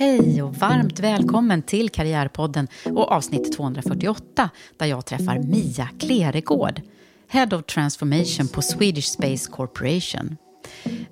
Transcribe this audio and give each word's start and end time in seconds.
Hej 0.00 0.42
och 0.42 0.54
varmt 0.54 1.00
välkommen 1.00 1.62
till 1.62 1.90
Karriärpodden 1.90 2.68
och 2.84 3.12
avsnitt 3.12 3.56
248 3.56 4.50
där 4.76 4.86
jag 4.86 5.06
träffar 5.06 5.38
Mia 5.38 5.88
Kleregård, 5.98 6.80
Head 7.28 7.48
of 7.52 7.64
Transformation 7.64 8.48
på 8.48 8.62
Swedish 8.62 9.04
Space 9.04 9.50
Corporation. 9.50 10.36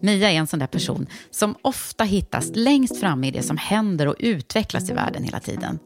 Mia 0.01 0.31
är 0.31 0.35
en 0.35 0.47
sån 0.47 0.59
där 0.59 0.67
person 0.67 1.07
som 1.31 1.55
ofta 1.63 2.05
hittas 2.05 2.51
längst 2.55 3.01
fram 3.01 3.25
i 3.25 3.31
det 3.31 3.43
som 3.43 3.57
händer 3.57 4.09
och 4.09 4.17
utvecklas 4.19 4.91
i 4.91 4.93
världen 4.93 5.25
hela 5.25 5.41
tiden. 5.41 5.79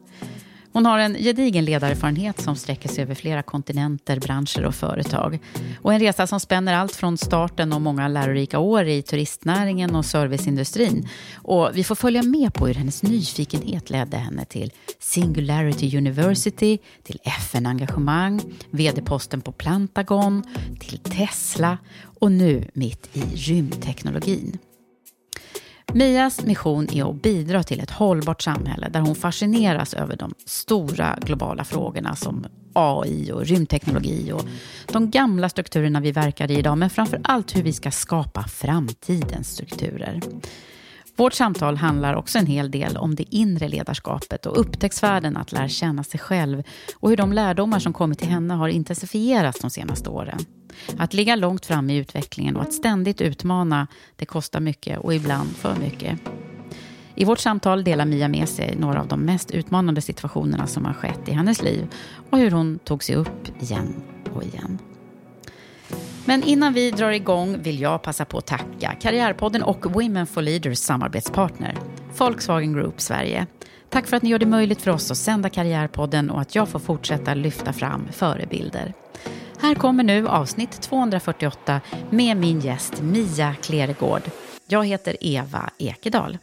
Hon 0.73 0.85
har 0.85 0.99
en 0.99 1.13
gedigen 1.13 1.65
ledarerfarenhet 1.65 2.41
som 2.41 2.55
sträcker 2.55 2.89
sig 2.89 3.01
över 3.03 3.15
flera 3.15 3.43
kontinenter, 3.43 4.19
branscher 4.19 4.65
och 4.65 4.75
företag. 4.75 5.39
Och 5.81 5.93
en 5.93 5.99
resa 5.99 6.27
som 6.27 6.39
spänner 6.39 6.73
allt 6.73 6.95
från 6.95 7.17
starten 7.17 7.73
och 7.73 7.81
många 7.81 8.07
lärorika 8.07 8.59
år 8.59 8.85
i 8.85 9.01
turistnäringen 9.01 9.95
och 9.95 10.05
serviceindustrin. 10.05 11.07
Och 11.35 11.69
vi 11.73 11.83
får 11.83 11.95
följa 11.95 12.23
med 12.23 12.53
på 12.53 12.67
hur 12.67 12.73
hennes 12.73 13.03
nyfikenhet 13.03 13.89
ledde 13.89 14.17
henne 14.17 14.45
till 14.45 14.71
Singularity 14.99 15.97
University, 15.97 16.77
till 17.03 17.19
FN-engagemang, 17.23 18.41
vd-posten 18.71 19.41
på 19.41 19.51
Plantagon, 19.51 20.43
till 20.79 20.99
Tesla 20.99 21.77
och 22.19 22.31
nu 22.31 22.69
mitt 22.73 23.09
i 23.13 23.21
rymdteknologin. 23.21 24.57
Mias 25.93 26.43
mission 26.45 26.89
är 26.93 27.09
att 27.09 27.21
bidra 27.21 27.63
till 27.63 27.79
ett 27.79 27.91
hållbart 27.91 28.41
samhälle 28.41 28.89
där 28.89 28.99
hon 28.99 29.15
fascineras 29.15 29.93
över 29.93 30.15
de 30.15 30.33
stora 30.45 31.17
globala 31.21 31.63
frågorna 31.63 32.15
som 32.15 32.45
AI 32.73 33.31
och 33.31 33.45
rymdteknologi 33.45 34.31
och 34.31 34.45
de 34.91 35.11
gamla 35.11 35.49
strukturerna 35.49 35.99
vi 35.99 36.11
verkar 36.11 36.51
i 36.51 36.57
idag, 36.57 36.77
men 36.77 36.89
framför 36.89 37.21
allt 37.23 37.55
hur 37.55 37.63
vi 37.63 37.73
ska 37.73 37.91
skapa 37.91 38.43
framtidens 38.43 39.47
strukturer. 39.47 40.21
Vårt 41.15 41.33
samtal 41.33 41.77
handlar 41.77 42.13
också 42.13 42.39
en 42.39 42.45
hel 42.45 42.71
del 42.71 42.97
om 42.97 43.15
det 43.15 43.35
inre 43.35 43.67
ledarskapet 43.67 44.45
och 44.45 44.59
upptäcktsfärden 44.59 45.37
att 45.37 45.51
lära 45.51 45.69
känna 45.69 46.03
sig 46.03 46.19
själv 46.19 46.63
och 46.95 47.09
hur 47.09 47.17
de 47.17 47.33
lärdomar 47.33 47.79
som 47.79 47.93
kommit 47.93 48.19
till 48.19 48.27
henne 48.27 48.53
har 48.53 48.67
intensifierats 48.67 49.59
de 49.59 49.69
senaste 49.69 50.09
åren. 50.09 50.39
Att 50.97 51.13
ligga 51.13 51.35
långt 51.35 51.65
fram 51.65 51.89
i 51.89 51.97
utvecklingen 51.97 52.55
och 52.55 52.61
att 52.61 52.73
ständigt 52.73 53.21
utmana, 53.21 53.87
det 54.15 54.25
kostar 54.25 54.59
mycket 54.59 54.99
och 54.99 55.13
ibland 55.13 55.49
för 55.49 55.75
mycket. 55.75 56.19
I 57.15 57.25
vårt 57.25 57.39
samtal 57.39 57.83
delar 57.83 58.05
Mia 58.05 58.27
med 58.27 58.49
sig 58.49 58.75
några 58.75 59.01
av 59.01 59.07
de 59.07 59.19
mest 59.19 59.51
utmanande 59.51 60.01
situationerna 60.01 60.67
som 60.67 60.85
har 60.85 60.93
skett 60.93 61.27
i 61.27 61.31
hennes 61.31 61.61
liv 61.61 61.87
och 62.29 62.37
hur 62.37 62.51
hon 62.51 62.79
tog 62.79 63.03
sig 63.03 63.15
upp 63.15 63.61
igen 63.61 64.03
och 64.33 64.43
igen. 64.43 64.79
Men 66.25 66.43
innan 66.43 66.73
vi 66.73 66.91
drar 66.91 67.11
igång 67.11 67.61
vill 67.61 67.81
jag 67.81 68.01
passa 68.01 68.25
på 68.25 68.37
att 68.37 68.45
tacka 68.45 68.95
Karriärpodden 69.01 69.63
och 69.63 69.93
Women 69.93 70.27
for 70.27 70.41
Leaders 70.41 70.77
samarbetspartner, 70.77 71.77
Volkswagen 72.17 72.73
Group 72.73 73.01
Sverige. 73.01 73.47
Tack 73.89 74.07
för 74.07 74.17
att 74.17 74.23
ni 74.23 74.29
gör 74.29 74.39
det 74.39 74.45
möjligt 74.45 74.81
för 74.81 74.91
oss 74.91 75.11
att 75.11 75.17
sända 75.17 75.49
Karriärpodden 75.49 76.29
och 76.29 76.41
att 76.41 76.55
jag 76.55 76.69
får 76.69 76.79
fortsätta 76.79 77.33
lyfta 77.33 77.73
fram 77.73 78.07
förebilder. 78.11 78.93
Här 79.59 79.75
kommer 79.75 80.03
nu 80.03 80.27
avsnitt 80.27 80.81
248 80.81 81.81
med 82.09 82.37
min 82.37 82.59
gäst 82.59 83.01
Mia 83.01 83.55
Kleregård. 83.61 84.21
Jag 84.67 84.85
heter 84.85 85.17
Eva 85.21 85.69
Ekedal. 85.77 86.37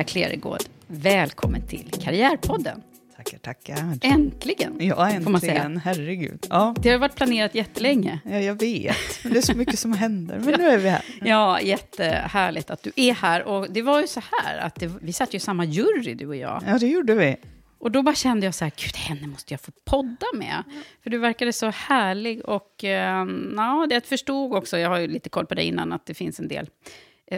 Mia 0.00 0.04
Kleregård, 0.04 0.60
välkommen 0.86 1.66
till 1.66 1.90
Karriärpodden. 2.04 2.82
Tackar, 3.16 3.38
tackar. 3.38 3.98
Äntligen, 4.02 4.76
Ja, 4.80 5.10
får 5.24 5.30
man 5.30 5.40
säga. 5.40 5.52
äntligen. 5.52 5.76
Herregud. 5.76 6.46
Ja. 6.50 6.74
Det 6.82 6.90
har 6.90 6.98
varit 6.98 7.14
planerat 7.14 7.54
jättelänge. 7.54 8.18
ja, 8.24 8.38
jag 8.38 8.54
vet. 8.60 8.96
Men 9.24 9.32
det 9.32 9.38
är 9.38 9.42
så 9.42 9.54
mycket 9.56 9.78
som 9.78 9.92
händer. 9.92 10.38
Men 10.38 10.60
nu 10.60 10.68
är 10.68 10.78
vi 10.78 10.88
här. 10.88 11.02
Ja, 11.20 11.60
jättehärligt 11.60 12.70
att 12.70 12.82
du 12.82 12.92
är 12.96 13.12
här. 13.12 13.42
Och 13.42 13.70
det 13.70 13.82
var 13.82 14.00
ju 14.00 14.06
så 14.06 14.20
här 14.32 14.58
att 14.58 14.74
det, 14.74 14.90
vi 15.02 15.12
satt 15.12 15.34
ju 15.34 15.36
i 15.36 15.40
samma 15.40 15.64
jury, 15.64 16.14
du 16.14 16.26
och 16.26 16.36
jag. 16.36 16.62
Ja, 16.66 16.78
det 16.78 16.86
gjorde 16.86 17.14
vi. 17.14 17.36
Och 17.78 17.90
då 17.90 18.02
bara 18.02 18.14
kände 18.14 18.46
jag 18.46 18.54
så 18.54 18.64
här, 18.64 18.72
gud, 18.76 18.96
henne 18.96 19.26
måste 19.26 19.54
jag 19.54 19.60
få 19.60 19.72
podda 19.84 20.26
med. 20.34 20.62
För 21.02 21.10
du 21.10 21.18
verkade 21.18 21.52
så 21.52 21.70
härlig 21.70 22.44
och 22.44 22.84
eh, 22.84 23.26
ja, 23.56 23.86
det 23.88 23.94
jag 23.94 24.04
förstod 24.04 24.52
också, 24.54 24.78
jag 24.78 24.88
har 24.88 24.98
ju 24.98 25.06
lite 25.06 25.28
koll 25.28 25.46
på 25.46 25.54
dig 25.54 25.64
innan, 25.64 25.92
att 25.92 26.06
det 26.06 26.14
finns 26.14 26.40
en 26.40 26.48
del, 26.48 26.68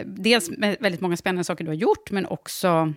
dels 0.05 0.49
med 0.49 0.77
väldigt 0.79 1.01
många 1.01 1.17
spännande 1.17 1.43
saker 1.43 1.63
du 1.63 1.69
har 1.69 1.75
gjort, 1.75 2.11
men 2.11 2.25
också 2.25 2.93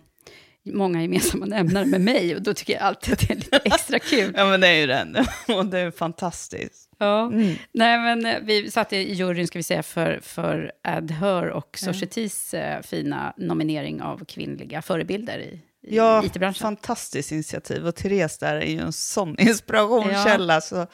många 0.72 1.02
gemensamma 1.02 1.46
nämnare 1.46 1.86
med 1.86 2.00
mig. 2.00 2.36
Och 2.36 2.42
då 2.42 2.54
tycker 2.54 2.72
jag 2.72 2.82
alltid 2.82 3.12
att 3.12 3.20
det 3.20 3.30
är 3.30 3.36
lite 3.36 3.60
extra 3.64 3.98
kul. 3.98 4.34
Ja, 4.36 4.46
men 4.46 4.60
det 4.60 4.68
är 4.68 4.80
ju 4.80 4.86
den. 4.86 5.16
Och 5.56 5.66
det 5.66 5.78
är 5.78 5.90
fantastiskt. 5.90 6.90
Ja. 6.98 7.26
Mm. 7.26 7.54
Nej, 7.72 7.98
men 7.98 8.26
eh, 8.26 8.40
vi 8.42 8.70
satt 8.70 8.92
i 8.92 9.14
juryn, 9.14 9.46
ska 9.46 9.58
vi 9.58 9.62
säga, 9.62 9.82
för, 9.82 10.20
för 10.22 10.72
Adher 10.82 11.50
och 11.50 11.78
Societys 11.78 12.54
eh, 12.54 12.82
fina 12.82 13.34
nominering 13.36 14.02
av 14.02 14.24
kvinnliga 14.24 14.82
förebilder 14.82 15.38
i 15.38 15.60
Ja, 15.86 16.24
IT-branschen. 16.24 16.62
fantastiskt 16.62 17.32
initiativ. 17.32 17.86
Och 17.86 17.94
Therese 17.94 18.38
där 18.38 18.54
är 18.56 18.66
ju 18.66 18.80
en 18.80 18.92
sån 18.92 19.38
inspirationskälla. 19.38 20.60
Så, 20.60 20.86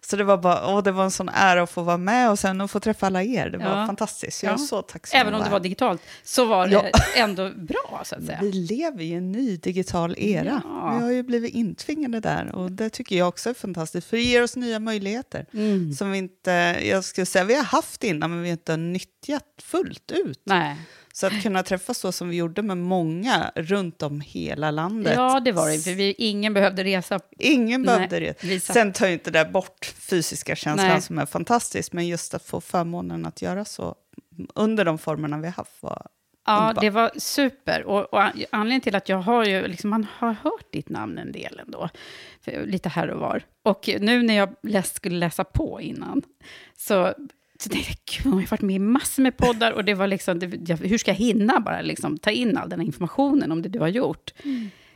så 0.00 0.16
det 0.16 0.24
var 0.24 0.36
bara, 0.38 0.68
åh, 0.74 0.82
det 0.82 0.92
var 0.92 1.04
en 1.04 1.10
sån 1.10 1.28
ära 1.28 1.62
att 1.62 1.70
få 1.70 1.82
vara 1.82 1.96
med 1.96 2.30
och 2.30 2.38
sen 2.38 2.60
att 2.60 2.70
få 2.70 2.80
träffa 2.80 3.06
alla 3.06 3.22
er. 3.22 3.50
Det 3.50 3.58
var 3.58 3.80
Ja. 3.80 3.86
fantastiskt. 3.86 4.42
Jag 4.42 4.52
är 4.52 4.58
Ja. 4.58 4.66
så 4.66 4.82
tacksam 4.82 5.20
Även 5.20 5.34
om 5.34 5.42
det 5.44 5.50
var 5.50 5.60
digitalt, 5.60 6.02
så 6.24 6.44
var 6.44 6.66
det 6.66 6.72
Ja. 6.72 6.84
ändå 7.16 7.50
bra, 7.50 8.02
så 8.04 8.14
att 8.14 8.24
säga. 8.26 8.38
Vi 8.42 8.52
lever 8.52 9.02
i 9.02 9.12
en 9.12 9.32
ny 9.32 9.56
digital 9.56 10.14
era. 10.18 10.62
Ja. 10.64 10.96
Vi 10.98 11.04
har 11.04 11.10
ju 11.12 11.22
blivit 11.22 11.54
intvingade 11.54 12.20
där 12.20 12.54
och 12.54 12.72
det 12.72 12.90
tycker 12.90 13.16
jag 13.16 13.28
också 13.28 13.50
är 13.50 13.54
fantastiskt, 13.54 14.06
för 14.06 14.16
det 14.16 14.22
ger 14.22 14.42
oss 14.42 14.56
nya 14.56 14.78
möjligheter 14.78 15.46
Mm. 15.52 15.92
som 15.92 16.10
vi 16.10 16.18
inte, 16.18 16.50
jag 16.82 17.04
skulle 17.04 17.26
säga 17.26 17.44
vi 17.44 17.54
har 17.54 17.64
haft 17.64 18.04
innan, 18.04 18.30
men 18.30 18.42
vi 18.42 18.50
inte 18.50 18.72
har 18.72 18.76
nyttjat 18.76 19.42
fullt 19.62 20.10
ut. 20.10 20.40
Nej. 20.44 20.76
Så 21.16 21.26
att 21.26 21.42
kunna 21.42 21.62
träffas 21.62 21.98
så 21.98 22.12
som 22.12 22.28
vi 22.28 22.36
gjorde 22.36 22.62
med 22.62 22.76
många 22.78 23.50
runt 23.54 24.02
om 24.02 24.20
hela 24.20 24.70
landet. 24.70 25.12
Ja, 25.16 25.40
det 25.40 25.52
var 25.52 25.70
det. 25.70 25.78
För 25.78 25.90
vi, 25.90 26.12
ingen 26.18 26.54
behövde 26.54 26.84
resa. 26.84 27.20
Ingen 27.38 27.82
Nej, 27.82 27.96
behövde 28.08 28.34
vi 28.42 28.60
satt- 28.60 28.74
Sen 28.76 28.92
tar 28.92 29.06
ju 29.06 29.12
inte 29.12 29.30
det 29.30 29.44
bort 29.44 29.94
fysiska 29.98 30.56
känslan 30.56 30.88
Nej. 30.88 31.02
som 31.02 31.18
är 31.18 31.26
fantastisk, 31.26 31.92
men 31.92 32.06
just 32.06 32.34
att 32.34 32.42
få 32.44 32.60
förmånen 32.60 33.26
att 33.26 33.42
göra 33.42 33.64
så 33.64 33.94
under 34.54 34.84
de 34.84 34.98
formerna 34.98 35.38
vi 35.38 35.44
har 35.46 35.52
haft 35.52 35.82
var 35.82 36.06
Ja, 36.46 36.58
underbart. 36.60 36.80
det 36.82 36.90
var 36.90 37.10
super. 37.16 37.84
Och, 37.84 38.12
och 38.12 38.22
an- 38.22 38.44
anledningen 38.50 38.80
till 38.80 38.96
att 38.96 39.08
jag 39.08 39.18
har 39.18 39.44
ju, 39.44 39.66
liksom, 39.68 39.90
man 39.90 40.06
har 40.18 40.32
hört 40.32 40.72
ditt 40.72 40.88
namn 40.88 41.18
en 41.18 41.32
del 41.32 41.60
ändå, 41.66 41.88
lite 42.64 42.88
här 42.88 43.10
och 43.10 43.20
var. 43.20 43.42
Och 43.62 43.90
nu 44.00 44.22
när 44.22 44.34
jag 44.34 44.54
läs, 44.62 44.94
skulle 44.94 45.16
läsa 45.16 45.44
på 45.44 45.80
innan, 45.80 46.22
så, 46.78 47.14
så 47.62 47.68
tänkte 47.68 47.90
jag, 47.90 47.98
gud, 48.04 48.32
hon 48.32 48.40
har 48.42 48.50
varit 48.50 48.62
med 48.62 48.76
i 48.76 48.78
massor 48.78 49.22
med 49.22 49.36
poddar, 49.36 49.72
och 49.72 49.84
det 49.84 49.94
var 49.94 50.06
liksom, 50.06 50.38
det, 50.38 50.70
jag, 50.70 50.76
hur 50.76 50.98
ska 50.98 51.10
jag 51.10 51.16
hinna 51.16 51.60
bara 51.60 51.80
liksom, 51.80 52.18
ta 52.18 52.30
in 52.30 52.56
all 52.56 52.68
den 52.68 52.80
här 52.80 52.86
informationen 52.86 53.52
om 53.52 53.62
det 53.62 53.68
du 53.68 53.78
har 53.78 53.88
gjort? 53.88 54.34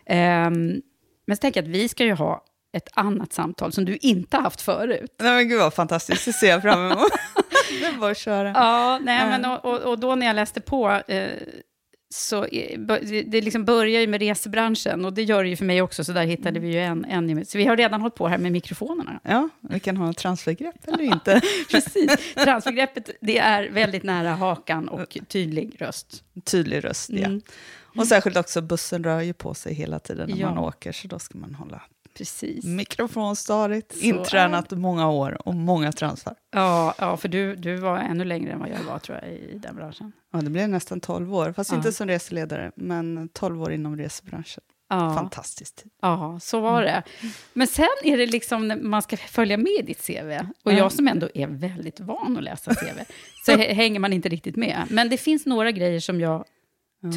Ehm, 0.06 0.80
men 1.26 1.36
så 1.36 1.40
tänker 1.40 1.62
jag 1.62 1.68
att 1.68 1.74
vi 1.74 1.88
ska 1.88 2.04
ju 2.04 2.12
ha 2.12 2.44
ett 2.72 2.88
annat 2.94 3.32
samtal 3.32 3.72
som 3.72 3.84
du 3.84 3.96
inte 3.96 4.36
haft 4.36 4.60
förut. 4.60 5.14
Nej 5.18 5.32
men 5.32 5.48
gud 5.48 5.58
vad 5.58 5.74
fantastiskt, 5.74 6.24
det 6.24 6.32
ser 6.32 6.48
jag 6.48 6.62
fram 6.62 6.86
emot. 6.86 7.10
det 7.80 7.86
är 7.86 7.98
bara 7.98 8.10
att 8.10 8.18
köra. 8.18 8.48
Ja, 8.48 8.98
nej, 9.02 9.26
men, 9.26 9.44
och, 9.44 9.64
och, 9.64 9.80
och 9.80 9.98
då 9.98 10.14
när 10.14 10.26
jag 10.26 10.36
läste 10.36 10.60
på, 10.60 10.90
eh, 11.08 11.30
så 12.14 12.46
det, 13.26 13.40
liksom 13.40 13.64
börjar 13.64 14.00
ju 14.00 14.06
med 14.06 14.20
resebranschen, 14.20 15.04
och 15.04 15.12
det 15.12 15.22
gör 15.22 15.42
det 15.42 15.48
ju 15.50 15.56
för 15.56 15.64
mig 15.64 15.82
också, 15.82 16.04
så 16.04 16.12
där 16.12 16.24
hittade 16.24 16.60
vi 16.60 16.68
ju 16.72 16.78
en, 16.80 17.04
en... 17.04 17.46
Så 17.46 17.58
vi 17.58 17.64
har 17.64 17.76
redan 17.76 18.00
hållit 18.00 18.14
på 18.14 18.28
här 18.28 18.38
med 18.38 18.52
mikrofonerna. 18.52 19.20
Ja, 19.24 19.48
vi 19.60 19.80
kan 19.80 19.96
ha 19.96 20.12
transfergrepp 20.12 20.88
eller 20.88 21.02
inte. 21.14 21.40
Precis. 21.70 22.16
Transbegreppet, 22.34 23.10
det 23.20 23.38
är 23.38 23.70
väldigt 23.70 24.02
nära 24.02 24.30
hakan 24.30 24.88
och 24.88 25.18
tydlig 25.28 25.76
röst. 25.78 26.24
Tydlig 26.44 26.84
röst, 26.84 27.10
ja. 27.10 27.26
Mm. 27.26 27.40
Och 27.96 28.06
särskilt 28.06 28.36
också, 28.36 28.60
bussen 28.62 29.04
rör 29.04 29.20
ju 29.20 29.32
på 29.32 29.54
sig 29.54 29.74
hela 29.74 29.98
tiden 29.98 30.30
när 30.30 30.36
Ja. 30.36 30.48
man 30.48 30.58
åker, 30.58 30.92
så 30.92 31.08
då 31.08 31.18
ska 31.18 31.38
man 31.38 31.54
hålla 31.54 31.82
Precis. 32.14 32.64
mikrofon 32.64 33.36
stadigt, 33.36 33.92
Så 33.92 34.04
intränat 34.04 34.70
många 34.70 35.10
år 35.10 35.48
och 35.48 35.54
många 35.54 35.92
transfer. 35.92 36.34
Ja, 36.52 36.94
ja 36.98 37.16
för 37.16 37.28
du, 37.28 37.56
du 37.56 37.76
var 37.76 37.98
ännu 37.98 38.24
längre 38.24 38.52
än 38.52 38.58
vad 38.58 38.68
jag 38.68 38.82
var, 38.92 38.98
tror 38.98 39.18
jag, 39.22 39.32
i 39.32 39.58
den 39.62 39.76
branschen. 39.76 40.12
Ja, 40.32 40.40
det 40.40 40.50
blev 40.50 40.68
nästan 40.68 41.00
12 41.00 41.34
år, 41.34 41.52
fast 41.52 41.70
Ja. 41.70 41.76
inte 41.76 41.92
som 41.92 42.06
reseledare, 42.08 42.72
men 42.74 43.28
12 43.32 43.62
år 43.62 43.72
inom 43.72 43.96
resebranschen. 43.96 44.62
Ja. 44.88 45.14
Fantastisk 45.14 45.76
tid. 45.76 45.90
Ja, 46.02 46.38
så 46.42 46.60
var 46.60 46.82
det. 46.82 47.02
Men 47.52 47.66
sen 47.66 47.86
är 48.04 48.16
det 48.18 48.26
liksom 48.26 48.68
när 48.68 48.76
man 48.76 49.02
ska 49.02 49.16
följa 49.16 49.56
med 49.56 49.72
i 49.78 49.82
ditt 49.82 50.06
CV. 50.06 50.30
Och 50.64 50.72
Ja. 50.72 50.78
jag 50.78 50.92
som 50.92 51.08
ändå 51.08 51.28
är 51.34 51.46
väldigt 51.46 52.00
van 52.00 52.36
att 52.36 52.42
läsa 52.42 52.74
CV, 52.74 52.98
så 53.46 53.52
hä- 53.52 53.72
hänger 53.74 54.00
man 54.00 54.12
inte 54.12 54.28
riktigt 54.28 54.56
med. 54.56 54.86
Men 54.90 55.08
det 55.08 55.16
finns 55.16 55.46
några 55.46 55.70
grejer 55.70 56.00
som 56.00 56.20
jag 56.20 56.44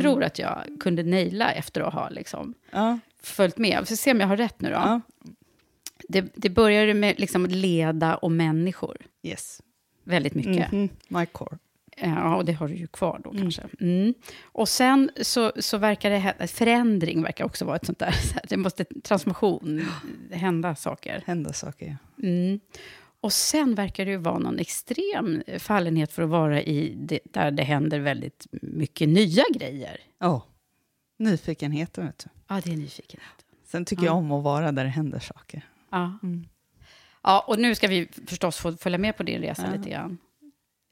tror 0.02 0.24
att 0.24 0.40
jag 0.40 0.58
kunde 0.80 1.04
naila 1.04 1.52
efter 1.52 1.82
att 1.82 1.94
ha 1.94 2.10
liksom 2.10 2.54
Ja, 2.72 3.00
följt 3.24 3.58
med. 3.58 3.78
Vi 3.80 3.86
får 3.86 3.96
se 3.96 4.12
om 4.12 4.20
jag 4.20 4.28
har 4.28 4.38
rätt 4.38 4.62
nu 4.62 4.70
då. 4.70 4.76
ja. 4.76 5.02
Det, 6.08 6.26
det 6.36 6.50
började 6.50 6.94
med 6.94 7.20
liksom 7.20 7.46
leda 7.46 8.16
och 8.16 8.32
människor. 8.32 8.98
yes. 9.24 9.62
Väldigt 10.04 10.34
mycket. 10.36 10.72
Mhm, 10.72 10.90
My 11.08 11.26
core. 11.26 11.58
Ja, 11.98 12.36
och 12.36 12.46
det 12.46 12.54
har 12.54 12.68
du 12.68 12.76
ju 12.76 12.88
kvar 12.88 13.22
då 13.24 13.32
kanske. 13.32 13.62
Mm. 13.80 14.14
Och 14.44 14.70
sen 14.70 15.12
så, 15.22 15.52
så 15.60 15.78
verkar 15.78 16.10
det, 16.10 16.18
hä- 16.20 16.48
förändring 16.48 17.24
verkar 17.24 17.46
också 17.46 17.66
vara 17.66 17.76
ett 17.76 17.86
sånt 17.86 18.00
där, 18.00 18.16
det 18.50 18.58
måste 18.58 18.86
transformation, 19.04 19.86
hända 20.32 20.76
saker. 20.76 21.24
Hända 21.26 21.54
saker, 21.54 21.98
ja. 22.18 22.28
Mm. 22.28 22.60
Och 23.22 23.34
sen 23.34 23.76
verkar 23.76 24.06
det 24.06 24.12
ju 24.12 24.18
vara 24.18 24.40
någon 24.40 24.60
extrem 24.60 25.44
fallenhet 25.60 26.12
för 26.14 26.24
att 26.24 26.30
vara 26.30 26.62
i 26.62 26.94
det, 26.98 27.20
där 27.24 27.52
det 27.52 27.64
händer 27.64 28.00
väldigt 28.00 28.48
mycket 28.52 29.10
nya 29.10 29.44
grejer. 29.54 29.98
Oh. 30.20 30.42
Nyfikenheten, 31.20 32.06
vet 32.06 32.18
du. 32.20 32.30
Ja, 32.48 32.62
det 32.64 32.72
är 32.74 32.78
nyfikenhet. 32.78 33.30
Sen 33.66 33.86
tycker 33.86 34.06
jag 34.06 34.16
om 34.16 34.32
att 34.32 34.44
vara 34.44 34.72
där 34.72 34.84
det 34.84 34.90
händer 34.90 35.20
saker. 35.20 35.66
Ja. 35.92 36.18
Mm. 36.24 36.46
ja, 37.24 37.46
och 37.48 37.60
nu 37.60 37.76
ska 37.76 37.88
vi 37.88 38.08
förstås 38.28 38.58
få 38.58 38.78
följa 38.78 38.98
med 38.98 39.18
på 39.18 39.24
din 39.24 39.42
resa 39.42 39.72
lite 39.76 39.90
grann. 39.90 40.18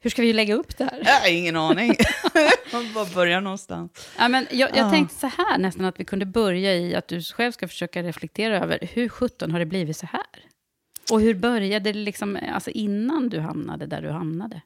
Hur 0.00 0.10
ska 0.10 0.22
vi 0.22 0.32
lägga 0.32 0.54
upp 0.54 0.78
det 0.78 0.84
här? 0.84 1.02
Jag 1.04 1.12
har 1.20 1.28
ingen 1.38 1.56
aning. 1.56 1.94
Man 2.72 2.92
bara 2.94 3.04
börjar 3.14 3.40
någonstans. 3.40 4.08
Ja, 4.18 4.28
men 4.28 4.46
jag, 4.50 4.70
jag 4.70 4.78
Ja. 4.86 4.90
tänkte 4.90 5.14
så 5.16 5.26
här 5.26 5.58
nästan, 5.58 5.84
att 5.84 6.00
vi 6.00 6.04
kunde 6.04 6.26
börja 6.26 6.74
i 6.74 6.94
att 6.94 7.08
du 7.08 7.22
själv 7.22 7.52
ska 7.52 7.68
försöka 7.68 8.02
reflektera 8.02 8.58
över 8.60 8.78
hur 8.92 9.08
17 9.08 9.50
har 9.50 9.58
det 9.58 9.66
blivit 9.66 9.96
så 9.96 10.06
här? 10.06 10.20
Och 11.10 11.20
hur 11.20 11.34
började 11.34 11.92
det 11.92 11.98
liksom, 11.98 12.38
alltså 12.52 12.70
innan 12.70 13.28
du 13.28 13.40
hamnade 13.40 13.86
där 13.86 14.02
du 14.02 14.10
hamnade? 14.10 14.60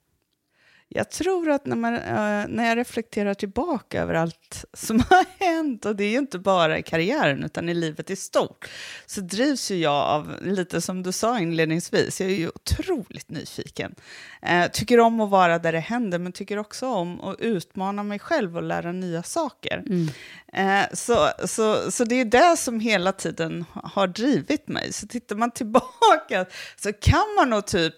Jag 0.88 1.10
tror 1.10 1.50
att 1.50 1.66
när, 1.66 1.76
man, 1.76 1.94
eh, 1.94 2.48
när 2.48 2.68
jag 2.68 2.78
reflekterar 2.78 3.34
tillbaka 3.34 4.02
över 4.02 4.14
allt 4.14 4.64
som 4.72 5.00
har 5.10 5.44
hänt, 5.44 5.84
och 5.84 5.96
det 5.96 6.04
är 6.04 6.10
ju 6.10 6.18
inte 6.18 6.38
bara 6.38 6.78
i 6.78 6.82
karriären 6.82 7.44
utan 7.44 7.68
i 7.68 7.74
livet 7.74 8.10
i 8.10 8.16
stort, 8.16 8.68
så 9.06 9.20
drivs 9.20 9.70
ju 9.70 9.76
jag 9.76 10.06
av, 10.06 10.34
lite 10.42 10.80
som 10.80 11.02
du 11.02 11.12
sa 11.12 11.38
inledningsvis, 11.38 12.20
jag 12.20 12.30
är 12.30 12.34
ju 12.34 12.48
otroligt 12.48 13.30
nyfiken. 13.30 13.94
Eh, 14.42 14.66
tycker 14.66 15.00
om 15.00 15.20
att 15.20 15.30
vara 15.30 15.58
där 15.58 15.72
det 15.72 15.80
händer, 15.80 16.18
men 16.18 16.32
tycker 16.32 16.58
också 16.58 16.88
om 16.88 17.20
att 17.20 17.40
utmana 17.40 18.02
mig 18.02 18.18
själv 18.18 18.56
och 18.56 18.62
lära 18.62 18.92
nya 18.92 19.22
saker. 19.22 19.82
Mm 19.86 20.08
så, 20.92 21.30
så, 21.44 21.90
så 21.90 22.04
det 22.04 22.20
är 22.20 22.24
det 22.24 22.56
som 22.56 22.80
hela 22.80 23.12
tiden 23.12 23.64
har 23.72 24.06
drivit 24.06 24.68
mig. 24.68 24.92
Så 24.92 25.06
tittar 25.06 25.36
man 25.36 25.50
tillbaka 25.54 26.46
så 26.76 26.92
kan 26.92 27.34
man 27.36 27.50
nog 27.50 27.66
typ 27.66 27.94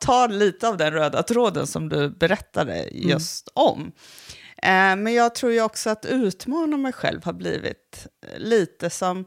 ta 0.00 0.26
lite 0.26 0.68
av 0.68 0.76
den 0.76 0.92
röda 0.92 1.22
tråden 1.22 1.66
som 1.66 1.88
du 1.88 2.08
berättade 2.08 2.88
just 2.92 3.48
om. 3.54 3.92
Eh, 4.62 4.96
men 4.96 5.14
jag 5.14 5.34
tror 5.34 5.52
ju 5.52 5.62
också 5.62 5.90
att 5.90 6.04
utmana 6.04 6.76
mig 6.76 6.92
själv 6.92 7.24
har 7.24 7.32
blivit 7.32 8.06
eh, 8.26 8.38
lite 8.38 8.90
som... 8.90 9.24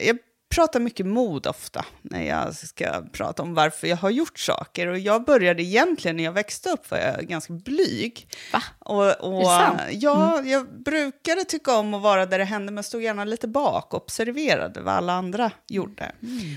Jag 0.00 0.18
pratar 0.52 0.80
mycket 0.80 1.06
mod 1.06 1.46
ofta 1.46 1.84
när 2.02 2.22
jag 2.22 2.54
ska 2.54 3.02
prata 3.12 3.42
om 3.42 3.54
varför 3.54 3.86
jag 3.86 3.96
har 3.96 4.10
gjort 4.10 4.38
saker. 4.38 4.86
Och 4.86 4.98
jag 4.98 5.24
började 5.24 5.62
egentligen 5.62 6.16
när 6.16 6.24
jag 6.24 6.32
växte 6.32 6.70
upp 6.70 6.90
var 6.90 6.98
jag 6.98 7.26
ganska 7.26 7.52
blyg. 7.52 8.28
Va? 8.52 8.62
Och, 8.78 9.10
och? 9.20 9.42
Ja, 9.90 10.42
jag 10.44 10.82
brukade 10.84 11.44
tycka 11.44 11.74
om 11.76 11.94
att 11.94 12.02
vara 12.02 12.26
där 12.26 12.38
det 12.38 12.44
hände, 12.44 12.72
men 12.72 12.84
stod 12.84 13.02
gärna 13.02 13.24
lite 13.24 13.48
bak 13.48 13.94
och 13.94 14.02
observerade 14.02 14.80
vad 14.80 14.94
alla 14.94 15.12
andra 15.12 15.50
gjorde. 15.68 16.12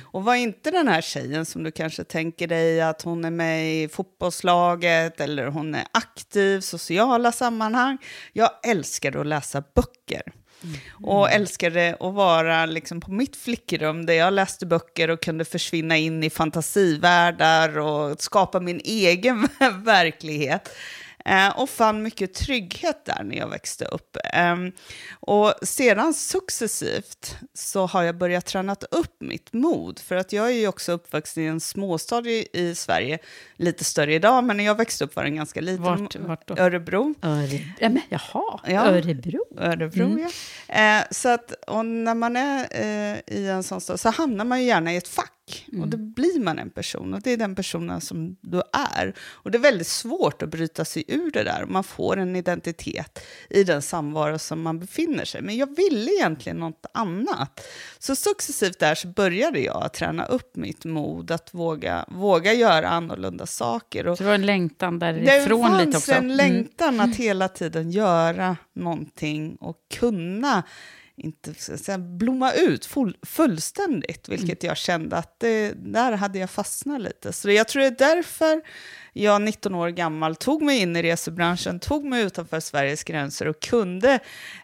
Och 0.06 0.24
var 0.24 0.36
inte 0.36 0.72
den 0.72 0.88
här 0.88 1.02
tjejen 1.02 1.46
som 1.46 1.64
du 1.64 1.72
kanske 1.72 2.04
tänker 2.04 2.48
dig 2.48 2.82
att 2.82 3.02
hon 3.02 3.26
är 3.26 3.32
med 3.32 3.84
i 3.84 3.88
fotbollslaget 3.88 5.22
eller 5.22 5.48
hon 5.48 5.76
är 5.76 5.86
aktiv, 5.92 6.62
sociala 6.62 7.32
sammanhang. 7.32 7.98
Jag 8.34 8.50
älskade 8.64 9.20
att 9.20 9.28
läsa 9.28 9.64
böcker. 9.76 10.34
Mm. 10.64 10.78
Och 11.04 11.32
älskade 11.32 11.98
att 12.00 12.14
vara 12.14 12.66
liksom 12.66 13.02
på 13.02 13.12
mitt 13.12 13.36
flickrum 13.36 14.06
där 14.06 14.14
jag 14.14 14.34
läste 14.34 14.66
böcker 14.66 15.10
och 15.10 15.22
kunde 15.22 15.46
försvinna 15.46 15.98
in 15.98 16.24
i 16.24 16.30
fantasivärldar 16.30 17.78
och 17.78 18.22
skapa 18.22 18.60
min 18.60 18.82
egen 18.84 19.48
verklighet. 19.84 20.70
Eh, 21.26 21.60
och 21.60 21.70
fann 21.70 22.04
mycket 22.04 22.34
trygghet 22.34 23.06
där 23.06 23.24
när 23.24 23.36
jag 23.36 23.48
växte 23.48 23.86
upp. 23.86 24.18
Ehm, 24.34 24.72
och 25.20 25.54
sedan 25.62 26.14
successivt 26.14 27.38
så 27.54 27.86
har 27.86 28.04
jag 28.04 28.18
börjat 28.18 28.46
träna 28.46 28.76
upp 28.92 29.16
mitt 29.20 29.54
mod. 29.54 30.00
För 30.00 30.16
att 30.16 30.34
jag 30.34 30.46
är 30.48 30.52
ju 30.54 30.68
också 30.68 30.92
uppvuxen 30.92 31.44
i 31.44 31.46
en 31.46 31.60
småstad 31.60 32.28
i, 32.28 32.48
i 32.54 32.76
Sverige, 32.76 33.20
lite 33.56 33.84
större 33.84 34.14
idag, 34.14 34.44
men 34.44 34.58
när 34.58 34.64
jag 34.64 34.76
växte 34.78 35.04
upp 35.04 35.16
var 35.16 35.24
den 35.24 35.36
ganska 35.36 35.62
liten. 35.62 35.84
Vart- 35.84 36.16
vart 36.16 36.48
då? 36.48 36.56
Örebro. 36.58 37.14
Örebro. 37.22 37.60
Ja, 37.80 37.90
men, 37.90 38.02
jaha, 38.10 38.60
Ja. 38.68 38.86
Örebro. 38.86 39.40
Örebro, 39.58 40.20
ja. 40.20 40.30
Eh, 40.76 41.04
så 41.12 41.30
att, 41.30 41.52
och 41.68 41.86
när 41.86 42.16
man 42.16 42.36
är 42.36 42.68
eh, 42.72 43.18
i 43.36 43.48
en 43.48 43.64
sån 43.64 43.82
stad 43.82 44.00
så 44.00 44.10
hamnar 44.10 44.46
man 44.46 44.60
ju 44.62 44.68
gärna 44.68 44.94
i 44.94 44.98
ett 44.98 45.08
fack. 45.08 45.32
Och 45.82 45.88
då 45.88 45.98
blir 45.98 46.40
man 46.40 46.60
en 46.60 46.70
person 46.70 47.14
och 47.14 47.22
det 47.22 47.32
är 47.32 47.38
den 47.38 47.56
personen 47.56 48.02
som 48.02 48.36
du 48.42 48.62
är. 48.74 49.14
Och 49.20 49.52
det 49.52 49.58
är 49.58 49.62
väldigt 49.62 49.88
svårt 49.88 50.42
att 50.42 50.50
bryta 50.50 50.86
sig 50.86 51.04
ur 51.08 51.32
det 51.32 51.44
där. 51.44 51.66
Man 51.68 51.84
får 51.84 52.18
en 52.18 52.36
identitet 52.36 53.20
i 53.50 53.64
den 53.64 53.82
samvaro 53.82 54.40
som 54.40 54.62
man 54.62 54.80
befinner 54.80 55.26
sig. 55.26 55.42
Men 55.42 55.58
jag 55.58 55.76
ville 55.76 56.12
egentligen 56.12 56.58
något 56.58 56.86
annat. 56.94 57.68
Så 58.00 58.16
successivt 58.16 58.80
där 58.80 58.96
så 58.96 59.08
började 59.08 59.60
jag 59.60 59.84
att 59.84 59.94
träna 59.94 60.26
upp 60.26 60.56
mitt 60.56 60.86
mod 60.86 61.32
att 61.32 61.54
våga, 61.54 62.06
våga 62.08 62.54
göra 62.54 62.90
annorlunda 62.90 63.46
saker. 63.46 64.08
Och 64.08 64.18
Så 64.18 64.24
det 64.24 64.28
var 64.28 64.36
en 64.36 64.46
längtan 64.46 65.00
det 65.00 65.12
därifrån 65.12 65.62
fanns 65.68 65.86
lite 65.86 65.98
också. 65.98 66.12
en 66.12 66.18
Mm. 66.26 66.38
längtan 66.38 67.00
att 67.00 67.16
hela 67.16 67.48
tiden 67.48 67.92
göra 67.92 68.58
någonting 68.74 69.56
och 69.56 69.78
kunna 69.94 70.64
inte 71.18 71.54
säga, 71.54 71.98
blomma 71.98 72.54
ut 72.54 72.86
full, 72.86 73.18
fullständigt, 73.22 74.30
vilket 74.30 74.64
Mm. 74.64 74.70
jag 74.70 74.78
kände 74.78 75.18
att 75.18 75.40
det, 75.40 75.74
där 75.76 76.12
hade 76.12 76.40
jag 76.40 76.50
fastnat 76.50 77.02
lite. 77.02 77.34
Så 77.34 77.52
jag 77.52 77.68
tror 77.68 77.82
det 77.82 77.88
är 77.88 78.16
därför 78.16 78.62
jag 79.14 79.42
19 79.42 79.76
år 79.76 79.90
gammal 79.90 80.36
tog 80.36 80.62
mig 80.62 80.80
in 80.80 80.96
i 80.96 81.04
resebranschen, 81.04 81.80
tog 81.80 82.06
mig 82.06 82.24
utanför 82.24 82.60
Sveriges 82.60 83.04
gränser 83.04 83.48
och 83.48 83.60
kunde 83.60 84.20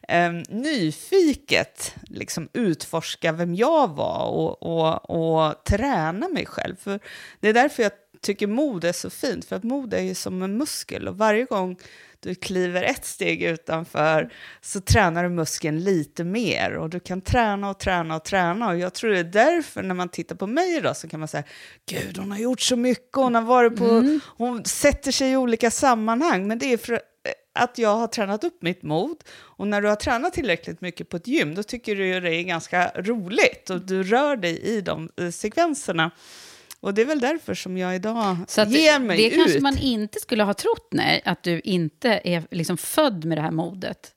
eh, 0.08 0.32
nyfiket 0.50 1.96
liksom 2.04 2.50
utforska 2.54 3.32
vem 3.32 3.56
jag 3.56 3.96
var 3.96 4.26
och, 4.26 4.64
och, 4.64 5.10
och 5.10 5.64
träna 5.64 6.30
mig 6.30 6.46
själv. 6.46 6.76
För 6.76 7.00
det 7.40 7.50
är 7.50 7.54
därför 7.54 7.84
jag 7.84 7.92
tycker 8.22 8.48
mod 8.48 8.84
är 8.84 8.94
så 8.94 9.10
fint, 9.10 9.46
för 9.46 9.56
att 9.56 9.64
mod 9.64 9.94
är 9.94 10.02
ju 10.02 10.16
som 10.16 10.42
en 10.42 10.58
muskel 10.58 11.08
och 11.08 11.18
varje 11.18 11.46
gång 11.46 11.78
du 12.22 12.36
kliver 12.36 12.84
ett 12.84 13.06
steg 13.06 13.44
utanför 13.44 14.34
så 14.62 14.82
tränar 14.82 15.24
du 15.24 15.30
muskeln 15.30 15.80
lite 15.80 16.24
mer. 16.24 16.76
Och 16.76 16.90
du 16.90 17.00
kan 17.00 17.22
träna 17.22 17.70
och 17.70 17.80
träna 17.80 18.16
och 18.16 18.24
träna. 18.24 18.70
Och 18.70 18.78
jag 18.78 18.94
tror 18.94 19.12
det 19.12 19.20
är 19.20 19.24
därför 19.24 19.84
när 19.84 19.96
man 19.96 20.10
tittar 20.10 20.36
på 20.36 20.48
mig 20.48 20.78
idag 20.78 20.98
så 20.98 21.08
kan 21.08 21.20
man 21.20 21.28
säga 21.28 21.44
gud 21.86 22.18
hon 22.18 22.32
har 22.32 22.40
gjort 22.40 22.62
så 22.62 22.76
mycket, 22.76 23.16
hon 23.16 23.36
har 23.36 23.42
varit 23.42 23.76
på, 23.76 24.20
hon 24.26 24.66
sätter 24.66 25.12
sig 25.12 25.32
i 25.32 25.38
olika 25.38 25.72
sammanhang. 25.72 26.48
Men 26.48 26.60
det 26.60 26.74
är 26.74 26.78
för 26.78 27.02
att 27.54 27.78
jag 27.78 27.96
har 27.96 28.08
tränat 28.08 28.44
upp 28.44 28.62
mitt 28.62 28.84
mod. 28.84 29.18
Och 29.34 29.68
när 29.68 29.82
du 29.82 29.88
har 29.88 29.96
tränat 29.96 30.34
tillräckligt 30.34 30.82
mycket 30.82 31.10
på 31.10 31.18
ett 31.18 31.28
gym 31.28 31.56
då 31.56 31.64
tycker 31.64 31.96
du 31.96 32.20
det 32.20 32.36
är 32.36 32.44
ganska 32.44 32.92
roligt. 32.96 33.70
Och 33.70 33.82
du 33.82 34.04
rör 34.04 34.36
dig 34.36 34.60
i 34.60 34.82
de 34.82 35.10
eh, 35.18 35.30
sekvenserna. 35.30 36.12
Och 36.82 36.94
det 36.94 37.02
är 37.02 37.06
väl 37.06 37.20
därför 37.20 37.54
som 37.54 37.78
jag 37.78 37.96
idag 37.96 38.38
Så 38.48 38.62
ger 38.64 39.00
mig 39.00 39.18
det 39.18 39.28
ut. 39.28 39.36
kanske 39.36 39.60
man 39.60 39.78
inte 39.78 40.20
skulle 40.20 40.44
ha 40.44 40.54
trott, 40.54 40.88
nej, 40.92 41.22
att 41.26 41.44
du 41.44 41.60
inte 41.64 42.22
är 42.24 42.44
liksom 42.52 42.78
född 42.78 43.26
med 43.26 43.38
det 43.38 43.42
här 43.42 43.52
modet. 43.52 44.12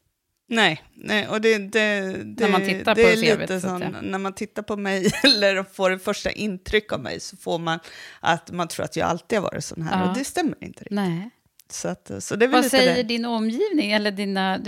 Nej, 0.49 0.83
nej, 0.94 1.28
och 1.28 1.40
det, 1.40 1.59
det, 1.59 2.00
det, 2.25 2.44
När 2.44 2.49
man 2.49 2.64
tittar 2.64 2.94
det 2.94 3.02
på 3.02 3.09
är 3.09 3.16
lite 3.16 3.47
så 3.49 3.54
att 3.54 3.62
sån, 3.62 3.78
säga. 3.78 3.94
när 4.02 4.18
man 4.18 4.33
tittar 4.35 4.62
på 4.62 4.76
mig 4.76 5.11
eller 5.25 5.62
får 5.62 5.90
det 5.90 5.99
första 5.99 6.30
intryck 6.30 6.92
av 6.92 7.00
mig 7.00 7.21
så 7.21 7.37
får 7.37 7.59
man 7.59 7.78
att 8.21 8.50
man 8.50 8.68
tror 8.68 8.85
att 8.85 8.97
jag 8.97 9.09
alltid 9.09 9.38
har 9.38 9.42
varit 9.42 9.64
sån 9.64 9.83
här 9.83 10.02
Ja. 10.04 10.11
och 10.11 10.18
det 10.18 10.25
stämmer 10.25 10.54
inte 10.64 10.80
riktigt. 10.80 10.90
Nej. 10.90 11.30
Så, 11.71 11.88
att, 11.88 12.11
så 12.18 12.37
det 12.37 12.47
Vad 12.47 12.64
säger 12.64 12.97
det. 12.97 13.02
din 13.02 13.25
omgivning, 13.25 13.92
eller 13.92 14.11
dina, 14.11 14.59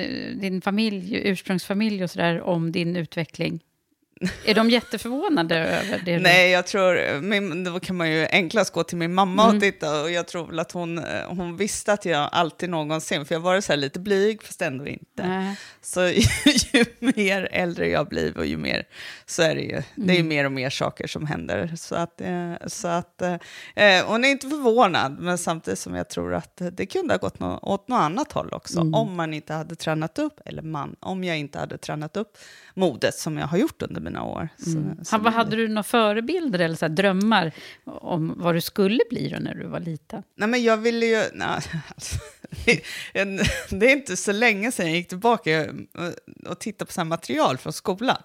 din 0.40 0.60
familj, 0.60 1.16
ursprungsfamilj 1.24 2.04
och 2.04 2.10
sådär, 2.10 2.40
om 2.42 2.72
din 2.72 2.96
utveckling? 2.96 3.60
Är 4.44 4.54
de 4.54 4.70
jätteförvånade 4.70 5.56
över 5.58 6.02
det? 6.04 6.18
Nej, 6.18 6.50
jag 6.50 6.66
tror, 6.66 7.20
min, 7.20 7.64
då 7.64 7.80
kan 7.80 7.96
man 7.96 8.10
ju 8.10 8.26
enklast 8.30 8.72
gå 8.72 8.84
till 8.84 8.96
min 8.96 9.14
mamma 9.14 9.44
Mm. 9.44 9.56
och 9.56 9.62
titta 9.62 10.02
och 10.02 10.10
jag 10.10 10.26
tror 10.28 10.46
väl 10.46 10.58
att 10.58 10.72
hon, 10.72 10.98
eh, 10.98 11.04
hon 11.28 11.56
visste 11.56 11.92
att 11.92 12.04
jag 12.04 12.28
alltid 12.32 12.70
någonsin, 12.70 13.24
för 13.24 13.34
jag 13.34 13.40
var 13.40 13.60
så 13.60 13.76
lite 13.76 14.00
blyg 14.00 14.42
fast 14.42 14.62
ändå 14.62 14.86
inte. 14.86 15.26
Nej. 15.28 15.56
Så 15.82 16.00
ju, 16.02 16.22
ju 16.72 16.84
mer 16.98 17.48
äldre 17.52 17.88
jag 17.88 18.08
blir 18.08 18.38
och 18.38 18.46
ju 18.46 18.56
mer 18.56 18.84
så 19.26 19.42
är 19.42 19.54
det 19.54 19.60
ju, 19.60 19.82
det 19.94 20.12
är 20.12 20.16
ju 20.16 20.22
mer 20.22 20.44
och 20.44 20.52
mer 20.52 20.70
saker 20.70 21.06
som 21.06 21.26
händer. 21.26 21.72
Så 21.76 21.94
att, 21.94 22.20
eh, 22.20 22.52
så 22.66 22.88
att 22.88 23.22
eh, 23.22 23.36
hon 24.06 24.24
är 24.24 24.28
inte 24.28 24.48
förvånad, 24.48 25.16
men 25.20 25.38
samtidigt 25.38 25.78
som 25.78 25.94
jag 25.94 26.08
tror 26.08 26.34
att 26.34 26.60
det 26.72 26.86
kunde 26.86 27.14
ha 27.14 27.18
gått 27.18 27.40
nå, 27.40 27.58
åt 27.62 27.88
något 27.88 28.00
annat 28.00 28.32
håll 28.32 28.48
också, 28.52 28.80
om 28.80 29.16
man 29.16 29.34
inte 29.34 29.52
hade 29.54 29.74
tränat 29.74 30.18
upp, 30.18 30.40
eller 30.44 30.62
man, 30.62 30.96
om 31.00 31.24
jag 31.24 31.38
inte 31.38 31.58
hade 31.58 31.78
tränat 31.78 32.16
upp 32.16 32.38
modet 32.74 33.14
som 33.14 33.38
jag 33.38 33.46
har 33.46 33.58
gjort 33.58 33.82
under 33.82 34.05
mina 34.06 34.22
år. 34.22 34.48
Så, 34.58 35.04
så 35.04 35.16
Ha, 35.16 35.30
hade 35.30 35.56
du 35.56 35.68
några 35.68 35.82
förebilder 35.82 36.58
eller 36.58 36.76
så 36.76 36.88
drömmar 36.88 37.52
om 37.84 38.34
vad 38.36 38.54
du 38.54 38.60
skulle 38.60 39.00
bli 39.10 39.28
då 39.28 39.38
när 39.38 39.54
du 39.54 39.66
var 39.66 39.80
liten? 39.80 40.22
Nej, 40.36 40.48
men 40.48 40.62
jag 40.62 40.76
ville 40.76 41.06
ju... 41.06 41.22
Nej, 41.32 41.60
alltså, 41.88 42.16
det 43.76 43.86
är 43.86 43.92
inte 43.92 44.16
så 44.16 44.32
länge 44.32 44.72
sedan 44.72 44.86
jag 44.86 44.96
gick 44.96 45.08
tillbaka 45.08 45.66
och- 46.48 46.58
tittade 46.58 46.86
på 46.86 46.92
så 46.92 47.04
material 47.04 47.58
från 47.58 47.72
skolan. 47.72 48.22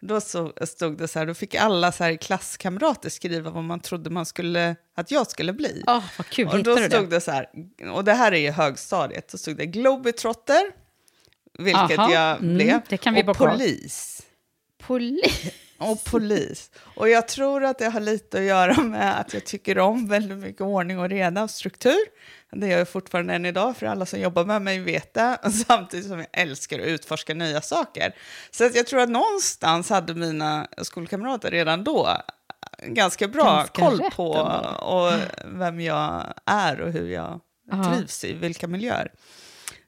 Då 0.00 0.20
så 0.20 0.52
stod 0.62 0.98
det 0.98 1.08
så 1.08 1.18
här, 1.18 1.26
då 1.26 1.34
fick 1.34 1.54
alla 1.54 1.92
så 1.92 2.04
här 2.04 2.16
klasskamrater 2.16 3.10
skriva 3.10 3.50
vad 3.50 3.64
man 3.64 3.80
trodde 3.80 4.10
man 4.10 4.26
skulle, 4.26 4.76
att 4.96 5.10
jag 5.10 5.26
skulle 5.26 5.52
bli. 5.52 5.82
Ah, 5.86 6.02
vad 6.18 6.26
kul, 6.26 6.48
och 6.48 6.62
då 6.62 6.76
stod 6.76 6.90
det? 6.90 7.06
det 7.06 7.20
så 7.20 7.30
här, 7.30 7.46
och 7.92 8.04
det 8.04 8.12
här 8.12 8.32
är 8.32 8.38
ju 8.38 8.50
högstadiet, 8.50 9.28
då 9.28 9.38
stod 9.38 9.56
det 9.56 9.66
globetrotter, 9.66 10.62
vilket 11.58 11.98
Aha, 11.98 12.12
jag 12.12 12.38
mm, 12.42 12.54
blev, 12.54 12.80
vi 13.14 13.22
och 13.26 13.36
polis. 13.36 14.13
Polis? 14.86 15.52
Och 15.78 16.04
polis. 16.04 16.70
Och 16.96 17.08
jag 17.08 17.28
tror 17.28 17.64
att 17.64 17.78
det 17.78 17.88
har 17.88 18.00
lite 18.00 18.38
att 18.38 18.44
göra 18.44 18.80
med 18.82 19.20
att 19.20 19.34
jag 19.34 19.44
tycker 19.44 19.78
om 19.78 20.08
väldigt 20.08 20.38
mycket 20.38 20.60
ordning 20.60 20.98
och 20.98 21.08
reda 21.08 21.42
och 21.42 21.50
struktur. 21.50 21.98
Det 22.52 22.66
gör 22.68 22.78
jag 22.78 22.88
fortfarande 22.88 23.34
än 23.34 23.46
idag, 23.46 23.76
för 23.76 23.86
alla 23.86 24.06
som 24.06 24.20
jobbar 24.20 24.44
med 24.44 24.62
mig 24.62 24.78
vet 24.78 25.14
det. 25.14 25.38
Samtidigt 25.66 26.06
som 26.06 26.18
jag 26.18 26.28
älskar 26.32 26.78
att 26.78 26.86
utforska 26.86 27.34
nya 27.34 27.60
saker. 27.60 28.14
Så 28.50 28.66
att 28.66 28.74
jag 28.74 28.86
tror 28.86 29.00
att 29.00 29.08
någonstans 29.08 29.90
hade 29.90 30.14
mina 30.14 30.66
skolkamrater 30.82 31.50
redan 31.50 31.84
då 31.84 32.08
ganska 32.86 33.28
bra 33.28 33.44
Ganska 33.56 33.80
koll 33.82 34.10
på 34.10 34.30
och 34.86 35.12
vem 35.44 35.80
jag 35.80 36.34
är 36.46 36.80
och 36.80 36.92
hur 36.92 37.08
jag 37.08 37.40
Ja. 37.70 37.94
trivs 37.94 38.24
i 38.24 38.32
vilka 38.32 38.66
miljöer. 38.66 39.12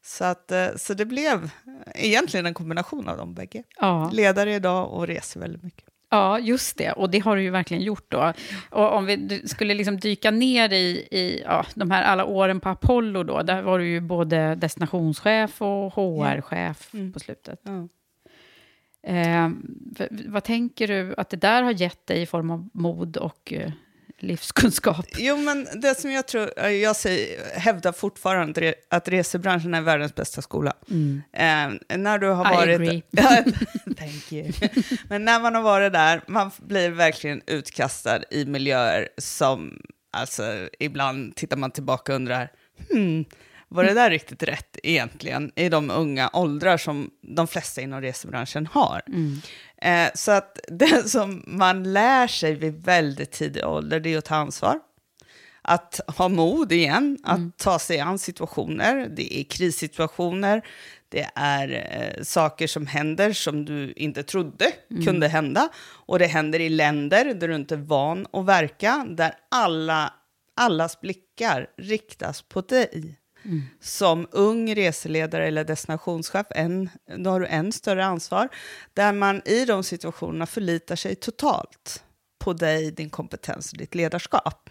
Så, 0.07 0.25
att, 0.25 0.53
eh, 0.53 0.69
så 0.77 0.95
det 0.95 1.05
blev 1.05 1.51
egentligen 1.95 2.47
en 2.47 2.55
kombination 2.55 3.09
av 3.09 3.17
de 3.17 3.35
bägge. 3.35 3.63
Ja. 3.81 4.11
Ledare 4.13 4.55
idag 4.55 4.93
och 4.93 5.07
reser 5.07 5.41
väldigt 5.41 5.63
mycket. 5.63 5.85
Ja, 6.11 6.39
just 6.39 6.79
det. 6.79 6.93
Och 6.93 7.11
det 7.11 7.19
har 7.19 7.37
du 7.37 7.43
ju 7.43 7.51
verkligen 7.51 7.83
gjort 7.83 8.05
då. 8.09 8.33
Och 8.71 8.93
om 8.93 9.07
vi 9.07 9.43
skulle 9.47 9.75
liksom 9.75 10.01
dyka 10.01 10.31
ner 10.31 10.73
i, 10.73 11.09
i 11.11 11.43
ja, 11.45 11.67
de 11.75 11.91
här 11.91 12.03
alla 12.03 12.25
åren 12.25 12.61
på 12.61 12.69
Apollo 12.69 13.23
då, 13.23 13.43
där 13.43 13.63
var 13.63 13.79
du 13.79 13.89
ju 13.89 14.01
både 14.01 14.55
destinationschef 14.55 15.63
och 15.63 15.93
HR-chef 15.93 16.93
på 17.13 17.21
slutet. 17.21 17.61
Ja. 17.63 17.89
Eh, 19.13 19.51
vad 20.27 20.45
tänker 20.45 20.89
du 20.89 21.15
att 21.17 21.31
det 21.31 21.37
där 21.37 21.63
har 21.63 21.73
gett 21.73 22.07
dig 22.07 22.23
i 22.23 22.27
form 22.27 22.51
av 22.51 22.69
mod 22.73 23.17
och 23.17 23.53
eh, 23.53 23.73
livskunskap? 24.19 25.07
Jo, 25.17 25.37
men 25.37 25.69
det 25.81 25.95
som 26.01 26.11
jag 26.11 26.27
tror, 26.29 26.51
eh, 26.65 26.71
jag 26.71 26.97
säger, 26.97 27.59
hävdar 27.59 27.93
fortfarande 27.93 28.51
att 28.51 28.59
re- 28.59 28.75
att 28.91 29.09
resebranschen 29.09 29.75
är 29.75 29.81
världens 29.81 30.15
bästa 30.15 30.43
skola. 30.43 30.73
Eh, 31.33 31.97
när 31.99 32.19
du 32.19 32.27
har 32.29 32.45
Mm. 32.47 32.55
I 32.55 32.57
varit... 32.57 32.75
agree. 32.81 33.03
Thank 33.99 34.33
you. 34.33 34.53
Men 35.09 35.25
när 35.25 35.41
man 35.41 35.55
har 35.55 35.63
varit 35.63 35.93
där, 35.93 36.21
man 36.27 36.51
blir 36.59 36.91
verkligen 36.91 37.43
utkastad 37.47 38.21
i 38.31 38.45
miljöer 38.45 39.09
som, 39.19 39.79
alltså 40.13 40.69
ibland 40.79 41.37
tittar 41.37 41.57
man 41.57 41.71
tillbaka 41.71 42.13
och 42.13 42.17
undrar, 42.17 42.49
hmm, 42.91 43.25
var 43.69 43.85
det 43.85 43.95
där 43.95 44.11
riktigt 44.11 44.43
rätt 44.43 44.79
egentligen 44.83 45.53
i 45.57 45.69
de 45.69 45.91
unga 45.91 46.31
åldrar 46.33 46.77
som 46.77 47.11
de 47.21 47.47
flesta 47.47 47.81
inom 47.81 48.01
resebranschen 48.01 48.67
har? 48.67 49.03
Eh, 49.83 50.09
så 50.15 50.33
att 50.33 50.59
det 50.69 51.11
som 51.11 51.45
man 51.47 51.93
lär 51.93 52.27
sig 52.27 52.55
vid 52.55 52.85
väldigt 52.85 53.31
tidig 53.33 53.67
ålder, 53.67 54.01
det 54.01 54.15
är 54.15 54.19
att 54.19 54.25
ta 54.25 54.37
ansvar. 54.37 54.81
Att 55.63 56.01
ha 56.07 56.29
mod 56.29 56.73
igen, 56.73 57.19
att 57.23 57.59
ta 57.59 57.79
sig 57.79 58.01
an 58.01 58.19
situationer. 58.19 59.09
Det 59.17 59.41
är 59.41 59.45
krissituationer, 59.45 60.63
det 61.09 61.31
är 61.35 61.69
eh, 61.73 62.23
saker 62.23 62.67
som 62.67 62.87
händer 62.87 63.33
som 63.33 63.65
du 63.65 63.93
inte 63.97 64.23
trodde 64.23 64.73
kunde 65.05 65.29
hända. 65.29 65.69
Och 65.87 66.19
det 66.19 66.27
händer 66.27 66.61
i 66.61 66.69
länder 66.69 67.35
där 67.35 67.49
du 67.49 67.55
inte 67.55 67.75
är 67.75 67.79
van 67.79 68.27
att 68.33 68.47
verka, 68.47 69.07
där 69.09 69.35
alla, 69.51 70.13
allas 70.57 71.01
blickar 71.01 71.67
riktas 71.77 72.43
på 72.43 72.61
dig. 72.61 73.19
Som 73.81 74.27
ung 74.31 74.75
reseledare 74.75 75.47
eller 75.47 75.65
destinationschef, 75.65 76.47
en, 76.51 76.91
då 77.19 77.31
har 77.31 77.41
du 77.41 77.47
än 77.47 77.73
större 77.73 78.05
ansvar, 78.05 78.49
där 78.95 79.13
man 79.13 79.43
i 79.45 79.65
de 79.65 79.83
situationerna 79.83 80.47
förlitar 80.47 80.97
sig 80.97 81.15
totalt 81.15 82.03
på 82.39 82.53
dig, 82.53 82.91
din 82.91 83.11
kompetens 83.11 83.73
och 83.73 83.79
ditt 83.79 83.95
ledarskap. 83.95 84.71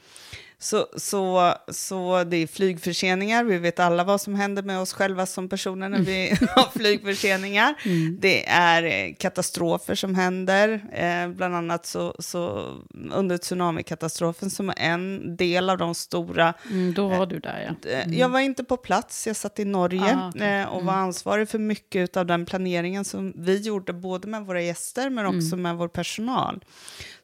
Så, 0.60 0.88
så, 0.98 1.54
så 1.68 2.24
det 2.24 2.38
är 2.38 2.48
flygförseningar, 2.48 3.44
vi 3.44 3.58
vet 3.58 3.80
alla 3.80 4.04
vad 4.04 4.22
som 4.22 4.36
händer 4.36 4.64
med 4.64 4.80
oss 4.80 4.94
själva 4.94 5.26
som 5.26 5.50
personer 5.50 5.90
när 5.90 6.00
vi 6.00 6.30
har 6.56 6.80
flygförseningar. 6.80 7.76
Det 8.20 8.48
är 8.48 8.84
eh, 8.84 9.14
katastrofer 9.20 9.96
som 9.96 10.16
händer, 10.16 10.70
eh, 10.94 11.30
bland 11.30 11.56
annat 11.56 11.86
så, 11.86 12.16
så 12.20 12.74
under 13.12 13.38
tsunamikatastrofen 13.38 14.50
som 14.50 14.70
är 14.70 14.74
en 14.80 15.36
del 15.38 15.70
av 15.70 15.78
de 15.78 15.96
stora 15.96 16.54
Mm, 16.72 16.94
då 16.94 17.08
var 17.08 17.26
du 17.26 17.40
där, 17.40 17.76
ja. 17.84 17.90
Eh, 17.90 18.20
Jag 18.20 18.30
var 18.30 18.40
inte 18.40 18.64
på 18.64 18.78
plats, 18.78 19.28
jag 19.28 19.36
satt 19.36 19.60
i 19.60 19.66
Norge 19.66 20.16
Ah, 20.18 20.30
okej. 20.30 20.42
eh, 20.62 20.66
och 20.68 20.84
var 20.84 20.94
ansvarig 20.94 21.50
för 21.50 21.60
mycket 21.60 22.18
av 22.18 22.26
den 22.26 22.46
planeringen 22.46 23.06
som 23.06 23.34
vi 23.36 23.58
gjorde, 23.62 23.94
både 23.94 24.28
med 24.28 24.46
våra 24.46 24.62
gäster 24.62 25.10
men 25.10 25.26
också 25.26 25.56
med 25.58 25.76
vår 25.76 25.88
personal. 25.88 26.64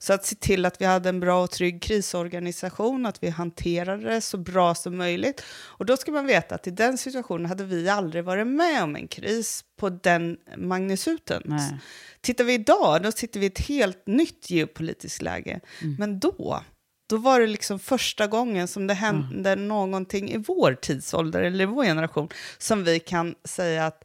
Så 0.03 0.13
att 0.13 0.25
se 0.25 0.35
till 0.35 0.65
att 0.65 0.81
vi 0.81 0.85
hade 0.85 1.09
en 1.09 1.19
bra 1.19 1.43
och 1.43 1.51
trygg 1.51 1.81
krisorganisation, 1.81 3.05
att 3.05 3.23
vi 3.23 3.29
hanterade 3.29 4.09
det 4.09 4.21
så 4.21 4.37
bra 4.37 4.75
som 4.75 4.97
möjligt. 4.97 5.43
Och 5.63 5.85
då 5.85 5.97
ska 5.97 6.11
man 6.11 6.25
veta 6.25 6.55
att 6.55 6.67
i 6.67 6.71
den 6.71 6.97
situationen 6.97 7.45
hade 7.45 7.63
vi 7.63 7.89
aldrig 7.89 8.23
varit 8.23 8.47
med 8.47 8.83
om 8.83 8.95
en 8.95 9.07
kris 9.07 9.63
på 9.79 9.89
den 9.89 10.37
magnituden. 10.57 11.41
Nej. 11.45 11.79
Tittar 12.21 12.43
vi 12.43 12.53
idag, 12.53 13.03
då 13.03 13.11
sitter 13.11 13.39
vi 13.39 13.45
i 13.45 13.49
ett 13.49 13.59
helt 13.67 14.07
nytt 14.07 14.49
geopolitiskt 14.49 15.21
läge. 15.21 15.59
Men 15.97 16.19
då, 16.19 16.63
då 17.09 17.17
var 17.17 17.39
det 17.39 17.47
liksom 17.47 17.79
första 17.79 18.27
gången 18.27 18.67
som 18.67 18.87
det 18.87 18.93
hände 18.93 19.55
någonting 19.55 20.31
i 20.31 20.37
vår 20.37 20.73
tidsålder 20.73 21.41
eller 21.41 21.63
i 21.63 21.67
vår 21.67 21.83
generation 21.83 22.29
som 22.57 22.83
vi 22.83 22.99
kan 22.99 23.35
säga 23.43 23.85
att 23.85 24.03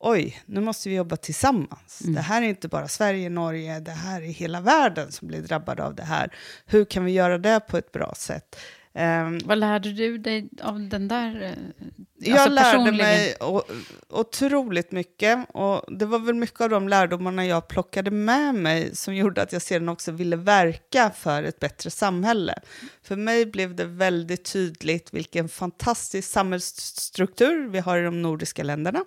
oj, 0.00 0.42
nu 0.46 0.60
måste 0.60 0.88
vi 0.88 0.94
jobba 0.94 1.16
tillsammans. 1.16 1.98
Det 1.98 2.20
här 2.20 2.42
är 2.42 2.46
inte 2.46 2.68
bara 2.68 2.88
Sverige, 2.88 3.28
Norge, 3.30 3.80
det 3.80 3.90
här 3.90 4.22
är 4.22 4.26
hela 4.26 4.60
världen 4.60 5.12
som 5.12 5.28
blir 5.28 5.40
drabbad 5.42 5.80
av 5.80 5.94
det 5.94 6.02
här. 6.02 6.34
Hur 6.66 6.84
kan 6.84 7.04
vi 7.04 7.12
göra 7.12 7.38
det 7.38 7.60
på 7.68 7.76
ett 7.78 7.92
bra 7.92 8.14
sätt? 8.16 8.56
Ehm, 8.94 9.38
Vad 9.44 9.58
lärde 9.58 9.92
du 9.92 10.18
dig 10.18 10.48
av 10.62 10.80
den 10.88 11.08
där? 11.08 11.42
eh, 11.42 11.84
jag 12.18 12.38
alltså 12.38 12.50
lärde 12.50 12.92
mig 12.92 13.34
o- 13.40 13.62
otroligt 14.08 14.92
mycket 14.92 15.46
och 15.54 15.98
det 15.98 16.06
var 16.06 16.18
väl 16.18 16.34
mycket 16.34 16.60
av 16.60 16.68
de 16.70 16.88
lärdomarna 16.88 17.46
jag 17.46 17.68
plockade 17.68 18.10
med 18.10 18.54
mig 18.54 18.96
som 18.96 19.14
gjorde 19.16 19.42
att 19.42 19.52
jag 19.52 19.62
sedan 19.62 19.88
också 19.88 20.12
ville 20.12 20.36
verka 20.36 21.10
för 21.16 21.42
ett 21.42 21.60
bättre 21.60 21.90
samhälle. 21.90 22.54
För 23.02 23.16
mig 23.16 23.46
blev 23.46 23.74
det 23.74 23.84
väldigt 23.84 24.44
tydligt 24.52 25.14
vilken 25.14 25.48
fantastisk 25.48 26.28
samhällsstruktur 26.30 27.68
vi 27.68 27.78
har 27.78 27.98
i 27.98 28.02
de 28.04 28.22
nordiska 28.22 28.62
länderna 28.62 29.04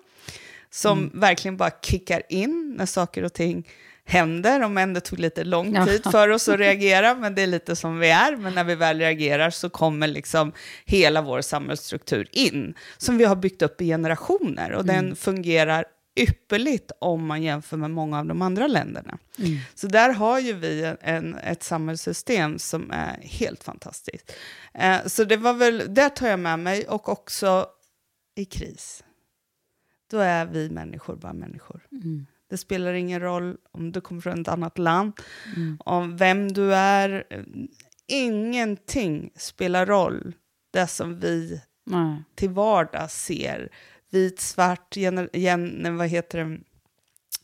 som 0.74 0.98
Mm. 0.98 1.20
verkligen 1.20 1.56
bara 1.56 1.70
kickar 1.82 2.22
in 2.28 2.74
när 2.78 2.86
saker 2.86 3.22
och 3.24 3.32
ting 3.32 3.68
händer, 4.04 4.60
om 4.60 4.78
än 4.78 4.94
det 4.94 5.00
tog 5.00 5.18
lite 5.18 5.44
lång 5.44 5.86
tid 5.86 6.02
för 6.12 6.28
oss 6.28 6.48
att 6.48 6.58
reagera, 6.58 7.14
men 7.14 7.34
det 7.34 7.42
är 7.42 7.46
lite 7.46 7.76
som 7.76 7.98
vi 7.98 8.10
är. 8.10 8.36
Men 8.36 8.54
när 8.54 8.64
vi 8.64 8.74
väl 8.74 8.98
reagerar 8.98 9.50
så 9.50 9.70
kommer 9.70 10.06
liksom 10.06 10.52
hela 10.84 11.22
vår 11.22 11.40
samhällsstruktur 11.40 12.28
in, 12.32 12.74
som 12.98 13.18
vi 13.18 13.24
har 13.24 13.36
byggt 13.36 13.62
upp 13.62 13.80
i 13.80 13.86
generationer. 13.86 14.72
Och 14.72 14.84
den 14.84 15.16
fungerar 15.16 15.84
ypperligt 16.16 16.92
om 16.98 17.26
man 17.26 17.42
jämför 17.42 17.76
med 17.76 17.90
många 17.90 18.18
av 18.18 18.26
de 18.26 18.42
andra 18.42 18.66
länderna. 18.66 19.18
Så 19.74 19.86
där 19.86 20.10
har 20.10 20.38
ju 20.38 20.52
vi 20.52 20.94
en, 21.00 21.34
ett 21.34 21.62
samhällssystem 21.62 22.58
som 22.58 22.90
är 22.90 23.18
helt 23.22 23.64
fantastiskt. 23.64 24.32
Eh, 24.74 24.96
så 25.06 25.24
det 25.24 25.36
var 25.36 25.52
väl, 25.54 25.94
där 25.94 26.08
tar 26.08 26.28
jag 26.28 26.38
med 26.38 26.58
mig, 26.58 26.88
och 26.88 27.08
också 27.08 27.66
i 28.36 28.44
kris. 28.44 29.04
Då 30.14 30.20
är 30.20 30.46
vi 30.46 30.70
människor 30.70 31.16
bara 31.16 31.32
människor. 31.32 31.86
Det 32.50 32.56
spelar 32.56 32.92
ingen 32.92 33.20
roll 33.20 33.56
om 33.72 33.92
du 33.92 34.00
kommer 34.00 34.20
från 34.20 34.40
ett 34.40 34.48
annat 34.48 34.78
land, 34.78 35.12
om 35.78 36.16
vem 36.16 36.52
du 36.52 36.74
är. 36.74 37.24
Ingenting 38.06 39.30
spelar 39.36 39.86
roll. 39.86 40.32
Det 40.72 40.86
som 40.86 41.20
vi 41.20 41.60
Nej. 41.86 42.22
till 42.34 42.50
vardags 42.50 43.24
ser. 43.24 43.68
Vit, 44.10 44.40
svart, 44.40 44.96
gen, 44.96 45.28
gen, 45.32 45.96
vad 45.96 46.08
heter 46.08 46.44
det? 46.44 46.58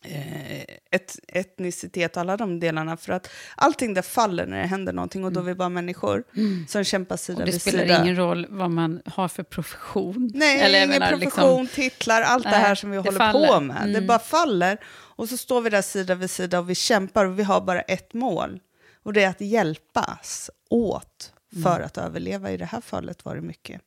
Eh, 0.05 0.61
et, 0.91 1.17
etnicitet, 1.29 2.17
alla 2.17 2.37
de 2.37 2.61
delarna. 2.61 2.97
För 2.97 3.13
att 3.13 3.31
allting 3.57 3.95
där 3.95 4.03
faller 4.03 4.47
när 4.47 4.59
det 4.61 4.67
händer 4.67 4.93
någonting 4.93 5.25
och 5.25 5.33
då 5.33 5.41
är 5.41 5.45
vi 5.45 5.55
bara 5.55 5.69
människor 5.69 6.25
som 6.69 6.85
kämpar 6.85 7.17
sida 7.17 7.39
Och 7.39 7.45
det 7.47 7.53
vid 7.53 7.61
spelar 7.63 7.83
sida. 7.83 8.03
ingen 8.03 8.17
roll 8.17 8.47
vad 8.51 8.71
man 8.71 9.03
har 9.07 9.29
för 9.29 9.43
profession. 9.43 10.31
Nej, 10.35 10.61
Eller 10.61 10.79
ingen 10.79 10.89
menar, 10.89 11.09
profession, 11.11 11.61
liksom- 11.63 11.83
titlar, 11.83 12.23
allt 12.23 12.45
det 12.45 12.51
Nej, 12.51 12.61
här 12.61 12.75
som 12.75 12.91
vi 12.91 12.97
det 12.97 13.03
håller 13.03 13.19
faller. 13.19 13.49
på 13.49 13.61
med. 13.61 13.77
Det 13.85 13.89
Mm. 13.97 14.07
bara 14.07 14.19
faller. 14.19 14.79
Och 14.89 15.29
så 15.29 15.37
står 15.37 15.61
vi 15.61 15.71
där 15.71 15.83
sida 15.83 16.15
vid 16.15 16.31
sida 16.31 16.59
och 16.59 16.71
vi 16.71 16.75
kämpar 16.75 17.25
och 17.25 17.39
vi 17.39 17.43
har 17.43 17.61
bara 17.61 17.81
ett 17.81 18.15
mål. 18.15 18.61
Och 19.03 19.13
det 19.13 19.23
är 19.23 19.29
att 19.29 19.41
hjälpas 19.41 20.51
åt 20.71 21.33
för 21.63 21.75
Mm. 21.77 21.87
att 21.87 21.99
överleva. 21.99 22.51
I 22.51 22.57
det 22.57 22.65
här 22.65 22.81
fallet 22.81 23.25
var 23.25 23.35
det 23.35 23.41
mycket. 23.41 23.81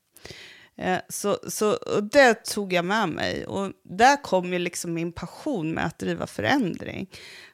Eh, 0.77 0.97
Så, 1.09 1.39
så 1.47 1.73
och 1.73 2.03
det 2.03 2.33
tog 2.45 2.73
jag 2.73 2.85
med 2.85 3.09
mig. 3.09 3.45
Och 3.45 3.71
där 3.83 4.21
kom 4.23 4.53
ju 4.53 4.59
liksom 4.59 4.93
min 4.93 5.11
passion 5.11 5.71
med 5.71 5.85
att 5.85 5.99
driva 5.99 6.27
förändring. 6.27 7.09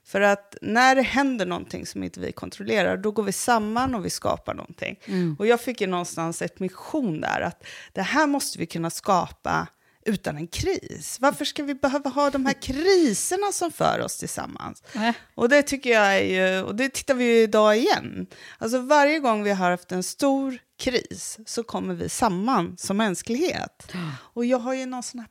För 0.06 0.22
att 0.22 0.56
när 0.62 0.96
det 0.96 1.02
händer 1.02 1.46
någonting 1.46 1.86
som 1.86 2.04
inte 2.04 2.20
vi 2.20 2.32
kontrollerar, 2.32 2.98
då 2.98 3.12
går 3.12 3.24
vi 3.24 3.32
samman 3.32 3.96
och 3.96 4.06
vi 4.06 4.10
skapar 4.10 4.54
någonting. 4.54 5.00
Och 5.40 5.48
jag 5.48 5.62
fick 5.62 5.82
ju 5.82 5.88
någonstans 5.88 6.42
ett 6.42 6.60
mission 6.60 7.22
där, 7.22 7.42
att 7.42 7.64
det 7.94 8.02
här 8.02 8.28
måste 8.28 8.60
vi 8.60 8.66
kunna 8.66 8.90
skapa 8.90 9.68
utan 10.06 10.38
en 10.38 10.48
kris. 10.48 11.18
Varför 11.22 11.46
ska 11.46 11.64
vi 11.64 11.76
behöva 11.76 12.10
ha 12.10 12.30
de 12.30 12.46
här 12.46 12.54
kriserna 12.62 13.52
som 13.52 13.72
för 13.72 14.02
oss 14.02 14.18
tillsammans? 14.18 14.84
Nej. 14.94 15.14
Och 15.36 15.50
det 15.50 15.62
tycker 15.62 15.90
jag 15.90 16.16
är 16.18 16.22
ju, 16.22 16.64
och 16.64 16.76
det 16.76 16.90
tittar 16.90 17.14
vi 17.14 17.24
ju 17.26 17.42
idag 17.44 17.78
igen. 17.78 18.28
Alltså 18.58 18.80
varje 18.80 19.20
gång 19.20 19.44
vi 19.44 19.52
har 19.52 19.72
haft 19.72 19.92
en 19.92 20.04
stor 20.04 20.58
kris 20.80 21.40
så 21.46 21.64
kommer 21.64 21.94
vi 21.94 22.10
samman 22.10 22.78
som 22.78 22.98
mänsklighet. 22.98 23.92
Och 24.34 24.46
jag 24.46 24.58
har 24.60 24.74
ju 24.74 24.86
någon 24.86 25.04
sån 25.04 25.20
här, 25.20 25.30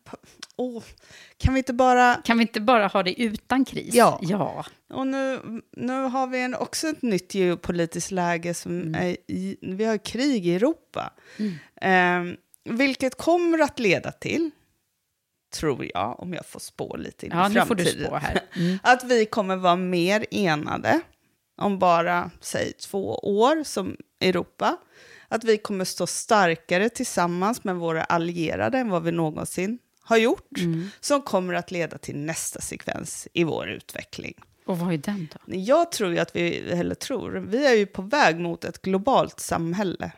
åh, 0.57 0.83
kan 1.37 1.55
vi 1.55 1.59
inte 1.59 1.73
bara 1.73 2.15
Kan 2.15 2.39
vi 2.39 2.43
inte 2.43 2.61
bara 2.61 2.87
ha 2.87 3.03
det 3.03 3.23
utan 3.23 3.65
kris? 3.65 3.95
Ja. 3.95 4.19
ja. 4.23 4.65
och 4.93 5.07
nu, 5.07 5.41
nu 5.77 6.03
har 6.03 6.27
vi 6.27 6.41
en, 6.43 6.55
också 6.55 6.89
ett 6.89 7.03
nytt 7.03 7.35
geopolitiskt 7.35 8.11
läge. 8.11 8.55
Som 8.55 8.95
är 8.95 9.17
i, 9.27 9.57
vi 9.63 9.85
har 9.85 9.99
krig 9.99 10.47
i 10.47 10.55
Europa. 10.55 11.13
Eh, 11.81 12.23
vilket 12.65 13.17
kommer 13.17 13.59
att 13.59 13.79
leda 13.79 14.13
till, 14.13 14.51
tror 15.55 15.87
jag, 15.95 16.21
om 16.21 16.35
jag 16.35 16.47
får 16.47 16.61
spå 16.61 16.97
lite 16.97 17.27
in 17.27 17.33
Ja, 17.35 17.51
i 17.51 17.55
nu 17.55 17.61
får 17.67 17.75
du 17.75 17.85
framtiden. 17.85 18.07
spå 18.07 18.17
här. 18.17 18.41
Att 18.83 19.05
vi 19.05 19.27
kommer 19.27 19.57
vara 19.57 19.77
mer 19.77 20.27
enade 20.31 21.01
om 21.61 21.79
bara, 21.79 22.31
säg 22.41 22.73
två 22.73 23.15
år 23.15 23.65
som 23.65 23.97
Europa. 24.21 24.77
Att 25.29 25.45
vi 25.45 25.59
kommer 25.59 25.85
stå 25.85 26.07
starkare 26.07 26.89
tillsammans 26.89 27.65
med 27.65 27.77
våra 27.77 28.05
allierade 28.05 28.79
än 28.79 28.89
vad 28.89 29.03
vi 29.03 29.13
någonsin 29.13 29.79
har 30.01 30.17
gjort. 30.17 30.51
Som 31.01 31.23
kommer 31.23 31.55
att 31.55 31.71
leda 31.71 31.99
till 31.99 32.17
nästa 32.17 32.61
sekvens 32.61 33.29
i 33.33 33.45
vår 33.45 33.69
utveckling. 33.69 34.35
Och 34.67 34.79
vad 34.79 34.93
är 34.93 34.99
den 34.99 35.29
då? 35.33 35.55
Jag 35.55 35.93
tror 35.93 36.13
ju 36.13 36.19
att 36.19 36.37
vi, 36.37 36.59
eller 36.59 36.95
tror, 36.95 37.33
vi 37.49 37.67
är 37.67 37.75
ju 37.75 37.87
på 37.87 38.03
väg 38.03 38.41
mot 38.41 38.65
ett 38.65 38.83
globalt 38.83 39.41
samhälle. 39.41 40.13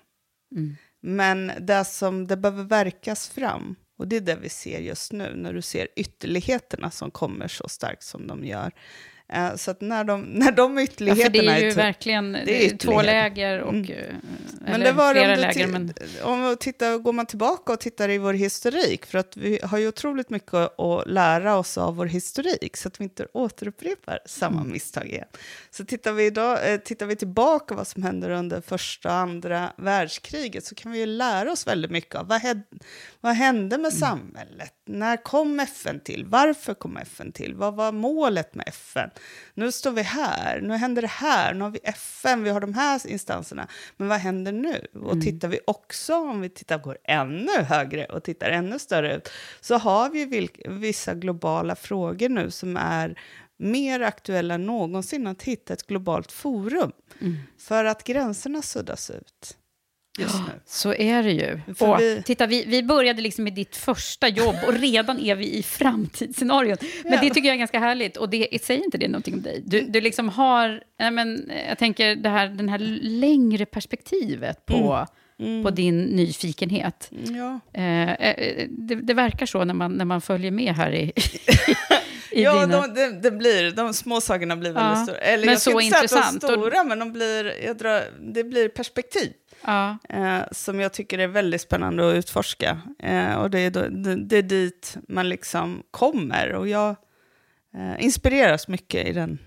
Men 1.03 1.53
det 1.61 1.85
som 1.85 2.27
det 2.27 2.37
behöver 2.37 2.65
verkas 2.65 3.29
fram, 3.29 3.77
och 3.99 4.09
det 4.09 4.17
är 4.17 4.21
det 4.21 4.37
vi 4.37 4.49
ser 4.49 4.81
just 4.81 5.13
nu, 5.13 5.37
när 5.37 5.53
du 5.53 5.63
ser 5.63 5.89
ytterligheterna 5.97 6.91
som 6.91 7.11
kommer 7.11 7.49
så 7.49 7.69
starkt 7.69 8.03
som 8.03 8.27
de 8.27 8.45
gör. 8.45 8.73
Eh, 9.33 9.55
Så 9.57 9.71
att 9.71 9.81
när 9.81 10.05
de, 10.05 10.23
när 10.33 10.53
de 10.53 10.71
Ja, 10.73 10.77
för 10.77 10.93
ytterligheterna 10.93 11.31
det 11.53 11.59
är 11.61 11.65
ju 11.65 11.71
ty- 11.71 11.77
verkligen 11.77 12.33
det 12.33 12.67
är 12.67 12.73
är 12.73 12.77
två 12.77 13.03
läger 13.03 13.61
och... 13.61 13.73
Mm. 13.75 13.91
eh, 13.91 14.15
men 14.61 14.75
eller 14.75 14.85
det 14.85 14.93
var 14.93 15.13
flera 15.15 15.37
läger, 15.37 15.67
men... 15.67 15.93
om 16.23 16.49
vi 16.49 16.57
tittar, 16.57 16.99
går 16.99 17.13
man 17.13 17.27
tillbaka 17.27 17.73
och 17.73 17.81
tittar 17.81 18.09
i 18.09 18.19
vår 18.19 18.33
historik, 18.35 19.07
för 19.07 19.19
att 19.19 19.37
vi 19.37 19.61
har 19.63 19.79
ju 19.79 19.89
otroligt 19.89 20.31
mycket 20.31 20.55
att 20.55 21.03
lära 21.07 21.57
oss 21.57 21.79
av 21.79 21.97
vår 21.97 22.07
historik, 22.07 22.77
så 22.77 22.89
att 22.89 23.01
vi 23.01 23.05
inte 23.05 23.27
återupprepar 23.33 24.19
samma 24.27 24.61
Mm. 24.61 24.73
misstag 24.73 25.07
igen. 25.09 25.27
Så 25.71 25.85
tittar 25.85 26.13
vi, 26.13 26.27
idag, 26.27 26.73
eh, 26.73 26.77
tittar 26.81 27.07
vi 27.07 27.17
tillbaka 27.17 27.75
vad 27.75 27.87
som 27.87 28.03
hände 28.03 28.35
under 28.37 28.61
första 28.61 29.09
och 29.09 29.15
andra 29.15 29.73
världskriget, 29.77 30.65
så 30.65 30.75
kan 30.75 30.93
vi 30.93 30.99
ju 30.99 31.07
lära 31.07 31.53
oss 31.53 31.67
väldigt 31.67 31.91
mycket 31.91 32.15
av 32.15 32.27
vad, 32.29 32.41
hed, 32.41 32.63
vad 33.21 33.33
hände 33.35 33.75
Mm. 33.77 33.83
med 33.83 33.93
samhället? 33.93 34.73
När 34.87 35.17
kom 35.17 35.61
FN 35.61 36.01
till? 36.01 36.25
Varför 36.27 36.75
kom 36.75 36.97
FN 36.97 37.33
till? 37.33 37.55
Vad 37.55 37.75
var 37.77 37.93
målet 37.93 38.55
med 38.55 38.69
FN? 38.69 39.11
Nu 39.55 39.73
står 39.73 39.91
vi 39.91 40.03
här, 40.03 40.61
nu 40.61 40.75
händer 40.75 41.03
det 41.03 41.09
här, 41.09 41.55
nu 41.55 41.61
har 41.61 41.71
vi 41.71 41.79
FN, 41.83 42.45
vi 42.45 42.51
har 42.51 42.61
de 42.61 42.75
här 42.75 43.07
instanserna. 43.07 43.69
Men 43.97 44.09
vad 44.09 44.19
händer 44.19 44.53
nu? 44.53 44.87
Och 44.95 45.21
tittar 45.21 45.49
vi 45.49 45.61
också, 45.67 46.15
om 46.15 46.41
vi 46.41 46.49
tittar, 46.49 46.79
går 46.79 46.99
ännu 47.05 47.63
högre 47.63 48.05
och 48.05 48.25
tittar 48.25 48.51
ännu 48.51 48.79
större 48.79 49.17
ut, 49.17 49.29
så 49.61 49.75
har 49.77 50.11
vi 50.11 50.49
vissa 50.69 51.15
globala 51.15 51.77
frågor 51.77 52.29
nu 52.29 52.51
som 52.51 52.77
är 52.77 53.19
mer 53.57 54.01
aktuella 54.01 54.55
än 54.55 54.67
någonsin 54.67 55.27
att 55.27 55.43
hitta 55.43 55.73
ett 55.73 55.87
globalt 55.87 56.33
forum. 56.33 56.93
För 57.59 57.85
att 57.85 58.05
gränserna 58.05 58.63
suddas 58.63 59.11
ut 59.11 59.57
just 60.19 60.35
nu. 60.35 60.53
Så 60.67 60.95
är 60.95 61.23
det 61.23 61.31
ju. 61.33 61.61
Och, 61.81 62.01
vi- 62.01 62.23
Titta, 62.27 62.47
vi, 62.47 62.65
vi 62.65 62.83
började 62.83 63.23
liksom 63.23 63.45
med 63.45 63.53
ditt 63.55 63.77
första 63.77 64.29
jobb 64.29 64.57
och 64.67 64.73
redan 64.75 65.19
är 65.21 65.35
vi 65.35 65.55
i 65.59 65.63
framtidsscenarion. 65.63 66.77
Men 67.05 67.13
Ja. 67.13 67.21
det 67.21 67.31
tycker 67.31 67.49
jag 67.49 67.55
är 67.55 67.59
ganska 67.59 67.79
härligt. 67.79 68.17
Och 68.17 68.29
det, 68.31 68.63
säger 68.63 68.85
inte 68.85 68.99
det 68.99 69.09
någonting 69.09 69.35
om 69.35 69.43
dig? 69.43 69.63
Du, 69.67 69.81
du 69.81 70.01
liksom 70.01 70.29
har, 70.29 70.83
nej 71.01 71.11
men, 71.11 71.51
jag 71.69 71.79
tänker 71.79 72.17
det 72.17 72.29
här, 72.29 72.49
den 72.49 72.69
här 72.69 72.79
längre 73.03 73.67
perspektivet 73.67 74.67
på, 74.67 75.07
Mm. 75.41 75.63
på 75.65 75.71
din 75.71 76.03
nyfikenhet. 76.05 77.11
Ja. 77.11 77.61
Eh, 77.81 78.11
eh, 78.13 78.67
det, 78.71 78.95
det 78.95 79.15
verkar 79.15 79.47
så 79.47 79.65
när 79.65 79.75
man, 79.75 79.93
när 79.93 80.05
man 80.05 80.21
följer 80.21 80.51
med 80.51 80.75
här 80.75 80.93
i, 80.95 81.13
i 82.31 82.43
ja, 82.43 82.61
dina... 82.67 82.87
de, 82.87 82.95
de, 82.95 83.21
det 83.23 83.31
blir, 83.31 83.71
de 83.71 83.95
små 83.95 84.21
sakerna 84.21 84.57
blir 84.57 84.73
väldigt 84.73 84.99
Ja, 84.99 85.05
stora. 85.05 85.19
Eller 85.19 85.47
men 85.47 85.53
jag 85.53 85.61
ska 85.61 85.71
så 85.71 85.81
inte 85.81 86.09
säga 86.09 86.23
att 86.23 86.41
de 86.41 86.47
är 86.47 86.53
stora, 86.53 86.85
men 86.85 86.99
de 86.99 87.13
blir, 87.13 87.65
jag 87.65 87.77
drar, 87.77 88.03
det 88.35 88.45
blir 88.45 88.69
perspektiv. 88.69 89.33
Ja. 89.65 89.99
Eh, 90.09 90.41
som 90.53 90.81
jag 90.81 90.93
tycker 90.93 91.19
är 91.19 91.27
väldigt 91.27 91.61
spännande 91.61 92.11
att 92.11 92.17
utforska. 92.17 92.81
Eh, 92.99 93.35
och 93.35 93.51
det 93.51 93.59
är, 93.59 93.71
då, 93.71 93.89
det, 93.89 94.15
det 94.15 94.37
är 94.37 94.43
dit 94.43 94.97
man 95.09 95.29
liksom 95.29 95.83
kommer. 95.91 96.53
Och 96.53 96.69
jag 96.69 96.97
eh, 97.75 98.05
inspireras 98.05 98.69
mycket 98.69 99.09
i, 99.09 99.13
den, 99.13 99.39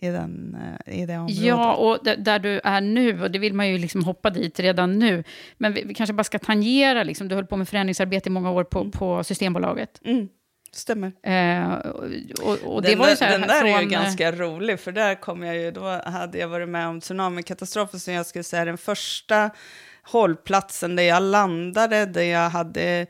i, 0.00 0.06
den, 0.06 0.56
eh, 0.86 1.02
i 1.02 1.06
det 1.06 1.16
området. 1.16 1.36
Ja, 1.36 1.74
och 1.74 1.98
där 2.18 2.38
du 2.38 2.60
är 2.64 2.80
nu, 2.80 3.22
och 3.22 3.30
det 3.30 3.38
vill 3.38 3.54
man 3.54 3.68
ju 3.68 3.78
liksom 3.78 4.04
hoppa 4.04 4.30
dit 4.30 4.60
redan 4.60 4.98
nu. 4.98 5.24
Men 5.56 5.72
vi, 5.72 5.84
vi 5.84 5.94
kanske 5.94 6.14
bara 6.14 6.24
ska 6.24 6.38
tangera, 6.38 7.02
liksom, 7.02 7.28
du 7.28 7.34
höll 7.34 7.46
på 7.46 7.56
med 7.56 7.68
förändringsarbete 7.68 8.28
i 8.28 8.32
många 8.32 8.50
år 8.50 8.64
på, 8.64 8.90
på 8.90 9.24
Systembolaget. 9.24 10.00
Mm, 10.04 10.28
stämmer. 10.78 11.12
Eh, 11.22 11.74
och, 12.42 12.74
och, 12.74 12.82
det 12.82 12.88
den, 12.88 12.98
var 12.98 13.08
ju 13.08 13.16
så 13.16 13.24
här, 13.24 13.38
den 13.38 13.48
där 13.48 13.64
är 13.64 13.68
ju 13.68 13.74
från, 13.74 13.82
eh, 13.82 14.02
ganska 14.02 14.32
rolig, 14.32 14.80
för 14.80 14.92
där 14.92 15.14
kom 15.14 15.42
jag 15.42 15.56
ju, 15.56 15.70
då 15.70 16.00
hade 16.06 16.38
jag 16.38 16.48
varit 16.48 16.68
med 16.68 16.88
om 16.88 17.00
tsunamikatastrofen 17.00 18.00
som 18.00 18.14
jag 18.14 18.26
skulle 18.26 18.44
säga 18.44 18.64
den 18.64 18.78
första 18.78 19.50
hållplatsen 20.02 20.96
där 20.96 21.02
jag 21.02 21.22
landade, 21.22 22.06
där 22.06 22.22
jag 22.22 22.50
hade 22.50 23.06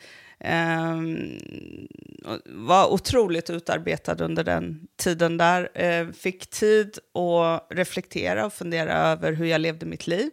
Och 2.24 2.38
var 2.46 2.92
otroligt 2.92 3.50
utarbetad 3.50 4.24
under 4.24 4.44
den 4.44 4.86
tiden 4.96 5.36
där. 5.36 5.68
Eh, 5.74 6.08
fick 6.08 6.46
tid 6.50 6.98
att 7.14 7.66
reflektera 7.76 8.46
och 8.46 8.52
fundera 8.52 8.92
över 8.92 9.32
hur 9.32 9.46
jag 9.46 9.60
levde 9.60 9.86
mitt 9.86 10.06
liv. 10.06 10.30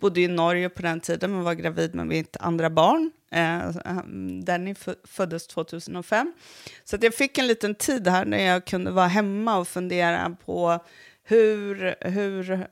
Bodde 0.00 0.20
i 0.20 0.28
Norge 0.28 0.68
på 0.68 0.82
den 0.82 1.00
tiden, 1.00 1.30
men 1.32 1.42
var 1.42 1.54
gravid 1.54 1.94
med 1.94 2.06
mitt 2.06 2.36
andra 2.40 2.70
barn. 2.70 3.10
Eh, 3.30 3.68
Danny 4.44 4.74
fö- 4.74 4.94
föddes 5.06 5.46
2005. 5.46 6.32
Så 6.84 6.96
jag 7.00 7.14
fick 7.14 7.38
en 7.38 7.46
liten 7.46 7.74
tid 7.74 8.08
här 8.08 8.24
när 8.24 8.44
jag 8.44 8.64
kunde 8.64 8.90
vara 8.90 9.06
hemma 9.06 9.58
och 9.58 9.68
fundera 9.68 10.36
på 10.44 10.84
hur, 11.24 11.94
hur, 12.08 12.66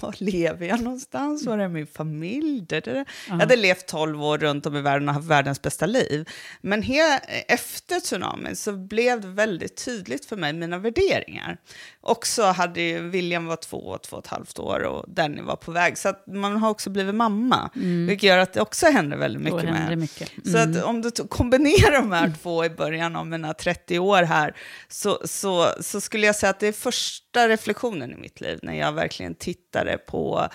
var 0.00 0.14
lever 0.18 0.66
jag 0.66 0.80
någonstans? 0.82 1.46
Var 1.46 1.58
är 1.58 1.68
min 1.68 1.86
familj? 1.86 2.64
Det, 2.68 2.80
det, 2.80 2.92
det. 2.92 3.04
Jag 3.28 3.34
hade 3.34 3.56
levt 3.56 3.86
12 3.86 4.22
år 4.22 4.38
runt 4.38 4.66
om 4.66 4.76
i 4.76 4.80
världen 4.80 5.08
och 5.08 5.14
haft 5.14 5.26
världens 5.26 5.62
bästa 5.62 5.86
liv. 5.86 6.28
Men 6.60 6.82
he, 6.82 7.18
efter 7.48 8.00
tsunamin 8.00 8.56
så 8.56 8.72
blev 8.72 9.20
det 9.20 9.28
väldigt 9.28 9.84
tydligt 9.84 10.24
för 10.24 10.36
mig, 10.36 10.52
mina 10.52 10.78
värderingar. 10.78 11.56
Också 12.00 12.42
hade 12.42 12.80
ju, 12.80 13.08
William 13.08 13.46
var 13.46 13.56
två, 13.56 13.98
två 13.98 14.16
och 14.16 14.24
ett 14.24 14.30
halvt 14.30 14.58
år 14.58 14.80
och 14.80 15.04
Danny 15.08 15.42
var 15.42 15.56
på 15.56 15.72
väg. 15.72 15.98
Så 15.98 16.14
man 16.26 16.56
har 16.56 16.70
också 16.70 16.90
blivit 16.90 17.14
mamma, 17.14 17.70
vilket 18.08 18.22
gör 18.22 18.38
att 18.38 18.52
det 18.52 18.60
också 18.60 18.86
händer 18.86 19.16
väldigt 19.16 19.42
mycket 19.42 19.60
händer 19.60 19.88
med 19.88 19.98
mycket. 19.98 20.30
så 20.44 20.58
att 20.58 20.84
om 20.84 21.02
du 21.02 21.10
kombinerar 21.10 21.92
de 21.92 22.12
här 22.12 22.32
två 22.42 22.64
i 22.64 22.70
början 22.70 23.16
av 23.16 23.26
mina 23.26 23.54
30 23.54 23.98
år 23.98 24.22
här 24.22 24.56
så, 24.88 25.18
så, 25.24 25.68
så 25.80 26.00
skulle 26.00 26.26
jag 26.26 26.36
säga 26.36 26.50
att 26.50 26.60
det 26.60 26.66
är 26.66 26.72
första 27.32 27.48
reflektionen 27.48 28.12
i 28.12 28.16
mitt 28.16 28.40
liv 28.40 28.58
när 28.62 28.74
jag 28.74 28.92
verkligen 28.92 29.34
tittade 29.34 29.98
på 29.98 30.48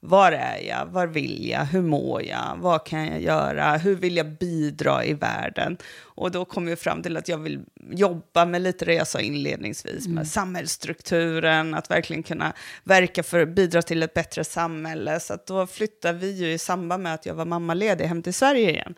var 0.00 0.32
är 0.32 0.58
jag, 0.68 0.86
var 0.86 1.06
vill 1.06 1.48
jag, 1.48 1.64
hur 1.64 1.82
mår 1.82 2.22
jag, 2.22 2.56
vad 2.58 2.86
kan 2.86 3.06
jag 3.06 3.20
göra, 3.22 3.76
hur 3.76 3.94
vill 3.94 4.16
jag 4.16 4.38
bidra 4.38 5.04
i 5.04 5.14
världen? 5.14 5.76
Och 6.16 6.30
då 6.30 6.44
kom 6.44 6.68
jag 6.68 6.78
fram 6.78 7.02
till 7.02 7.16
att 7.16 7.28
jag 7.28 7.38
vill 7.38 7.60
jobba 7.90 8.44
med 8.44 8.62
lite 8.62 8.84
det 8.84 8.94
jag 8.94 9.06
sa 9.06 9.20
inledningsvis, 9.20 10.08
med 10.08 10.28
samhällsstrukturen, 10.28 11.74
att 11.74 11.90
verkligen 11.90 12.22
kunna 12.22 12.52
verka 12.84 13.22
för 13.22 13.42
att 13.42 13.48
bidra 13.48 13.82
till 13.82 14.02
ett 14.02 14.14
bättre 14.14 14.44
samhälle. 14.44 15.20
Så 15.20 15.34
att 15.34 15.46
då 15.46 15.66
flyttade 15.66 16.18
vi 16.18 16.30
ju 16.30 16.52
i 16.52 16.58
samband 16.58 17.02
med 17.02 17.14
att 17.14 17.26
jag 17.26 17.34
var 17.34 17.44
mammaledig 17.44 18.04
hem 18.04 18.22
till 18.22 18.34
Sverige 18.34 18.70
igen. 18.70 18.94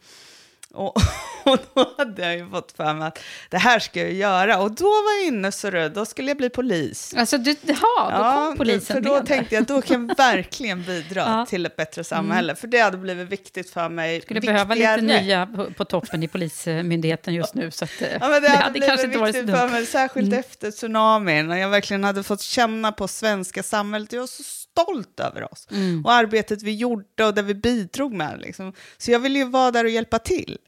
Och, 0.77 0.97
och 1.45 1.59
då 1.75 1.95
hade 1.99 2.23
jag 2.23 2.37
ju 2.37 2.51
fått 2.51 2.73
för 2.73 2.95
mig 2.95 3.09
att 3.09 3.19
det 3.51 3.59
här 3.59 3.79
ska 3.79 4.01
jag 4.01 4.13
göra. 4.13 4.59
Och 4.59 4.73
då 4.73 4.85
var 4.85 5.19
jag 5.23 5.27
inne 5.27 5.53
så 5.53 5.71
röd, 5.71 5.93
då 5.93 6.05
skulle 6.07 6.31
jag 6.31 6.37
bli 6.37 6.51
polis. 6.51 7.15
Alltså, 7.17 7.39
du, 7.39 7.57
ja, 7.63 8.11
då 8.19 8.47
kom 8.49 8.57
polisen 8.59 8.97
för 8.97 9.01
då 9.01 9.15
med 9.15 9.27
tänkte 9.27 9.55
jag 9.55 9.63
att 9.63 9.69
då 9.69 9.83
kan 9.83 10.09
jag 10.09 10.17
verkligen 10.19 10.83
bidra 10.83 11.21
Ja. 11.21 11.47
till 11.49 11.67
ett 11.67 11.77
bättre 11.77 12.05
samhälle. 12.05 12.55
För 12.57 12.67
det 12.67 12.79
hade 12.79 12.97
blivit 12.97 13.29
viktigt 13.29 13.71
för 13.71 13.89
mig. 13.89 14.21
skulle 14.21 14.41
behöva 14.41 14.75
viktigare. 14.75 15.01
lite 15.01 15.23
nya 15.23 15.47
på, 15.47 15.73
på 15.73 15.85
toppen 15.85 16.23
i 16.23 16.29
Polismyndigheten 16.29 17.35
just 17.35 17.55
nu. 17.55 17.71
Så 17.71 17.85
att, 17.85 18.03
eh, 18.03 18.09
Ja, 18.21 18.29
men 18.29 18.43
det, 18.43 18.49
hade 18.49 18.71
blivit 18.71 18.89
kanske 18.89 19.07
inte 19.07 19.19
varit 19.19 19.35
så 19.35 19.41
viktigt 19.41 19.57
för 19.57 19.63
dumt. 19.63 19.73
mig, 19.73 19.87
särskilt 19.87 20.35
efter 20.35 20.71
tsunamin, 20.71 21.47
när 21.47 21.57
jag 21.57 21.69
verkligen 21.69 22.05
hade 22.05 22.23
fått 22.23 22.41
känna 22.41 22.93
på 22.93 23.09
svenska 23.09 23.63
samhället. 23.63 24.13
Jag 24.13 24.21
var 24.21 24.27
så 24.27 24.43
stolt 24.43 25.21
över 25.21 25.53
oss 25.53 25.69
och 26.05 26.13
arbetet 26.13 26.63
vi 26.63 26.75
gjorde 26.75 27.25
och 27.25 27.35
det 27.35 27.43
vi 27.43 27.55
bidrog 27.55 28.13
med. 28.13 28.41
Liksom. 28.41 28.73
Så 28.99 29.11
jag 29.11 29.19
ville 29.19 29.39
ju 29.39 29.45
vara 29.45 29.71
där 29.71 29.85
och 29.85 29.91
hjälpa 29.91 30.19
till. 30.19 30.59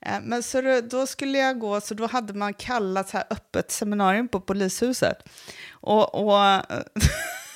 Eh, 0.00 0.20
Men 0.22 0.42
så 0.42 0.60
då, 0.60 0.80
då 0.80 1.06
skulle 1.06 1.38
jag 1.38 1.58
gå, 1.58 1.80
så 1.80 1.94
då 1.94 2.06
hade 2.06 2.32
man 2.34 2.54
kallat 2.54 3.08
så 3.08 3.16
här 3.16 3.26
öppet 3.30 3.70
seminarium 3.70 4.28
på 4.28 4.40
polishuset. 4.40 5.28
Och, 5.70 6.14
och 6.14 6.62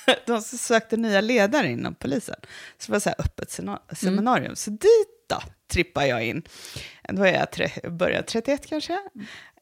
de 0.26 0.42
sökte 0.42 0.96
nya 0.96 1.20
ledare 1.20 1.68
inom 1.68 1.94
polisen. 1.94 2.36
Så 2.78 2.86
det 2.86 2.92
var 2.92 3.00
så 3.00 3.08
här 3.08 3.20
öppet 3.20 3.50
sena- 3.50 3.80
seminarium. 3.94 4.56
Så 4.56 4.70
dit 4.70 5.11
då 5.34 5.42
trippar 5.72 6.04
jag 6.04 6.24
in. 6.24 6.42
Då 7.08 7.22
är 7.24 7.32
jag 7.32 7.50
tre, 7.50 7.70
börjar 7.90 8.22
31 8.22 8.66
kanske. 8.66 8.98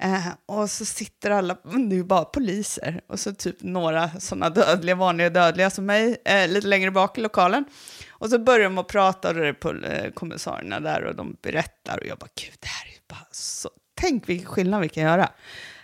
Eh, 0.01 0.27
och 0.47 0.71
så 0.71 0.85
sitter 0.85 1.31
alla, 1.31 1.55
det 1.65 1.95
är 1.95 1.97
ju 1.97 2.05
bara 2.05 2.25
poliser. 2.25 3.01
Och 3.07 3.21
så 3.21 3.35
typ 3.35 3.57
några 3.63 4.11
sådana 4.21 4.51
dödliga, 4.51 4.95
vanliga 4.95 5.31
dödliga 5.31 5.71
som 5.71 5.87
mig, 5.87 6.17
eh, 6.25 6.49
lite 6.49 6.67
längre 6.67 6.91
bak 6.91 7.19
i 7.19 7.21
lokalen. 7.21 7.65
Och 8.11 8.31
så 8.31 8.39
börjar 8.39 8.65
de 8.65 8.79
att 8.79 8.89
prata 8.89 9.29
och 9.29 9.35
det 9.35 9.49
är 9.49 10.05
eh, 10.05 10.11
kommissarierna 10.13 10.81
där 10.81 11.05
och 11.05 11.15
de 11.17 11.37
berättar. 11.43 11.99
Och 11.99 12.07
jag 12.07 12.19
bara, 12.19 12.31
gud, 12.35 12.55
det 12.61 12.69
här 12.69 12.87
är 12.87 13.01
bara 13.09 13.27
så... 13.31 13.71
Tänk 13.95 14.29
vilken 14.29 14.47
skillnad 14.49 14.81
vi 14.81 14.89
kan 14.89 15.03
göra. 15.03 15.31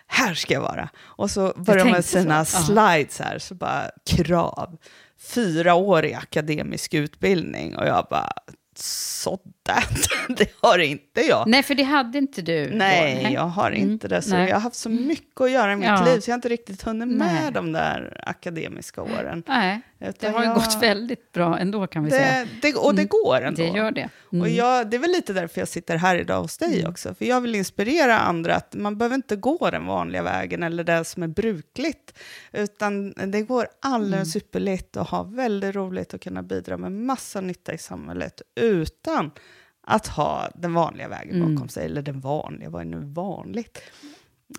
Här 0.06 0.34
ska 0.34 0.54
jag 0.54 0.60
vara. 0.60 0.88
Och 0.98 1.30
så 1.30 1.52
börjar 1.56 1.84
de 1.84 1.90
med 1.90 1.94
tänkte 1.94 2.12
så. 2.12 2.18
sina 2.18 2.38
Ja. 2.38 2.44
slides 2.44 3.18
här, 3.20 3.38
så 3.38 3.54
bara 3.54 3.90
krav. 4.06 4.78
Fyra 5.18 5.74
år 5.74 6.04
i 6.04 6.14
akademisk 6.14 6.94
utbildning 6.94 7.76
och 7.76 7.86
jag 7.86 8.06
bara, 8.10 8.32
sådär, 8.76 9.38
det 10.36 10.50
har 10.60 10.78
inte 10.78 11.20
jag. 11.20 11.44
Nej, 11.48 11.62
för 11.62 11.74
det 11.74 11.82
hade 11.82 12.18
inte 12.18 12.42
du. 12.42 12.66
då. 12.70 12.76
Nej, 12.76 13.28
jag 13.32 13.40
har 13.42 13.70
inte 13.70 14.08
det. 14.08 14.22
Så 14.22 14.30
Nej. 14.30 14.48
jag 14.48 14.56
har 14.56 14.60
haft 14.60 14.76
så 14.76 14.88
mycket 14.88 15.40
att 15.40 15.50
göra 15.50 15.72
i 15.72 15.76
mitt 15.76 15.88
Ja. 15.88 16.04
liv 16.04 16.20
så 16.20 16.30
jag 16.30 16.32
har 16.32 16.38
inte 16.38 16.48
riktigt 16.48 16.82
hunnit 16.82 17.08
med 17.08 17.18
Nej. 17.42 17.52
de 17.52 17.72
där 17.72 18.20
akademiska 18.26 19.02
åren. 19.02 19.42
Nej, 19.46 19.80
det 19.98 20.08
Utan 20.08 20.32
har 20.34 20.40
ju 20.40 20.46
jag- 20.46 20.54
gått 20.54 20.82
väldigt 20.82 21.32
bra 21.32 21.58
ändå 21.58 21.86
kan 21.86 22.04
vi 22.04 22.10
säga. 22.10 22.44
Det, 22.62 22.68
det, 22.72 22.74
och 22.76 22.94
det 22.94 23.04
går 23.04 23.40
ändå. 23.42 23.62
Det 23.62 23.68
gör 23.78 23.90
det. 23.90 24.08
Mm. 24.32 24.42
Och 24.42 24.48
jag, 24.48 24.90
det 24.90 24.96
är 24.96 24.98
väl 24.98 25.10
lite 25.10 25.32
därför 25.32 25.60
jag 25.60 25.68
sitter 25.68 25.96
här 25.96 26.16
idag 26.16 26.42
hos 26.42 26.58
dig 26.58 26.86
också. 26.86 27.14
För 27.14 27.24
jag 27.24 27.40
vill 27.40 27.54
inspirera 27.54 28.18
andra 28.18 28.54
att 28.54 28.74
man 28.74 28.98
behöver 28.98 29.14
inte 29.16 29.36
gå 29.36 29.70
den 29.70 29.86
vanliga 29.86 30.22
vägen 30.22 30.62
eller 30.62 30.84
det 30.84 31.04
som 31.04 31.22
är 31.22 31.26
brukligt. 31.28 32.18
Utan 32.52 33.12
det 33.12 33.42
går 33.42 33.68
alldeles 33.82 34.36
ypperligt 34.36 34.96
och 34.96 35.06
ha 35.06 35.22
väldigt 35.22 35.74
roligt 35.74 36.14
och 36.14 36.20
kunna 36.20 36.42
bidra 36.42 36.76
med 36.76 36.92
massa 36.92 37.40
nytta 37.40 37.72
i 37.74 37.78
samhället 37.78 38.42
utan 38.60 39.30
att 39.86 40.06
ha 40.06 40.50
den 40.54 40.74
vanliga 40.74 41.08
vägen 41.08 41.54
bakom 41.54 41.68
sig. 41.68 41.84
Eller 41.84 42.02
den 42.02 42.20
vanliga, 42.20 42.70
vad 42.70 42.80
är 42.80 42.84
nu 42.84 43.00
vanligt? 43.00 43.82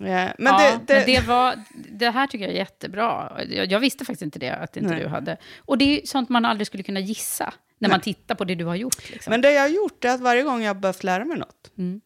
Eh, 0.00 0.06
Men, 0.06 0.34
ja, 0.38 0.58
det, 0.86 0.94
det, 0.94 0.94
men 0.94 1.06
det, 1.06 1.26
var, 1.28 1.62
det 1.90 2.10
här 2.10 2.26
tycker 2.26 2.44
jag 2.44 2.54
är 2.54 2.58
jättebra. 2.58 3.32
Jag, 3.48 3.72
jag 3.72 3.80
visste 3.80 4.04
faktiskt 4.04 4.22
inte 4.22 4.38
det, 4.38 4.50
att 4.56 4.76
inte 4.76 4.90
Nej. 4.90 5.02
du 5.02 5.08
hade. 5.08 5.36
Och 5.58 5.78
det 5.78 6.02
är 6.02 6.06
sånt 6.06 6.28
man 6.28 6.44
aldrig 6.44 6.66
skulle 6.66 6.82
kunna 6.82 7.00
gissa 7.00 7.54
när 7.78 7.88
man 7.88 8.00
tittar 8.00 8.34
på 8.34 8.44
det 8.44 8.54
du 8.54 8.64
har 8.64 8.74
gjort. 8.76 9.10
Liksom. 9.10 9.30
men 9.30 9.40
det 9.40 9.52
jag 9.52 9.62
har 9.62 9.68
gjort 9.68 10.04
är 10.04 10.08
att 10.14 10.20
varje 10.20 10.42
gång 10.42 10.62
jag 10.62 10.74
har 10.74 10.80
behövt 10.80 11.04
lära 11.04 11.24
mig 11.24 11.38
något, 11.38 11.70
Mm. 11.78 12.00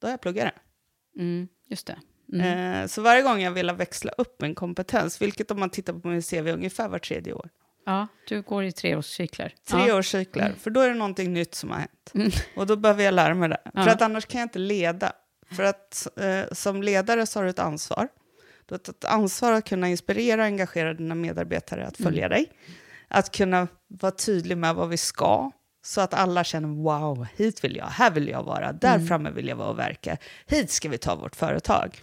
då 0.00 0.06
har 0.06 0.10
jag 0.10 0.20
pluggat 0.20 0.44
det. 1.14 1.20
Mm, 1.22 1.48
just 1.68 1.86
det. 1.86 1.98
Mm. 2.32 2.80
Eh, 2.82 2.86
Så 2.86 3.02
varje 3.02 3.22
gång 3.22 3.40
jag 3.40 3.50
vill 3.50 3.70
växla 3.70 4.10
upp 4.18 4.40
min 4.42 4.54
kompetens, 4.54 5.22
vilket 5.22 5.50
om 5.50 5.60
man 5.60 5.70
tittar 5.70 5.92
på 5.92 6.08
min 6.08 6.22
CV 6.22 6.48
ungefär 6.52 6.88
var 6.88 6.98
tredje 6.98 7.32
år, 7.32 7.48
Ja, 7.88 8.06
du 8.28 8.42
går 8.42 8.64
i 8.64 8.72
treårscykler. 8.72 9.54
tre 9.70 9.88
ja. 10.32 10.48
för 10.60 10.70
då 10.70 10.80
är 10.80 10.88
det 10.88 10.94
någonting 10.94 11.32
nytt 11.32 11.54
som 11.54 11.70
har 11.70 11.78
hänt. 11.78 12.34
Och 12.56 12.66
då 12.66 12.76
behöver 12.76 13.04
jag 13.04 13.14
lära 13.14 13.34
mig 13.34 13.48
det. 13.48 13.60
För 13.64 13.86
Ja. 13.86 13.90
att 13.92 14.02
annars 14.02 14.26
kan 14.26 14.40
jag 14.40 14.46
inte 14.46 14.58
leda. 14.58 15.12
För 15.50 15.62
att 15.62 16.06
eh, 16.20 16.52
som 16.52 16.82
ledare 16.82 17.26
så 17.26 17.38
har 17.38 17.44
du 17.44 17.50
ett 17.50 17.58
ansvar. 17.58 18.08
Du 18.66 18.74
har 18.74 18.78
ett 18.78 19.04
ansvar 19.04 19.52
att 19.52 19.68
kunna 19.68 19.88
inspirera 19.88 20.40
och 20.40 20.46
engagera 20.46 20.94
dina 20.94 21.14
medarbetare 21.14 21.86
att 21.86 21.96
följa 21.96 22.28
dig. 22.28 22.52
Att 23.08 23.36
kunna 23.36 23.68
vara 23.88 24.12
tydlig 24.12 24.56
med 24.58 24.74
vad 24.74 24.88
vi 24.88 24.96
ska. 24.96 25.50
Så 25.82 26.00
att 26.00 26.14
alla 26.14 26.44
känner 26.44 26.68
wow, 26.68 27.26
hit 27.36 27.64
vill 27.64 27.76
jag, 27.76 27.86
här 27.86 28.10
vill 28.10 28.28
jag 28.28 28.42
vara, 28.42 28.72
där 28.72 28.98
framme 29.06 29.30
vill 29.30 29.48
jag 29.48 29.56
vara 29.56 29.68
och 29.68 29.78
verka. 29.78 30.16
Hit 30.46 30.70
ska 30.70 30.88
vi 30.88 30.98
ta 30.98 31.14
vårt 31.14 31.36
företag. 31.36 32.02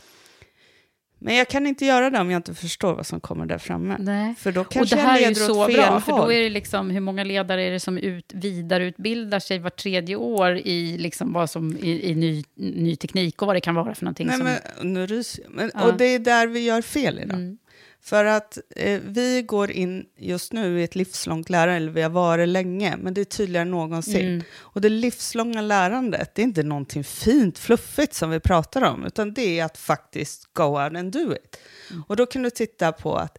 Men 1.25 1.35
jag 1.35 1.47
kan 1.47 1.67
inte 1.67 1.85
göra 1.85 2.09
det 2.09 2.19
om 2.19 2.31
jag 2.31 2.39
inte 2.39 2.53
förstår 2.53 2.93
vad 2.93 3.05
som 3.05 3.19
kommer 3.19 3.45
där 3.45 3.57
framme. 3.57 3.95
Nej. 3.99 4.35
För 4.35 4.51
då 4.51 4.61
Och 4.61 4.69
kanske 4.71 4.95
det 4.95 5.01
här 5.01 5.17
är 5.17 5.21
jag 5.21 5.29
ju 5.29 5.33
leder 5.33 5.47
så 5.47 5.61
åt 5.61 5.67
fel 5.67 5.75
bra, 5.75 5.99
för 6.01 6.11
då 6.11 6.17
håll. 6.17 6.31
är 6.31 6.41
det 6.41 6.49
liksom, 6.49 6.89
hur 6.89 6.99
många 6.99 7.23
ledare 7.23 7.63
är 7.63 7.71
det 7.71 7.79
som 7.79 7.97
ut, 7.97 8.31
vidareutbildar 8.33 9.39
sig 9.39 9.59
var 9.59 9.69
tredje 9.69 10.15
år 10.15 10.57
i, 10.57 10.97
liksom 10.97 11.33
vad 11.33 11.49
som, 11.49 11.77
i, 11.77 12.09
i 12.11 12.15
ny, 12.15 12.43
ny 12.55 12.95
teknik 12.95 13.41
och 13.41 13.47
vad 13.47 13.55
det 13.55 13.61
kan 13.61 13.75
vara 13.75 13.95
för 13.95 14.05
någonting. 14.05 14.27
Nej, 14.27 14.37
som, 14.37 14.45
men, 14.45 14.93
nu 14.93 15.07
jag. 15.07 15.25
Men, 15.49 15.71
Ja. 15.73 15.79
Mm. 15.79 15.91
Och 15.93 15.97
det 15.97 16.05
är 16.05 16.19
där 16.19 16.47
vi 16.47 16.59
gör 16.59 16.81
fel 16.81 17.19
idag. 17.19 17.57
För 18.05 18.25
att 18.25 18.57
eh, 18.75 19.01
vi 19.05 19.41
går 19.41 19.71
in 19.71 20.05
just 20.17 20.53
nu 20.53 20.81
i 20.81 20.83
ett 20.83 20.95
livslångt 20.95 21.49
lärande, 21.49 21.75
eller 21.75 21.91
vi 21.91 22.01
har 22.01 22.09
varit 22.09 22.49
länge, 22.49 22.97
men 22.97 23.13
det 23.13 23.21
är 23.21 23.25
tydligare 23.25 23.61
än 23.61 23.71
någonsin. 23.71 24.27
Mm. 24.27 24.43
Och 24.57 24.81
det 24.81 24.89
livslånga 24.89 25.61
lärandet, 25.61 26.35
det 26.35 26.41
är 26.41 26.43
inte 26.43 26.63
någonting 26.63 27.03
fint, 27.03 27.59
fluffigt 27.59 28.13
som 28.13 28.29
vi 28.29 28.39
pratar 28.39 28.81
om, 28.81 29.05
utan 29.05 29.33
det 29.33 29.59
är 29.59 29.65
att 29.65 29.77
faktiskt 29.77 30.53
go 30.53 30.63
out 30.63 30.95
and 30.95 31.11
do 31.11 31.33
it. 31.33 31.57
Mm. 31.91 32.03
Och 32.07 32.15
då 32.15 32.25
kan 32.25 32.43
du 32.43 32.49
titta 32.49 32.91
på 32.91 33.15
att 33.15 33.37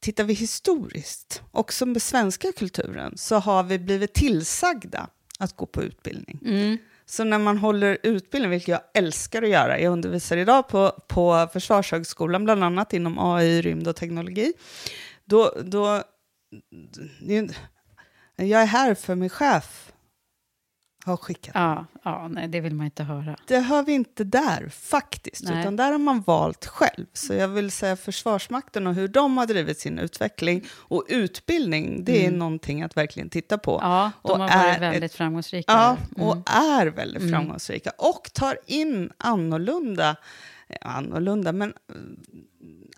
Tittar 0.00 0.24
vi 0.24 0.34
historiskt, 0.34 1.42
också 1.50 1.86
med 1.86 2.02
svenska 2.02 2.52
kulturen, 2.52 3.12
så 3.16 3.36
har 3.36 3.62
vi 3.62 3.78
blivit 3.78 4.14
tillsagda 4.14 5.08
att 5.38 5.56
gå 5.56 5.66
på 5.66 5.82
utbildning. 5.82 6.40
Mm. 6.44 6.78
Så 7.10 7.24
när 7.24 7.38
man 7.38 7.58
håller 7.58 7.98
utbildning, 8.02 8.50
vilket 8.50 8.68
jag 8.68 8.80
älskar 8.94 9.42
att 9.42 9.48
göra, 9.48 9.80
jag 9.80 9.92
undervisar 9.92 10.36
idag 10.36 10.68
på, 10.68 10.90
på 11.06 11.48
Försvarshögskolan, 11.52 12.44
bland 12.44 12.64
annat 12.64 12.92
inom 12.92 13.18
AI, 13.18 13.62
rymd 13.62 13.88
och 13.88 13.96
teknologi, 13.96 14.52
då, 15.24 15.54
då 15.64 16.02
är 17.28 18.44
jag 18.44 18.62
är 18.62 18.66
här 18.66 18.94
för 18.94 19.14
min 19.14 19.28
chef 19.30 19.92
har 21.08 21.16
skickat. 21.16 21.52
Ja, 21.54 21.86
ja, 22.02 22.28
nej, 22.28 22.48
det 22.48 22.60
vill 22.60 22.74
man 22.74 22.84
inte 22.86 23.02
höra. 23.02 23.36
Det 23.46 23.58
hör 23.60 23.82
vi 23.82 23.92
inte 23.92 24.24
där 24.24 24.68
faktiskt, 24.68 25.44
Nej. 25.44 25.60
utan 25.60 25.76
där 25.76 25.92
har 25.92 25.98
man 25.98 26.20
valt 26.22 26.66
själv. 26.66 27.06
Så 27.12 27.34
jag 27.34 27.48
vill 27.48 27.70
säga 27.70 27.96
Försvarsmakten 27.96 28.86
och 28.86 28.94
hur 28.94 29.08
de 29.08 29.36
har 29.38 29.46
drivit 29.46 29.78
sin 29.80 29.98
utveckling 29.98 30.64
och 30.72 31.04
utbildning, 31.08 32.04
det 32.04 32.26
är 32.26 32.30
någonting 32.30 32.82
att 32.82 32.96
verkligen 32.96 33.28
titta 33.30 33.58
på. 33.58 33.78
Mm. 33.78 33.90
Ja, 33.90 34.10
de 34.22 34.30
Och 34.32 34.38
har 34.38 34.48
är 34.48 34.68
varit 34.68 34.80
väldigt 34.82 35.02
ett- 35.02 35.14
framgångsrika. 35.14 35.72
Ja, 35.72 35.96
Mm. 36.16 36.28
och 36.28 36.36
är 36.50 36.86
väldigt 36.86 37.30
framgångsrika. 37.30 37.90
Och 37.98 38.30
tar 38.32 38.58
in 38.66 39.10
annorlunda, 39.18 40.16
annorlunda, 40.80 41.52
men 41.52 41.72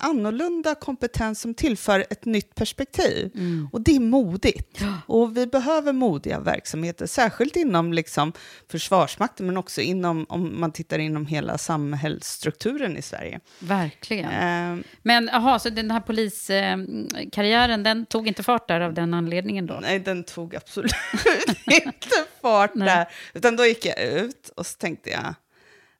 annorlunda 0.00 0.74
kompetens 0.74 1.40
som 1.40 1.54
tillför 1.54 2.06
ett 2.10 2.24
nytt 2.24 2.54
perspektiv. 2.54 3.30
Mm. 3.34 3.68
Och 3.72 3.80
det 3.80 3.96
är 3.96 4.00
modigt. 4.00 4.80
Och 5.06 5.36
vi 5.36 5.46
behöver 5.46 5.92
modiga 5.92 6.40
verksamheter, 6.40 7.06
särskilt 7.06 7.56
inom 7.56 7.92
liksom 7.92 8.32
Försvarsmakten, 8.70 9.46
men 9.46 9.56
också 9.56 9.80
inom, 9.80 10.26
om 10.28 10.60
man 10.60 10.72
tittar 10.72 10.98
inom 10.98 11.26
hela 11.26 11.58
samhällsstrukturen 11.58 12.96
i 12.96 13.02
Sverige. 13.02 13.40
Verkligen. 13.58 14.30
Eh, 14.30 14.84
Men 15.02 15.30
jaha, 15.32 15.58
så 15.58 15.70
den 15.70 15.90
här 15.90 16.00
poliskarriären, 16.00 17.82
den 17.82 18.06
tog 18.06 18.28
inte 18.28 18.42
fart 18.42 18.68
där 18.68 18.80
av 18.80 18.94
den 18.94 19.14
anledningen 19.14 19.66
då? 19.66 19.78
Nej, 19.82 19.98
den 19.98 20.24
tog 20.24 20.56
absolut 20.56 20.92
inte 21.66 22.24
fart 22.42 22.74
Nej. 22.74 22.88
där. 22.88 23.08
Utan 23.34 23.56
då 23.56 23.64
gick 23.66 23.86
jag 23.86 24.02
ut 24.02 24.50
och 24.56 24.66
så 24.66 24.76
tänkte 24.76 25.10
jag... 25.10 25.34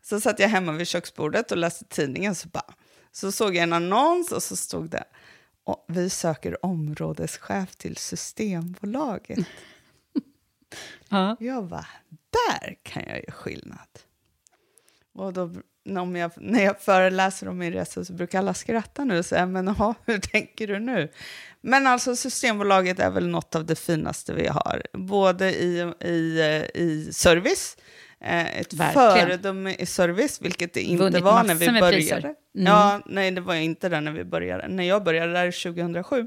Så 0.03 0.21
satt 0.21 0.39
jag 0.39 0.49
hemma 0.49 0.73
vid 0.73 0.89
köksbordet 0.89 1.51
och 1.51 1.57
läste 1.59 1.85
tidningen. 1.85 2.35
Så, 2.35 2.49
bara, 2.49 2.75
så 3.13 3.33
såg 3.33 3.57
jag 3.57 3.63
en 3.63 3.73
annons 3.73 4.33
och 4.33 4.43
så 4.43 4.57
stod 4.57 4.91
det 4.91 5.05
vi 5.87 6.11
söker 6.11 6.65
områdeschef 6.65 7.77
till 7.77 7.97
Systembolaget. 7.97 9.39
Ja. 11.09 11.37
Jag 11.41 11.65
bara, 11.65 11.87
där 12.09 12.77
kan 12.83 13.03
jag 13.07 13.17
göra 13.17 13.33
skillnad. 13.33 13.89
Och 15.15 15.33
då, 15.33 15.53
om 16.01 16.17
jag, 16.17 16.33
när 16.37 16.65
jag 16.65 16.81
föreläser 16.81 17.49
om 17.49 17.59
min 17.59 17.73
resa 17.73 18.05
så 18.05 18.13
brukar 18.13 18.39
alla 18.39 18.55
skratta 18.55 19.05
nu 19.05 19.19
och 19.19 19.27
säga, 19.27 19.47
men 19.47 19.69
aha, 19.69 19.95
hur 20.05 20.19
tänker 20.19 20.67
du 20.67 20.79
nu? 20.79 21.13
Men 21.61 21.87
alltså 21.87 22.17
Systembolaget 22.17 22.99
är 22.99 23.11
väl 23.11 23.29
något 23.29 23.55
av 23.55 23.67
det 23.67 23.77
finaste 23.77 24.35
vi 24.35 24.47
har, 24.47 24.83
både 24.93 25.55
i, 25.55 25.93
i, 26.01 26.41
eh, 26.41 26.83
i 26.83 27.11
service, 27.13 27.77
ett 28.21 28.73
Verkligen. 28.73 29.11
föredöme 29.11 29.75
i 29.79 29.87
service, 29.87 30.41
vilket 30.43 30.75
det 30.75 30.83
inte 30.83 31.05
Vunnit 31.05 31.23
var 31.23 31.45
när 31.45 31.55
vi 31.55 31.81
började. 31.81 32.27
Mm. 32.27 32.37
Ja, 32.53 33.01
nej, 33.07 33.31
det 33.31 33.41
var 33.41 33.55
inte 33.55 33.89
där 33.89 34.01
när 34.01 34.13
vi 34.13 34.25
började. 34.25 34.69
När 34.69 34.85
jag 34.85 35.05
började 35.05 35.33
där 35.33 35.73
2007. 35.73 36.27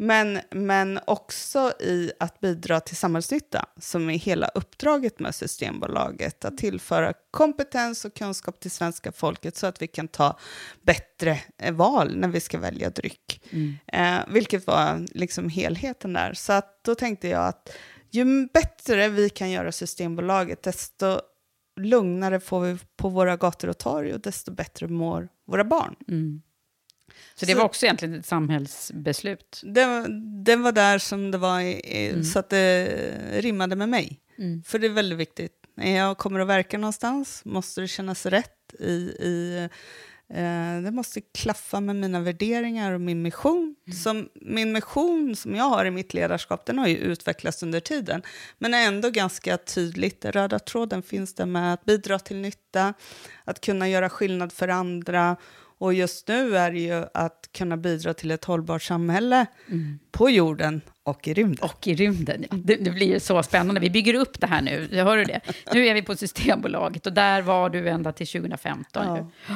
Men, 0.00 0.40
men 0.50 1.00
också 1.06 1.72
i 1.80 2.12
att 2.20 2.40
bidra 2.40 2.80
till 2.80 2.96
samhällsnytta, 2.96 3.66
som 3.80 4.10
är 4.10 4.18
hela 4.18 4.48
uppdraget 4.48 5.20
med 5.20 5.34
Systembolaget. 5.34 6.44
Att 6.44 6.58
tillföra 6.58 7.12
kompetens 7.30 8.04
och 8.04 8.14
kunskap 8.14 8.60
till 8.60 8.70
svenska 8.70 9.12
folket 9.12 9.56
så 9.56 9.66
att 9.66 9.82
vi 9.82 9.86
kan 9.86 10.08
ta 10.08 10.38
bättre 10.82 11.40
eh, 11.62 11.74
val 11.74 12.16
när 12.16 12.28
vi 12.28 12.40
ska 12.40 12.58
välja 12.58 12.90
dryck. 12.90 13.40
Eh, 13.86 14.18
vilket 14.28 14.66
var 14.66 15.06
liksom 15.14 15.48
helheten 15.48 16.12
där. 16.12 16.32
Så 16.34 16.52
att 16.52 16.84
då 16.84 16.94
tänkte 16.94 17.28
jag 17.28 17.46
att 17.46 17.76
ju 18.10 18.46
bättre 18.54 19.08
vi 19.08 19.30
kan 19.30 19.50
göra 19.50 19.72
Systembolaget, 19.72 20.62
desto 20.62 21.20
lugnare 21.80 22.40
får 22.40 22.60
vi 22.60 22.78
på 22.96 23.08
våra 23.08 23.36
gator 23.36 23.68
och 23.68 23.78
torg 23.78 24.14
och 24.14 24.20
desto 24.20 24.52
bättre 24.52 24.88
mår 24.88 25.28
våra 25.46 25.64
barn. 25.64 25.94
Så 27.34 27.46
det 27.46 27.52
Så- 27.52 27.58
var 27.58 27.64
också 27.64 27.86
egentligen 27.86 28.14
ett 28.14 28.26
samhällsbeslut? 28.26 29.60
Det, 29.64 30.06
det 30.44 30.56
var 30.56 30.72
där 30.72 30.98
som 30.98 31.30
det 31.30 31.38
var, 31.38 31.60
i- 31.60 32.06
i- 32.06 32.24
så 32.24 32.38
att 32.38 32.48
det 32.50 32.86
rimmade 33.40 33.76
med 33.76 33.88
mig. 33.88 34.20
För 34.66 34.78
det 34.78 34.86
är 34.86 34.90
väldigt 34.90 35.18
viktigt. 35.18 35.52
När 35.76 35.96
jag 35.96 36.18
kommer 36.18 36.40
att 36.40 36.48
verka 36.48 36.78
någonstans 36.78 37.42
måste 37.44 37.80
det 37.80 37.88
kännas 37.88 38.26
rätt 38.26 38.74
i... 38.80 38.92
i 39.20 39.68
eh, 40.34 40.82
det 40.82 40.90
måste 40.90 41.20
klaffa 41.20 41.80
med 41.80 41.96
mina 41.96 42.20
värderingar 42.20 42.92
och 42.92 43.00
min 43.00 43.22
mission. 43.22 43.76
Som, 44.04 44.28
min 44.34 44.72
mission 44.72 45.36
som 45.36 45.54
jag 45.54 45.64
har 45.64 45.84
i 45.84 45.90
mitt 45.90 46.14
ledarskap, 46.14 46.66
den 46.66 46.78
har 46.78 46.86
ju 46.86 46.96
utvecklats 46.96 47.62
under 47.62 47.80
tiden. 47.80 48.22
Men 48.58 48.74
är 48.74 48.86
ändå 48.86 49.10
ganska 49.10 49.56
tydligt. 49.56 50.20
Den 50.20 50.32
röda 50.32 50.58
tråden 50.58 51.02
finns 51.02 51.34
där 51.34 51.46
med 51.46 51.74
att 51.74 51.84
bidra 51.84 52.18
till 52.18 52.36
nytta, 52.36 52.94
att 53.44 53.60
kunna 53.60 53.88
göra 53.88 54.08
skillnad 54.08 54.52
för 54.52 54.68
andra. 54.68 55.36
Och 55.80 55.94
just 55.94 56.28
nu 56.28 56.56
är 56.56 56.72
det 56.72 56.80
ju 56.80 57.04
att 57.14 57.48
kunna 57.52 57.76
bidra 57.76 58.14
till 58.14 58.30
ett 58.30 58.44
hållbart 58.44 58.82
samhälle 58.82 59.46
på 60.10 60.30
jorden 60.30 60.80
och 61.02 61.28
i 61.28 61.34
rymden. 61.34 61.70
Och 61.70 61.86
i 61.86 61.94
rymden, 61.94 62.44
ja. 62.50 62.56
det, 62.64 62.76
det 62.76 62.90
blir 62.90 63.18
så 63.18 63.42
spännande. 63.42 63.80
Vi 63.80 63.90
bygger 63.90 64.14
upp 64.14 64.40
det 64.40 64.46
här 64.46 64.62
nu, 64.62 64.88
hör 64.92 65.16
du 65.16 65.24
det? 65.24 65.40
Nu 65.72 65.86
är 65.86 65.94
vi 65.94 66.02
på 66.02 66.16
Systembolaget 66.16 67.06
och 67.06 67.12
där 67.12 67.42
var 67.42 67.70
du 67.70 67.88
ända 67.88 68.12
till 68.12 68.26
2015. 68.26 69.06
Ja. 69.48 69.54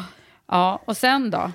Ja, 0.53 0.83
och 0.85 0.97
sen 0.97 1.31
då? 1.31 1.53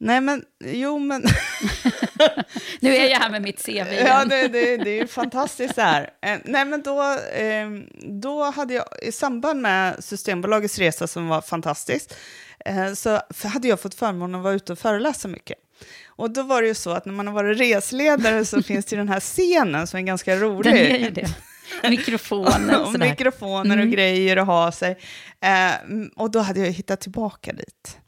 Nej 0.00 0.20
men, 0.20 0.42
jo 0.64 0.98
men... 0.98 1.22
Nu 2.80 2.96
är 2.96 3.10
jag 3.10 3.18
här 3.18 3.30
med 3.30 3.42
mitt 3.42 3.64
CV 3.64 3.70
igen. 3.70 4.06
Ja, 4.06 4.24
det, 4.24 4.48
det, 4.48 4.76
det 4.76 4.90
är 4.90 5.00
ju 5.00 5.06
fantastiskt 5.06 5.76
det 5.76 5.82
här. 5.82 6.10
Eh, 6.22 6.38
nej, 6.44 6.64
men 6.64 6.82
då, 6.82 7.02
eh, 7.32 7.68
då 8.22 8.50
hade 8.50 8.74
jag, 8.74 8.84
i 9.02 9.12
samband 9.12 9.62
med 9.62 10.04
Systembolagets 10.04 10.78
resa 10.78 11.06
som 11.06 11.28
var 11.28 11.40
fantastisk, 11.40 12.10
eh, 12.64 12.92
så 12.92 13.20
hade 13.48 13.68
jag 13.68 13.80
fått 13.80 13.94
förmånen 13.94 14.34
att 14.34 14.44
vara 14.44 14.54
ute 14.54 14.72
och 14.72 14.78
föreläsa 14.78 15.28
mycket. 15.28 15.58
Och 16.06 16.30
då 16.30 16.42
var 16.42 16.62
det 16.62 16.68
ju 16.68 16.74
så 16.74 16.90
att 16.90 17.06
när 17.06 17.12
man 17.12 17.26
har 17.26 17.34
varit 17.34 17.60
resledare 17.60 18.44
så 18.44 18.62
finns 18.62 18.84
det 18.86 18.96
ju 18.96 18.98
den 18.98 19.08
här 19.08 19.20
scenen 19.20 19.86
som 19.86 19.98
är 19.98 20.02
ganska 20.04 20.36
rolig. 20.36 20.74
Den 20.74 20.82
är 20.82 20.98
ju 20.98 21.10
det. 21.10 21.28
Mikrofonen 21.90 22.80
och 22.80 22.86
och 22.96 23.00
mikrofoner 23.00 23.80
och 23.80 23.88
grejer 23.88 24.36
att 24.36 24.46
ha 24.46 24.72
sig. 24.72 24.90
Eh, 25.40 25.80
mm, 25.80 26.10
och 26.16 26.30
då 26.30 26.38
hade 26.38 26.60
jag 26.60 26.70
hittat 26.70 27.00
tillbaka 27.00 27.52
dit. 27.52 27.98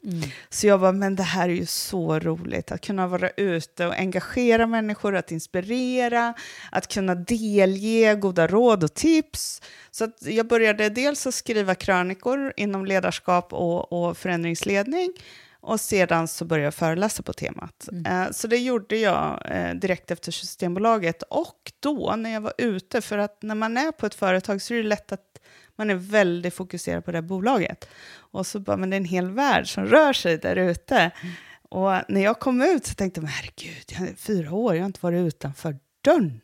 Så 0.49 0.67
jag 0.67 0.79
bara, 0.79 0.91
men 0.91 1.15
det 1.15 1.23
här 1.23 1.49
är 1.49 1.53
ju 1.53 1.65
så 1.65 2.19
roligt, 2.19 2.71
att 2.71 2.81
kunna 2.81 3.07
vara 3.07 3.29
ute 3.29 3.87
och 3.87 3.93
engagera 3.93 4.67
människor, 4.67 5.15
att 5.15 5.31
inspirera, 5.31 6.33
att 6.71 6.87
kunna 6.87 7.15
delge 7.15 8.15
goda 8.15 8.47
råd 8.47 8.83
och 8.83 8.93
tips. 8.93 9.61
Så 9.91 10.03
att 10.03 10.17
jag 10.21 10.47
började 10.47 10.89
dels 10.89 11.27
att 11.27 11.33
skriva 11.33 11.75
krönikor 11.75 12.53
inom 12.57 12.85
ledarskap 12.85 13.53
och, 13.53 13.93
och 13.93 14.17
förändringsledning, 14.17 15.13
och 15.61 15.79
sedan 15.79 16.27
så 16.27 16.45
började 16.45 16.65
jag 16.65 16.73
föreläsa 16.73 17.23
på 17.23 17.33
temat. 17.33 17.89
Eh, 18.05 18.31
så 18.31 18.47
det 18.47 18.57
gjorde 18.57 18.97
jag 18.97 19.41
eh, 19.45 19.73
direkt 19.73 20.11
efter 20.11 20.31
Systembolaget. 20.31 21.23
Och 21.23 21.71
då 21.79 22.15
när 22.17 22.29
jag 22.29 22.41
var 22.41 22.53
ute, 22.57 23.01
för 23.01 23.17
att 23.17 23.41
när 23.41 23.55
man 23.55 23.77
är 23.77 23.91
på 23.91 24.05
ett 24.05 24.15
företag 24.15 24.61
så 24.61 24.73
är 24.73 24.77
det 24.77 24.83
lätt 24.83 25.11
att 25.11 25.39
man 25.75 25.89
är 25.89 25.95
väldigt 25.95 26.53
fokuserad 26.53 27.05
på 27.05 27.11
det 27.11 27.17
här 27.17 27.21
bolaget. 27.21 27.89
Och 28.15 28.47
så 28.47 28.59
bara, 28.59 28.77
men 28.77 28.89
det 28.89 28.95
är 28.95 28.97
en 28.97 29.05
hel 29.05 29.29
värld 29.29 29.73
som 29.73 29.85
rör 29.85 30.13
sig 30.13 30.37
där 30.37 30.55
ute. 30.55 31.11
Och 31.69 31.91
när 32.07 32.21
jag 32.21 32.39
kom 32.39 32.61
ut 32.61 32.85
så 32.85 32.95
tänkte 32.95 33.19
jag, 33.19 33.23
men 33.23 33.31
herregud, 33.31 33.85
jag 33.87 34.01
är 34.01 34.15
fyra 34.15 34.53
år, 34.53 34.75
jag 34.75 34.81
har 34.81 34.87
inte 34.87 34.99
varit 35.01 35.27
utanför 35.27 35.77
dörren. 36.01 36.41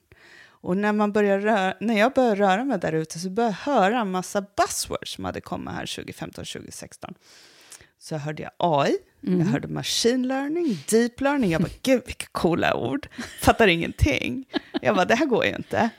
Och 0.66 0.78
när, 0.78 0.92
man 0.92 1.12
börjar 1.12 1.40
röra, 1.40 1.74
när 1.80 2.00
jag 2.00 2.14
började 2.14 2.36
röra 2.36 2.64
mig 2.64 2.80
där 2.80 2.94
ute 2.94 3.20
så 3.20 3.30
började 3.30 3.56
jag 3.66 3.74
höra 3.74 4.00
en 4.00 4.12
massa 4.12 4.42
buzzwords 4.42 5.12
som 5.12 5.26
hade 5.26 5.42
kommit 5.42 5.74
här 5.74 5.86
2015-2016. 5.86 7.14
Så 8.06 8.18
hörde 8.18 8.44
jag 8.44 8.52
AI, 8.58 8.98
jag 9.22 9.46
hörde 9.46 9.68
machine 9.68 10.28
learning, 10.28 10.78
deep 10.90 11.22
learning. 11.22 11.52
Jag 11.52 11.62
bara, 11.62 11.72
gud 11.82 12.02
vilka 12.06 12.26
coola 12.32 12.76
ord. 12.76 13.08
Fattar 13.42 13.68
ingenting. 13.68 14.46
Jag 14.82 14.96
bara, 14.96 15.06
det 15.06 15.16
här 15.16 15.26
går 15.26 15.46
ju 15.46 15.56
inte. 15.56 15.90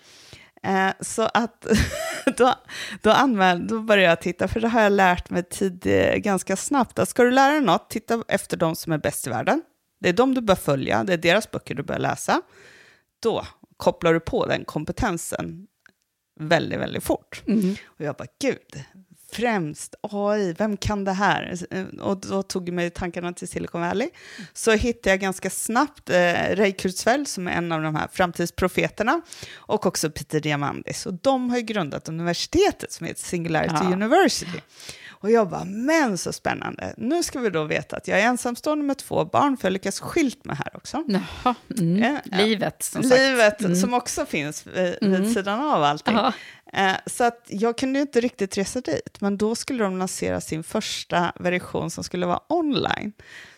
Eh, 0.62 0.90
så 1.00 1.22
att 1.22 1.66
då, 2.36 2.54
då, 3.02 3.10
anmäl, 3.10 3.66
då 3.66 3.80
började 3.80 4.08
jag 4.08 4.20
titta, 4.20 4.48
för 4.48 4.60
det 4.60 4.68
har 4.68 4.80
jag 4.80 4.92
lärt 4.92 5.30
mig 5.30 5.42
tid, 5.42 5.86
eh, 5.86 6.16
ganska 6.16 6.56
snabbt. 6.56 6.98
Att 6.98 7.08
ska 7.08 7.22
du 7.22 7.30
lära 7.30 7.52
dig 7.52 7.62
något, 7.62 7.90
titta 7.90 8.24
efter 8.28 8.56
de 8.56 8.76
som 8.76 8.92
är 8.92 8.98
bäst 8.98 9.26
i 9.26 9.30
världen. 9.30 9.62
Det 10.00 10.08
är 10.08 10.12
de 10.12 10.34
du 10.34 10.40
bör 10.40 10.54
följa, 10.54 11.04
det 11.04 11.12
är 11.12 11.18
deras 11.18 11.50
böcker 11.50 11.74
du 11.74 11.82
bör 11.82 11.98
läsa. 11.98 12.42
Då 13.22 13.46
kopplar 13.76 14.14
du 14.14 14.20
på 14.20 14.46
den 14.46 14.64
kompetensen 14.64 15.66
väldigt, 16.40 16.80
väldigt 16.80 17.04
fort. 17.04 17.42
Och 17.84 18.04
jag 18.04 18.16
bara, 18.16 18.28
gud, 18.40 18.84
främst 19.36 19.94
AI, 20.00 20.52
vem 20.52 20.76
kan 20.76 21.04
det 21.04 21.12
här? 21.12 21.56
Och 22.00 22.16
då 22.16 22.42
tog 22.42 22.72
mig 22.72 22.90
tankarna 22.90 23.32
till 23.32 23.48
Silicon 23.48 23.80
Valley. 23.80 24.08
Så 24.52 24.72
hittade 24.72 25.10
jag 25.10 25.20
ganska 25.20 25.50
snabbt 25.50 26.10
eh, 26.10 26.32
Ray 26.56 26.72
Kurzweil 26.72 27.26
som 27.26 27.48
är 27.48 27.52
en 27.52 27.72
av 27.72 27.82
de 27.82 27.94
här 27.94 28.08
framtidsprofeterna 28.12 29.20
och 29.56 29.86
också 29.86 30.10
Peter 30.10 30.40
Diamandis. 30.40 31.06
Och 31.06 31.14
de 31.14 31.50
har 31.50 31.56
ju 31.56 31.62
grundat 31.62 32.08
universitetet 32.08 32.92
som 32.92 33.06
heter 33.06 33.22
Singularity 33.22 33.74
Ja. 33.80 33.92
University. 33.92 34.60
Och 35.20 35.30
jag 35.30 35.48
bara, 35.48 35.64
men 35.64 36.18
så 36.18 36.32
spännande. 36.32 36.94
Nu 36.96 37.22
ska 37.22 37.38
vi 37.38 37.50
då 37.50 37.64
veta 37.64 37.96
att 37.96 38.08
jag 38.08 38.20
är 38.20 38.26
ensamstående 38.26 38.84
med 38.84 38.98
två 38.98 39.24
barn, 39.24 39.56
för 39.56 39.68
jag 39.68 39.72
lyckas 39.72 40.00
skilt 40.00 40.44
med 40.44 40.56
här 40.56 40.76
också. 40.76 41.04
Jaha, 41.06 41.54
mm. 41.78 42.02
Ja, 42.02 42.20
ja. 42.24 42.44
livet 42.44 42.82
som 42.82 43.02
sagt. 43.02 43.20
Livet 43.20 43.80
som 43.80 43.94
också 43.94 44.26
finns 44.26 44.66
vid, 44.66 44.96
vid 45.00 45.32
sidan 45.32 45.60
av 45.60 45.82
allting. 45.82 46.14
Ja. 46.14 46.32
Eh, 46.72 46.92
så 47.06 47.24
att 47.24 47.44
jag 47.48 47.78
kunde 47.78 48.00
inte 48.00 48.20
riktigt 48.20 48.58
resa 48.58 48.80
dit, 48.80 49.20
men 49.20 49.36
då 49.38 49.54
skulle 49.54 49.84
de 49.84 49.98
lansera 49.98 50.40
sin 50.40 50.62
första 50.62 51.32
version 51.40 51.90
som 51.90 52.04
skulle 52.04 52.26
vara 52.26 52.40
online. 52.48 53.12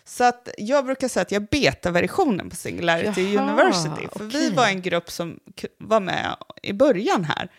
Så 0.05 0.23
att 0.23 0.49
jag 0.57 0.85
brukar 0.85 1.07
säga 1.07 1.21
att 1.21 1.31
jag 1.31 1.43
beta-versionen 1.47 2.49
på 2.49 2.55
Singularity 2.55 3.33
Jaha, 3.33 3.43
University, 3.43 4.07
för 4.17 4.23
vi 4.23 4.29
okej. 4.47 4.55
var 4.55 4.67
en 4.67 4.81
grupp 4.81 5.11
som 5.11 5.39
var 5.77 5.99
med 5.99 6.35
i 6.63 6.73
början 6.73 7.23
här. 7.23 7.49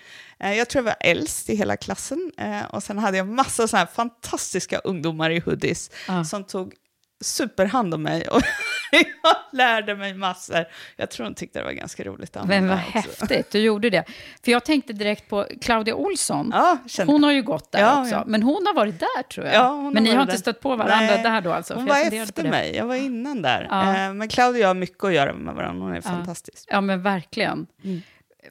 Eh, 0.41 0.55
Jag 0.59 0.69
tror 0.69 0.81
jag 0.81 0.85
var 0.85 0.97
äldst 1.11 1.51
i 1.51 1.55
hela 1.57 1.77
klassen 1.77 2.33
eh, 2.39 2.65
och 2.65 2.83
sen 2.83 2.99
hade 2.99 3.17
jag 3.17 3.29
massa 3.29 3.69
sådana 3.69 3.85
här 3.85 3.93
fantastiska 3.95 4.79
ungdomar 4.79 5.31
i 5.31 5.39
hoodies 5.41 5.91
Ja. 6.09 6.25
som 6.25 6.45
tog 6.45 6.75
superhand 7.25 7.95
om 7.95 8.03
mig 8.03 8.29
och 8.29 8.43
jag 9.23 9.37
lärde 9.53 9.95
mig 9.95 10.15
massor. 10.15 10.65
Jag 10.97 11.11
tror 11.11 11.25
de 11.25 11.35
tyckte 11.35 11.59
det 11.59 11.65
var 11.65 11.73
ganska 11.73 12.05
roligt 12.05 12.37
att 12.37 12.49
Men 12.49 12.69
vad 12.69 12.79
också. 12.79 12.91
häftigt, 12.99 13.51
du 13.51 13.59
gjorde 13.59 13.91
det. 13.91 14.05
För 14.45 14.53
jag 14.53 14.65
tänkte 14.65 14.93
direkt 14.93 15.29
på 15.29 15.47
Claudia 15.61 15.95
Olsson. 15.95 16.51
Ja, 16.55 16.79
Hon 17.07 17.25
har 17.25 17.33
ju 17.33 17.43
gått 17.43 17.73
där 17.73 17.81
Ja, 17.81 18.01
också. 18.01 18.15
ja. 18.15 18.25
Men 18.27 18.43
hon 18.43 18.67
har 18.67 18.75
varit 18.75 19.01
där 19.01 19.23
tror 19.23 19.47
jag. 19.47 19.55
Ja, 19.55 19.69
hon 19.69 19.93
men 19.93 20.03
ni 20.03 20.11
har 20.15 20.21
inte 20.23 20.33
där. 20.35 20.39
stött 20.41 20.61
på 20.61 20.69
varandra 20.77 20.97
Nej, 21.15 21.23
där 21.23 21.41
då 21.41 21.53
alltså? 21.53 21.75
Hon 21.75 21.87
var 21.87 22.15
efter 22.23 22.51
mig, 22.51 22.77
jag 22.77 22.87
var 22.87 22.95
innan 22.95 23.43
där. 23.43 23.63
Eh, 23.63 24.13
Men 24.15 24.29
Claudia 24.29 24.67
har 24.67 24.75
mycket 24.75 25.05
att 25.05 25.13
göra 25.15 25.33
med 25.33 25.55
varandra, 25.55 25.85
hon 25.87 25.95
är 25.97 26.01
fantastisk. 26.01 26.65
Ja, 26.71 26.81
men 26.81 27.03
verkligen. 27.03 27.67
Mm. 27.85 28.03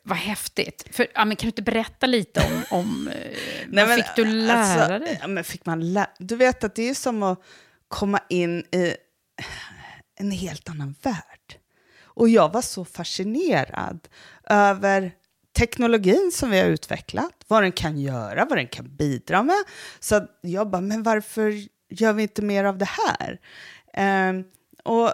Vad 0.03 0.17
häftigt. 0.17 0.87
För, 0.91 1.07
ja, 1.15 1.25
men 1.25 1.37
kan 1.37 1.45
du 1.45 1.49
inte 1.49 1.61
berätta 1.61 2.07
lite 2.07 2.39
om, 2.45 2.79
om 2.79 3.07
eh, 3.07 3.37
Nej, 3.67 3.85
vad 3.85 3.95
fick 3.95 4.15
du 4.15 4.25
lära 4.25 4.57
alltså, 4.59 4.99
dig? 4.99 5.17
Ja, 5.21 5.27
men 5.27 5.43
fick 5.43 5.65
man 5.65 5.93
lä- 5.93 6.09
du 6.19 6.35
vet 6.35 6.63
att 6.63 6.75
det 6.75 6.89
är 6.89 6.93
som 6.93 7.23
att 7.23 7.41
komma 7.87 8.19
in 8.29 8.59
i 8.59 8.93
en 10.19 10.31
helt 10.31 10.69
annan 10.69 10.95
värld. 11.01 11.59
Och 12.01 12.29
jag 12.29 12.53
var 12.53 12.61
så 12.61 12.85
fascinerad 12.85 14.07
över 14.49 15.11
teknologin 15.57 16.31
som 16.33 16.49
vi 16.49 16.59
har 16.59 16.67
utvecklat, 16.67 17.43
vad 17.47 17.63
den 17.63 17.71
kan 17.71 17.99
göra, 17.99 18.45
vad 18.45 18.57
den 18.57 18.67
kan 18.67 18.95
bidra 18.95 19.43
med. 19.43 19.63
Så 19.99 20.27
jag 20.41 20.69
bara, 20.69 20.81
men 20.81 21.03
varför 21.03 21.53
gör 21.89 22.13
vi 22.13 22.23
inte 22.23 22.41
mer 22.41 22.63
av 22.63 22.77
det 22.77 22.89
här? 22.89 23.39
Ehm, 23.93 24.43
och 24.89 25.13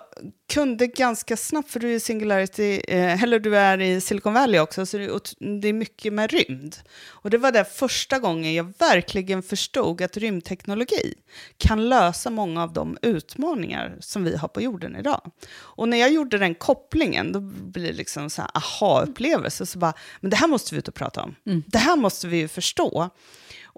kunde 0.54 0.88
ganska 0.88 1.38
snabbt, 1.38 1.72
för 1.72 1.80
du 1.80 1.96
är 1.96 2.00
Singularity, 2.00 2.82
eh, 2.88 3.24
eller 3.24 3.40
du 3.40 3.58
är 3.58 3.82
i 3.82 4.02
Silicon 4.02 4.34
Valley 4.34 4.60
också, 4.60 4.86
så 4.86 4.98
det 4.98 5.04
är, 5.04 5.12
ot- 5.12 5.36
det 5.62 5.68
är 5.68 5.74
mycket 5.74 6.14
med 6.14 6.32
rymd. 6.32 6.76
Och 7.08 7.30
det 7.30 7.38
var 7.38 7.52
där 7.52 7.64
första 7.64 8.20
gången 8.20 8.54
jag 8.54 8.74
verkligen 8.80 9.44
förstod 9.44 10.02
att 10.02 10.18
rymdteknologi 10.18 11.14
kan 11.58 11.90
lösa 11.90 12.30
många 12.30 12.64
av 12.64 12.74
de 12.74 12.98
utmaningar 13.02 13.98
som 14.00 14.24
vi 14.24 14.38
har 14.38 14.48
på 14.48 14.62
jorden 14.62 14.96
idag. 14.96 15.22
Och 15.58 15.90
när 15.90 15.98
jag 15.98 16.12
gjorde 16.14 16.38
den 16.38 16.56
kopplingen, 16.56 17.32
då 17.32 17.40
blir 17.40 17.84
det 17.88 17.94
liksom 17.94 18.30
så 18.30 18.42
aha-upplevelse, 18.42 19.66
så 19.66 19.80
bara, 19.80 19.94
men 20.22 20.30
det 20.30 20.38
här 20.38 20.48
måste 20.48 20.76
vi 20.76 20.80
ut 20.80 20.88
och 20.88 20.96
prata 20.96 21.22
om. 21.24 21.36
Det 21.68 21.78
här 21.78 21.96
måste 21.96 22.28
vi 22.28 22.38
ju 22.38 22.48
förstå. 22.48 23.10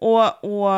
Och, 0.01 0.43
och 0.43 0.71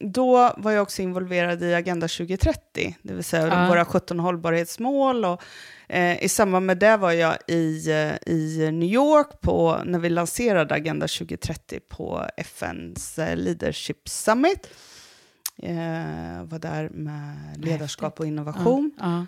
då 0.00 0.54
var 0.56 0.70
jag 0.72 0.82
också 0.82 1.02
involverad 1.02 1.62
i 1.62 1.74
Agenda 1.74 2.08
2030, 2.08 2.96
det 3.02 3.14
vill 3.14 3.24
säga 3.24 3.46
Ja. 3.46 3.68
våra 3.68 3.84
17 3.84 4.20
hållbarhetsmål. 4.20 5.24
Och, 5.24 5.42
eh, 5.88 6.24
I 6.24 6.28
samband 6.28 6.66
med 6.66 6.78
det 6.78 6.96
var 6.96 7.12
jag 7.12 7.36
i, 7.48 7.90
eh, 7.90 8.32
i 8.32 8.70
New 8.72 8.88
York 8.88 9.40
på, 9.40 9.80
när 9.84 9.98
vi 9.98 10.08
lanserade 10.08 10.74
Agenda 10.74 11.08
2030 11.08 11.80
på 11.88 12.26
FNs 12.36 13.18
eh, 13.18 13.36
Leadership 13.36 14.08
Summit. 14.08 14.68
Eh, 15.62 16.44
var 16.44 16.58
där 16.58 16.88
med 16.88 17.36
ledarskap 17.64 18.20
och 18.20 18.26
innovation. 18.26 18.90
Ja. 19.00 19.26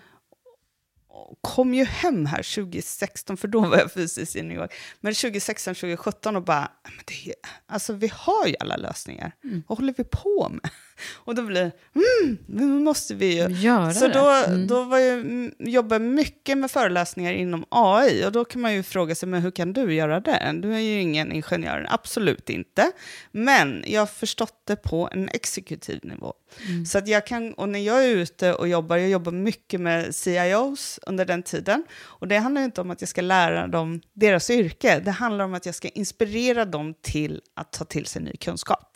Kom 1.41 1.73
ju 1.73 1.83
hem 1.83 2.25
här 2.25 2.55
2016, 2.55 3.37
för 3.37 3.47
då 3.47 3.59
var 3.59 3.77
jag 3.77 3.91
fysiskt 3.91 4.35
i 4.35 4.41
New 4.41 4.57
York. 4.57 4.73
Men 4.99 5.13
2016, 5.13 5.75
2017 5.75 6.35
och 6.35 6.43
bara, 6.43 6.71
men 6.83 7.03
det, 7.05 7.33
alltså 7.67 7.93
vi 7.93 8.11
har 8.13 8.47
ju 8.47 8.55
alla 8.59 8.77
lösningar. 8.77 9.31
Mm. 9.43 9.63
Vad 9.67 9.77
håller 9.77 9.93
vi 9.97 10.03
på 10.03 10.49
med? 10.49 10.71
Och 11.13 11.35
då 11.35 11.41
blir 11.41 11.71
mm, 11.95 12.37
nu 12.45 12.65
måste 12.65 13.15
vi 13.15 13.41
ju. 13.41 13.47
Göra 13.55 13.93
Så 13.93 14.07
det. 14.07 14.13
då, 14.13 14.25
Mm. 14.47 14.67
då 14.67 14.83
var 14.83 14.99
jag, 14.99 15.19
mm, 15.19 15.51
jobbade 15.59 16.05
mycket 16.05 16.57
med 16.57 16.71
föreläsningar 16.71 17.33
inom 17.33 17.65
AI 17.69 18.25
och 18.25 18.31
då 18.31 18.45
kan 18.45 18.61
man 18.61 18.73
ju 18.73 18.83
fråga 18.83 19.15
sig, 19.15 19.29
men 19.29 19.41
hur 19.41 19.51
kan 19.51 19.73
du 19.73 19.93
göra 19.93 20.19
det? 20.19 20.59
Du 20.61 20.73
är 20.75 20.79
ju 20.79 21.01
ingen 21.01 21.31
ingenjör, 21.31 21.87
absolut 21.89 22.49
inte. 22.49 22.91
Men 23.31 23.83
jag 23.87 24.01
har 24.01 24.05
förstått 24.07 24.61
det 24.67 24.75
på 24.75 25.09
en 25.11 25.29
exekutiv 25.29 25.99
nivå. 26.03 26.33
Mm. 26.67 26.85
Så 26.85 26.97
att 26.97 27.07
jag 27.07 27.27
kan, 27.27 27.53
och 27.53 27.69
när 27.69 27.79
jag 27.79 28.05
är 28.05 28.09
ute 28.09 28.53
och 28.53 28.67
jobbar, 28.67 28.97
jag 28.97 29.09
jobbar 29.09 29.31
mycket 29.31 29.81
med 29.81 30.15
CIOs 30.15 30.99
under 31.07 31.25
den 31.25 31.43
tiden, 31.43 31.83
och 32.03 32.27
det 32.27 32.37
handlar 32.37 32.61
ju 32.61 32.65
inte 32.65 32.81
om 32.81 32.91
att 32.91 33.01
jag 33.01 33.09
ska 33.09 33.21
lära 33.21 33.67
dem 33.67 34.01
deras 34.13 34.49
yrke, 34.49 34.99
det 34.99 35.11
handlar 35.11 35.45
om 35.45 35.53
att 35.53 35.65
jag 35.65 35.75
ska 35.75 35.87
inspirera 35.89 36.65
dem 36.65 36.93
till 37.01 37.41
att 37.55 37.71
ta 37.73 37.85
till 37.85 38.05
sig 38.05 38.21
ny 38.21 38.31
kunskap. 38.37 38.95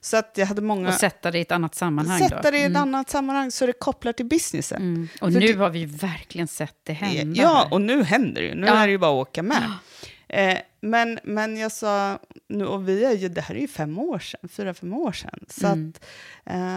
Så 0.00 0.16
att 0.16 0.32
jag 0.36 0.46
hade 0.46 0.62
många... 0.62 0.80
Mm. 0.80 0.92
Och 0.94 1.00
sätta 1.00 1.30
det 1.32 1.38
i 1.38 1.42
ett 1.42 1.52
annat 1.52 1.74
sammanhang 1.74 2.18
Sätta 2.18 2.42
då? 2.42 2.50
det 2.50 2.58
i 2.58 2.62
ett 2.62 2.76
annat 2.76 3.10
sammanhang 3.10 3.50
så 3.50 3.66
det 3.66 3.72
kopplar 3.72 4.12
till 4.12 4.26
businessen. 4.26 4.82
Mm. 4.82 5.08
Och 5.20 5.32
För 5.32 5.40
nu 5.40 5.46
det- 5.46 5.52
har 5.58 5.70
vi 5.70 5.84
verkligen 5.84 6.48
sett 6.48 6.76
det 6.82 6.92
hända. 6.92 7.42
Ja, 7.42 7.54
här. 7.54 7.72
och 7.72 7.80
nu 7.80 8.02
händer 8.02 8.42
det 8.42 8.48
ju. 8.48 8.54
Nu 8.54 8.66
Ja. 8.66 8.74
är 8.76 8.86
det 8.86 8.90
ju 8.90 8.98
bara 8.98 9.10
att 9.22 9.28
åka 9.28 9.42
med. 9.42 9.62
Eh, 10.28 10.58
men, 10.80 11.18
men 11.24 11.56
jag 11.56 11.72
sa, 11.72 12.18
nu, 12.48 12.66
och 12.66 12.88
vi 12.88 13.04
är 13.04 13.12
ju, 13.12 13.28
det 13.28 13.40
här 13.40 13.54
är 13.54 13.60
ju 13.60 13.68
fem 13.68 13.98
år 13.98 14.18
sedan, 14.18 14.48
fyra, 14.48 14.74
fem 14.74 14.92
år 14.92 15.12
sedan. 15.12 15.44
Så, 15.48 15.66
Mm. 15.66 15.92
att, 15.96 16.04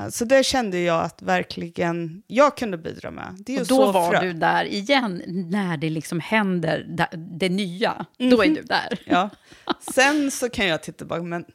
eh, 0.06 0.10
så 0.10 0.26
det 0.26 0.46
kände 0.46 0.80
jag 0.80 1.04
att 1.04 1.22
verkligen 1.22 2.24
jag 2.28 2.58
kunde 2.58 2.78
bidra 2.78 3.12
med. 3.12 3.36
Det 3.40 3.56
är 3.56 3.62
Och 3.62 3.68
då 3.68 3.92
var 3.92 4.12
frö. 4.12 4.22
du 4.22 4.34
där 4.34 4.66
igen, 4.66 5.24
när 5.28 5.78
det 5.78 5.90
liksom 5.90 6.20
händer 6.20 6.86
da- 6.90 7.18
det 7.18 7.50
nya. 7.50 8.06
Då 8.18 8.44
är 8.44 8.50
du 8.50 8.62
där. 8.62 9.00
Ja. 9.06 9.30
Sen 9.94 10.32
så 10.32 10.50
kan 10.50 10.68
jag 10.68 10.84
titta 10.84 10.98
tillbaka, 10.98 11.24
men 11.24 11.46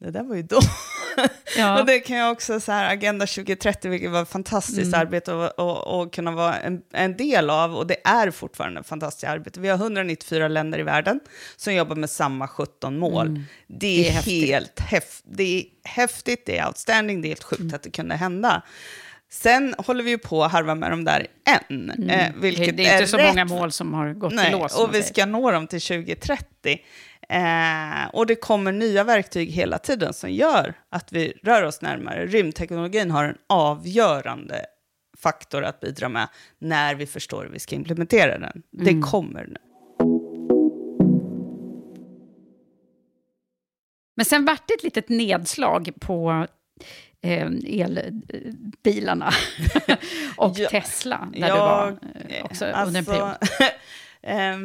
det 0.00 0.10
där 0.10 0.22
var 0.22 0.36
ju 0.36 0.42
då. 0.42 0.60
Ja. 1.58 1.80
Och 1.80 1.86
det 1.86 2.00
kan 2.00 2.16
jag 2.16 2.32
också, 2.32 2.60
så 2.60 2.72
här, 2.72 2.92
Agenda 2.92 3.26
2030, 3.26 3.90
vilket 3.90 4.10
var 4.10 4.22
ett 4.22 4.28
fantastiskt 4.28 4.94
arbete 4.94 5.44
att 5.44 5.52
och, 5.58 6.00
och 6.00 6.12
kunna 6.12 6.30
vara 6.30 6.56
en, 6.56 6.82
en 6.92 7.16
del 7.16 7.50
av, 7.50 7.76
och 7.76 7.86
det 7.86 7.96
är 8.04 8.30
fortfarande 8.30 8.80
ett 8.80 8.86
fantastiskt 8.86 9.24
arbete. 9.24 9.60
Vi 9.60 9.68
har 9.68 9.76
194 9.76 10.48
länder 10.48 10.78
i 10.78 10.82
världen 10.82 11.20
som 11.56 11.74
jobbar 11.74 11.96
med 11.96 12.10
samma 12.10 12.48
17 12.48 12.98
mål. 12.98 13.34
Det, 13.34 13.42
Det 13.66 14.04
är 14.06 14.08
är 14.08 14.12
häftigt. 14.12 14.48
helt 14.48 14.80
häf, 14.80 15.20
det 15.24 15.58
är 15.58 15.64
häftigt, 15.88 16.46
det 16.46 16.58
är 16.58 16.66
outstanding, 16.66 17.22
det 17.22 17.26
är 17.28 17.30
helt 17.30 17.44
sjukt 17.44 17.74
att 17.74 17.82
det 17.82 17.90
kunde 17.90 18.14
hända. 18.14 18.62
Sen 19.32 19.74
håller 19.78 20.04
vi 20.04 20.10
ju 20.10 20.18
på 20.18 20.44
att 20.44 20.52
harva 20.52 20.74
med 20.74 20.90
dem 20.90 21.04
där 21.04 21.26
än, 21.68 22.08
eh, 22.10 22.32
vilket 22.36 22.76
det 22.76 22.86
är 22.86 22.94
inte 22.94 23.10
så 23.10 23.16
rätt 23.16 23.26
många 23.28 23.44
mål 23.44 23.72
som 23.72 23.94
har 23.94 24.12
gått 24.12 24.32
i 24.32 24.36
Nej, 24.36 24.52
lås. 24.52 24.72
som 24.72 24.82
och 24.84 24.94
vi 24.94 25.02
säger. 25.02 25.14
ska 25.14 25.26
nå 25.26 25.50
dem 25.50 25.66
till 25.66 25.80
2030. 25.80 26.78
Eh, 27.30 28.08
och 28.12 28.26
det 28.26 28.34
kommer 28.34 28.72
nya 28.72 29.04
verktyg 29.04 29.50
hela 29.50 29.78
tiden 29.78 30.12
som 30.14 30.30
gör 30.32 30.74
att 30.88 31.12
vi 31.12 31.32
rör 31.42 31.62
oss 31.62 31.80
närmare. 31.82 32.26
Rymdteknologin 32.26 33.10
har 33.10 33.24
en 33.24 33.36
avgörande 33.48 34.66
faktor 35.18 35.64
att 35.64 35.80
bidra 35.80 36.08
med 36.08 36.28
när 36.58 36.94
vi 36.94 37.06
förstår 37.06 37.42
hur 37.44 37.50
vi 37.50 37.58
ska 37.58 37.74
implementera 37.76 38.38
den. 38.38 38.62
Det 38.70 39.00
kommer 39.00 39.44
nu. 39.46 39.56
Men 44.16 44.24
sen 44.24 44.44
vart 44.44 44.68
det 44.68 44.74
ett 44.74 44.82
litet 44.82 45.08
nedslag 45.08 45.90
på 46.00 46.46
eh, 47.22 47.46
elbilarna 47.66 49.30
och 50.36 50.52
Ja. 50.58 50.68
Tesla, 50.68 51.28
där 51.32 51.48
Jag- 51.48 51.56
du 51.56 51.60
var 51.60 51.98
eh, 52.28 52.44
också 52.44 52.64
under 52.64 52.98
en 52.98 53.04
period. 53.04 53.30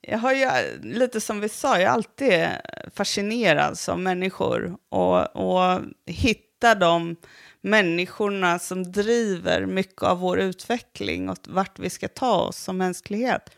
jag 0.00 0.18
har 0.18 0.32
ju, 0.32 0.48
lite 0.82 1.20
som 1.20 1.40
vi 1.40 1.48
sa, 1.48 1.74
jag 1.74 1.82
är 1.82 1.88
alltid 1.88 2.48
fascinerad 2.94 3.78
som 3.78 4.02
människor 4.02 4.76
och, 4.88 5.36
och 5.36 5.80
hittar 6.06 6.74
de 6.74 7.16
människorna 7.60 8.58
som 8.58 8.92
driver 8.92 9.66
mycket 9.66 10.02
av 10.02 10.18
vår 10.18 10.38
utveckling 10.38 11.28
och 11.28 11.38
vart 11.48 11.78
vi 11.78 11.90
ska 11.90 12.08
ta 12.08 12.40
oss 12.40 12.56
som 12.56 12.76
mänsklighet. 12.76 13.50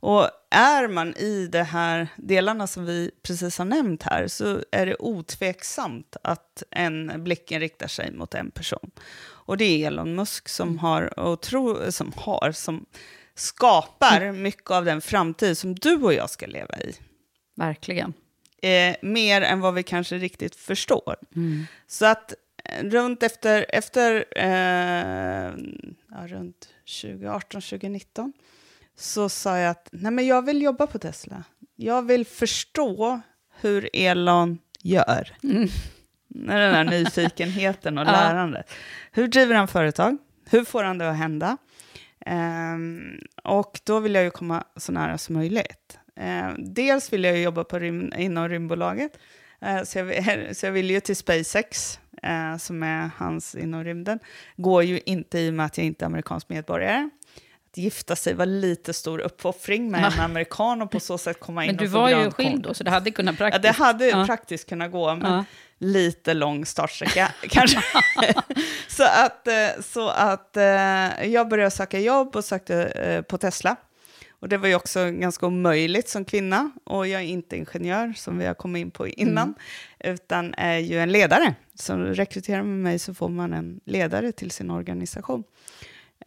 Och 0.00 0.28
är 0.50 0.88
man 0.88 1.14
i 1.16 1.48
de 1.52 1.62
här 1.62 2.08
delarna 2.16 2.66
som 2.66 2.84
vi 2.86 3.10
precis 3.22 3.58
har 3.58 3.64
nämnt 3.64 4.02
här 4.02 4.28
så 4.28 4.60
är 4.70 4.86
det 4.86 4.96
otveksamt 4.98 6.16
att 6.22 6.62
en 6.70 7.24
blicken 7.24 7.60
riktar 7.60 7.86
sig 7.86 8.12
mot 8.12 8.34
en 8.34 8.50
person. 8.50 8.90
Och 9.24 9.56
det 9.56 9.64
är 9.64 9.86
Elon 9.86 10.14
Musk 10.14 10.48
som 10.48 10.78
har, 10.78 11.18
och 11.18 11.40
tro, 11.40 11.92
som, 11.92 12.12
har 12.16 12.52
som 12.52 12.86
skapar 13.34 14.32
mycket 14.32 14.70
av 14.70 14.84
den 14.84 15.00
framtid 15.00 15.58
som 15.58 15.74
du 15.74 15.96
och 15.96 16.14
jag 16.14 16.30
ska 16.30 16.46
leva 16.46 16.78
i. 16.78 16.94
Verkligen. 17.56 18.14
Eh, 18.62 18.96
mer 19.02 19.42
än 19.42 19.60
vad 19.60 19.74
vi 19.74 19.82
kanske 19.82 20.18
riktigt 20.18 20.56
förstår. 20.56 21.16
Så 21.86 22.06
att 22.06 22.34
eh, 22.64 22.84
runt 22.84 23.22
efter, 23.22 23.66
efter 23.68 24.24
eh, 24.36 25.52
ja, 26.10 26.26
runt 26.26 26.68
2018, 27.02 27.60
2019 27.60 28.32
så 28.96 29.28
sa 29.28 29.58
jag 29.58 29.70
att 29.70 29.88
nej 29.92 30.12
men 30.12 30.26
jag 30.26 30.44
vill 30.44 30.62
jobba 30.62 30.86
på 30.86 30.98
Tesla. 30.98 31.44
Jag 31.76 32.02
vill 32.02 32.26
förstå 32.26 33.20
hur 33.60 33.90
Elon 33.92 34.58
gör. 34.82 35.36
Med 36.28 36.60
den 36.60 36.74
här 36.74 36.84
nyfikenheten 36.84 37.98
och 37.98 38.04
lärandet. 38.12 38.70
Hur 39.12 39.28
driver 39.28 39.54
han 39.54 39.68
företag? 39.68 40.18
Hur 40.50 40.64
får 40.64 40.82
han 40.82 40.98
det 40.98 41.10
att 41.10 41.16
hända? 41.16 41.56
Ehm, 42.26 43.18
och 43.42 43.80
då 43.84 44.00
vill 44.00 44.14
jag 44.14 44.24
ju 44.24 44.30
komma 44.30 44.64
så 44.76 44.92
nära 44.92 45.18
som 45.18 45.34
möjligt. 45.34 45.98
Eh, 46.16 46.52
dels 46.58 47.12
vill 47.12 47.24
jag 47.24 47.36
ju 47.36 47.42
jobba 47.42 47.64
på 47.64 47.78
rym, 47.78 48.12
inom 48.18 48.48
rymdbolaget, 48.48 49.18
eh, 49.60 49.82
så, 49.82 49.98
jag, 49.98 50.06
så 50.56 50.66
jag 50.66 50.72
vill 50.72 50.90
ju 50.90 51.00
till 51.00 51.16
SpaceX, 51.16 51.98
eh, 52.22 52.56
som 52.56 52.82
är 52.82 53.10
hans 53.16 53.54
inom 53.54 53.84
rymden. 53.84 54.18
Går 54.56 54.82
ju 54.82 55.00
inte 55.06 55.38
i 55.38 55.50
och 55.50 55.54
med 55.54 55.66
att 55.66 55.78
jag 55.78 55.86
inte 55.86 56.04
är 56.04 56.06
amerikansk 56.06 56.48
medborgare. 56.48 57.10
Att 57.70 57.78
gifta 57.78 58.16
sig 58.16 58.34
var 58.34 58.46
lite 58.46 58.92
stor 58.92 59.18
uppoffring 59.20 59.90
med 59.90 60.12
en 60.12 60.20
amerikan 60.20 60.82
och 60.82 60.90
på 60.90 61.00
så 61.00 61.18
sätt 61.18 61.40
komma 61.40 61.64
in 61.64 61.68
Men 61.68 61.76
du 61.76 61.84
och 61.84 61.90
var 61.90 62.08
ju 62.08 62.30
skild 62.30 62.62
då, 62.62 62.74
så 62.74 62.84
det 62.84 62.90
hade 62.90 63.10
kunnat 63.10 63.34
Ja, 63.34 63.38
praktiskt... 63.38 63.62
det 63.62 63.84
hade 63.84 64.08
Ja. 64.08 64.26
praktiskt 64.26 64.68
kunnat 64.68 64.92
gå, 64.92 65.14
men 65.14 65.32
Ja. 65.32 65.44
Lite 65.84 66.34
lång 66.34 66.66
startsträcka 66.66 67.32
kanske. 67.48 67.82
så 68.88 69.04
att, 69.04 69.48
eh, 69.48 69.82
så 69.82 70.08
att 70.08 70.56
eh, 70.56 71.26
jag 71.26 71.48
började 71.48 71.70
söka 71.70 72.00
jobb 72.00 72.36
och 72.36 72.44
sökte 72.44 72.84
eh, 72.84 73.22
på 73.22 73.38
Tesla. 73.38 73.76
Och 74.44 74.48
det 74.48 74.56
var 74.56 74.68
ju 74.68 74.74
också 74.74 75.10
ganska 75.10 75.46
omöjligt 75.46 76.08
som 76.08 76.24
kvinna. 76.24 76.70
Och 76.84 77.06
jag 77.06 77.20
är 77.20 77.26
inte 77.26 77.56
ingenjör, 77.56 78.12
som 78.16 78.38
vi 78.38 78.46
har 78.46 78.54
kommit 78.54 78.80
in 78.80 78.90
på 78.90 79.08
innan, 79.08 79.54
utan 79.98 80.54
är 80.54 80.78
ju 80.78 80.98
en 80.98 81.12
ledare. 81.12 81.54
Så 81.74 81.96
rekryterar 81.96 82.62
man 82.62 82.82
mig 82.82 82.98
så 82.98 83.14
får 83.14 83.28
man 83.28 83.52
en 83.52 83.80
ledare 83.84 84.32
till 84.32 84.50
sin 84.50 84.70
organisation. 84.70 85.44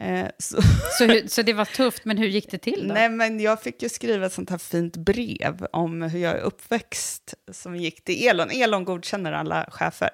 Eh, 0.00 0.26
så 0.38 0.62
Så, 0.98 1.04
hur- 1.04 1.28
så 1.28 1.42
det 1.42 1.52
var 1.52 1.64
tufft, 1.64 2.04
men 2.04 2.18
hur 2.18 2.26
gick 2.28 2.50
det 2.50 2.58
till 2.58 2.88
då? 2.88 2.94
Nej, 2.94 3.08
men 3.08 3.40
jag 3.40 3.62
fick 3.62 3.82
ju 3.82 3.88
skriva 3.88 4.26
ett 4.26 4.32
sånt 4.32 4.50
här 4.50 4.58
fint 4.58 4.96
brev 4.96 5.66
om 5.72 6.02
hur 6.02 6.20
jag 6.20 6.32
är 6.36 6.40
uppväxt 6.40 7.34
som 7.52 7.76
gick 7.76 8.04
till 8.04 8.28
Elon. 8.28 8.50
Elon 8.50 8.84
godkänner 8.84 9.32
alla 9.32 9.66
chefer. 9.70 10.10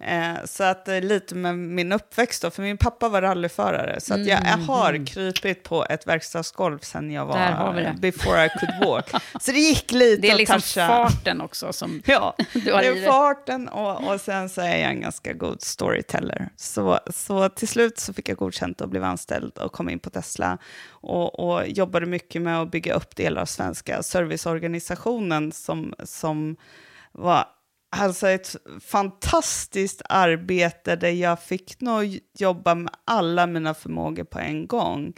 Eh, 0.00 0.44
så 0.44 0.64
att 0.64 0.88
eh, 0.88 1.00
lite 1.00 1.34
med 1.34 1.58
min 1.58 1.92
uppväxt 1.92 2.42
då, 2.42 2.50
för 2.50 2.62
min 2.62 2.76
pappa 2.78 3.08
var 3.08 3.22
rallyförare. 3.22 4.00
Så 4.00 4.14
att 4.14 4.26
jag, 4.26 4.40
jag 4.42 4.58
har 4.58 5.06
krypit 5.06 5.62
på 5.62 5.86
ett 5.90 6.06
verkstadsgolv 6.06 6.78
sen 6.78 7.10
jag 7.10 7.24
Mm. 7.24 7.58
Var, 7.58 7.74
det. 7.74 7.94
before 8.00 8.46
I 8.46 8.48
could 8.48 8.84
walk. 8.88 9.10
så 9.40 9.52
det 9.52 9.58
gick 9.58 9.92
lite 9.92 10.22
det 10.22 10.30
är 10.30 10.36
liksom 10.36 10.60
toucha. 10.60 10.86
farten 10.86 11.40
också 11.40 11.72
som... 11.72 12.02
Ja, 12.06 12.36
Du 12.52 12.72
har 12.72 12.82
det 12.82 12.88
i 12.94 13.04
är 13.04 13.08
farten 13.08 13.68
och, 13.68 14.12
och 14.12 14.20
sen 14.20 14.48
så 14.48 14.60
är 14.60 14.76
jag 14.76 14.90
en 14.90 15.00
ganska 15.00 15.32
god 15.32 15.62
storyteller. 15.62 16.48
Så, 16.56 16.98
så 17.10 17.48
till 17.48 17.68
slut 17.68 17.98
så 17.98 18.12
fick 18.12 18.28
jag 18.28 18.36
godkänt 18.36 18.80
och 18.80 18.88
blev 18.88 19.03
anställd 19.04 19.58
och 19.58 19.72
kom 19.72 19.88
in 19.88 19.98
på 19.98 20.10
Tesla 20.10 20.58
och, 20.88 21.40
och 21.40 21.68
jobbade 21.68 22.06
mycket 22.06 22.42
med 22.42 22.60
att 22.62 22.70
bygga 22.70 22.94
upp 22.94 23.16
delar 23.16 23.42
av 23.42 23.46
svenska 23.46 24.02
serviceorganisationen 24.02 25.52
som, 25.52 25.94
som 26.04 26.56
var 27.12 27.46
alltså 27.96 28.28
ett 28.28 28.56
fantastiskt 28.80 30.02
arbete 30.08 30.96
där 30.96 31.10
jag 31.10 31.42
fick 31.42 31.80
nog 31.80 32.18
jobba 32.38 32.74
med 32.74 32.94
alla 33.04 33.46
mina 33.46 33.74
förmågor 33.74 34.24
på 34.24 34.38
en 34.38 34.66
gång. 34.66 35.12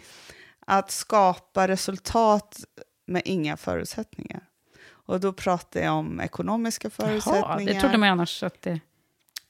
Att 0.67 0.91
skapa 0.91 1.69
resultat 1.69 2.65
med 3.07 3.23
inga 3.25 3.57
förutsättningar. 3.57 4.43
Och 4.89 5.21
då 5.21 5.33
pratar 5.33 5.81
jag 5.81 5.95
om 5.95 6.21
ekonomiska 6.21 6.91
förutsättningar. 6.91 7.49
Jaha, 7.49 7.75
det 7.75 7.81
trodde 7.81 7.99
man 7.99 8.09
annars 8.09 8.43
att 8.43 8.63
det... 8.63 8.81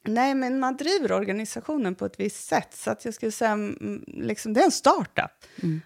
Nej, 0.06 0.34
men 0.34 0.60
man 0.60 0.76
driver 0.76 1.12
organisationen 1.12 1.94
på 1.94 2.06
ett 2.06 2.20
visst 2.20 2.48
sätt. 2.48 2.74
Så 2.74 2.90
att 2.90 3.04
jag 3.04 3.14
skulle 3.14 3.32
säga, 3.32 3.50
mm, 3.50 4.04
liksom, 4.06 4.52
det 4.52 4.60
är 4.60 4.64
en 4.64 4.70
startup. 4.70 5.30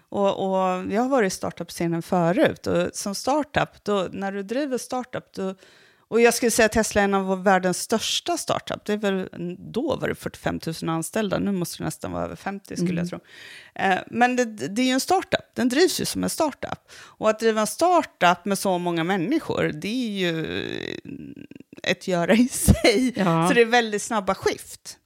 Och, 0.09 0.45
och 0.45 0.91
jag 0.91 1.01
har 1.01 1.09
varit 1.09 1.33
i 1.33 1.35
startup-scenen 1.35 2.01
förut. 2.01 2.67
Och 2.67 2.89
som 2.93 3.15
startup, 3.15 3.83
då, 3.83 4.07
när 4.11 4.31
du 4.31 4.43
driver 4.43 4.77
startup, 4.77 5.33
då, 5.33 5.55
och 6.11 6.21
jag 6.21 6.33
skulle 6.33 6.51
säga 6.51 6.65
att 6.65 6.71
Tesla 6.71 7.01
är 7.01 7.05
en 7.05 7.13
av 7.13 7.43
världens 7.43 7.79
största 7.79 8.37
startup. 8.37 8.85
Det 8.85 8.93
är 8.93 8.97
väl, 8.97 9.29
då 9.71 9.95
var 9.95 10.07
det 10.07 10.15
45 10.15 10.59
000 10.81 10.89
anställda, 10.89 11.39
nu 11.39 11.51
måste 11.51 11.77
det 11.77 11.83
nästan 11.83 12.11
vara 12.11 12.23
över 12.23 12.35
50 12.35 12.75
skulle 12.75 13.01
jag 13.01 13.09
tro. 13.09 13.19
Eh, 13.75 13.99
men 14.07 14.35
det, 14.35 14.45
det 14.45 14.81
är 14.81 14.85
ju 14.85 14.91
en 14.91 14.99
startup, 14.99 15.55
den 15.55 15.69
drivs 15.69 16.01
ju 16.01 16.05
som 16.05 16.23
en 16.23 16.29
startup. 16.29 16.91
Och 16.93 17.29
att 17.29 17.39
driva 17.39 17.61
en 17.61 17.67
startup 17.67 18.45
med 18.45 18.57
så 18.59 18.77
många 18.77 19.03
människor, 19.03 19.71
det 19.73 19.87
är 19.87 20.09
ju 20.19 20.45
ett 21.83 22.07
göra 22.07 22.33
i 22.33 22.47
sig. 22.47 23.13
Ja. 23.15 23.47
Så 23.47 23.53
det 23.53 23.61
är 23.61 23.65
väldigt 23.65 24.01
snabba 24.01 24.35
skift. 24.35 24.97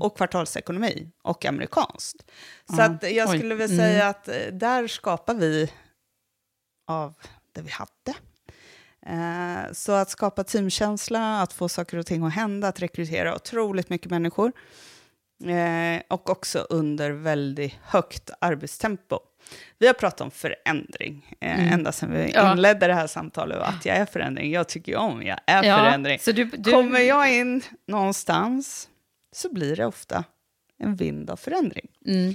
Och 0.00 0.16
kvartalsekonomi 0.16 1.10
och 1.22 1.44
amerikanskt. 1.44 2.16
Så 2.70 2.76
Ja. 2.78 2.84
att 2.84 3.02
jag 3.12 3.28
Oj. 3.30 3.38
skulle 3.38 3.54
väl 3.54 3.70
Mm. 3.70 3.78
säga 3.86 4.08
att 4.08 4.28
eh, 4.28 4.34
där 4.52 4.88
skapar 4.88 5.34
vi 5.34 5.72
av 6.86 7.14
det 7.52 7.60
vi 7.62 7.70
hade. 7.70 8.18
Eh, 9.08 9.72
så 9.72 9.92
att 9.92 10.10
skapa 10.10 10.44
teamkänsla, 10.44 11.40
att 11.42 11.52
få 11.52 11.68
saker 11.68 11.98
och 11.98 12.06
ting 12.06 12.24
att 12.24 12.32
hända, 12.34 12.68
att 12.68 12.80
rekrytera 12.82 13.34
otroligt 13.34 13.90
mycket 13.90 14.10
människor. 14.10 14.52
Eh, 15.44 16.02
och 16.08 16.30
också 16.30 16.58
under 16.70 17.10
väldigt 17.10 17.74
högt 17.82 18.30
arbetstempo. 18.40 19.18
Vi 19.78 19.86
har 19.86 19.94
pratat 19.94 20.20
om 20.20 20.30
förändring 20.30 21.36
eh, 21.40 21.72
ända 21.72 21.92
sedan 21.92 22.10
vi 22.10 22.18
Mm. 22.18 22.30
Ja. 22.34 22.52
inledde 22.52 22.86
det 22.86 22.94
här 22.94 23.06
samtalet, 23.06 23.58
att 23.58 23.86
jag 23.86 23.96
är 23.96 24.06
förändring. 24.06 24.52
Jag 24.52 24.68
tycker 24.68 24.96
om 24.96 25.22
jag 25.22 25.38
är 25.46 25.62
Ja, 25.64 25.78
förändring. 25.78 26.18
så 26.18 26.32
du, 26.32 26.44
du, 26.44 26.70
Kommer 26.72 27.00
jag 27.00 27.34
in 27.34 27.62
någonstans 27.86 28.88
så 29.32 29.52
blir 29.52 29.76
det 29.76 29.86
ofta 29.86 30.24
en 30.78 30.96
vind 30.96 31.30
av 31.30 31.36
förändring. 31.36 31.86
Mm. 32.06 32.34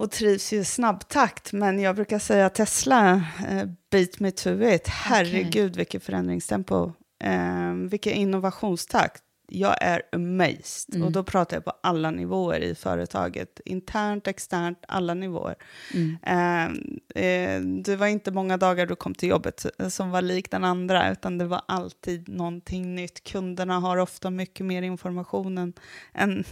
Och 0.00 0.10
trivs 0.10 0.52
ju 0.52 0.58
i 0.58 0.64
snabbtakt, 0.64 1.52
men 1.52 1.80
jag 1.80 1.96
brukar 1.96 2.18
säga 2.18 2.46
att 2.46 2.54
Tesla, 2.54 3.24
eh, 3.48 3.68
beat 3.90 4.20
me 4.20 4.30
to 4.30 4.62
it. 4.62 4.88
Herregud 4.88 5.76
vilket 5.76 6.02
förändringstempo, 6.02 6.92
eh, 7.24 7.72
vilken 7.90 8.12
innovationstakt. 8.12 9.22
Jag 9.52 9.76
är 9.80 10.02
amazed. 10.12 10.94
Mm. 10.94 11.06
Och 11.06 11.12
då 11.12 11.24
pratar 11.24 11.56
jag 11.56 11.64
på 11.64 11.72
alla 11.82 12.10
nivåer 12.10 12.60
i 12.60 12.74
företaget. 12.74 13.60
Internt, 13.64 14.26
externt, 14.26 14.84
alla 14.88 15.14
nivåer. 15.14 15.54
Mm. 15.94 16.18
Eh, 16.22 17.24
eh, 17.24 17.60
det 17.60 17.96
var 17.96 18.06
inte 18.06 18.30
många 18.30 18.56
dagar 18.56 18.86
du 18.86 18.96
kom 18.96 19.14
till 19.14 19.28
jobbet 19.28 19.66
som 19.88 20.10
var 20.10 20.22
lik 20.22 20.50
den 20.50 20.64
andra, 20.64 21.10
utan 21.12 21.38
det 21.38 21.44
var 21.44 21.62
alltid 21.68 22.28
någonting 22.28 22.94
nytt. 22.94 23.24
Kunderna 23.24 23.78
har 23.78 23.96
ofta 23.96 24.30
mycket 24.30 24.66
mer 24.66 24.82
information 24.82 25.58
än... 25.58 25.72
än 26.14 26.44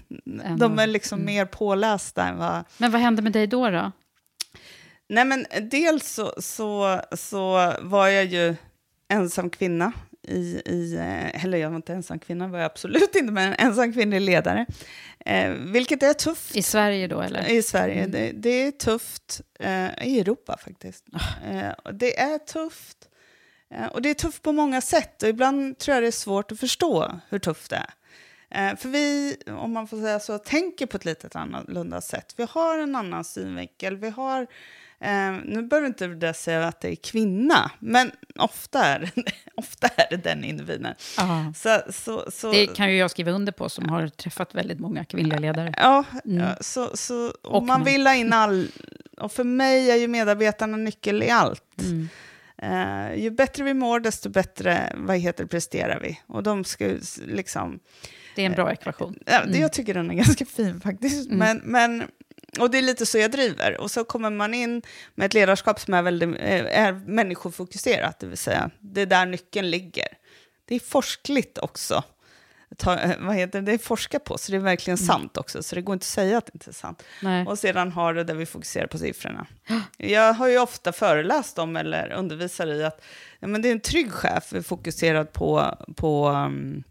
de 0.59 0.79
är 0.79 0.87
liksom 0.87 1.25
mer 1.25 1.47
pålästa 1.47 2.29
än 2.29 2.39
vad... 2.39 2.65
Men 2.79 2.91
vad 2.91 3.01
hände 3.01 3.23
med 3.23 3.33
dig 3.33 3.47
då? 3.47 3.71
då? 3.71 3.93
Nej, 5.09 5.25
men 5.25 5.47
dels 5.71 6.09
så, 6.15 6.33
så, 6.39 7.01
så 7.13 7.73
var 7.81 8.09
jag 8.09 8.25
ju 8.25 8.57
ensam 9.09 9.51
kvinna 9.51 9.93
i, 10.29 10.63
i, 10.67 10.95
eh, 10.95 11.45
eller 11.45 11.59
jag 11.59 11.71
var 11.71 11.77
inte 11.77 11.93
ensam 11.93 12.19
kvinna, 12.19 12.49
var 12.49 12.59
jag 12.59 12.67
absolut 12.67 13.15
inte, 13.15 13.33
men 13.33 13.55
ensam 13.59 13.93
kvinnlig 13.93 14.21
ledare. 14.21 14.67
Eh, 15.27 15.51
vilket 15.51 16.03
är 16.03 16.13
tufft 16.13 16.57
I 16.57 16.63
Sverige 16.63 17.07
då, 17.07 17.21
eller? 17.21 17.51
i 17.51 17.63
Sverige. 17.63 18.07
Det, 18.07 18.33
det 18.33 18.63
är 18.63 18.71
tufft 18.71 19.41
eh, 19.59 20.07
i 20.09 20.21
Europa 20.21 20.57
faktiskt. 20.65 21.05
Eh, 21.51 21.71
och 21.85 21.95
det 21.95 22.19
är 22.21 22.39
tufft. 22.39 23.09
Eh, 23.75 23.87
och 23.87 24.03
det 24.03 24.11
är 24.11 24.15
tufft 24.15 24.43
på 24.43 24.53
många 24.53 24.81
sätt 24.81 25.23
och 25.23 25.29
ibland 25.29 25.79
tror 25.79 25.95
jag 25.95 26.03
det 26.03 26.07
är 26.07 26.11
svårt 26.11 26.53
att 26.53 26.61
förstå 26.61 27.21
hur 27.29 27.39
tufft 27.39 27.71
det 27.71 27.77
är. 27.77 27.95
Eh, 28.51 28.77
för 28.77 28.89
vi, 28.89 29.37
om 29.47 29.73
man 29.73 29.87
får 29.87 29.97
säga 29.97 30.21
så, 30.21 30.39
tänker 30.39 30.87
på 30.87 30.97
ett 30.97 31.05
lite 31.05 31.39
annorlunda 31.39 32.01
sätt. 32.01 32.35
Vi 32.37 32.47
har 32.51 32.79
en 32.79 32.97
annan 32.97 33.25
synvinkel. 33.25 33.97
Vi 33.97 34.11
har, 34.11 34.47
eh, 35.01 35.33
nu 35.45 35.63
behöver 35.63 35.89
inte 35.89 36.07
det 36.07 36.35
säga 36.35 36.67
att 36.67 36.81
det 36.81 36.89
är 36.89 36.95
kvinna, 36.97 37.71
men 37.79 38.11
ofta 38.39 38.85
är 38.85 39.11
ofta 39.55 39.89
är 39.89 40.07
det 40.11 40.17
den 40.17 40.45
individen. 40.45 40.95
Så, 41.55 41.81
så, 41.93 42.31
så, 42.31 42.53
Det 42.53 42.67
kan 42.67 42.91
ju 42.91 42.97
jag 42.97 43.11
skriva 43.11 43.31
under 43.31 43.53
på 43.53 43.69
som 43.69 43.89
har 43.89 44.09
träffat 44.09 44.55
väldigt 44.55 44.81
många 44.81 45.05
kvinnliga 45.05 45.39
ledare. 45.39 45.75
Ja, 45.77 46.05
ja, 46.25 46.57
så, 46.61 46.97
så, 46.97 47.33
och 47.43 47.63
man 47.63 47.85
vill 47.85 48.07
ha 48.07 48.15
in 48.15 48.33
all... 48.33 48.69
Och 49.17 49.33
för 49.33 49.45
mig 49.45 49.91
är 49.91 49.97
ju 49.97 50.09
medarbetarna 50.09 50.77
nyckel 50.77 51.23
i 51.23 51.31
allt. 51.31 51.81
Mm. 51.81 52.09
Eh, 52.63 53.15
ju 53.15 53.31
bättre 53.31 53.65
vi 53.65 53.75
mår, 53.75 54.01
desto 54.01 54.29
bättre 54.29 54.93
vad 54.97 55.17
heter, 55.17 55.47
presterar 55.47 56.01
vi. 56.01 56.21
Och 56.27 56.43
de 56.43 56.65
ska 56.65 56.97
liksom... 57.27 57.81
Det 58.35 58.43
är 58.43 58.47
en 58.47 58.53
bra 58.53 58.73
ekvation. 58.73 59.19
Ja, 59.27 59.45
det, 59.45 59.59
Jag 59.59 59.73
tycker 59.73 59.95
den 59.95 60.11
är 60.11 60.15
ganska 60.25 60.45
fin 60.45 60.81
faktiskt. 60.81 61.31
Men, 61.31 61.61
men, 61.65 62.03
och 62.59 62.71
det 62.71 62.79
är 62.79 62.83
lite 62.83 63.07
så 63.07 63.19
jag 63.19 63.31
driver. 63.31 63.81
Och 63.81 63.91
så 63.91 64.05
kommer 64.05 64.31
man 64.31 64.55
in 64.55 64.83
med 65.15 65.27
ett 65.27 65.35
ledarskap 65.35 65.81
som 65.81 65.95
är, 65.95 66.03
väldigt, 66.03 66.29
eh, 66.29 66.81
är 66.83 66.93
människofokuserat, 66.93 68.19
det 68.21 68.27
vill 68.27 68.39
säga 68.39 68.71
det 68.81 69.01
är 69.01 69.07
där 69.07 69.27
nyckeln 69.27 69.71
ligger. 69.71 70.09
Det 70.65 70.75
är 70.75 70.81
forskligt 70.81 71.59
också. 71.59 72.05
Ta, 72.77 72.99
eh, 72.99 73.17
vad 73.19 73.37
heter 73.37 73.61
det? 73.61 73.67
det 73.67 73.73
är 73.73 73.79
forskat 73.79 74.25
på, 74.25 74.39
så 74.39 74.53
det 74.53 74.59
är 74.59 74.61
verkligen 74.61 74.99
sant 74.99 75.37
också. 75.37 75.63
Så 75.63 75.75
det 75.75 75.83
går 75.83 75.93
inte 75.93 76.05
att 76.05 76.07
säga 76.07 76.39
att 76.39 76.47
det 76.47 76.55
inte 76.55 76.71
är 76.71 76.73
sant. 76.73 77.03
Nej. 77.23 77.47
Och 77.47 77.59
sedan 77.59 77.93
har 77.93 78.15
det 78.15 78.25
där 78.25 78.35
vi 78.35 78.47
fokuserar 78.47 78.87
på 78.87 78.99
siffrorna. 78.99 79.47
Jag 79.97 80.33
har 80.33 80.49
ju 80.49 80.59
ofta 80.59 80.93
föreläst 80.93 81.59
om 81.59 81.77
eller 81.77 82.13
undervisar 82.13 82.67
i 82.67 82.85
att 82.85 83.05
ja, 83.41 83.49
men 83.49 83.63
det 83.63 83.69
är 83.69 83.73
en 83.73 83.81
trygg 83.81 84.13
chef 84.13 84.53
fokuserad 84.67 85.33
på, 85.33 85.75
på 85.97 86.29
um, 86.29 86.83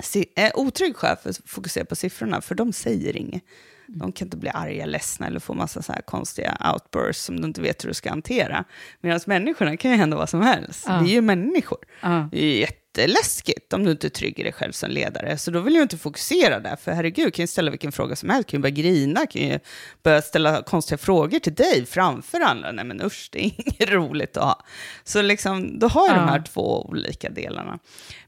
si, 0.00 0.32
eh, 0.36 0.50
otrygg 0.54 0.96
chef 0.96 1.18
fokuserad 1.46 1.88
på 1.88 1.96
siffrorna, 1.96 2.40
för 2.40 2.54
de 2.54 2.72
säger 2.72 3.16
inget. 3.16 3.42
De 3.88 4.12
kan 4.12 4.26
inte 4.26 4.36
bli 4.36 4.50
arga, 4.54 4.86
ledsna 4.86 5.26
eller 5.26 5.40
få 5.40 5.54
massa 5.54 5.82
så 5.82 5.92
här 5.92 6.00
konstiga 6.00 6.72
outbursts 6.72 7.24
som 7.24 7.40
du 7.40 7.46
inte 7.46 7.60
vet 7.60 7.84
hur 7.84 7.88
du 7.88 7.94
ska 7.94 8.10
hantera. 8.10 8.64
Medan 9.00 9.20
människorna 9.26 9.76
kan 9.76 9.90
ju 9.90 9.96
hända 9.96 10.16
vad 10.16 10.28
som 10.28 10.40
helst. 10.40 10.84
Ja. 10.88 11.00
Vi 11.02 11.10
är 11.10 11.14
ju 11.14 11.20
människor. 11.20 11.78
Ja. 12.00 12.28
Det 12.32 12.44
är 12.44 12.68
jätteläskigt 12.96 13.72
om 13.72 13.84
du 13.84 13.90
inte 13.90 14.06
är 14.06 14.10
trygg 14.10 14.38
i 14.38 14.42
dig 14.42 14.52
själv 14.52 14.72
som 14.72 14.90
ledare. 14.90 15.38
Så 15.38 15.50
då 15.50 15.60
vill 15.60 15.74
jag 15.74 15.82
inte 15.82 15.98
fokusera 15.98 16.60
där, 16.60 16.76
för 16.76 16.92
herregud, 16.92 17.34
kan 17.34 17.42
ju 17.42 17.46
ställa 17.46 17.70
vilken 17.70 17.92
fråga 17.92 18.16
som 18.16 18.30
helst, 18.30 18.48
kan 18.48 18.58
ju 18.58 18.62
börja 18.62 18.74
grina, 18.74 19.26
kan 19.26 19.42
ju 19.42 19.58
börja 20.02 20.22
ställa 20.22 20.62
konstiga 20.62 20.98
frågor 20.98 21.38
till 21.38 21.54
dig 21.54 21.86
framför 21.86 22.40
andra. 22.40 22.72
Nej 22.72 22.84
men 22.84 23.02
usch, 23.02 23.28
det 23.32 23.38
är 23.38 23.44
inget 23.56 23.90
roligt 23.90 24.36
att 24.36 24.44
ha. 24.44 24.64
Så 25.04 25.22
liksom, 25.22 25.78
då 25.78 25.88
har 25.88 26.08
jag 26.08 26.16
Ja. 26.16 26.20
de 26.20 26.28
här 26.28 26.42
två 26.42 26.86
olika 26.88 27.30
delarna. 27.30 27.78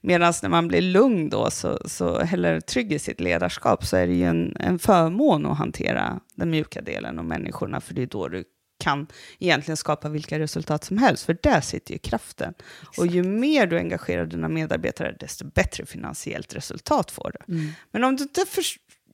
Medan 0.00 0.32
när 0.42 0.48
man 0.48 0.68
blir 0.68 0.82
lugn 0.82 1.28
då, 1.28 1.50
så, 1.50 1.78
så, 1.84 2.16
eller 2.32 2.60
trygg 2.60 2.92
i 2.92 2.98
sitt 2.98 3.20
ledarskap, 3.20 3.86
så 3.86 3.96
är 3.96 4.06
det 4.06 4.14
ju 4.14 4.24
en, 4.24 4.56
en 4.60 4.78
förmån 4.78 5.46
att 5.46 5.58
hantera 5.58 6.20
den 6.34 6.50
mjuka 6.50 6.80
delen 6.80 7.18
och 7.18 7.24
människorna, 7.24 7.80
för 7.80 7.94
det 7.94 8.02
är 8.02 8.06
då 8.06 8.28
du 8.28 8.44
kan 8.80 9.06
egentligen 9.38 9.76
skapa 9.76 10.08
vilka 10.08 10.38
resultat 10.38 10.84
som 10.84 10.98
helst, 10.98 11.24
för 11.24 11.38
där 11.42 11.60
sitter 11.60 11.92
ju 11.92 11.98
kraften. 11.98 12.54
Och 12.98 13.06
ju 13.06 13.22
mer 13.22 13.66
du 13.66 13.78
engagerar 13.78 14.26
dina 14.26 14.48
medarbetare, 14.48 15.16
desto 15.20 15.44
bättre 15.44 15.86
finansiellt 15.86 16.54
resultat 16.54 17.10
får 17.10 17.32
du. 17.38 17.54
Mm. 17.54 17.72
Men 17.90 18.04
om 18.04 18.16
du 18.16 18.22
inte 18.22 18.44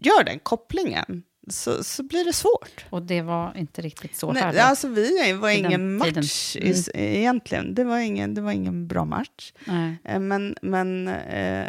gör 0.00 0.24
den 0.24 0.38
kopplingen, 0.38 1.22
så, 1.50 1.84
så 1.84 2.02
blir 2.02 2.24
det 2.24 2.32
svårt. 2.32 2.84
Och 2.90 3.02
det 3.02 3.22
var 3.22 3.56
inte 3.56 3.82
riktigt 3.82 4.16
så 4.16 4.32
här 4.32 4.52
Nej, 4.52 4.60
alltså 4.60 4.88
vi 4.88 5.32
var 5.32 5.50
ingen 5.50 5.96
match 5.96 6.56
Mm. 6.60 6.74
egentligen. 6.94 7.74
Det 7.74 7.84
var, 7.84 7.98
ingen, 7.98 8.34
det 8.34 8.40
var 8.40 8.52
ingen 8.52 8.86
bra 8.86 9.04
match. 9.04 9.52
Nej. 9.64 9.96
Eh, 10.04 10.18
Men, 10.20 10.56
men 10.62 11.08
eh, 11.08 11.66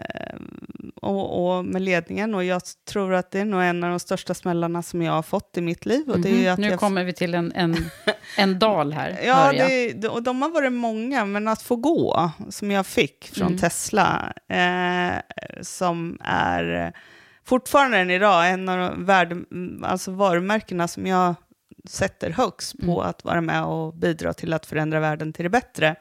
och, 1.02 1.58
och 1.58 1.66
med 1.66 1.82
ledningen, 1.82 2.36
och 2.36 2.44
jag 2.44 2.62
tror 2.90 3.14
att 3.14 3.32
det 3.32 3.40
är 3.40 3.46
nog 3.46 3.62
en 3.64 3.84
av 3.84 3.90
de 3.90 4.00
största 4.00 4.34
smällarna 4.34 4.84
som 4.84 5.02
jag 5.02 5.12
har 5.14 5.22
fått 5.24 5.58
i 5.58 5.62
mitt 5.62 5.86
liv. 5.86 6.10
Och 6.10 6.20
det 6.20 6.30
är 6.30 6.34
Mhm. 6.44 6.54
att 6.54 6.60
Nu 6.60 6.68
jag, 6.70 6.80
kommer 6.80 7.04
vi 7.04 7.14
till 7.14 7.34
en, 7.36 7.52
en, 7.52 7.76
en 8.38 8.60
dal 8.60 8.94
här, 8.94 9.20
Ja, 9.26 9.52
det- 9.54 10.08
och 10.08 10.24
de 10.24 10.42
har 10.42 10.50
varit 10.50 10.74
många, 10.74 11.26
men 11.26 11.48
att 11.48 11.62
få 11.62 11.76
gå, 11.76 12.32
som 12.50 12.72
jag 12.72 12.86
fick 12.86 13.32
från 13.34 13.48
Mm. 13.48 13.60
Tesla, 13.60 14.34
eh, 14.50 15.22
som 15.62 16.18
är 16.24 16.94
fortfarande 17.48 17.98
än 17.98 18.10
idag 18.10 18.50
en 18.50 18.70
av 18.70 18.78
de 18.78 19.06
värde, 19.06 19.36
alltså 19.84 20.12
varumärkena 20.12 20.88
som 20.88 21.08
jag 21.08 21.36
sätter 21.90 22.30
högst 22.30 22.78
på 22.80 22.92
Mm. 23.02 23.10
att 23.10 23.24
vara 23.24 23.42
med 23.42 23.64
och 23.64 23.94
bidra 23.94 24.34
till 24.34 24.54
att 24.54 24.66
förändra 24.66 25.00
världen 25.00 25.34
till 25.34 25.44
det 25.44 25.50
bättre. 25.50 25.96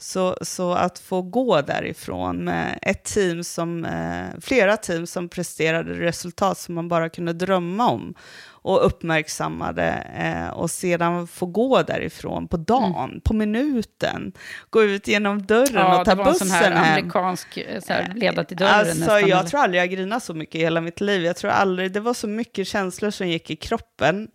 Så, 0.00 0.36
så 0.42 0.72
att 0.72 0.98
få 0.98 1.22
gå 1.22 1.60
därifrån 1.60 2.44
med 2.44 2.78
ett 2.82 3.04
team 3.04 3.44
som, 3.44 3.84
eh, 3.84 4.40
flera 4.40 4.76
team 4.76 5.06
som 5.06 5.28
presterade 5.28 5.94
resultat 5.94 6.58
som 6.58 6.74
man 6.74 6.88
bara 6.88 7.08
kunde 7.08 7.32
drömma 7.32 7.88
om 7.88 8.14
och 8.62 8.86
uppmärksammade 8.86 9.86
eh, 10.18 10.48
och 10.54 10.70
sedan 10.70 11.26
få 11.26 11.46
gå 11.46 11.82
därifrån 11.82 12.48
på 12.48 12.56
dagen, 12.56 13.20
på 13.24 13.34
minuten, 13.34 14.32
gå 14.70 14.82
ut 14.82 15.08
genom 15.08 15.42
dörren 15.46 15.68
Mm. 15.68 15.82
Ja, 15.82 15.98
och 15.98 16.04
ta 16.04 16.10
det 16.10 16.16
var 16.16 16.24
en 16.26 16.32
bussen 16.32 16.48
sån 16.48 16.56
här 16.56 16.70
hem. 16.70 16.92
amerikansk 16.92 17.56
eh, 17.56 17.80
så 17.80 17.92
här, 17.92 18.12
leda 18.14 18.44
till 18.44 18.56
dörren 18.56 18.74
Alltså, 18.74 18.98
nästan. 18.98 19.28
jag 19.28 19.46
tror 19.46 19.60
aldrig 19.60 19.82
jag 19.82 19.90
grinat 19.90 20.22
så 20.22 20.34
mycket 20.34 20.54
i 20.54 20.58
hela 20.58 20.80
mitt 20.80 21.00
liv. 21.00 21.24
Jag 21.24 21.36
tror 21.36 21.50
aldrig, 21.50 21.92
det 21.92 22.00
var 22.00 22.14
så 22.14 22.28
mycket 22.28 22.66
känslor 22.68 23.10
som 23.10 23.28
gick 23.28 23.50
i 23.50 23.56
kroppen. 23.56 24.28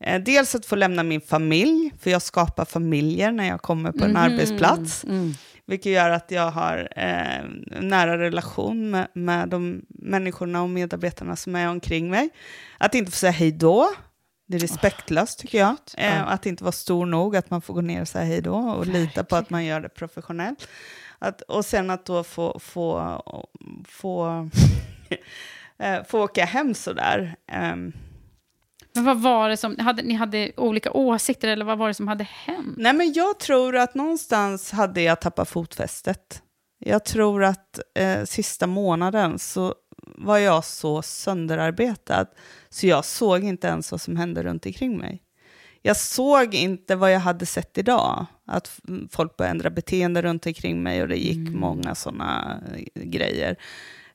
Eh, 0.00 0.20
dels 0.20 0.54
att 0.54 0.66
få 0.66 0.76
lämna 0.76 1.02
min 1.02 1.20
familj, 1.20 1.90
för 2.00 2.10
jag 2.10 2.22
skapar 2.22 2.64
familjer 2.64 3.30
när 3.32 3.48
jag 3.48 3.62
kommer 3.62 3.92
på 3.92 4.04
en 4.04 4.10
Mhm. 4.10 4.16
arbetsplats. 4.16 5.04
Mm. 5.04 5.34
Vilket 5.66 5.92
gör 5.92 6.10
att 6.10 6.30
jag 6.30 6.50
har 6.50 6.88
eh, 6.96 7.44
nära 7.80 8.18
relation 8.18 8.90
med, 8.90 9.08
med 9.12 9.48
de 9.48 9.82
människorna 9.88 10.62
och 10.62 10.70
medarbetarna 10.70 11.36
som 11.36 11.56
är 11.56 11.68
omkring 11.68 12.10
mig. 12.10 12.28
Att 12.78 12.94
inte 12.94 13.10
få 13.10 13.16
säga 13.16 13.32
hej 13.32 13.52
då, 13.52 13.88
det 14.46 14.56
är 14.56 14.60
respektlöst 14.60 15.38
tycker 15.38 15.58
jag. 15.58 15.76
Eh, 15.98 16.28
att 16.28 16.46
inte 16.46 16.64
vara 16.64 16.72
stor 16.72 17.06
nog, 17.06 17.36
att 17.36 17.50
man 17.50 17.62
får 17.62 17.74
gå 17.74 17.80
ner 17.80 18.00
och 18.00 18.08
säga 18.08 18.24
hej 18.24 18.40
då 18.40 18.54
och 18.54 18.86
lita 18.86 19.24
på 19.24 19.36
att 19.36 19.50
man 19.50 19.64
gör 19.64 19.80
det 19.80 19.88
professionellt. 19.88 20.68
Att, 21.18 21.42
och 21.42 21.64
sen 21.64 21.90
att 21.90 22.06
då 22.06 22.24
få, 22.24 22.58
få, 22.58 23.22
få, 23.88 24.48
eh, 25.78 26.04
få 26.04 26.24
åka 26.24 26.44
hem 26.44 26.74
sådär. 26.74 27.36
Um, 27.72 27.92
Men 28.96 29.04
vad 29.04 29.20
var 29.20 29.48
det 29.48 29.56
som, 29.56 29.78
hade, 29.78 30.02
ni 30.02 30.14
hade 30.14 30.52
olika 30.56 30.92
åsikter 30.92 31.48
eller 31.48 31.64
vad 31.64 31.78
var 31.78 31.88
det 31.88 31.94
som 31.94 32.08
hade 32.08 32.24
hänt? 32.24 32.74
Nej, 32.76 32.92
men 32.92 33.12
jag 33.12 33.38
tror 33.38 33.76
att 33.76 33.94
någonstans 33.94 34.70
hade 34.70 35.02
jag 35.02 35.20
tappat 35.20 35.48
fotfästet. 35.48 36.42
Jag 36.78 37.04
tror 37.04 37.44
att 37.44 37.80
eh, 37.98 38.24
sista 38.24 38.66
månaden 38.66 39.38
så 39.38 39.74
var 40.02 40.38
jag 40.38 40.64
så 40.64 41.02
sönderarbetad 41.02 42.26
så 42.68 42.86
jag 42.86 43.04
såg 43.04 43.44
inte 43.44 43.66
ens 43.66 43.90
vad 43.90 44.00
som 44.00 44.16
hände 44.16 44.42
runt 44.42 44.66
omkring 44.66 44.98
mig. 44.98 45.22
Jag 45.82 45.96
såg 45.96 46.54
inte 46.54 46.96
vad 46.96 47.12
jag 47.12 47.20
hade 47.20 47.46
sett 47.46 47.78
idag, 47.78 48.26
att 48.46 48.80
folk 49.10 49.36
började 49.36 49.50
ändra 49.50 49.70
beteende 49.70 50.22
runt 50.22 50.46
omkring 50.46 50.82
mig 50.82 51.02
och 51.02 51.08
det 51.08 51.16
gick 51.16 51.54
många 51.54 51.94
sådana 51.94 52.60
grejer. 52.94 53.56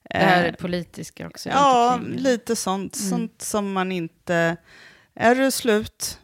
Det 0.10 0.18
här 0.18 0.44
Eh, 0.44 0.50
är 0.50 0.54
politiska 0.54 1.28
också. 1.28 1.50
Ja, 1.50 2.00
lite 2.16 2.56
sånt. 2.56 2.98
Mm. 3.00 3.10
Sånt 3.10 3.42
som 3.42 3.72
man 3.72 3.92
inte... 3.92 4.58
Är 5.16 5.36
du 5.36 5.52
slut 5.52 6.20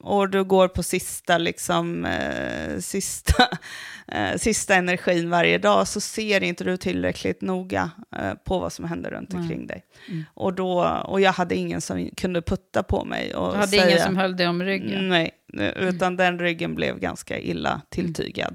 och 0.00 0.28
du 0.30 0.44
går 0.44 0.68
på 0.68 0.82
sista, 0.82 1.38
liksom, 1.38 2.04
eh, 2.04 2.78
sista, 2.78 3.48
eh, 4.08 4.36
sista 4.36 4.74
energin 4.74 5.30
varje 5.30 5.58
dag 5.58 5.88
så 5.88 6.00
ser 6.00 6.42
inte 6.42 6.64
du 6.64 6.76
tillräckligt 6.76 7.42
noga 7.42 7.90
eh, 8.16 8.34
på 8.34 8.58
vad 8.58 8.72
som 8.72 8.84
händer 8.84 9.10
runt 9.10 9.34
omkring 9.34 9.66
dig. 9.66 9.84
Mm. 10.08 10.24
Och, 10.34 10.54
då, 10.54 11.02
och 11.04 11.20
jag 11.20 11.32
hade 11.32 11.54
ingen 11.54 11.80
som 11.80 12.10
kunde 12.16 12.42
putta 12.42 12.82
på 12.82 13.04
mig 13.04 13.34
och 13.34 13.52
Du 13.52 13.58
hade 13.58 13.68
säga... 13.68 13.88
ingen 13.90 14.02
som 14.02 14.16
höll 14.16 14.36
dig 14.36 14.48
om 14.48 14.62
ryggen? 14.62 15.08
Nej, 15.08 15.30
utan 15.76 16.16
den 16.16 16.38
ryggen 16.38 16.74
blev 16.74 16.98
ganska 16.98 17.38
illa 17.38 17.80
tilltygad. 17.88 18.54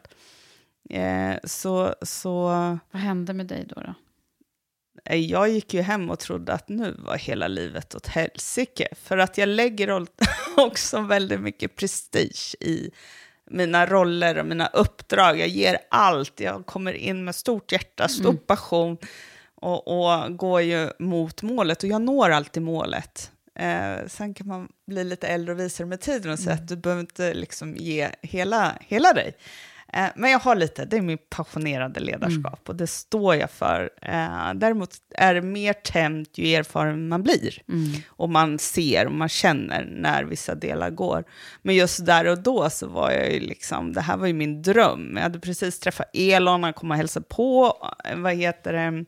Eh, 0.89 1.35
så, 1.43 1.95
så 2.01 2.43
Vad 2.91 3.01
hände 3.01 3.33
med 3.33 3.47
dig 3.47 3.65
då? 3.69 3.81
då? 3.81 3.93
Eh, 5.05 5.17
Jag 5.19 5.49
gick 5.49 5.73
ju 5.73 5.81
hem 5.81 6.09
och 6.09 6.19
trodde 6.19 6.53
att 6.53 6.69
nu 6.69 6.95
var 6.99 7.17
hela 7.17 7.47
livet 7.47 7.95
åt 7.95 8.07
helsike. 8.07 8.87
För 9.03 9.17
att 9.17 9.37
jag 9.37 9.49
lägger 9.49 10.05
också 10.57 11.01
väldigt 11.01 11.41
mycket 11.41 11.75
prestige 11.75 12.55
i 12.59 12.91
mina 13.49 13.85
roller 13.85 14.37
och 14.37 14.45
mina 14.45 14.67
uppdrag. 14.67 15.39
Jag 15.39 15.47
ger 15.47 15.77
allt. 15.89 16.39
Jag 16.39 16.65
kommer 16.65 16.93
in 16.93 17.23
med 17.23 17.35
stort 17.35 17.71
hjärta, 17.71 18.07
stor 18.07 18.33
passion 18.33 18.97
och, 19.55 19.87
och 19.87 20.37
går 20.37 20.61
ju 20.61 20.89
mot 20.99 21.41
målet. 21.41 21.83
Och 21.83 21.89
jag 21.89 22.01
når 22.01 22.29
alltid 22.29 22.63
målet. 22.63 23.31
Eh, 23.55 24.07
sen 24.07 24.33
kan 24.33 24.47
man 24.47 24.67
bli 24.87 25.03
lite 25.03 25.27
äldre 25.27 25.53
och 25.53 25.59
visare 25.59 25.87
med 25.87 26.01
tiden 26.01 26.31
och 26.31 26.39
säga 26.39 26.53
att 26.55 26.67
du 26.67 26.75
behöver 26.75 26.99
inte 27.01 27.33
liksom 27.33 27.75
ge 27.75 28.09
hela, 28.21 28.77
hela 28.79 29.13
dig. 29.13 29.33
Eh, 29.93 30.09
men 30.15 30.31
jag 30.31 30.39
har 30.39 30.55
lite, 30.55 30.85
det 30.85 30.97
är 30.97 31.01
min 31.01 31.17
passionerade 31.29 31.99
ledarskap 31.99 32.69
och 32.69 32.75
det 32.75 32.87
står 32.87 33.35
jag 33.35 33.51
för. 33.51 33.89
Eh, 34.01 34.53
däremot 34.55 34.89
är 35.15 35.33
det 35.33 35.41
mer 35.41 35.73
tämt 35.73 36.37
ju 36.37 36.55
erfaren 36.55 37.07
man 37.07 37.23
blir. 37.23 37.61
Och 38.07 38.29
man 38.29 38.59
ser 38.59 39.05
och 39.05 39.11
man 39.11 39.29
känner 39.29 39.85
när 39.85 40.23
vissa 40.23 40.55
delar 40.55 40.89
går. 40.89 41.23
Men 41.61 41.75
just 41.75 42.05
där 42.05 42.27
och 42.27 42.39
då 42.39 42.69
så 42.69 42.87
var 42.87 43.11
jag 43.11 43.33
ju 43.33 43.39
liksom, 43.39 43.93
det 43.93 44.01
här 44.01 44.17
var 44.17 44.27
ju 44.27 44.33
min 44.33 44.61
dröm. 44.61 45.13
Jag 45.15 45.23
hade 45.23 45.39
precis 45.39 45.79
träffat 45.79 46.09
Elon, 46.13 46.63
han 46.63 46.73
kom 46.73 46.91
och 46.91 46.97
hälsade 46.97 47.25
på, 47.29 47.77
eh, 48.05 48.17
vad 48.17 48.33
heter 48.33 48.73
det, 48.73 49.05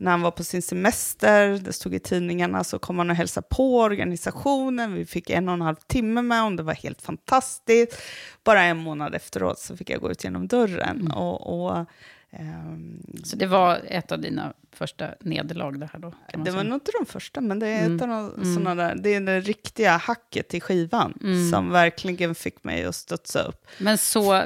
när 0.00 0.10
han 0.10 0.20
var 0.22 0.30
på 0.30 0.44
sin 0.44 0.62
semester, 0.62 1.58
det 1.58 1.72
stod 1.72 1.94
i 1.94 1.98
tidningarna, 1.98 2.64
så 2.64 2.78
kom 2.78 2.98
han 2.98 3.10
och 3.10 3.16
hälsade 3.16 3.46
på 3.50 3.80
organisationen. 3.80 4.94
Vi 4.94 5.06
fick 5.06 5.30
en 5.30 5.48
och 5.48 5.54
en 5.54 5.60
halv 5.60 5.76
timme 5.86 6.22
med 6.22 6.38
honom, 6.38 6.56
det 6.56 6.62
var 6.62 6.74
helt 6.74 7.02
fantastiskt. 7.02 8.02
Bara 8.44 8.62
en 8.62 8.76
månad 8.78 9.14
efteråt 9.14 9.58
så 9.58 9.76
fick 9.76 9.90
jag 9.90 10.00
gå 10.00 10.10
ut 10.10 10.24
genom 10.24 10.46
dörren. 10.48 11.10
Och, 11.10 11.64
och, 11.70 11.84
ehm, 12.30 13.02
Så 13.24 13.36
det 13.36 13.46
var 13.46 13.80
ett 13.86 14.12
av 14.12 14.20
dina 14.20 14.52
första 14.72 15.08
nederlag 15.20 15.72
det 15.80 15.88
här 15.92 16.00
då? 16.00 16.12
det 16.44 16.50
var 16.50 16.64
nog 16.64 16.74
inte 16.76 16.90
de 17.00 17.06
första, 17.06 17.40
men 17.40 17.58
det 17.58 17.66
är, 17.66 17.84
Mm. 17.84 17.96
ett 17.96 18.02
av 18.02 18.08
de, 18.08 18.34
Mm. 18.42 18.54
såna 18.54 18.74
där, 18.74 18.94
det 18.94 19.14
är 19.14 19.20
det 19.20 19.40
riktiga 19.40 19.96
hacket 19.96 20.54
i 20.54 20.60
skivan 20.60 21.18
Mm. 21.22 21.50
som 21.50 21.70
verkligen 21.70 22.34
fick 22.34 22.64
mig 22.64 22.84
att 22.84 22.94
studsa 22.94 23.42
upp. 23.42 23.66
Men 23.78 23.98
så, 23.98 24.42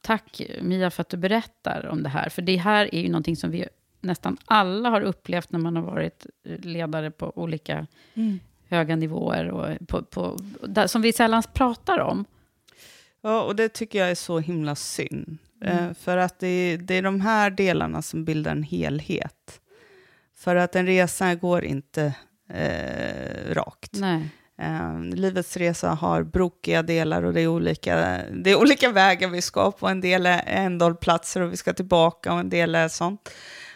tack 0.00 0.42
Mia 0.62 0.90
för 0.90 1.00
att 1.00 1.08
du 1.08 1.16
berättar 1.16 1.86
om 1.86 2.02
det 2.02 2.08
här. 2.08 2.28
För 2.28 2.42
det 2.42 2.56
här 2.56 2.94
är 2.94 3.00
ju 3.00 3.08
någonting 3.08 3.36
som 3.36 3.50
vi 3.50 3.68
nästan 4.02 4.36
alla 4.44 4.90
har 4.90 5.00
upplevt 5.00 5.52
när 5.52 5.58
man 5.58 5.76
har 5.76 5.82
varit 5.82 6.26
ledare 6.44 7.10
på 7.10 7.32
olika 7.38 7.86
höga 8.68 8.96
nivåer. 8.96 9.50
Och 9.50 9.88
på, 9.88 10.02
på, 10.02 10.38
där, 10.68 10.86
som 10.86 11.02
vi 11.02 11.12
sällan 11.12 11.42
pratar 11.54 11.98
om. 11.98 12.24
Ja, 13.22 13.42
och 13.42 13.56
det 13.56 13.68
tycker 13.68 13.98
jag 13.98 14.10
är 14.10 14.14
så 14.14 14.38
himla 14.38 14.74
synd. 14.74 15.38
Mm. 15.62 15.78
Eh, 15.78 15.94
för 15.94 16.16
att 16.16 16.38
det 16.38 16.46
är, 16.46 16.78
det 16.78 16.94
är 16.94 17.02
de 17.02 17.20
här 17.20 17.50
delarna 17.50 18.02
som 18.02 18.24
bildar 18.24 18.52
en 18.52 18.62
helhet. 18.62 19.60
För 20.36 20.56
att 20.56 20.76
en 20.76 20.86
resa 20.86 21.34
går 21.34 21.64
inte 21.64 22.14
eh, 22.48 23.54
rakt. 23.54 23.92
Nej. 23.92 24.28
Eh, 24.58 25.00
livets 25.00 25.56
resa 25.56 25.90
har 25.90 26.22
brokiga 26.22 26.82
delar 26.82 27.22
och 27.22 27.32
det 27.32 27.40
är, 27.40 27.46
olika, 27.46 28.20
det 28.32 28.50
är 28.50 28.60
olika 28.60 28.90
vägar 28.90 29.28
vi 29.28 29.42
ska 29.42 29.70
på. 29.70 29.88
En 29.88 30.00
del 30.00 30.26
är 30.26 30.42
ändhållplatser 30.46 31.40
och 31.40 31.52
vi 31.52 31.56
ska 31.56 31.72
tillbaka 31.72 32.32
och 32.32 32.40
en 32.40 32.50
del 32.50 32.74
är 32.74 32.88
sånt. 32.88 33.30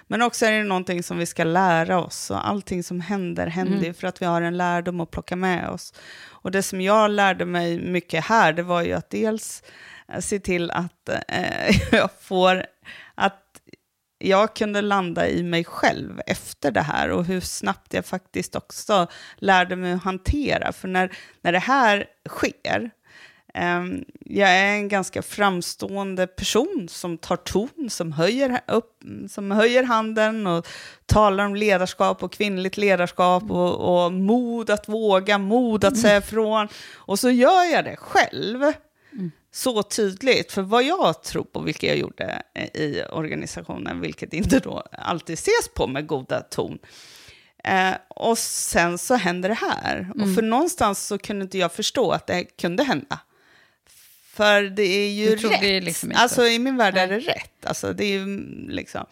Men 0.07 0.23
också 0.23 0.47
är 0.47 0.53
det 0.53 0.65
någonting 0.65 1.03
som 1.03 1.19
vi 1.19 1.27
ska 1.27 1.45
lära 1.45 2.01
oss 2.01 2.31
och 2.31 2.49
allting 2.49 2.83
som 2.83 3.01
händer 3.01 3.47
händer 3.47 3.87
ju 3.87 3.95
för 3.95 4.07
att 4.07 4.23
vi 4.23 4.27
har 4.27 4.43
en 4.43 4.57
lärdom 4.57 5.01
att 5.01 5.11
plocka 5.11 5.37
med 5.37 5.69
oss. 5.69 5.95
Och 6.29 6.51
det 6.51 6.63
som 6.63 6.81
jag 6.81 7.11
lärde 7.11 7.45
mig 7.45 7.81
mycket 7.81 8.25
här, 8.25 8.53
det 8.53 8.63
var 8.63 8.83
ju 8.83 8.93
att 8.93 9.11
dels 9.11 9.63
eh, 10.09 10.21
se 10.21 10.39
till 10.39 10.71
att 10.71 11.09
eh, 11.29 11.77
jag 11.93 12.11
får 12.21 12.67
att 13.15 13.43
jag 14.19 14.57
kunde 14.57 14.83
landa 14.83 15.29
i 15.29 15.43
mig 15.43 15.65
själv 15.65 16.21
efter 16.27 16.71
det 16.71 16.81
här 16.81 17.11
och 17.11 17.25
hur 17.25 17.41
snabbt 17.41 17.95
jag 17.95 18.07
faktiskt 18.07 18.57
också 18.57 19.07
lärde 19.37 19.77
mig 19.77 19.93
att 19.93 20.03
hantera. 20.03 20.73
För 20.73 20.89
när, 20.89 21.17
när 21.41 21.53
det 21.53 21.59
här 21.59 22.07
sker, 22.29 22.91
jag 24.25 24.51
är 24.51 24.67
en 24.67 24.89
ganska 24.89 25.23
framstående 25.23 26.27
person 26.27 26.87
som 26.91 27.19
tar 27.19 27.37
ton, 27.37 27.91
som 27.91 28.13
höjer, 28.13 28.61
upp, 28.67 29.03
som 29.31 29.51
höjer 29.51 29.83
handen 29.83 30.47
och 30.47 30.67
talar 31.07 31.45
om 31.45 31.55
ledarskap 31.55 32.23
och 32.23 32.33
kvinnligt 32.33 32.77
ledarskap 32.77 33.51
och, 33.51 34.05
och 34.05 34.13
mod 34.13 34.71
att 34.71 34.89
våga, 34.89 35.39
mod 35.39 35.85
att 35.85 35.99
säga 35.99 36.17
ifrån. 36.17 36.69
Och 36.95 37.19
så 37.19 37.31
gör 37.31 37.65
jag 37.73 37.85
det 37.85 37.97
själv 37.97 38.73
så 39.53 39.83
tydligt. 39.83 40.53
För 40.53 40.63
vad 40.63 40.83
jag 40.83 41.23
tror 41.23 41.45
på, 41.45 41.61
vilket 41.61 41.83
jag 41.83 41.97
gjorde 41.97 42.43
i 42.75 43.03
organisationen, 43.13 44.01
vilket 44.01 44.33
inte 44.33 44.59
då 44.59 44.83
alltid 44.93 45.35
ses 45.35 45.69
på 45.75 45.87
med 45.87 46.07
goda 46.07 46.41
ton. 46.41 46.79
Eh, 47.65 47.95
och 48.09 48.39
sen 48.39 48.99
så 48.99 49.15
händer 49.15 49.49
det 49.49 49.55
här. 49.55 49.99
Mm. 49.99 50.23
Och 50.23 50.35
för 50.35 50.43
någonstans 50.43 51.07
så 51.07 51.19
kunde 51.19 51.43
inte 51.43 51.59
jag 51.59 51.73
förstå 51.73 52.11
att 52.11 52.27
det 52.27 52.45
kunde 52.45 52.83
hända. 52.83 53.21
För 54.37 54.63
det 54.63 54.83
är 54.83 55.11
ju 55.11 55.37
Du 55.37 55.49
rätt. 55.49 55.85
liksom 55.85 56.13
alltså 56.15 56.47
i 56.47 56.59
min 56.59 56.77
värld 56.77 56.97
är 56.97 57.09
det 57.09 57.19
rätt. 57.19 57.67
Alltså 57.67 57.93
det 57.93 58.05
är 58.05 58.13
ju 58.13 58.23
mm, 58.23 58.69
liksom. 58.69 59.07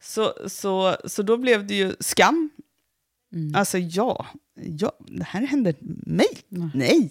Så, 0.00 0.34
så, 0.46 0.96
så 1.04 1.22
då 1.22 1.36
blev 1.36 1.66
det 1.66 1.74
ju 1.74 1.94
skam. 2.00 2.50
Mm. 3.34 3.54
Alltså 3.54 3.78
ja, 3.78 4.26
ja, 4.54 4.92
det 5.08 5.24
här 5.24 5.46
hände 5.46 5.74
mig. 6.06 6.28
Nej. 6.48 7.10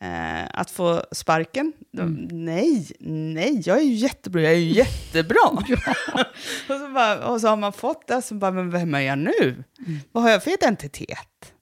Eh, 0.00 0.60
att 0.60 0.70
få 0.70 1.02
sparken? 1.12 1.72
Mm. 1.98 2.28
Nej, 2.44 2.86
nej, 3.00 3.62
jag 3.64 3.78
är 3.78 3.82
ju 3.82 3.94
jättebra, 3.94 4.42
jag 4.42 4.52
är 4.52 4.56
ju 4.56 4.72
jättebra. 4.72 5.40
och, 6.68 6.76
så 6.78 6.88
bara, 6.94 7.28
och 7.28 7.40
så 7.40 7.48
har 7.48 7.56
man 7.56 7.72
fått 7.72 8.06
det, 8.06 8.22
så 8.22 8.34
bara, 8.34 8.50
men 8.50 8.70
vem 8.70 8.94
är 8.94 9.00
jag 9.00 9.18
nu? 9.18 9.64
Mm. 9.86 9.98
Vad 10.12 10.22
har 10.22 10.30
jag 10.30 10.44
för 10.44 10.50
identitet? 10.54 11.52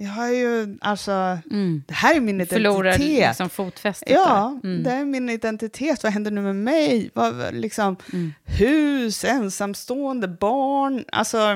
Jag 0.00 0.08
har 0.10 0.28
ju, 0.28 0.78
alltså, 0.80 1.38
det 1.86 1.94
här 1.94 2.14
är 2.16 2.20
min 2.20 2.46
Förlorar 2.46 2.88
identitet. 2.88 3.28
liksom 3.28 3.50
fotfästet 3.50 4.10
Ja. 4.12 4.60
Mm. 4.64 4.82
det 4.82 4.90
är 4.90 5.04
min 5.04 5.28
identitet. 5.28 6.02
Vad 6.02 6.12
händer 6.12 6.30
nu 6.30 6.40
med 6.40 6.56
mig? 6.56 7.10
Vad, 7.14 7.54
liksom, 7.54 7.96
Mm. 8.12 8.32
Hus, 8.44 9.24
ensamstående, 9.24 10.28
barn. 10.28 11.04
Alltså, 11.12 11.54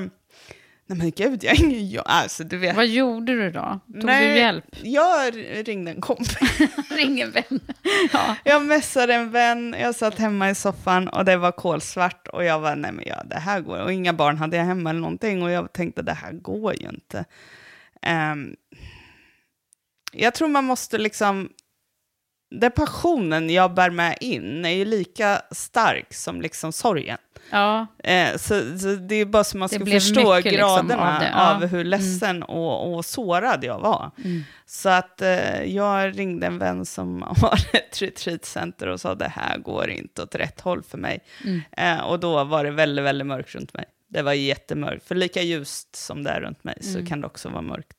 nej 0.86 0.98
men 0.98 1.10
gud, 1.10 1.44
jag 1.44 1.52
är 1.60 1.64
ingen 1.64 1.90
jag. 1.90 2.04
Alltså, 2.06 2.44
du 2.44 2.56
vet. 2.58 2.76
Vad 2.76 2.86
gjorde 2.86 3.32
du 3.34 3.50
då? 3.50 3.80
Tog 3.92 4.04
nej, 4.04 4.28
du 4.32 4.38
hjälp? 4.38 4.64
Jag 4.82 5.34
ringde 5.68 5.90
en 5.90 6.00
kompis. 6.00 6.36
Ring 6.90 7.20
en 7.20 7.30
vän. 7.30 7.60
ja. 8.12 8.36
Jag 8.44 8.62
messade 8.62 9.14
en 9.14 9.30
vän, 9.30 9.74
jag 9.80 9.94
satt 9.94 10.18
hemma 10.18 10.50
i 10.50 10.54
soffan 10.54 11.08
och 11.08 11.24
det 11.24 11.36
var 11.36 11.52
kolsvart 11.52 12.28
och 12.28 12.44
jag 12.44 12.60
var 12.60 12.76
nej 12.76 12.92
men 12.92 13.04
ja, 13.06 13.22
det 13.24 13.38
här 13.38 13.60
går 13.60 13.80
Och 13.82 13.92
inga 13.92 14.12
barn 14.12 14.36
hade 14.38 14.56
jag 14.56 14.64
hemma 14.64 14.90
eller 14.90 15.00
någonting 15.00 15.42
och 15.42 15.50
jag 15.50 15.72
tänkte 15.72 16.02
det 16.02 16.12
här 16.12 16.32
går 16.32 16.74
ju 16.80 16.88
inte. 16.88 17.24
Ehm, 18.02 18.56
jag 20.12 20.34
tror 20.34 20.48
man 20.48 20.64
måste 20.64 20.98
liksom, 20.98 21.48
den 22.50 22.70
passionen 22.70 23.50
jag 23.50 23.74
bär 23.74 23.90
med 23.90 24.16
in 24.20 24.64
är 24.64 24.70
ju 24.70 24.84
lika 24.84 25.42
stark 25.50 26.14
som 26.14 26.40
liksom 26.40 26.72
sorgen. 26.72 27.18
ja. 27.50 27.86
Eh, 27.98 28.36
så, 28.36 28.78
så 28.78 28.94
det 28.94 29.14
är 29.14 29.24
bara 29.24 29.44
så 29.44 29.58
man 29.58 29.68
ska 29.68 29.86
förstå 29.86 30.34
mycket 30.34 30.52
liksom 30.52 30.88
graderna 30.88 31.14
av 31.14 31.20
det, 31.20 31.30
ja. 31.32 31.54
av 31.54 31.66
hur 31.66 31.84
ledsen 31.84 32.42
och, 32.42 32.94
och 32.94 33.04
sårad 33.04 33.64
jag 33.64 33.78
var. 33.78 34.10
Mm. 34.24 34.42
Så 34.66 34.88
att 34.88 35.22
eh, 35.22 35.62
jag 35.64 36.18
ringde 36.18 36.46
en 36.46 36.58
vän 36.58 36.86
som 36.86 37.22
har 37.40 37.58
ett 37.72 38.02
retreatcenter 38.02 38.86
och 38.86 39.00
sa 39.00 39.14
det 39.14 39.28
här 39.28 39.58
går 39.58 39.90
inte 39.90 40.22
åt 40.22 40.34
rätt 40.34 40.60
håll 40.60 40.82
för 40.82 40.98
mig. 40.98 41.20
Mm. 41.44 41.62
Eh, 41.72 42.04
och 42.04 42.20
då 42.20 42.44
var 42.44 42.64
det 42.64 42.70
väldigt, 42.70 43.04
väldigt 43.04 43.26
mörkt 43.26 43.54
runt 43.54 43.74
mig. 43.74 43.84
Det 44.12 44.22
var 44.22 44.32
jättemörkt, 44.32 45.06
för 45.08 45.14
lika 45.14 45.42
ljust 45.42 45.96
som 45.96 46.22
det 46.22 46.30
är 46.30 46.40
runt 46.40 46.64
mig 46.64 46.74
Mm. 46.80 46.92
så 46.94 47.06
kan 47.08 47.20
det 47.20 47.26
också 47.26 47.48
vara 47.48 47.62
mörkt. 47.62 47.96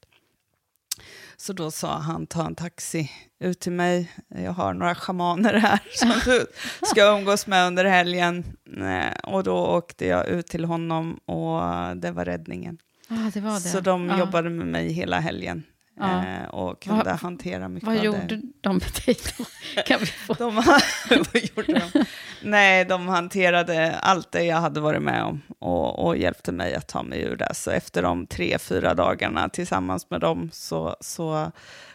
Så 1.38 1.54
då 1.54 1.72
sa 1.72 1.98
han, 1.98 2.28
ta 2.28 2.46
en 2.46 2.56
taxi 2.56 3.12
ut 3.40 3.60
till 3.60 3.72
mig. 3.72 4.12
Jag 4.28 4.52
har 4.52 4.74
några 4.74 4.96
schamaner 4.96 5.54
här 5.54 5.80
som 5.96 6.12
du 6.26 6.46
ska 6.82 7.18
umgås 7.18 7.48
med 7.48 7.68
under 7.68 7.86
helgen. 7.86 8.44
Eh, 8.78 9.14
Och 9.34 9.44
då 9.44 9.58
åkte 9.58 10.06
jag 10.06 10.28
ut 10.28 10.48
till 10.48 10.66
honom 10.66 11.14
och 11.14 11.62
det 11.98 12.12
var 12.12 12.26
räddningen. 12.26 12.78
Ah, 13.08 13.32
det 13.34 13.40
var 13.42 13.54
det. 13.54 13.60
Så 13.60 13.80
de 13.80 14.10
ja. 14.10 14.20
jobbade 14.20 14.50
med 14.50 14.68
mig 14.68 14.92
hela 14.92 15.20
helgen 15.20 15.64
Ja. 16.00 16.26
eh, 16.26 16.44
och 16.50 16.82
kunde 16.82 17.04
Vad- 17.04 17.20
hantera 17.20 17.68
mycket 17.70 17.88
Vad 17.88 17.98
av 17.98 18.04
gjorde 18.04 18.20
det. 18.28 18.42
de 18.62 18.78
med 18.78 18.92
dig 19.06 19.16
då? 19.38 19.46
Kan 19.86 20.00
vi 20.00 20.06
få... 20.06 20.34
De, 20.34 20.56
vad 21.10 21.44
gjorde 21.56 21.80
de? 21.94 22.06
Nej, 22.44 22.86
de 22.86 23.08
hanterade 23.08 23.96
allt 24.00 24.32
det 24.32 24.44
jag 24.44 24.58
hade 24.58 24.80
varit 24.80 25.02
med 25.02 25.24
om 25.24 25.42
och, 25.60 26.06
och 26.06 26.18
hjälpte 26.18 26.52
mig 26.52 26.76
att 26.76 26.88
ta 26.88 27.04
mig 27.04 27.22
ur 27.22 27.36
det. 27.36 27.54
Så 27.56 27.72
efter 27.72 28.02
de 28.04 28.26
tre, 28.28 28.58
fyra 28.60 28.94
dagarna 28.94 29.50
tillsammans 29.50 30.10
med 30.10 30.22
dem 30.22 30.50
så, 30.54 30.96
så 31.00 31.52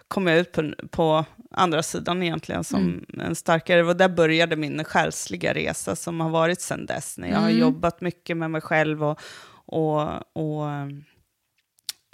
kom 0.08 0.26
jag 0.26 0.38
ut 0.38 0.52
på, 0.52 0.72
på 0.90 1.24
andra 1.50 1.82
sidan 1.82 2.22
egentligen 2.22 2.64
som 2.64 3.04
en 3.18 3.34
starkare. 3.34 3.84
Och 3.84 3.96
där 3.96 4.08
började 4.08 4.56
min 4.56 4.84
själsliga 4.84 5.54
resa 5.54 5.96
som 5.96 6.20
har 6.20 6.30
varit 6.30 6.60
sedan 6.60 6.86
dess. 6.86 7.18
När 7.18 7.28
jag 7.28 7.38
har 7.38 7.48
Mm. 7.48 7.60
jobbat 7.60 8.00
mycket 8.00 8.36
med 8.36 8.50
mig 8.50 8.60
själv 8.60 9.04
och... 9.04 9.20
och, 9.66 10.02
och 10.32 10.70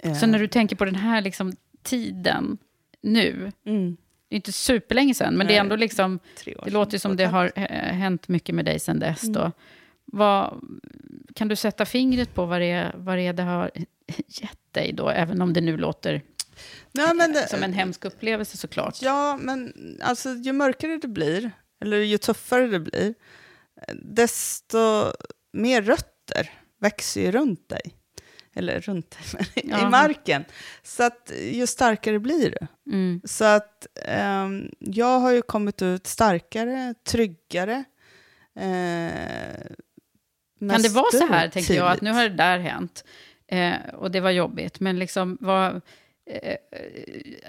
eh, 0.03 0.13
Så 0.19 0.27
när 0.27 0.39
du 0.39 0.47
tänker 0.47 0.75
på 0.75 0.85
den 0.85 0.95
här 0.95 1.21
liksom, 1.21 1.53
tiden 1.85 2.57
nu, 3.01 3.51
mm, 3.65 3.97
det 4.29 4.35
är 4.35 4.37
inte 4.37 4.51
superlänge 4.51 5.13
sedan, 5.13 5.37
men 5.37 5.47
det 5.47 5.53
är 5.53 5.55
Nej, 5.55 5.59
ändå 5.59 5.75
liksom, 5.75 6.19
det 6.43 6.71
låter 6.71 6.93
ju 6.93 6.99
som 6.99 7.15
det 7.15 7.25
har 7.25 7.51
eh, 7.55 7.93
hänt 7.93 8.27
mycket 8.27 8.55
med 8.55 8.65
dig 8.65 8.79
sedan 8.79 8.99
dess. 8.99 9.23
Mm. 9.23 9.33
Då. 9.33 9.51
Vad, 10.05 10.61
kan 11.35 11.47
du 11.47 11.55
sätta 11.55 11.85
fingret 11.85 12.35
på 12.35 12.45
vad 12.45 12.61
det, 12.61 12.71
är, 12.71 12.93
vad 12.97 13.17
det 13.17 13.21
är 13.21 13.33
det 13.33 13.43
har 13.43 13.71
gett 14.27 14.73
dig 14.73 14.93
då, 14.93 15.09
även 15.09 15.41
om 15.41 15.53
det 15.53 15.61
nu 15.61 15.77
låter 15.77 16.21
Nej, 16.91 17.33
det, 17.33 17.49
som 17.49 17.63
en 17.63 17.73
hemsk 17.73 18.05
upplevelse 18.05 18.57
såklart? 18.57 19.01
Ja, 19.01 19.37
men 19.41 19.73
alltså, 20.01 20.29
ju 20.29 20.53
mörkare 20.53 20.97
det 20.97 21.07
blir, 21.07 21.51
eller 21.81 21.97
ju 21.97 22.17
tuffare 22.17 22.67
det 22.67 22.79
blir, 22.79 23.13
desto 23.93 24.77
mer 25.53 25.81
rötter 25.81 26.51
växer 26.79 27.21
ju 27.21 27.31
runt 27.31 27.69
dig. 27.69 27.95
Eller 28.55 28.79
runt 28.81 29.17
men 29.33 29.65
i 29.65 29.69
Ja. 29.81 29.89
marken. 29.89 30.45
Så 30.83 31.03
att 31.03 31.31
ju 31.51 31.67
starkare 31.67 32.19
blir 32.19 32.51
du. 32.59 32.67
Mm. 32.93 33.21
Så 33.23 33.45
att 33.45 33.87
ehm, 34.05 34.71
jag 34.79 35.19
har 35.19 35.31
ju 35.31 35.41
kommit 35.41 35.81
ut 35.81 36.07
starkare, 36.07 36.93
tryggare. 37.07 37.83
Eh, 38.55 39.65
Kan 40.69 40.81
det 40.81 40.89
vara 40.89 41.11
så 41.11 41.25
här, 41.27 41.47
tänker 41.49 41.73
jag, 41.73 41.91
att 41.91 42.01
nu 42.01 42.11
har 42.11 42.23
det 42.23 42.35
där 42.35 42.59
hänt 42.59 43.03
eh, 43.47 43.73
och 43.93 44.11
det 44.11 44.19
var 44.19 44.31
jobbigt, 44.31 44.79
men 44.79 44.99
liksom 44.99 45.37
vad, 45.41 45.81
eh, 46.29 46.55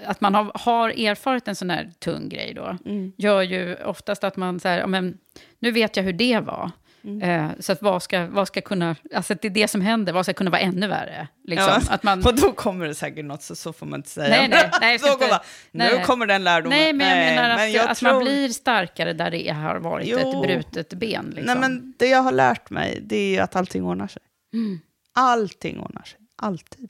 att 0.05 0.21
man 0.21 0.35
har, 0.35 0.51
har 0.55 0.89
erfarit 0.89 1.47
en 1.47 1.55
sån 1.55 1.69
här 1.69 1.91
tung 1.99 2.29
grej 2.29 2.53
då, 2.53 2.77
Mm. 2.85 3.11
gör 3.17 3.41
ju 3.41 3.75
oftast 3.75 4.23
att 4.23 4.37
man 4.37 4.59
så 4.59 4.67
här, 4.67 4.79
ja, 4.79 4.87
men, 4.87 5.17
nu 5.59 5.71
vet 5.71 5.97
jag 5.97 6.03
hur 6.03 6.13
det 6.13 6.39
var. 6.39 6.71
Mm. 7.07 7.21
Eh, 7.21 7.51
så 7.59 7.71
att 7.71 7.81
vad 7.81 8.03
ska, 8.03 8.25
vad 8.27 8.47
ska 8.47 8.61
kunna, 8.61 8.95
alltså 9.15 9.33
att 9.33 9.41
det 9.41 9.47
är 9.47 9.49
det 9.49 9.67
som 9.67 9.81
händer, 9.81 10.13
vad 10.13 10.25
ska 10.25 10.33
kunna 10.33 10.49
vara 10.49 10.61
ännu 10.61 10.87
värre? 10.87 11.27
Liksom. 11.43 11.67
Ja, 11.67 11.81
Att 11.93 12.03
man, 12.03 12.19
Och 12.25 12.35
då 12.35 12.51
kommer 12.51 12.87
det 12.87 12.95
säkert 12.95 13.25
något, 13.25 13.43
så, 13.43 13.55
så 13.55 13.73
får 13.73 13.85
man 13.85 13.99
inte 13.99 14.09
säga. 14.09 14.29
Nej, 14.29 14.47
nej, 14.49 14.71
nej, 14.81 14.99
så 14.99 15.07
kommer, 15.07 15.29
nu 15.71 15.83
nej. 15.83 16.03
kommer 16.03 16.25
den 16.25 16.43
lärdomen. 16.43 16.77
nej, 16.79 16.93
men 16.93 17.07
jag 17.09 17.17
menar 17.35 17.49
att, 17.49 17.57
men 17.57 17.71
jag 17.71 17.89
att 17.89 17.97
tror- 17.97 18.13
man 18.13 18.23
blir 18.23 18.49
starkare 18.49 19.13
där 19.13 19.31
det 19.31 19.49
har 19.49 19.75
varit 19.75 20.07
Jo. 20.07 20.17
ett 20.17 20.41
brutet 20.47 20.93
ben. 20.93 21.25
Liksom. 21.35 21.45
Nej, 21.45 21.69
men 21.69 21.93
det 21.97 22.07
jag 22.07 22.21
har 22.21 22.31
lärt 22.31 22.69
mig, 22.69 22.99
det 23.03 23.15
är 23.17 23.29
ju 23.31 23.37
att 23.39 23.55
allting 23.55 23.83
ordnar 23.83 24.07
sig. 24.07 24.21
Mm. 24.53 24.79
Allting 25.15 25.79
ordnar 25.79 26.03
sig. 26.03 26.19
Alltid. 26.35 26.89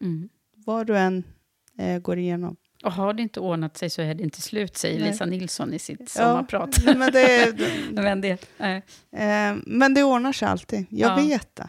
Mm. 0.00 0.28
Vad 0.66 0.86
du 0.86 0.98
än 0.98 1.24
eh, 1.78 1.98
går 1.98 2.18
igenom. 2.18 2.56
Och 2.86 2.92
har 2.92 3.12
det 3.14 3.22
inte 3.22 3.40
ordnat 3.40 3.76
sig 3.76 3.90
så 3.90 4.02
är 4.02 4.14
det 4.14 4.22
inte 4.22 4.40
slut, 4.42 4.76
säger 4.76 5.00
Nej. 5.00 5.08
Lisa 5.10 5.24
Nilsson 5.26 5.74
i 5.74 5.78
sitt 5.78 6.08
sommarprat. 6.08 6.78
Ja, 6.86 6.94
men, 6.98 7.12
det, 7.12 7.54
Men 7.92 8.20
det, 8.20 8.38
eh, 9.12 9.56
men 9.66 9.94
det 9.94 10.02
ordnar 10.02 10.32
sig 10.32 10.48
alltid. 10.48 10.86
Jag 10.90 11.10
Ja. 11.18 11.24
vet 11.24 11.56
det. 11.56 11.68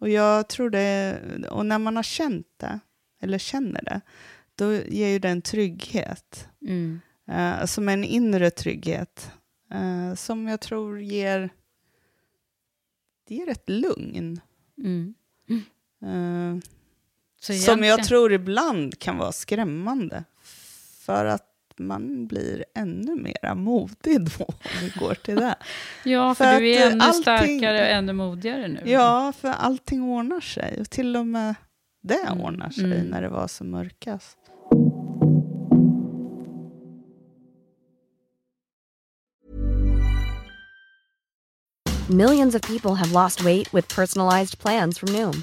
Och 0.00 0.08
jag 0.08 0.48
tror 0.48 0.70
det, 0.70 1.18
och 1.50 1.66
när 1.66 1.78
man 1.78 1.96
har 1.96 2.02
känt 2.02 2.46
det, 2.56 2.80
eller 3.22 3.38
känner 3.38 3.82
det, 3.82 4.00
då 4.54 4.72
ger 4.72 5.08
ju 5.08 5.18
det 5.18 5.28
en 5.28 5.42
trygghet. 5.42 6.48
Mm. 6.66 7.00
Eh, 7.30 7.64
som 7.66 7.88
en 7.88 8.04
inre 8.04 8.50
trygghet. 8.50 9.30
Eh, 9.72 10.14
som 10.14 10.48
jag 10.48 10.60
tror 10.60 11.00
ger, 11.02 11.50
det 13.28 13.34
ger 13.34 13.48
ett 13.48 13.68
lugn. 13.70 14.40
Mm. 14.78 15.14
Som 17.52 17.84
jag 17.84 18.04
tror 18.04 18.32
ibland 18.32 18.98
kan 18.98 19.16
vara 19.18 19.32
skrämmande. 19.32 20.24
För 21.06 21.24
att 21.24 21.42
man 21.78 22.26
blir 22.26 22.64
ännu 22.74 23.14
mer 23.16 23.54
modig 23.54 24.20
då, 24.38 24.44
om 24.44 24.54
vi 24.80 24.92
går 25.00 25.14
till 25.14 25.36
det. 25.36 25.54
Ja, 26.04 26.34
för, 26.34 26.52
för 26.52 26.60
du 26.60 26.70
är 26.74 26.86
eh, 26.86 26.92
ännu 26.92 27.04
allting- 27.04 27.22
starkare 27.22 27.80
och 27.80 27.86
ännu 27.86 28.12
modigare 28.12 28.68
nu. 28.68 28.80
Ja, 28.84 29.32
för 29.40 29.48
allting 29.48 30.02
ordnar 30.02 30.40
sig. 30.40 30.80
Och 30.80 30.90
till 30.90 31.16
och 31.16 31.26
med 31.26 31.54
det 32.02 32.14
Mm, 32.26 32.40
ordnar 32.40 32.70
sig 32.70 32.84
mm. 32.84 33.06
när 33.06 33.22
det 33.22 33.28
var 33.28 33.48
som 33.48 33.70
mörkast. 33.70 34.38
Millions 42.08 42.54
of 42.54 42.62
people 42.62 42.94
have 42.94 43.12
lost 43.12 43.42
weight 43.42 43.72
with 43.74 43.88
personalized 43.88 44.58
plans 44.58 44.98
from 44.98 45.12
Noom, 45.12 45.42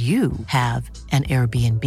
you 0.00 0.32
have 0.46 0.90
an 1.12 1.24
Airbnb. 1.24 1.84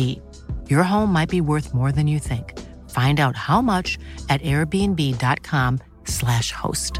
Your 0.70 0.84
home 0.84 1.14
might 1.14 1.30
be 1.30 1.42
worth 1.42 1.74
more 1.74 1.92
than 1.92 2.08
you 2.08 2.20
think. 2.20 2.60
Find 2.90 3.20
out 3.20 3.36
how 3.36 3.62
much 3.62 4.00
at 4.30 4.42
airbnb.com/slash 4.42 6.52
host. 6.52 6.94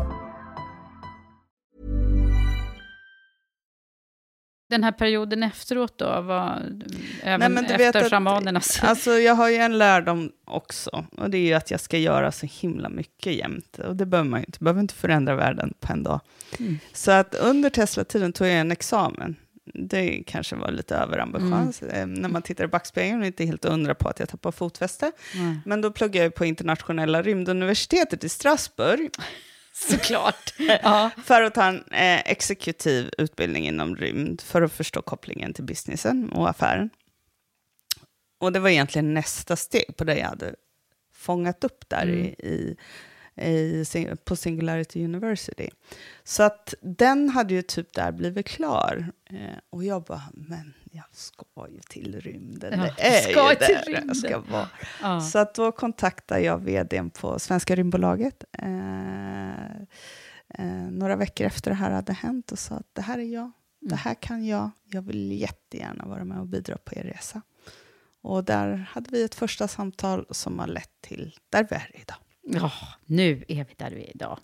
Den 4.70 4.84
här 4.84 4.92
perioden 4.92 5.44
efteråt 5.44 5.98
då, 5.98 6.06
var, 6.06 6.62
även 7.24 7.40
Nej, 7.40 7.50
men 7.50 7.64
du 7.64 7.74
efter 7.74 8.10
shamanernas... 8.10 8.78
Att, 8.78 8.84
alltså, 8.90 9.12
jag 9.12 9.36
har 9.36 9.50
ju 9.50 9.56
en 9.56 9.78
lärdom 9.78 10.32
också, 10.46 11.06
och 11.18 11.30
det 11.30 11.38
är 11.38 11.46
ju 11.46 11.54
att 11.54 11.72
jag 11.72 11.80
ska 11.80 11.98
göra 11.98 12.32
så 12.32 12.46
himla 12.46 12.90
mycket 12.90 13.36
jämt. 13.36 13.80
Och 13.80 13.96
det 13.96 14.06
behöver 14.06 14.30
man 14.30 14.40
ju 14.40 14.46
inte, 14.46 14.60
behöver 14.60 14.82
inte 14.82 14.94
förändra 14.94 15.36
världen 15.36 15.74
på 15.80 15.94
en 15.94 16.04
dag. 16.04 16.20
Mm. 16.60 16.80
Så 16.94 17.12
att 17.12 17.36
under 17.36 17.70
Tesla-tiden 17.70 18.34
tog 18.34 18.48
jag 18.48 18.60
en 18.60 18.72
examen. 18.72 19.36
Det 19.74 20.24
kanske 20.28 20.56
var 20.56 20.72
lite 20.72 20.96
överambitiöst. 20.96 21.82
Mm. 21.82 21.96
Eh, 21.96 22.22
När 22.22 22.30
man 22.30 22.42
tittar 22.42 22.64
i 22.64 22.68
backspegeln 22.68 23.24
är 23.24 23.28
inte 23.28 23.46
helt 23.46 23.66
undra 23.66 23.96
på 23.96 24.10
att 24.10 24.20
jag 24.20 24.30
tappar 24.30 24.52
fotfäste. 24.52 25.12
Nej. 25.36 25.58
Men 25.66 25.82
då 25.82 25.92
pluggade 25.92 26.24
jag 26.26 26.36
på 26.36 26.46
internationella 26.46 27.22
rymduniversitetet 27.22 28.24
i 28.24 28.30
Strasbourg. 28.30 29.10
Såklart. 29.74 30.54
ja. 30.84 31.10
För 31.26 31.42
att 31.42 31.54
ta 31.56 31.64
en 31.66 31.84
eh, 31.92 32.20
exekutiv 32.32 33.10
utbildning 33.18 33.68
inom 33.68 33.96
rymd, 33.96 34.42
för 34.42 34.62
att 34.62 34.74
förstå 34.74 35.02
kopplingen 35.02 35.54
till 35.54 35.64
businessen 35.64 36.30
och 36.32 36.50
affären. 36.50 36.90
Och 38.40 38.52
det 38.52 38.60
var 38.60 38.70
egentligen 38.70 39.14
nästa 39.14 39.56
steg 39.56 39.98
på 39.98 40.04
det 40.04 40.18
jag 40.18 40.28
hade 40.28 40.56
fångat 41.14 41.64
upp 41.64 41.90
där 41.90 42.04
Mm. 42.04 42.20
i, 42.20 42.28
i, 42.28 42.78
i, 43.36 43.86
på 44.26 44.36
Singularity 44.36 45.06
University. 45.06 45.70
Så 46.24 46.44
att 46.44 46.74
den 46.82 47.30
hade 47.30 47.54
ju 47.54 47.62
typ 47.62 47.94
där 47.94 48.12
blivit 48.12 48.48
klar. 48.48 49.12
Eh, 49.30 49.58
och 49.70 49.84
jag 49.84 50.04
bara, 50.04 50.24
men 50.34 50.74
jag 50.92 51.06
ska 51.12 51.46
ju 51.70 51.80
till 51.80 52.22
rymden. 52.22 52.80
Ja, 52.80 52.94
det 52.98 53.04
är 53.04 53.32
ska 53.32 53.50
ju 53.50 53.56
till 53.56 53.76
där 53.76 53.86
rymden. 53.86 54.08
jag 54.08 54.18
ska 54.18 54.40
vara. 54.40 54.70
Ja. 55.02 55.22
Så 55.22 55.40
att 55.40 55.56
då 55.56 55.72
kontaktade 55.72 56.42
jag 56.42 56.58
vdn 56.58 57.10
på 57.10 57.40
Svenska 57.40 57.76
rymdbolaget 57.76 58.44
eh, 58.58 59.76
eh, 60.50 60.90
några 60.92 61.16
veckor 61.16 61.48
efter 61.48 61.72
det 61.72 61.76
här 61.76 61.92
hade 61.92 62.14
hänt 62.14 62.52
och 62.52 62.60
sa 62.60 62.76
att 62.76 62.90
det 62.94 63.02
här 63.02 63.20
är 63.20 63.34
jag, 63.34 63.52
det 63.82 63.96
här 63.96 64.14
kan 64.14 64.46
jag, 64.46 64.72
jag 64.86 65.02
vill 65.02 65.32
jättegärna 65.32 66.06
vara 66.06 66.24
med 66.24 66.40
och 66.40 66.48
bidra 66.48 66.78
på 66.78 66.96
er 66.96 67.04
resa. 67.04 67.42
Och 68.22 68.44
där 68.44 68.88
hade 68.90 69.10
vi 69.12 69.24
ett 69.24 69.36
första 69.36 69.68
samtal 69.68 70.26
som 70.30 70.60
har 70.60 70.68
lett 70.68 71.02
till 71.02 71.36
där 71.50 71.68
vi 71.70 71.76
är 71.76 71.92
idag. 71.94 72.18
Ja, 72.46 72.72
nu 73.06 73.44
är 73.48 73.64
vi 73.66 73.74
där 73.78 73.92
vi 73.92 74.04
är 74.04 74.16
idag. 74.16 74.40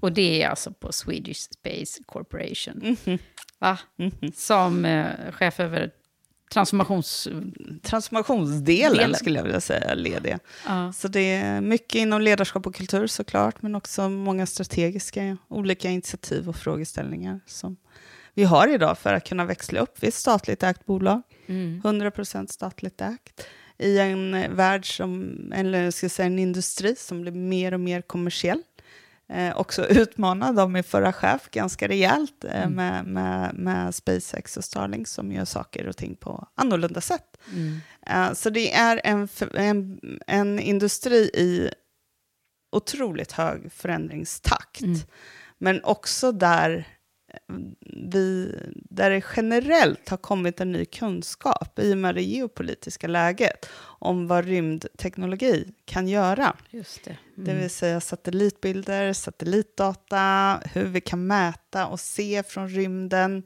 Och 0.00 0.12
det 0.12 0.42
är 0.42 0.48
alltså 0.48 0.72
på 0.72 0.92
Swedish 0.92 1.36
Space 1.52 2.02
Corporation. 2.06 2.96
Va? 3.58 3.78
Som 4.34 4.84
eh, 4.84 5.32
chef 5.32 5.60
över 5.60 5.90
transformations... 6.52 7.28
Transformationsdelen 7.82 8.96
Delen. 8.96 9.14
skulle 9.14 9.38
jag 9.38 9.44
vilja 9.44 9.60
säga, 9.60 9.94
led 9.94 10.38
Ja. 10.66 10.92
Så 10.92 11.08
det 11.08 11.34
är 11.34 11.60
mycket 11.60 11.94
inom 11.94 12.22
ledarskap 12.22 12.66
och 12.66 12.74
kultur 12.74 13.06
såklart, 13.06 13.62
men 13.62 13.74
också 13.74 14.08
många 14.08 14.46
strategiska 14.46 15.36
olika 15.48 15.90
initiativ 15.90 16.48
och 16.48 16.56
frågeställningar 16.56 17.40
som 17.46 17.76
vi 18.34 18.44
har 18.44 18.74
idag 18.74 18.98
för 18.98 19.14
att 19.14 19.28
kunna 19.28 19.44
växla 19.44 19.80
upp. 19.80 19.96
Vi 20.00 20.06
är 20.06 20.08
ett 20.08 20.14
statligt 20.14 20.62
ägt 20.62 20.86
bolag, 20.86 21.22
Mm. 21.46 21.80
100% 21.84 22.46
statligt 22.46 23.00
ägt, 23.00 23.46
i 23.78 23.98
en 23.98 24.56
värld 24.56 24.96
som, 24.96 25.34
eller 25.54 25.90
ska 25.90 26.04
jag 26.04 26.10
säga 26.10 26.26
en 26.26 26.38
industri 26.38 26.96
som 26.96 27.22
blir 27.22 27.32
mer 27.32 27.74
och 27.74 27.80
mer 27.80 28.02
kommersiell. 28.02 28.62
Eh, 29.28 29.56
också 29.56 29.86
utmanad 29.86 30.58
av 30.58 30.70
min 30.70 30.84
förra 30.84 31.12
chef 31.12 31.50
ganska 31.50 31.88
rejält 31.88 32.44
eh, 32.44 32.68
med, 32.68 33.06
med, 33.06 33.54
med 33.54 33.94
SpaceX 33.94 34.56
och 34.56 34.64
Starlink 34.64 35.08
som 35.08 35.32
gör 35.32 35.44
saker 35.44 35.88
och 35.88 35.96
ting 35.96 36.16
på 36.16 36.48
annorlunda 36.54 37.00
sätt. 37.00 37.36
Mm. 37.52 37.80
Eh, 38.06 38.32
Så 38.34 38.50
det 38.50 38.72
är 38.72 39.00
en, 39.04 39.28
en, 39.54 40.00
en 40.26 40.60
industri 40.60 41.30
i 41.34 41.70
otroligt 42.72 43.32
hög 43.32 43.72
förändringstakt. 43.72 44.80
Mm. 44.80 44.98
Men 45.58 45.84
också 45.84 46.32
där 46.32 46.88
vi, 48.12 48.54
där 48.74 49.10
det 49.10 49.24
generellt 49.36 50.08
har 50.08 50.16
kommit 50.16 50.60
en 50.60 50.72
ny 50.72 50.84
kunskap 50.84 51.78
i 51.78 51.92
och 51.92 51.98
med 51.98 52.14
det 52.14 52.22
geopolitiska 52.22 53.06
läget 53.06 53.68
om 53.82 54.26
vad 54.26 54.44
rymdteknologi 54.44 55.72
kan 55.84 56.08
göra. 56.08 56.56
Just 56.70 57.04
det. 57.04 57.16
Det 57.36 57.54
vill 57.54 57.70
säga 57.70 58.00
satellitbilder, 58.00 59.12
satellitdata, 59.12 60.60
hur 60.72 60.84
vi 60.84 61.00
kan 61.00 61.26
mäta 61.26 61.86
och 61.86 62.00
se 62.00 62.42
från 62.42 62.68
rymden 62.68 63.42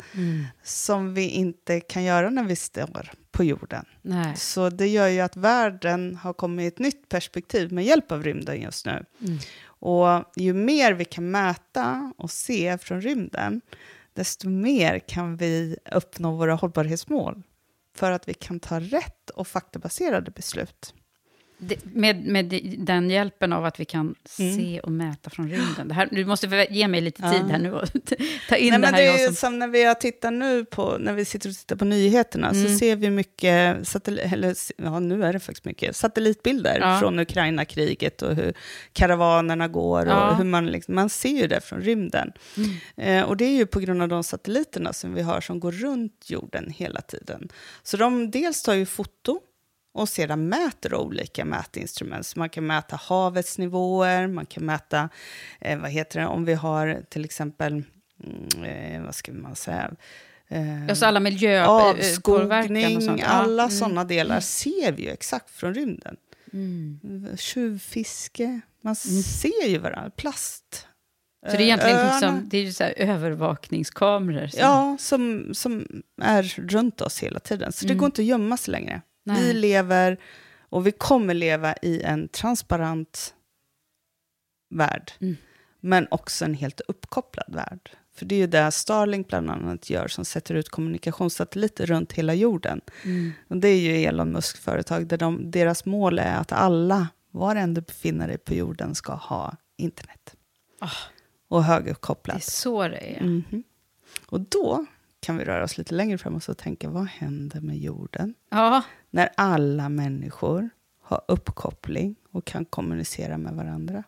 som 0.63 1.15
vi 1.15 1.29
inte 1.29 1.81
kan 1.81 2.05
göra 2.05 2.31
när 2.31 2.45
vi 2.45 2.57
står 2.57 3.11
på 3.31 3.45
jorden. 3.45 3.85
Nej. 4.03 4.37
Så 4.37 4.71
det 4.71 4.87
gör 4.87 5.09
ju 5.09 5.21
att 5.21 5.37
världen 5.37 6.17
har 6.17 6.33
kommit 6.33 6.65
i 6.65 6.67
ett 6.67 6.79
nytt 6.79 7.09
perspektiv 7.09 7.73
med 7.73 7.85
hjälp 7.85 8.13
av 8.13 8.23
rymden 8.23 8.61
just 8.61 8.87
nu. 8.87 9.05
Och 9.79 10.25
ju 10.37 10.55
mer 10.55 10.93
vi 10.93 11.05
kan 11.05 11.31
mäta 11.31 12.13
och 12.19 12.31
se 12.31 12.79
från 12.79 13.01
rymden, 13.01 13.61
desto 14.13 14.49
mer 14.49 14.99
kan 14.99 15.37
vi 15.37 15.77
uppnå 15.93 16.37
våra 16.37 16.55
hållbarhetsmål. 16.55 17.43
För 17.95 18.11
att 18.11 18.29
vi 18.29 18.35
kan 18.35 18.61
ta 18.61 18.81
rätt 18.81 19.31
och 19.31 19.49
faktabaserade 19.49 20.31
beslut. 20.31 20.95
Det, 21.61 21.77
med, 21.95 22.25
med 22.27 22.47
den 22.79 23.11
hjälpen 23.11 23.53
av 23.53 23.65
att 23.65 23.81
vi 23.81 23.85
kan 23.85 24.15
se 24.25 24.81
och 24.81 24.93
mäta 24.93 25.31
från 25.31 25.51
rymden. 25.51 25.89
Det 25.89 25.95
här, 25.95 26.09
du 26.13 26.25
måste 26.25 26.67
ge 26.71 26.89
mig 26.89 27.01
lite 27.01 27.23
tid 27.33 27.43
här 27.51 27.59
nu 27.59 27.73
och 27.73 27.89
ta 28.49 28.57
in 28.57 28.71
Nej, 28.71 28.71
det 28.71 28.79
men 28.79 28.95
här. 28.95 29.01
det 29.03 29.09
är 29.09 29.27
som, 29.27 29.35
som 29.35 29.59
när 29.59 29.69
vi 29.69 29.85
har 29.85 29.95
tittat 29.95 30.33
nu 30.33 30.65
på, 30.65 30.97
när 30.99 31.13
vi 31.13 31.25
sitter 31.25 31.49
och 31.49 31.55
tittar 31.57 31.77
på 31.77 31.85
nyheterna, 31.85 32.49
Mm. 32.51 32.69
så 32.69 32.79
ser 32.79 32.97
vi 32.97 33.11
mycket, 33.11 33.97
eller 34.33 34.55
ja 34.77 34.99
nu 35.01 35.25
är 35.25 35.33
det 35.33 35.41
faktiskt 35.41 35.65
mycket, 35.65 35.97
satellitbilder 35.97 36.79
Ja. 36.81 36.99
från 37.01 37.19
Ukraina-kriget 37.19 38.23
och 38.23 38.35
hur 38.37 38.53
karavanerna 38.93 39.69
går 39.69 40.07
och 40.07 40.13
Ja. 40.13 40.35
hur 40.35 40.45
man 40.45 40.67
liksom, 40.67 40.95
man 40.95 41.09
ser 41.09 41.29
ju 41.41 41.47
det 41.47 41.61
från 41.61 41.81
rymden. 41.83 42.33
Mm. 42.57 42.71
Eh, 43.23 43.29
och 43.29 43.37
det 43.37 43.45
är 43.45 43.57
ju 43.57 43.67
på 43.67 43.81
grund 43.81 44.03
av 44.03 44.09
de 44.09 44.25
satelliterna 44.25 44.93
som 44.93 45.15
vi 45.15 45.23
har 45.23 45.41
som 45.41 45.61
går 45.61 45.73
runt 45.73 46.31
jorden 46.31 46.71
hela 46.71 47.01
tiden. 47.01 47.49
Så 47.83 47.97
de 47.97 48.31
dels 48.31 48.63
tar 48.63 48.75
ju 48.75 48.87
foto 48.87 49.41
och 49.95 50.09
sedan 50.09 50.49
mäter 50.49 50.95
olika 50.95 51.45
mätinstrument. 51.45 52.27
Så 52.27 52.39
man 52.39 52.49
kan 52.49 52.67
mäta 52.67 52.97
havets 52.97 53.59
nivåer, 53.59 54.27
man 54.27 54.47
kan 54.47 54.65
mäta, 54.65 55.09
eh, 55.61 55.79
vad 55.79 55.91
heter 55.91 56.21
det, 56.21 56.27
om 56.27 56.45
vi 56.45 56.55
har 56.55 57.03
till 57.09 57.25
exempel, 57.25 57.83
mm, 58.25 58.65
eh, 58.65 59.03
vad 59.03 59.15
ska 59.15 59.33
man 59.33 59.57
säga, 59.57 59.91
eh, 60.49 60.89
alltså 60.89 61.07
alla 61.07 61.21
miljöpåverkan 61.21 61.97
och 61.97 61.99
avskogning, 62.05 63.01
sånt. 63.03 63.23
Alla 63.25 63.63
Mm. 63.63 63.77
sådana 63.77 64.05
delar 64.05 64.41
ser 64.41 64.93
vi 64.93 65.03
ju 65.03 65.11
exakt 65.11 65.51
från 65.51 65.75
rymden. 65.75 66.17
Mm. 66.53 67.29
Tjuvfiske, 67.37 68.61
man 68.83 68.97
ser 68.97 69.67
ju 69.69 69.79
varandra, 69.79 70.11
plast. 70.11 70.85
Så 71.47 71.53
det 71.57 71.63
är 71.63 71.65
egentligen 71.65 71.97
öarna. 71.97 72.11
liksom, 72.13 72.49
det 72.49 72.59
är 72.59 72.63
ju 72.63 72.73
så 72.73 72.85
övervakningskameror. 72.85 74.47
Som, 74.47 74.61
Ja, 74.61 74.97
som, 75.01 75.49
som 75.55 75.87
är 76.23 76.43
runt 76.69 77.01
oss 77.01 77.19
hela 77.23 77.41
tiden. 77.41 77.73
Så 77.73 77.85
det 77.85 77.93
Mm. 77.93 77.99
går 77.99 78.07
inte 78.07 78.23
att 78.23 78.27
gömma 78.27 78.57
sig 78.57 78.73
längre. 78.73 79.03
Nej. 79.25 79.43
Vi 79.43 79.53
lever 79.53 80.19
och 80.61 80.87
vi 80.87 80.93
kommer 80.93 81.35
leva 81.35 81.75
i 81.83 82.03
en 82.03 82.29
transparent 82.29 83.35
värld. 84.71 85.13
Mm. 85.21 85.37
Men 85.81 86.07
också 86.11 86.45
en 86.45 86.55
helt 86.55 86.81
uppkopplad 86.89 87.55
värld. 87.55 87.91
För 88.15 88.27
det 88.27 88.35
är 88.35 88.39
ju 88.39 88.47
det 88.47 88.71
Starlink 88.71 89.29
bland 89.29 89.51
annat 89.51 89.91
gör, 89.91 90.09
som 90.09 90.25
sätter 90.25 90.55
ut 90.55 90.69
kommunikationssatelliter 90.69 91.87
runt 91.87 92.13
hela 92.13 92.35
jorden. 92.35 92.81
Mm. 93.05 93.33
Och 93.49 93.57
det 93.57 93.69
är 93.69 93.81
ju 93.81 94.05
Elon 94.05 94.33
Musk 94.33 94.57
företag, 94.57 95.07
där 95.07 95.17
de, 95.19 95.51
deras 95.51 95.85
mål 95.85 96.19
är 96.19 96.37
att 96.37 96.53
alla, 96.53 97.09
var 97.31 97.57
än 97.57 97.75
du 97.75 97.81
befinner 97.81 98.29
dig 98.29 98.39
på 98.39 98.55
jorden, 98.55 98.95
ska 98.95 99.13
ha 99.15 99.57
internet. 99.77 100.35
Ah. 100.79 100.91
Och 101.49 101.61
Det 101.61 101.67
höguppkopplat. 101.67 102.37
är 102.37 102.41
så 102.51 102.89
det 102.89 103.17
är. 103.17 103.21
Mhm. 103.25 103.63
Och 104.27 104.41
då 104.41 104.87
kan 105.21 105.37
vi 105.37 105.45
röra 105.45 105.65
oss 105.65 105.79
lite 105.79 105.95
längre 105.95 106.19
fram 106.19 106.35
och 106.35 106.43
så 106.43 106.55
tänka, 106.55 106.89
vad 106.91 107.07
händer 107.07 107.61
med 107.61 107.79
jorden? 107.79 108.35
Ja, 108.51 108.83
När 109.11 109.29
alla 109.37 109.89
människor 109.89 110.71
har 111.03 111.21
uppkoppling 111.29 112.15
och 112.33 112.45
kan 112.45 112.65
kommunicera 112.65 113.39
med 113.39 113.55
varandra. 113.55 114.03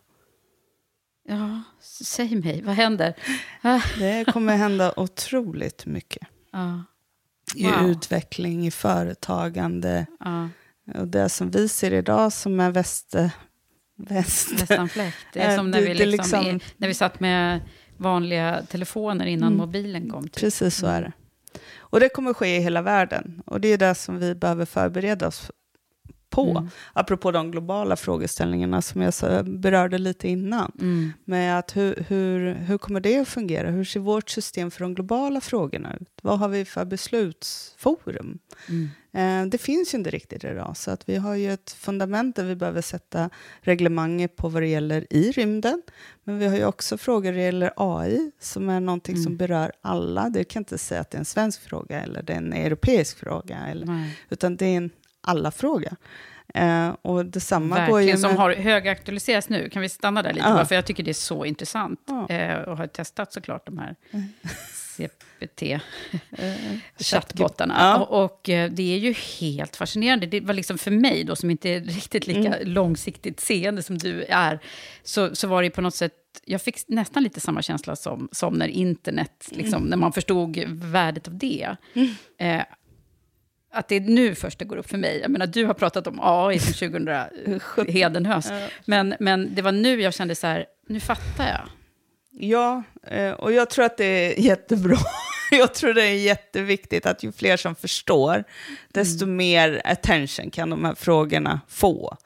ja, 1.27 1.61
säg 1.81 2.35
mig, 2.35 2.61
vad 2.61 2.75
händer? 2.75 3.13
Ah, 3.61 3.81
Det 3.99 4.25
kommer 4.33 4.55
hända 4.57 4.93
otroligt 4.97 5.85
mycket. 5.85 6.27
Ja, 6.51 6.83
I 7.55 7.65
Wow. 7.65 7.89
utveckling, 7.89 8.67
i 8.67 8.71
företagande. 8.71 10.05
ja, 10.19 10.49
Och 10.95 11.07
det 11.07 11.29
som 11.29 11.51
vi 11.51 11.69
ser 11.69 11.93
idag 11.93 12.33
som 12.33 12.59
är 12.59 12.71
väst... 12.71 13.15
väst 13.97 14.51
västanfläkt. 14.61 15.17
Det 15.33 15.39
är 15.39 15.49
Eh, 15.51 15.55
som 15.57 15.71
när 15.71 15.81
vi, 15.81 15.93
liksom, 15.93 16.09
liksom- 16.11 16.39
är- 16.45 16.63
när 16.77 16.87
vi 16.87 16.93
satt 16.93 17.19
med 17.19 17.61
vanliga 17.97 18.61
telefoner 18.69 19.25
innan 19.25 19.47
Mm. 19.53 19.57
mobilen 19.57 20.09
kom. 20.09 20.23
Typ. 20.23 20.35
Precis 20.35 20.75
så 20.77 20.87
är 20.87 21.01
det. 21.01 21.11
Och 21.91 21.99
det 21.99 22.09
kommer 22.09 22.33
ske 22.33 22.57
i 22.57 22.59
hela 22.59 22.81
världen. 22.81 23.41
Och 23.45 23.61
det 23.61 23.67
är 23.67 23.77
det 23.77 23.95
som 23.95 24.19
vi 24.19 24.35
behöver 24.35 24.65
förbereda 24.65 25.27
oss 25.27 25.51
på. 26.31 26.49
Mm. 26.49 26.69
Apropå 26.93 27.31
de 27.31 27.51
globala 27.51 27.95
frågeställningarna 27.95 28.81
som 28.81 29.01
jag 29.01 29.13
berörde 29.59 29.97
lite 29.97 30.27
innan. 30.27 30.71
Mm. 30.81 31.13
Med 31.25 31.59
att 31.59 31.75
hur, 31.75 32.05
hur, 32.07 32.53
hur 32.53 32.77
kommer 32.77 32.99
det 32.99 33.19
att 33.19 33.27
fungera? 33.27 33.69
Hur 33.69 33.83
ser 33.83 33.99
vårt 33.99 34.29
system 34.29 34.71
för 34.71 34.81
de 34.81 34.95
globala 34.95 35.41
frågorna 35.41 35.95
ut? 36.01 36.19
Vad 36.21 36.39
har 36.39 36.47
vi 36.49 36.65
för 36.65 36.85
beslutsforum? 36.85 38.39
Mm. 38.69 38.89
Eh, 39.13 39.49
det 39.49 39.57
finns 39.57 39.93
ju 39.93 39.97
inte 39.97 40.09
riktigt 40.09 40.43
idag, 40.43 40.77
så 40.77 40.91
att 40.91 41.09
vi 41.09 41.15
har 41.15 41.35
ju 41.35 41.53
ett 41.53 41.71
fundament 41.71 42.35
där 42.35 42.43
vi 42.43 42.55
behöver 42.55 42.81
sätta 42.81 43.29
reglemang 43.61 44.27
på 44.35 44.49
vad 44.49 44.61
det 44.61 44.67
gäller 44.67 45.13
i 45.13 45.31
rymden. 45.31 45.81
Men 46.23 46.39
vi 46.39 46.47
har 46.47 46.55
ju 46.55 46.65
också 46.65 46.97
frågor 46.97 47.31
det 47.31 47.41
gäller 47.41 47.73
AI, 47.75 48.31
som 48.39 48.69
är 48.69 48.79
någonting 48.79 49.15
som 49.15 49.25
Mm. 49.25 49.37
berör 49.37 49.71
alla. 49.81 50.29
Det 50.29 50.43
kan 50.43 50.59
inte 50.59 50.77
säga 50.77 51.01
att 51.01 51.11
det 51.11 51.17
är 51.17 51.19
en 51.19 51.25
svensk 51.25 51.61
fråga 51.61 52.01
eller 52.01 52.23
det 52.23 52.33
är 52.33 52.37
en 52.37 52.53
europeisk 52.53 53.17
fråga, 53.17 53.57
eller, 53.57 53.85
Nej. 53.85 54.17
utan 54.29 54.55
det 54.55 54.65
är 54.65 54.77
en 54.77 54.89
alla-fråga. 55.21 55.95
Eh, 56.53 56.89
och 57.01 57.25
detsamma 57.25 57.75
går 57.87 58.01
ju 58.01 58.07
Verkligen, 58.07 58.21
med... 58.21 58.29
som 58.29 58.37
har 58.37 58.53
högaktualiserats 58.53 59.49
nu. 59.49 59.69
Kan 59.69 59.81
vi 59.81 59.89
stanna 59.89 60.21
där 60.21 60.33
lite? 60.33 60.47
Ja. 60.47 60.53
bara, 60.53 60.65
För 60.65 60.75
jag 60.75 60.85
tycker 60.85 61.03
det 61.03 61.11
är 61.11 61.13
så 61.13 61.45
intressant. 61.45 61.99
Ja. 62.07 62.29
Eh, 62.29 62.59
och 62.61 62.77
har 62.77 62.87
testat 62.87 63.33
såklart 63.33 63.65
de 63.65 63.77
här 63.77 63.95
CPT. 64.97 65.61
eh, 66.31 66.53
chattbottarna. 66.99 67.75
Ja. 67.79 67.97
Och, 67.97 68.23
och 68.23 68.49
eh, 68.49 68.71
det 68.71 68.93
är 68.93 68.97
ju 68.97 69.13
helt 69.39 69.75
fascinerande. 69.75 70.25
Det 70.25 70.39
var 70.41 70.53
liksom 70.53 70.77
för 70.77 70.91
mig 70.91 71.23
då, 71.23 71.35
som 71.35 71.49
inte 71.49 71.69
är 71.69 71.81
riktigt 71.81 72.27
lika 72.27 72.55
Mm. 72.55 72.67
långsiktigt 72.73 73.39
seende 73.39 73.83
som 73.83 73.97
du 73.97 74.23
är, 74.29 74.59
så, 75.03 75.35
så 75.35 75.47
var 75.47 75.63
det 75.63 75.69
på 75.69 75.81
något 75.81 75.95
sätt, 75.95 76.13
jag 76.45 76.61
fick 76.61 76.87
nästan 76.87 77.23
lite 77.23 77.39
samma 77.39 77.61
känsla 77.61 77.95
som, 77.95 78.29
som 78.31 78.53
när 78.53 78.67
internet, 78.67 79.47
liksom, 79.51 79.77
Mm. 79.77 79.89
när 79.89 79.97
man 79.97 80.13
förstod 80.13 80.57
värdet 80.67 81.27
av 81.27 81.37
det. 81.37 81.75
Eh, 82.37 82.61
att 83.71 83.87
det 83.87 83.95
är 83.95 83.99
nu 84.01 84.35
först 84.35 84.59
det 84.59 84.65
går 84.65 84.77
upp 84.77 84.89
för 84.89 84.97
mig. 84.97 85.19
Jag 85.21 85.31
menar, 85.31 85.47
du 85.47 85.65
har 85.65 85.73
pratat 85.73 86.07
om 86.07 86.19
AI 86.21 86.59
sedan 86.59 87.05
2000, 87.77 87.87
hedenhös. 87.93 88.51
Men, 88.85 89.15
men 89.19 89.55
det 89.55 89.61
var 89.61 89.71
nu 89.71 90.01
jag 90.01 90.13
kände 90.13 90.35
så 90.35 90.47
här, 90.47 90.65
nu 90.87 90.99
fattar 90.99 91.47
jag. 91.47 91.61
Ja, 92.31 92.83
eh, 93.07 93.31
och 93.31 93.51
jag 93.51 93.69
tror 93.69 93.85
att 93.85 93.97
det 93.97 94.05
är 94.05 94.39
jättebra. 94.39 94.97
Jag 95.57 95.73
tror 95.73 95.93
det 95.93 96.03
är 96.03 96.13
jätteviktigt 96.13 97.05
att 97.05 97.23
ju 97.23 97.31
fler 97.31 97.57
som 97.57 97.75
förstår, 97.75 98.43
desto 98.93 99.25
mer 99.25 99.81
attention 99.85 100.49
kan 100.51 100.69
de 100.69 100.85
här 100.85 100.95
frågorna 100.95 101.61
få. 101.67 102.17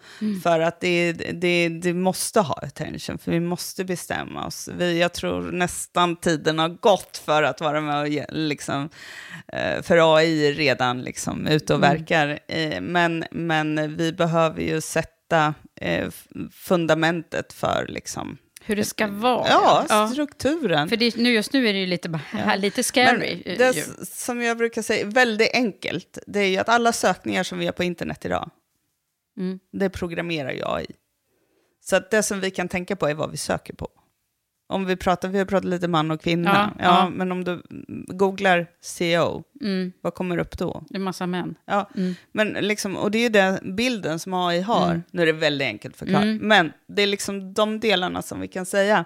För 0.44 0.60
att 0.60 0.80
det, 0.82 1.14
det, 1.14 1.70
det 1.70 1.94
måste 1.94 2.40
ha 2.40 2.56
attention, 2.56 3.18
för 3.18 3.32
vi 3.32 3.40
måste 3.40 3.86
bestämma 3.86 4.46
oss. 4.48 4.70
Vi, 4.78 5.00
jag 5.00 5.14
tror 5.14 5.52
nästan 5.52 6.16
tiden 6.16 6.60
har 6.60 6.70
gått 6.70 7.22
för 7.26 7.44
att 7.44 7.62
vara 7.62 7.82
med 7.82 8.02
och 8.02 8.08
ge, 8.08 8.26
liksom, 8.30 8.90
eh, 9.48 9.82
för 9.82 10.18
AI 10.18 10.54
redan 10.54 11.02
liksom 11.02 11.48
ute 11.48 11.74
och 11.74 11.84
verkar. 11.84 12.40
Eh, 12.48 12.82
Men, 12.82 13.26
men 13.32 13.96
vi 13.98 14.14
behöver 14.14 14.62
ju 14.62 14.82
sätta 14.82 15.54
eh, 15.82 16.08
fundamentet 16.52 17.54
för 17.54 17.86
liksom, 17.90 18.38
Hur 18.66 18.76
det 18.76 18.86
ska 18.86 19.08
vara. 19.08 19.48
Ja, 19.90 20.10
strukturen. 20.12 20.90
För 20.90 20.98
det, 20.98 21.16
nu, 21.18 21.30
just 21.34 21.54
nu 21.54 21.68
är 21.68 21.74
det 21.74 21.80
ju 21.80 21.86
lite, 21.86 22.10
bara, 22.10 22.56
lite 22.56 22.84
scary. 22.84 23.42
Men 23.46 23.54
eh, 23.54 23.58
det 23.58 23.76
ju. 23.76 23.84
som 24.06 24.42
jag 24.42 24.58
brukar 24.58 24.82
säga, 24.82 25.06
väldigt 25.06 25.54
enkelt, 25.54 26.18
det 26.28 26.40
är 26.40 26.48
ju 26.48 26.58
att 26.58 26.70
alla 26.70 26.92
sökningar 26.94 27.44
som 27.44 27.60
vi 27.60 27.66
har 27.66 27.74
på 27.74 27.84
internet 27.84 28.26
idag, 28.26 28.52
Mm. 29.38 29.60
det 29.72 29.90
programmerar 29.90 30.52
ju 30.52 30.62
AI. 30.66 30.86
Så 31.82 31.96
att 31.96 32.12
det 32.12 32.24
som 32.24 32.40
vi 32.40 32.52
kan 32.52 32.68
tänka 32.68 32.96
på 32.96 33.08
är 33.08 33.14
vad 33.14 33.32
vi 33.32 33.38
söker 33.38 33.74
på. 33.74 33.88
Om 34.68 34.86
vi 34.86 34.96
pratar, 34.96 35.30
vi 35.30 35.38
har 35.38 35.46
pratat 35.46 35.66
lite 35.70 35.88
man 35.88 36.12
och 36.12 36.22
kvinna, 36.22 36.74
Ja, 36.80 36.84
ja, 36.86 37.00
ja. 37.04 37.10
men 37.10 37.32
om 37.32 37.44
du 37.44 37.62
googlar 38.08 38.68
CEO, 38.82 39.44
Mm. 39.62 39.92
vad 40.02 40.14
kommer 40.14 40.38
upp 40.38 40.58
då? 40.58 40.84
Det 40.90 40.96
är 40.96 41.00
massa 41.00 41.28
män. 41.28 41.56
Ja, 41.66 41.90
Mm. 41.98 42.16
men 42.32 42.48
liksom, 42.48 42.96
och 42.98 43.12
det 43.12 43.18
är 43.18 43.22
ju 43.24 43.30
den 43.30 43.76
bilden 43.76 44.20
som 44.20 44.34
AI 44.34 44.62
har. 44.62 44.90
Mm. 44.90 45.04
Nu 45.12 45.22
är 45.22 45.26
det 45.26 45.32
väldigt 45.32 45.66
enkelt 45.66 45.98
förklarat. 45.98 46.24
Mm. 46.24 46.38
Men 46.48 46.72
det 46.88 47.02
är 47.04 47.08
liksom 47.08 47.54
de 47.54 47.80
delarna 47.80 48.22
som 48.22 48.40
vi 48.40 48.48
kan 48.48 48.66
säga. 48.66 49.06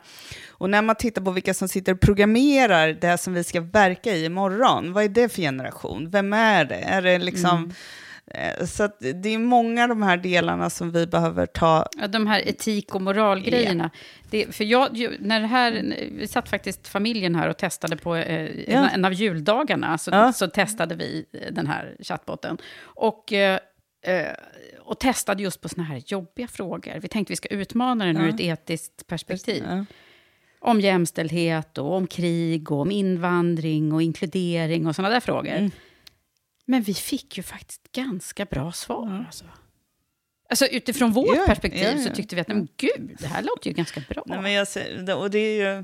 Och 0.49 0.69
när 0.69 0.81
man 0.81 0.95
tittar 0.95 1.21
på 1.21 1.31
vilka 1.31 1.53
som 1.53 1.67
sitter 1.67 1.93
och 1.93 1.99
programmerar 1.99 2.87
det 3.01 3.17
som 3.17 3.33
vi 3.33 3.43
ska 3.43 3.61
verka 3.61 4.13
i 4.15 4.25
imorgon, 4.25 4.93
vad 4.93 5.03
är 5.03 5.09
det 5.09 5.29
för 5.29 5.41
generation? 5.41 6.09
Vem 6.09 6.33
är 6.33 6.65
det? 6.65 6.75
Är 6.75 7.01
det 7.01 7.17
liksom 7.19 7.63
Eh, 7.69 7.75
Så 8.65 8.83
att 8.83 8.99
det 8.99 9.29
är 9.29 9.37
många 9.37 9.83
av 9.83 9.89
de 9.89 10.01
här 10.01 10.17
delarna 10.17 10.69
som 10.69 10.91
vi 10.91 11.07
behöver 11.07 11.45
ta... 11.45 11.85
Ja, 11.99 12.07
de 12.07 12.27
här 12.27 12.47
etik 12.47 12.95
och 12.95 13.01
moralgrejerna. 13.01 13.89
Det, 14.29 14.55
för 14.55 14.63
jag, 14.63 14.97
ju- 14.97 15.17
när 15.19 15.39
det 15.39 15.47
här, 15.47 15.95
vi 16.11 16.27
satt 16.27 16.49
faktiskt 16.49 16.87
familjen 16.87 17.35
här 17.35 17.49
och 17.49 17.57
testade 17.57 17.97
på 17.97 18.15
eh, 18.15 18.45
Ja. 18.45 18.49
en, 18.67 18.85
en 18.93 19.05
av 19.05 19.13
juldagarna. 19.13 19.97
Så, 19.97 20.11
Ja. 20.11 20.33
så 20.33 20.47
testade 20.47 20.95
vi 20.95 21.25
eh, 21.33 21.53
den 21.53 21.67
här 21.67 21.95
chattbotten. 21.99 22.57
Och, 22.81 23.33
eh, 23.33 23.59
eh, 24.05 24.27
och 24.79 24.99
testade 24.99 25.43
just 25.43 25.61
på 25.61 25.69
såna 25.69 25.83
här 25.83 26.01
jobbiga 26.05 26.47
frågor. 26.47 26.99
Vi 27.01 27.07
tänkte 27.07 27.31
vi 27.31 27.35
ska 27.37 27.47
utmana 27.49 28.05
den 28.05 28.17
ur 28.17 28.29
ett 28.29 28.39
etiskt 28.39 29.07
perspektiv. 29.07 29.63
Om 30.61 30.81
jämställdhet 30.81 31.77
och 31.77 31.93
om 31.95 32.07
krig 32.07 32.71
och 32.71 32.81
om 32.81 32.91
invandring 32.91 33.93
och 33.93 34.01
inkludering 34.01 34.87
och 34.87 34.95
sådana 34.95 35.13
där 35.13 35.19
frågor. 35.19 35.51
Mm. 35.55 35.71
Men 36.69 36.81
vi 36.81 36.93
fick 36.93 37.37
ju 37.37 37.43
faktiskt 37.43 37.91
ganska 37.91 38.45
bra 38.45 38.71
svar. 38.71 39.23
Alltså. 39.27 39.45
Alltså 40.49 40.65
utifrån 40.65 41.11
vårt 41.11 41.37
Ja, 41.37 41.43
perspektiv 41.45 41.83
ja, 41.83 41.91
ja. 41.91 42.03
så 42.03 42.09
tyckte 42.15 42.35
vi 42.35 42.41
att, 42.41 42.47
men 42.47 42.67
gud, 42.77 43.15
det 43.19 43.27
här 43.27 43.41
låter 43.41 43.67
ju 43.69 43.73
ganska 43.73 44.01
bra. 44.09 44.23
Nej, 44.25 44.41
men 44.41 44.51
jag, 44.51 44.67
ser- 44.67 44.97
det- 45.01 45.13
och 45.13 45.29
det 45.31 45.39
är 45.39 45.55
ju... 45.55 45.77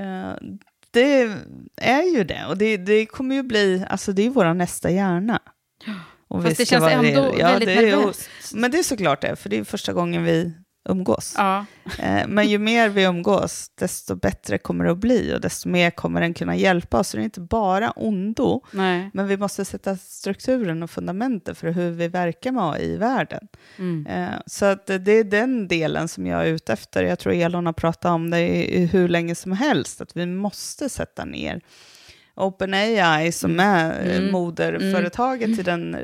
Eh, 0.00 0.34
det 0.90 1.32
är 1.76 2.02
ju 2.16 2.24
det. 2.24 2.46
Och 2.48 2.58
det, 2.58 2.76
det 2.76 3.06
kommer 3.06 3.34
ju 3.34 3.42
bli... 3.42 3.84
Alltså 3.90 4.12
det 4.12 4.22
är 4.26 4.30
vår 4.30 4.54
nästa 4.54 4.90
hjärna. 4.90 5.42
Om 6.28 6.42
Fast 6.42 6.56
det 6.56 6.66
känns 6.66 6.84
ändå 6.84 7.22
real. 7.32 7.36
väldigt 7.36 7.68
det 7.68 7.74
nervöst. 7.96 8.30
Men 8.54 8.70
det 8.70 8.78
är 8.78 8.82
såklart 8.82 9.20
det, 9.20 9.36
för 9.36 9.48
det 9.48 9.56
är 9.58 9.64
första 9.64 9.92
gången 9.92 10.24
vi 10.24 10.52
umgås. 10.88 11.34
Ja. 11.38 11.66
Eh, 11.98 12.26
Men 12.28 12.48
ju 12.48 12.58
mer 12.58 12.88
vi 12.88 13.02
umgås, 13.04 13.70
desto 13.74 14.14
bättre 14.14 14.58
kommer 14.58 14.84
det 14.84 14.90
att 14.90 14.98
bli 14.98 15.34
och 15.34 15.40
desto 15.40 15.68
mer 15.68 15.90
kommer 15.90 16.20
den 16.20 16.34
kunna 16.34 16.56
hjälpa 16.56 16.98
oss. 16.98 17.08
Så 17.08 17.16
det 17.16 17.22
är 17.22 17.24
inte 17.24 17.40
bara 17.40 17.90
ondo, 17.90 18.62
Nej. 18.70 19.10
men 19.14 19.26
vi 19.28 19.36
måste 19.36 19.64
sätta 19.64 19.96
strukturen 19.96 20.82
och 20.82 20.90
fundamentet 20.90 21.58
för 21.58 21.70
hur 21.70 21.90
vi 21.90 22.08
verkar 22.08 22.52
med 22.52 22.64
AI 22.64 22.84
i 22.92 22.96
världen. 22.96 23.48
Mm. 23.78 24.06
Eh, 24.06 24.38
Så 24.46 24.64
att 24.64 24.86
det 24.86 25.12
är 25.12 25.24
den 25.24 25.68
delen 25.68 26.08
som 26.08 26.26
jag 26.26 26.40
är 26.42 26.46
ute 26.52 26.72
efter. 26.72 27.04
Jag 27.04 27.18
tror 27.18 27.32
Elon 27.34 27.66
har 27.66 27.72
pratat 27.72 28.10
om 28.10 28.30
det 28.30 28.88
hur 28.92 29.08
länge 29.08 29.34
som 29.34 29.52
helst, 29.52 30.00
att 30.00 30.16
vi 30.16 30.26
måste 30.26 30.88
sätta 30.88 31.24
ner 31.24 31.60
OpenAI 32.34 33.32
som 33.32 33.60
är 33.60 34.06
eh, 34.08 34.16
Mm. 34.16 34.32
moderföretaget 34.32 35.54
till 35.56 35.64
den 35.64 35.96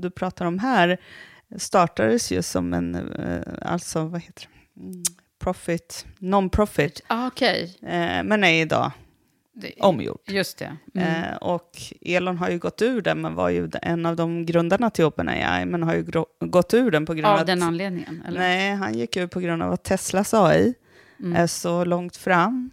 du 0.00 0.10
pratar 0.10 0.46
om 0.46 0.58
här, 0.58 0.98
startades 1.56 2.32
ju 2.32 2.42
som 2.42 2.74
en, 2.74 2.94
eh, 2.94 3.42
alltså 3.62 4.04
vad 4.04 4.20
heter 4.20 4.42
det, 4.42 4.80
Mm, 4.80 5.02
profit, 5.38 6.06
non-profit, 6.18 7.00
Ah, 7.06 7.26
Okej, 7.26 7.76
eh, 7.82 8.22
men 8.24 8.44
är 8.44 8.62
idag 8.62 8.90
omgjord. 9.80 10.18
just 10.28 10.58
det. 10.58 10.76
Mm. 10.94 11.24
Eh, 11.24 11.36
och 11.36 11.70
Elon 12.00 12.38
har 12.38 12.50
ju 12.50 12.58
gått 12.58 12.82
ur 12.82 13.02
den, 13.02 13.20
men 13.20 13.34
var 13.34 13.48
ju 13.48 13.70
en 13.82 14.06
av 14.06 14.16
de 14.16 14.46
grundarna 14.46 14.90
till 14.90 15.04
OpenAI, 15.04 15.64
men 15.66 15.82
har 15.82 15.94
ju 15.94 16.04
gått 16.40 16.74
ur 16.74 16.90
den 16.90 17.06
på 17.06 17.14
grund 17.14 17.26
av 17.26 17.38
Av 17.40 17.46
den 17.46 17.62
anledningen? 17.62 18.22
Eller? 18.28 18.40
Nej, 18.40 18.74
han 18.74 18.94
gick 18.98 19.16
ur 19.16 19.26
på 19.26 19.40
grund 19.40 19.62
av 19.62 19.72
att 19.72 19.82
Teslas 19.84 20.34
AI 20.34 20.74
Mm. 21.20 21.36
är 21.36 21.46
så 21.46 21.84
långt 21.84 22.16
fram 22.16 22.70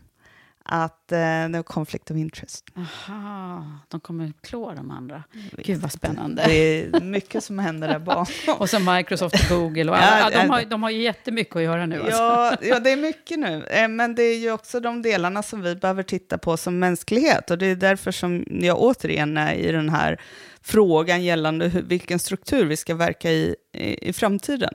att 0.74 1.12
eh, 1.12 1.50
det 1.50 1.64
conflict 1.66 2.12
of 2.12 2.18
interest. 2.18 2.66
Aha, 2.76 3.66
de 3.88 4.00
kommer 4.00 4.34
klå 4.42 4.74
de 4.74 4.92
andra. 4.92 5.24
Gud 5.58 5.82
vad 5.82 5.92
spännande. 5.92 6.44
Det 6.46 6.54
är 6.54 7.02
mycket 7.02 7.44
som 7.44 7.60
händer 7.60 7.88
där 7.88 8.00
bakom. 8.00 8.26
Och 8.60 8.70
så 8.70 8.80
Microsoft 8.80 9.52
och 9.52 9.58
Google 9.58 9.92
och 9.92 9.98
Ja, 9.98 10.02
alla, 10.02 10.32
ja, 10.32 10.42
de, 10.42 10.50
har, 10.50 10.62
de 10.66 10.84
har 10.84 10.90
ju 10.90 11.02
jättemycket 11.02 11.56
att 11.56 11.62
göra 11.62 11.86
nu. 11.86 11.96
Alltså. 12.02 12.22
Ja, 12.22 12.56
ja, 12.62 12.80
det 12.80 12.90
är 12.90 12.98
mycket 12.98 13.40
nu. 13.40 13.66
Eh, 13.66 13.88
Men 13.88 14.16
det 14.16 14.24
är 14.24 14.38
ju 14.38 14.52
också 14.52 14.80
de 14.80 15.02
delarna 15.02 15.44
som 15.44 15.62
vi 15.62 15.76
behöver 15.76 16.04
titta 16.04 16.38
på 16.38 16.58
som 16.58 16.80
mänsklighet. 16.80 17.52
Och 17.52 17.58
det 17.58 17.66
är 17.66 17.76
därför 17.76 18.12
som 18.12 18.46
jag 18.50 18.80
återigen 18.80 19.38
är 19.38 19.54
i 19.54 19.72
den 19.72 19.90
här 19.90 20.22
frågan 20.62 21.24
gällande 21.24 21.68
hur, 21.68 21.82
vilken 21.82 22.20
struktur 22.20 22.66
vi 22.66 22.78
ska 22.78 22.96
verka 22.96 23.32
i, 23.32 23.56
i 23.74 24.10
i 24.10 24.14
framtiden. 24.14 24.74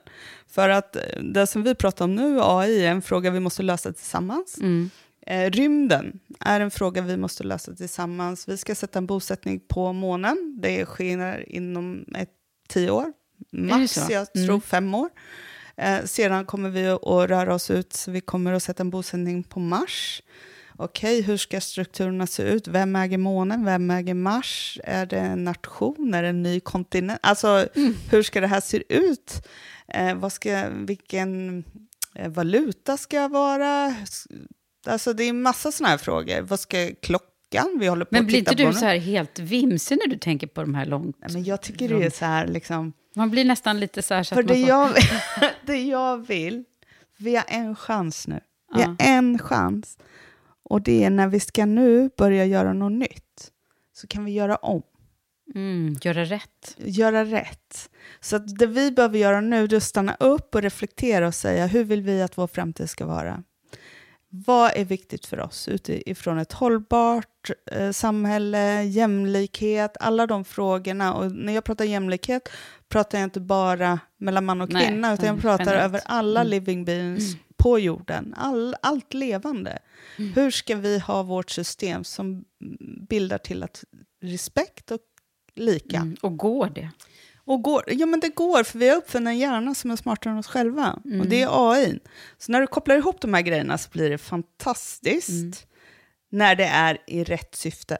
För 0.49 0.69
att 0.69 0.95
eh, 0.95 1.01
det 1.21 1.47
som 1.47 1.63
vi 1.63 1.75
pratar 1.75 2.05
om 2.05 2.15
nu, 2.15 2.39
AI, 2.41 2.85
är 2.85 2.91
en 2.91 3.01
fråga 3.01 3.29
vi 3.31 3.39
måste 3.39 3.63
lösa 3.63 3.93
tillsammans. 3.93 4.57
Mm. 4.57 4.89
Eh, 5.29 5.51
rymden 5.51 6.19
är 6.39 6.59
en 6.59 6.71
fråga 6.71 7.01
vi 7.01 7.17
måste 7.17 7.43
lösa 7.43 7.75
tillsammans. 7.75 8.47
Vi 8.49 8.57
ska 8.57 8.75
sätta 8.75 8.99
en 8.99 9.05
bosättning 9.05 9.59
på 9.59 9.93
månen. 9.93 10.57
Det 10.61 10.85
sker 10.85 11.49
inom 11.49 12.05
ett, 12.17 12.29
tio 12.69 12.91
år, 12.91 13.13
max, 13.51 13.97
jag 14.09 14.27
Mm. 14.35 14.47
tror 14.47 14.59
fem 14.59 14.95
år. 14.95 15.09
Eh, 15.77 16.03
sedan 16.05 16.45
kommer 16.45 16.69
vi 16.69 16.87
att 16.87 17.29
röra 17.29 17.53
oss 17.55 17.71
ut, 17.71 17.93
så 17.93 18.11
vi 18.11 18.21
kommer 18.21 18.53
att 18.53 18.63
sätta 18.63 18.83
en 18.83 18.89
bosättning 18.89 19.43
på 19.43 19.59
Mars. 19.59 20.21
Okej, 20.79 21.21
hur 21.21 21.37
ska 21.37 21.61
strukturerna 21.61 22.27
se 22.27 22.43
ut? 22.43 22.67
Vem 22.67 22.95
äger 22.95 23.17
månen? 23.17 23.65
Vem 23.65 23.91
äger 23.91 24.13
Mars? 24.13 24.79
Är 24.83 25.05
det 25.05 25.19
en 25.19 25.43
nation? 25.43 26.13
Är 26.13 26.23
det 26.23 26.29
en 26.29 26.43
ny 26.43 26.59
kontinent? 26.59 27.19
Alltså, 27.23 27.67
hur 28.11 28.23
ska 28.23 28.41
det 28.41 28.47
här 28.47 28.61
se 28.61 28.83
ut? 28.89 29.47
Eh, 29.87 30.15
vad 30.15 30.31
ska, 30.33 30.69
vilken 30.69 31.63
eh, 32.15 32.29
valuta 32.29 32.97
ska 32.97 33.27
vara? 33.27 33.95
Alltså, 34.87 35.13
det 35.13 35.23
är 35.23 35.29
en 35.29 35.41
massa 35.41 35.71
sådana 35.71 35.89
här 35.89 35.97
frågor. 35.97 36.41
Vad 36.41 36.59
ska 36.59 36.91
klockan? 37.01 37.77
Vi 37.79 37.87
håller 37.87 38.05
på 38.05 38.09
Men 38.11 38.25
blir 38.25 38.37
inte 38.37 38.55
du 38.55 38.73
så 38.73 38.85
här 38.85 38.97
helt 38.97 39.39
vimsig 39.39 39.97
när 39.97 40.07
du 40.07 40.17
tänker 40.17 40.47
på 40.47 40.61
de 40.61 40.75
här 40.75 40.85
långt? 40.85 41.17
Nej, 41.19 41.29
men 41.33 41.43
jag 41.43 41.61
tycker 41.61 41.89
det 41.89 42.05
är 42.05 42.09
så 42.09 42.25
här, 42.25 42.47
liksom... 42.47 42.93
Man 43.15 43.29
blir 43.29 43.45
nästan 43.45 43.79
lite 43.79 44.01
så 44.01 44.13
här... 44.13 44.23
Så 44.23 44.35
För 44.35 44.43
det 44.43 44.53
får... 44.53 44.69
jag, 44.69 44.93
det 45.65 45.83
jag 45.83 46.27
vill, 46.27 46.63
vi 47.17 47.35
har 47.35 47.45
en 47.47 47.75
chans 47.75 48.27
nu. 48.27 48.39
Vi 48.75 48.81
har 48.81 48.95
en 48.99 49.39
chans. 49.39 49.97
Och 50.63 50.81
det 50.81 51.03
är 51.03 51.09
när 51.09 51.27
vi 51.27 51.39
ska 51.39 51.65
nu 51.65 52.09
börja 52.17 52.45
göra 52.45 52.73
något 52.73 52.91
nytt, 52.91 53.51
så 53.93 54.07
kan 54.07 54.25
vi 54.25 54.31
göra 54.31 54.55
om. 54.55 54.81
Mm, 55.55 55.95
göra 56.01 56.25
rätt. 56.25 56.75
Göra 56.77 57.25
rätt. 57.25 57.89
Så 58.19 58.35
att 58.35 58.57
det 58.57 58.65
vi 58.65 58.91
behöver 58.91 59.19
göra 59.19 59.41
nu 59.41 59.63
är 59.63 59.75
att 59.75 59.83
stanna 59.83 60.15
upp 60.19 60.55
och 60.55 60.61
reflektera 60.61 61.27
och 61.27 61.35
säga 61.35 61.67
hur 61.67 61.83
vill 61.83 62.01
vi 62.01 62.21
att 62.21 62.37
vår 62.37 62.47
framtid 62.47 62.89
ska 62.89 63.05
vara? 63.05 63.43
Vad 64.29 64.71
är 64.75 64.85
viktigt 64.85 65.25
för 65.25 65.39
oss 65.39 65.67
utifrån 65.67 66.37
ett 66.37 66.53
hållbart 66.53 67.49
eh, 67.71 67.91
samhälle, 67.91 68.83
jämlikhet, 68.83 69.97
alla 69.99 70.27
de 70.27 70.45
frågorna. 70.45 71.13
Och 71.13 71.31
när 71.31 71.53
jag 71.53 71.63
pratar 71.63 71.85
jämlikhet 71.85 72.49
pratar 72.89 73.17
jag 73.17 73.23
inte 73.25 73.39
bara 73.39 73.99
mellan 74.17 74.45
man 74.45 74.61
och 74.61 74.69
Nej, 74.69 74.87
kvinna, 74.87 75.13
utan 75.13 75.25
jag 75.25 75.33
nej, 75.35 75.41
pratar 75.41 75.65
generellt. 75.65 75.83
över 75.85 76.01
alla 76.05 76.39
Mm. 76.39 76.51
living 76.51 76.85
beings 76.85 77.35
på 77.57 77.79
jorden, 77.79 78.33
all, 78.37 78.75
allt 78.81 79.13
levande. 79.13 79.79
Mm. 80.17 80.33
Hur 80.33 80.51
ska 80.51 80.75
vi 80.75 80.99
ha 80.99 81.23
vårt 81.23 81.49
system 81.49 82.03
som 82.03 82.45
bildar 83.09 83.37
till 83.37 83.63
att 83.63 83.83
respekt 84.21 84.91
och 84.91 84.99
lika? 85.55 85.97
Mm. 85.97 86.15
Och 86.21 86.37
går 86.37 86.69
det? 86.75 86.89
Och 87.47 87.61
går, 87.61 87.83
ja, 87.87 88.05
men 88.05 88.19
det 88.19 88.29
går, 88.35 88.63
för 88.63 88.79
vi 88.79 88.89
har 88.89 88.97
uppfunnit 88.97 89.27
en 89.27 89.37
hjärna 89.37 89.75
som 89.75 89.91
är 89.91 89.95
smartare 89.95 90.31
än 90.33 90.39
oss 90.39 90.47
själva. 90.47 90.99
Mm. 91.05 91.21
Och 91.21 91.27
det 91.27 91.41
är 91.41 91.71
AI. 91.71 91.99
Så 92.37 92.51
när 92.51 92.61
du 92.61 92.67
kopplar 92.67 92.95
ihop 92.95 93.21
de 93.21 93.33
här 93.33 93.41
grejerna 93.41 93.77
så 93.77 93.89
blir 93.89 94.09
det 94.09 94.17
fantastiskt 94.17 95.29
Mm. 95.29 95.51
när 96.29 96.55
det 96.55 96.65
är 96.65 96.97
i 97.07 97.23
rätt 97.23 97.55
syfte. 97.55 97.97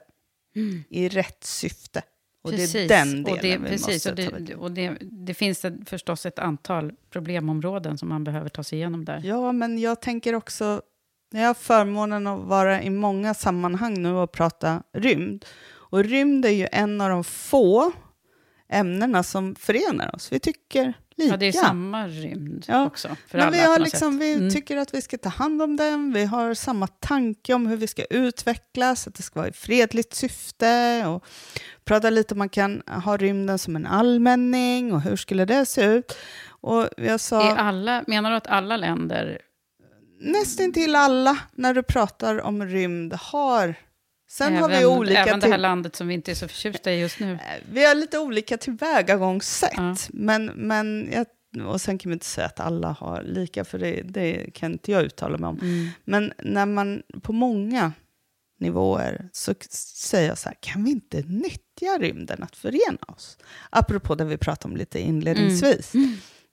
I 0.90 1.08
rätt 1.08 1.44
syfte. 1.44 2.02
Och 2.42 2.50
det 2.50 2.56
är 2.56 2.58
Precis, 2.60 2.88
den 2.88 3.24
delen 3.24 3.36
och 3.36 3.38
det, 3.42 3.58
vi 3.58 3.68
precis, 3.68 4.06
måste 4.06 4.10
och 4.10 4.30
ta 4.32 4.38
det, 4.38 4.54
och 4.54 4.70
det, 4.72 4.96
det 5.00 5.34
finns 5.34 5.64
ett, 5.64 5.88
förstås 5.88 6.26
ett 6.26 6.38
antal 6.38 6.92
problemområden 7.10 7.98
som 7.98 8.08
man 8.08 8.24
behöver 8.24 8.48
ta 8.48 8.62
sig 8.62 8.78
igenom 8.78 9.04
där. 9.04 9.20
Ja, 9.24 9.52
men 9.52 9.78
jag 9.78 10.00
tänker 10.00 10.34
också... 10.34 10.82
Jag 11.30 11.46
har 11.46 11.54
förmånen 11.54 12.26
att 12.26 12.40
vara 12.40 12.82
i 12.82 12.90
många 12.90 13.34
sammanhang 13.34 14.02
nu 14.02 14.12
och 14.12 14.32
prata 14.32 14.82
rymd. 14.92 15.44
Och 15.70 16.04
rymd 16.04 16.44
är 16.44 16.50
ju 16.50 16.68
en 16.72 17.00
av 17.00 17.10
de 17.10 17.24
få 17.24 17.92
ämnena 18.68 19.22
som 19.22 19.54
förenar 19.54 20.14
oss. 20.14 20.32
Vi 20.32 20.38
tycker 20.40 20.94
lika. 21.16 21.30
Ja, 21.30 21.36
det 21.36 21.46
är 21.46 21.52
samma 21.52 22.08
rymd 22.08 22.64
Ja, 22.68 22.86
också. 22.86 23.08
För 23.08 23.38
Men 23.38 23.46
alla 23.46 23.56
vi, 23.56 23.62
har 23.62 23.78
liksom, 23.78 24.18
vi 24.18 24.32
Mm. 24.34 24.50
tycker 24.50 24.76
att 24.76 24.94
vi 24.94 25.02
ska 25.02 25.18
ta 25.18 25.28
hand 25.28 25.62
om 25.62 25.76
den, 25.76 26.12
vi 26.12 26.24
har 26.24 26.54
samma 26.54 26.86
tanke 26.86 27.54
om 27.54 27.66
hur 27.66 27.76
vi 27.76 27.86
ska 27.86 28.04
utvecklas, 28.04 29.06
att 29.06 29.14
det 29.14 29.22
ska 29.22 29.40
vara 29.40 29.48
i 29.48 29.52
fredligt 29.52 30.14
syfte 30.14 31.04
och 31.06 31.24
prata 31.84 32.10
lite 32.10 32.34
om 32.34 32.38
man 32.38 32.48
kan 32.48 32.82
ha 33.04 33.16
rymden 33.16 33.58
som 33.58 33.76
en 33.76 33.86
allmänning 33.86 34.92
och 34.92 35.00
hur 35.00 35.16
skulle 35.16 35.44
det 35.44 35.66
se 35.66 35.84
ut. 35.84 36.16
Och 36.60 36.88
jag 36.96 37.20
sa 37.20 37.52
Är 37.52 37.56
alla, 37.56 38.04
menar 38.06 38.30
du 38.30 38.36
att 38.36 38.46
alla 38.46 38.76
länder... 38.76 39.38
nästan 40.20 40.72
till 40.72 40.94
alla 40.94 41.38
när 41.54 41.74
du 41.74 41.82
pratar 41.82 42.40
om 42.40 42.64
rymd 42.66 43.14
har 43.14 43.74
Sen 44.30 44.56
har 44.56 44.68
vi 44.68 44.74
även, 44.74 44.86
olika 44.88 45.18
även 45.22 45.40
det 45.40 45.48
här 45.48 45.58
landet 45.58 45.96
som 45.96 46.08
vi 46.08 46.14
inte 46.14 46.30
är 46.30 46.34
så 46.34 46.48
förtjusta 46.48 46.92
i 46.92 47.00
just 47.00 47.20
nu. 47.20 47.38
Vi 47.72 47.86
har 47.86 47.94
lite 47.94 48.18
olika 48.18 48.56
tillvägagångssätt, 48.56 49.72
Ja. 49.76 49.96
men, 50.08 50.46
men 50.46 51.10
jag, 51.12 51.26
och 51.66 51.80
sen 51.80 51.98
kan 51.98 52.10
vi 52.10 52.12
inte 52.12 52.26
säga 52.26 52.46
att 52.46 52.60
alla 52.60 52.88
har 52.88 53.22
lika, 53.22 53.64
för 53.64 53.78
det, 53.78 54.02
det 54.04 54.50
kan 54.54 54.72
inte 54.72 54.92
jag 54.92 55.02
uttala 55.02 55.38
mig 55.38 55.48
om. 55.48 55.58
Mm. 55.60 55.88
Men 56.04 56.32
när 56.38 56.66
man 56.66 57.02
på 57.22 57.32
många 57.32 57.92
nivåer 58.60 59.28
så 59.32 59.54
säger 59.70 60.28
jag 60.28 60.38
så 60.38 60.48
här, 60.48 60.56
kan 60.60 60.84
vi 60.84 60.90
inte 60.90 61.22
nyttja 61.22 61.98
rymden 62.00 62.42
att 62.42 62.56
förena 62.56 62.98
oss? 63.08 63.38
Apropå 63.70 64.14
det 64.14 64.24
vi 64.24 64.36
pratade 64.36 64.72
om 64.72 64.76
lite 64.76 65.00
inledningsvis. 65.00 65.92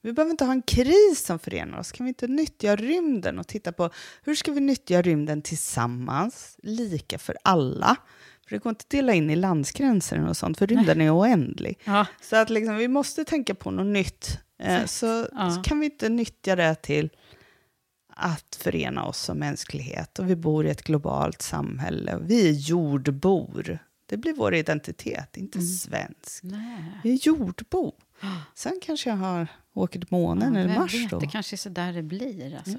Vi 0.06 0.14
behöver 0.14 0.32
inte 0.32 0.46
ha 0.46 0.52
en 0.52 0.62
kris 0.62 1.26
som 1.26 1.40
förenar 1.40 1.78
oss. 1.80 1.92
Kan 1.92 2.06
vi 2.06 2.08
inte 2.10 2.28
nyttja 2.28 2.76
rymden 2.76 3.40
och 3.40 3.48
titta 3.48 3.72
på 3.72 3.90
hur 4.24 4.36
ska 4.36 4.52
vi 4.52 4.60
nyttja 4.60 5.02
rymden 5.02 5.42
tillsammans, 5.42 6.56
lika 6.64 7.18
för 7.18 7.38
alla? 7.44 7.96
För 8.48 8.56
det 8.56 8.64
går 8.64 8.70
inte 8.70 8.84
att 8.84 8.90
dela 8.90 9.14
in 9.14 9.30
i 9.30 9.36
landsgränser 9.36 10.28
och 10.30 10.38
sånt, 10.38 10.58
för 10.58 10.68
rymden 10.68 11.02
är 11.02 11.18
oändlig. 11.20 11.80
Ja. 11.84 12.08
Så 12.22 12.36
att 12.36 12.50
liksom, 12.50 12.76
vi 12.78 12.88
måste 12.88 13.24
tänka 13.24 13.56
på 13.56 13.72
något 13.72 13.86
nytt. 13.86 14.40
Eh, 14.60 14.86
så, 14.86 15.28
Ja. 15.32 15.52
så 15.52 15.62
kan 15.62 15.80
vi 15.80 15.86
inte 15.86 16.10
nyttja 16.10 16.56
det 16.56 16.76
till 16.76 17.10
att 18.10 18.56
förena 18.62 19.06
oss 19.06 19.18
som 19.20 19.38
mänsklighet. 19.40 20.20
Och 20.20 20.30
vi 20.30 20.36
bor 20.36 20.66
i 20.66 20.70
ett 20.70 20.84
globalt 20.84 21.42
samhälle. 21.42 22.20
Vi 22.22 22.50
är 22.50 22.54
jordbor. 22.54 23.80
Det 24.06 24.18
blir 24.18 24.34
vår 24.34 24.54
identitet, 24.56 25.38
inte 25.38 25.62
svensk. 25.62 26.44
Mm. 26.44 26.58
Nej. 26.60 27.00
Vi 27.04 27.14
är 27.14 27.28
jordbo. 27.28 27.94
Sen 28.56 28.80
kanske 28.82 29.10
jag 29.10 29.18
har 29.18 29.48
åkt 29.76 29.94
till 29.94 30.06
månen 30.10 30.56
Ja, 30.56 30.62
eller 30.62 30.76
Mars 30.80 30.94
vet, 30.94 31.10
då. 31.10 31.20
Det 31.20 31.28
kanske 31.28 31.56
är 31.56 31.58
så 31.58 31.70
där 31.70 31.94
det 31.94 32.04
blir. 32.04 32.56
Alltså. 32.58 32.78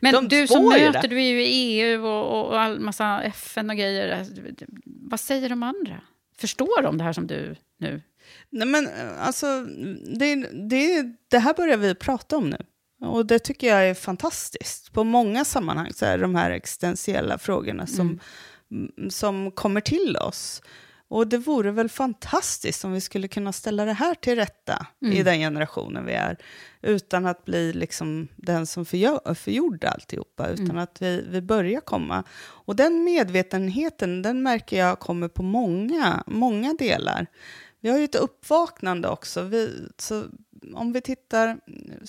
Men 0.00 0.12
De 0.12 0.28
du 0.28 0.46
som 0.46 0.68
möter, 0.68 1.02
det. 1.02 1.08
du 1.08 1.16
är 1.22 1.28
ju 1.28 1.42
i 1.44 1.80
EU 1.80 2.06
och, 2.06 2.48
och 2.48 2.60
all 2.60 2.80
massa 2.80 3.22
FN 3.22 3.70
och 3.70 3.76
grejer. 3.76 4.18
Alltså, 4.18 4.34
Vad 4.84 5.20
säger 5.20 5.48
de 5.48 5.62
andra? 5.62 6.00
Förstår 6.38 6.82
de 6.82 6.98
det 6.98 7.04
här 7.04 7.12
som 7.12 7.26
du 7.26 7.56
nu? 7.78 8.02
Nej, 8.50 8.68
men 8.68 8.86
eh, 8.86 9.26
alltså, 9.26 9.46
det, 10.18 10.34
det, 10.68 11.12
det 11.28 11.38
här 11.38 11.54
börjar 11.54 11.76
vi 11.76 11.94
prata 11.94 12.36
om 12.36 12.50
nu. 12.50 12.58
Och 13.06 13.26
det 13.26 13.38
tycker 13.38 13.66
jag 13.66 13.88
är 13.88 13.94
fantastiskt. 13.94 14.92
På 14.92 15.04
många 15.04 15.44
sammanhang 15.44 15.92
så 15.92 16.06
är 16.06 16.18
det 16.18 16.22
de 16.22 16.34
här 16.34 16.50
existentiella 16.50 17.38
frågorna 17.38 17.86
som, 17.86 18.20
mm, 18.70 19.10
som 19.10 19.50
kommer 19.50 19.80
till 19.80 20.16
oss. 20.16 20.62
Och 21.08 21.26
det 21.26 21.38
vore 21.38 21.70
väl 21.70 21.88
fantastiskt 21.88 22.84
om 22.84 22.92
vi 22.92 23.00
skulle 23.00 23.28
kunna 23.28 23.52
ställa 23.52 23.84
det 23.84 23.92
här 23.92 24.14
till 24.14 24.36
rätta 24.36 24.86
i 25.12 25.22
den 25.22 25.38
generationen 25.38 26.06
vi 26.06 26.12
är. 26.12 26.38
Utan 26.82 27.26
att 27.26 27.44
bli 27.44 27.72
liksom 27.72 28.28
den 28.36 28.66
som 28.66 28.84
förgör, 28.84 29.34
förgjorde 29.34 29.88
alltihopa. 29.90 30.48
Utan 30.48 30.78
att 30.78 31.02
vi, 31.02 31.24
vi 31.30 31.40
börjar 31.40 31.80
komma. 31.80 32.24
Och 32.40 32.76
den 32.76 33.04
medvetenheten, 33.04 34.22
den 34.22 34.42
märker 34.42 34.78
jag 34.78 34.98
kommer 34.98 35.28
på 35.28 35.42
många, 35.42 36.22
många 36.26 36.74
delar. 36.78 37.26
Vi 37.80 37.90
har 37.90 37.98
ju 37.98 38.04
ett 38.04 38.14
uppvaknande 38.14 39.08
också. 39.08 39.42
Vi, 39.42 39.88
så 39.96 40.24
om 40.74 40.92
vi 40.92 41.00
tittar, 41.00 41.58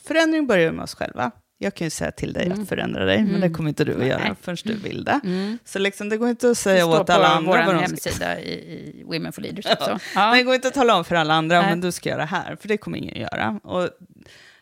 förändring 0.03 0.47
börjar 0.47 0.71
med 0.71 0.83
oss 0.83 0.95
själva. 0.95 1.31
Jag 1.61 1.73
kan 1.73 1.85
ju 1.85 1.91
säga 1.91 2.11
till 2.11 2.33
dig 2.33 2.51
att 2.51 2.69
förändra 2.69 3.05
dig, 3.05 3.23
men 3.23 3.41
det 3.41 3.49
kommer 3.49 3.69
inte 3.69 3.83
du 3.83 4.01
att 4.01 4.07
göra 4.07 4.35
förrän 4.41 4.57
du 4.63 4.75
vill 4.75 5.03
det. 5.03 5.19
Så 5.65 5.79
liksom, 5.79 6.09
det 6.09 6.17
går 6.17 6.29
inte 6.29 6.49
att 6.51 6.57
säga 6.57 6.85
åt 6.85 7.09
alla 7.09 7.27
på 7.27 7.33
andra 7.33 7.65
vad 7.65 7.75
de 7.75 7.79
ska 7.79 8.09
hemsida 8.09 8.39
i, 8.39 8.53
i 8.53 9.03
Women 9.05 9.33
for 9.33 9.41
Leadership. 9.41 9.79
Så. 9.79 9.89
Ja. 9.89 9.99
Ja. 10.15 10.35
Det 10.35 10.43
går 10.43 10.55
inte 10.55 10.67
att 10.67 10.73
tala 10.73 10.95
om 10.95 11.05
för 11.05 11.15
alla 11.15 11.33
andra, 11.33 11.61
Nej. 11.61 11.69
men 11.69 11.81
du 11.81 11.91
ska 11.91 12.09
göra 12.09 12.19
det 12.19 12.25
här, 12.25 12.55
för 12.55 12.67
det 12.67 12.77
kommer 12.77 12.97
ingen 12.97 13.21
göra. 13.21 13.59
Och 13.63 13.89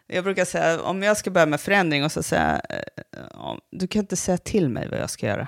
jag 0.07 0.23
brukar 0.23 0.45
säga, 0.45 0.81
om 0.81 1.03
jag 1.03 1.17
ska 1.17 1.31
börja 1.31 1.45
med 1.45 1.61
förändring 1.61 2.03
och 2.03 2.11
så 2.11 2.23
säga, 2.23 2.61
eh, 2.69 3.55
du 3.71 3.87
kan 3.87 3.99
inte 3.99 4.15
säga 4.15 4.37
till 4.37 4.69
mig 4.69 4.87
vad 4.87 4.99
jag 4.99 5.09
ska 5.09 5.27
göra. 5.27 5.47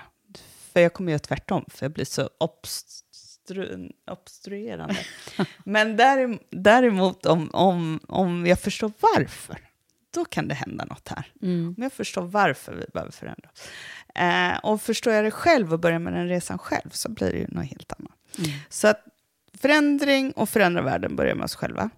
För 0.73 0.79
jag 0.79 0.93
kommer 0.93 1.11
göra 1.11 1.19
tvärtom, 1.19 1.65
för 1.67 1.85
jag 1.85 1.91
blir 1.91 2.05
så 2.05 2.29
obstru, 2.37 3.89
obstruerande. 4.11 4.97
men 5.63 5.97
däremot 6.51 7.25
om, 7.25 7.49
om, 7.53 7.99
om 8.07 8.45
jag 8.45 8.59
förstår 8.59 8.91
varför, 8.99 9.68
då 10.13 10.25
kan 10.25 10.47
det 10.47 10.53
hända 10.55 10.85
något 10.85 11.07
här. 11.07 11.31
Om 11.41 11.75
jag 11.77 11.93
förstår 11.93 12.21
varför 12.21 12.73
vi 12.73 12.85
behöver 12.93 13.11
förändra. 13.11 13.49
Eh, 14.15 14.57
och 14.59 14.81
förstår 14.81 15.13
jag 15.13 15.23
det 15.25 15.31
själv 15.31 15.73
och 15.73 15.79
börjar 15.79 15.99
med 15.99 16.13
den 16.13 16.27
resan 16.27 16.57
själv 16.57 16.89
så 16.89 17.09
blir 17.11 17.31
det 17.31 17.37
ju 17.37 17.47
något 17.47 17.65
helt 17.65 17.93
annat. 17.99 18.49
Så 18.69 18.87
att 18.87 19.03
förändring 19.61 20.31
och 20.31 20.49
förändra 20.49 20.81
världen 20.81 21.15
börjar 21.15 21.35
med 21.35 21.43
oss 21.45 21.55
själva. 21.55 21.89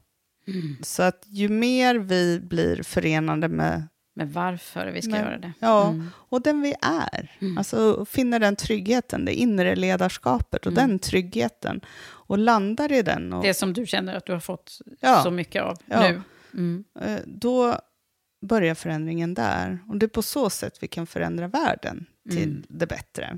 Så 0.82 1.03
att 1.03 1.24
ju 1.28 1.49
mer 1.49 1.95
vi 1.95 2.39
blir 2.39 2.84
förenade 2.84 3.47
med, 3.47 3.88
Men 4.14 4.32
varför 4.32 4.88
vi 4.88 5.01
ska 5.01 5.12
med 5.12 5.22
göra 5.22 5.38
det. 5.38 5.53
ja, 5.59 5.88
Mm. 5.89 6.09
och 6.16 6.41
den 6.41 6.62
vi 6.62 6.74
är, 6.82 7.32
alltså 7.57 8.05
finner 8.05 8.39
den 8.39 8.55
tryggheten, 8.55 9.26
det 9.26 9.34
inre 9.34 9.76
ledarskapet 9.76 10.66
och 10.66 10.74
den 10.74 10.99
tryggheten 10.99 11.82
och 12.03 12.38
landar 12.38 12.91
i 12.91 13.01
den. 13.01 13.34
Och, 13.34 13.43
Det 13.43 13.53
som 13.53 13.74
du 13.74 13.86
känner 13.86 14.16
att 14.16 14.26
du 14.26 14.32
har 14.34 14.39
fått 14.39 14.80
Ja. 14.99 15.24
så 15.24 15.32
mycket 15.32 15.64
av 15.64 15.78
Ja. 15.86 15.99
nu. 16.09 16.22
Mm. 16.53 16.84
eh, 17.01 17.20
då 17.26 17.80
börjar 18.41 18.75
förändringen 18.75 19.33
där. 19.33 19.79
Och 19.87 19.97
det 19.97 20.05
är 20.05 20.07
på 20.07 20.21
så 20.21 20.49
sätt 20.49 20.77
vi 20.81 20.87
kan 20.87 21.07
förändra 21.07 21.47
världen 21.47 22.05
till 22.29 22.43
Mm. 22.43 22.63
det 22.69 22.87
bättre. 22.87 23.37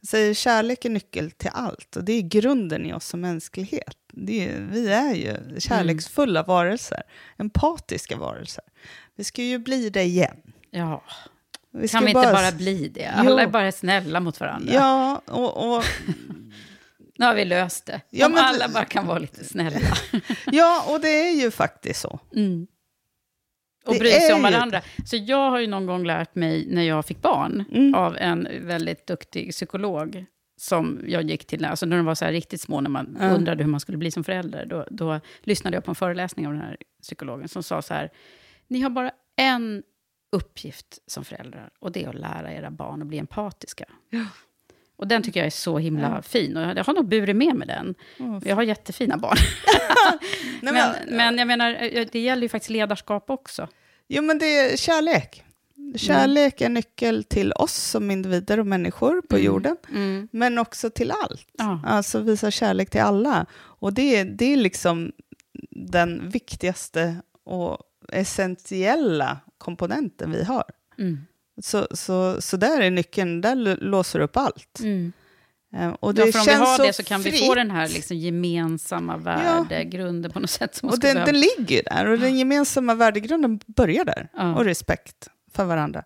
Jag 0.00 0.08
säger 0.08 0.34
kärlek 0.34 0.84
är 0.84 0.90
nyckel 0.90 1.30
till 1.30 1.50
allt 1.52 1.96
och 1.96 2.04
det 2.04 2.12
är 2.12 2.22
grunden 2.22 2.86
i 2.86 2.92
oss 2.92 3.06
som 3.06 3.20
mänsklighet. 3.20 3.96
Är, 4.28 4.60
vi 4.70 4.88
är 4.88 5.14
ju 5.14 5.60
kärleksfulla 5.60 6.42
varelser, 6.42 7.02
empatiska 7.36 8.16
varelser. 8.16 8.64
Vi 9.16 9.24
ska 9.24 9.42
ju 9.42 9.58
bli 9.58 9.90
det 9.90 10.02
igen. 10.02 10.36
Ja. 10.70 11.02
Vi 11.72 11.88
ska 11.88 11.98
Kan 11.98 12.04
vi 12.04 12.10
inte 12.10 12.32
bara 12.32 12.52
bli 12.52 12.88
det? 12.88 13.06
Alla 13.06 13.30
Jo. 13.30 13.38
är 13.38 13.46
bara 13.46 13.72
snälla 13.72 14.20
mot 14.20 14.40
varandra. 14.40 14.72
Ja, 14.74 15.22
och, 15.26 15.76
och, 15.76 15.84
Nu 17.18 17.26
har 17.26 17.34
vi 17.34 17.44
löst 17.44 17.86
det. 17.86 18.00
Ja, 18.10 18.26
Om 18.26 18.32
men- 18.32 18.44
alla 18.44 18.68
bara 18.68 18.84
kan 18.84 19.06
vara 19.06 19.18
lite 19.18 19.44
snälla. 19.44 19.78
ja, 20.46 20.84
och 20.88 21.00
det 21.00 21.08
är 21.08 21.32
ju 21.42 21.50
faktiskt 21.50 22.00
så. 22.00 22.20
Mm. 22.36 22.66
Och 23.84 23.94
bry 23.98 24.10
sig 24.10 24.34
om 24.34 24.42
varandra. 24.42 24.80
Så 25.06 25.16
jag 25.16 25.50
har 25.50 25.60
ju 25.60 25.66
någon 25.66 25.86
gång 25.86 26.04
lärt 26.06 26.34
mig 26.34 26.66
när 26.70 26.82
jag 26.82 27.06
fick 27.06 27.22
barn 27.22 27.64
Mm. 27.72 27.94
av 27.94 28.16
en 28.16 28.48
väldigt 28.60 29.06
duktig 29.06 29.50
psykolog 29.50 30.24
som 30.60 31.00
jag 31.06 31.22
gick 31.30 31.46
till, 31.46 31.64
alltså 31.64 31.86
när 31.86 31.96
de 31.96 32.06
var 32.06 32.14
så 32.14 32.24
här 32.24 32.32
riktigt 32.32 32.60
små, 32.60 32.80
när 32.80 32.90
man 32.90 33.16
Ja. 33.20 33.28
undrade 33.30 33.64
hur 33.64 33.70
man 33.70 33.80
skulle 33.80 33.98
bli 33.98 34.10
som 34.10 34.24
förälder, 34.24 34.66
då, 34.66 34.86
då 34.90 35.20
lyssnade 35.42 35.76
jag 35.76 35.84
på 35.84 35.90
en 35.90 35.94
föreläsning 35.94 36.46
av 36.46 36.52
den 36.52 36.62
här 36.62 36.76
psykologen 37.02 37.48
som 37.48 37.62
sa 37.62 37.82
så 37.82 37.94
här, 37.94 38.10
ni 38.68 38.80
har 38.80 38.90
bara 38.90 39.10
en 39.36 39.82
uppgift 40.36 40.98
som 41.06 41.24
föräldrar, 41.24 41.70
och 41.78 41.92
det 41.92 42.04
är 42.04 42.08
att 42.08 42.14
lära 42.14 42.52
era 42.52 42.70
barn 42.70 43.02
att 43.02 43.08
bli 43.08 43.18
empatiska. 43.18 43.84
Och 45.02 45.08
den 45.08 45.22
tycker 45.22 45.40
jag 45.40 45.46
är 45.46 45.50
så 45.50 45.78
himla 45.78 46.22
fin, 46.22 46.56
och 46.56 46.62
jag 46.78 46.84
har 46.84 46.94
nog 46.94 47.08
burit 47.08 47.36
med 47.36 47.54
mig 47.56 47.68
den. 47.68 47.94
Jag 48.44 48.56
har 48.56 48.62
jättefina 48.62 49.16
barn. 49.16 49.36
Nej, 50.62 50.72
men, 51.08 51.16
men 51.16 51.38
jag 51.38 51.46
menar, 51.46 51.76
eh, 51.92 52.06
det 52.12 52.20
gäller 52.20 52.42
ju 52.42 52.48
faktiskt 52.48 52.70
ledarskap 52.70 53.30
också. 53.30 53.68
Jo, 54.08 54.22
men 54.22 54.38
det 54.38 54.58
är 54.58 54.76
kärlek. 54.76 55.44
Kärlek 55.96 56.60
är 56.60 56.68
nyckel 56.68 57.24
till 57.24 57.52
oss 57.52 57.74
som 57.74 58.10
individer 58.10 58.60
och 58.60 58.66
människor 58.66 59.22
på 59.28 59.38
jorden, 59.38 59.76
Mm. 59.90 60.28
men 60.32 60.58
också 60.58 60.90
till 60.90 61.10
allt. 61.10 61.48
Ja. 61.58 61.80
Alltså 61.86 62.20
visa 62.20 62.50
kärlek 62.50 62.90
till 62.90 63.00
alla. 63.00 63.46
Och 63.54 63.92
det, 63.92 64.16
är- 64.16 64.24
det 64.24 64.52
är 64.52 64.56
liksom 64.56 65.12
den 65.70 66.28
viktigaste 66.30 67.16
och 67.44 67.78
essentiella 68.12 69.38
komponenten 69.58 70.30
vi 70.32 70.44
har. 70.44 70.64
Mm. 70.98 71.18
Så, 71.62 71.86
så, 71.90 72.42
så 72.42 72.56
där 72.56 72.80
är 72.80 72.90
nyckeln, 72.90 73.40
där 73.40 73.76
låser 73.80 74.20
upp 74.20 74.36
allt. 74.36 74.80
Mm. 74.80 75.12
Eh, 75.76 75.88
Och 76.00 76.14
det 76.14 76.26
Ja, 76.26 76.32
för 76.32 76.38
om 76.40 76.44
vi 76.46 76.52
har 76.52 76.76
så 76.76 76.82
det 76.82 76.92
så 76.92 77.02
kan 77.02 77.20
vi 77.22 77.30
få 77.30 77.36
fritt. 77.36 77.54
den 77.54 77.70
här 77.70 77.88
liksom 77.88 78.16
gemensamma 78.16 79.16
värdegrunden 79.16 80.30
på 80.30 80.40
något 80.40 80.50
sätt. 80.50 80.74
Som 80.74 80.88
Och 80.88 80.98
den, 80.98 81.14
behöva. 81.14 81.24
den 81.32 81.40
ligger 81.40 81.82
där, 81.84 82.06
och 82.06 82.18
den 82.18 82.38
gemensamma 82.38 82.94
värdegrunden 82.94 83.60
börjar 83.66 84.04
där. 84.04 84.28
Ja. 84.36 84.54
Och 84.54 84.64
respekt 84.64 85.28
för 85.54 85.64
varandra. 85.64 86.02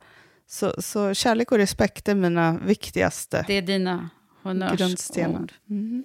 Så, 0.48 0.74
så 0.78 1.14
kärlek 1.14 1.52
och 1.52 1.59
respekt 1.59 2.09
är 2.09 2.14
mina 2.14 2.59
viktigaste 2.66 3.44
Det 3.46 3.54
är 3.54 3.62
dina 3.62 4.11
honnörsord. 4.42 5.52
Mm. 5.70 6.04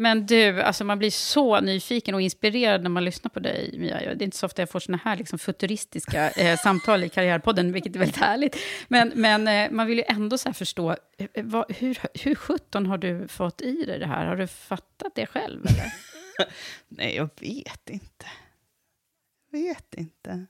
Men 0.00 0.26
du, 0.26 0.62
alltså 0.62 0.84
man 0.84 0.98
blir 0.98 1.10
så 1.10 1.60
nyfiken 1.60 2.14
och 2.14 2.20
inspirerad 2.20 2.82
när 2.82 2.90
man 2.90 3.04
lyssnar 3.04 3.28
på 3.28 3.40
dig, 3.40 3.74
Mia. 3.78 3.98
Det 4.00 4.22
är 4.22 4.22
inte 4.22 4.36
så 4.36 4.46
ofta 4.46 4.62
jag 4.62 4.70
får 4.70 4.80
såna 4.80 5.00
här 5.04 5.16
liksom 5.16 5.38
futuristiska 5.38 6.30
eh, 6.30 6.58
samtal 6.62 7.04
i 7.04 7.08
Karriärpodden, 7.08 7.72
vilket 7.72 7.94
är 7.94 7.98
väldigt 7.98 8.16
härligt. 8.16 8.56
Men, 8.88 9.12
men 9.14 9.48
eh, 9.48 9.70
man 9.70 9.86
vill 9.86 9.98
ju 9.98 10.04
ändå 10.08 10.38
så 10.38 10.48
här 10.48 10.54
förstå, 10.54 10.90
eh, 11.18 11.44
vad, 11.44 11.72
hur, 11.72 11.98
hur 12.14 12.34
sjutton 12.34 12.86
har 12.86 12.98
du 12.98 13.28
fått 13.28 13.60
i 13.60 13.84
dig 13.84 13.98
det 13.98 14.06
här? 14.06 14.26
Har 14.26 14.36
du 14.36 14.46
fattat 14.46 15.14
det 15.14 15.26
själv? 15.26 15.66
Eller? 15.66 15.92
Nej, 16.88 17.16
jag 17.16 17.30
vet 17.40 17.90
inte. 17.90 18.26
Jag 19.50 19.60
vet 19.60 19.94
inte. 19.94 20.46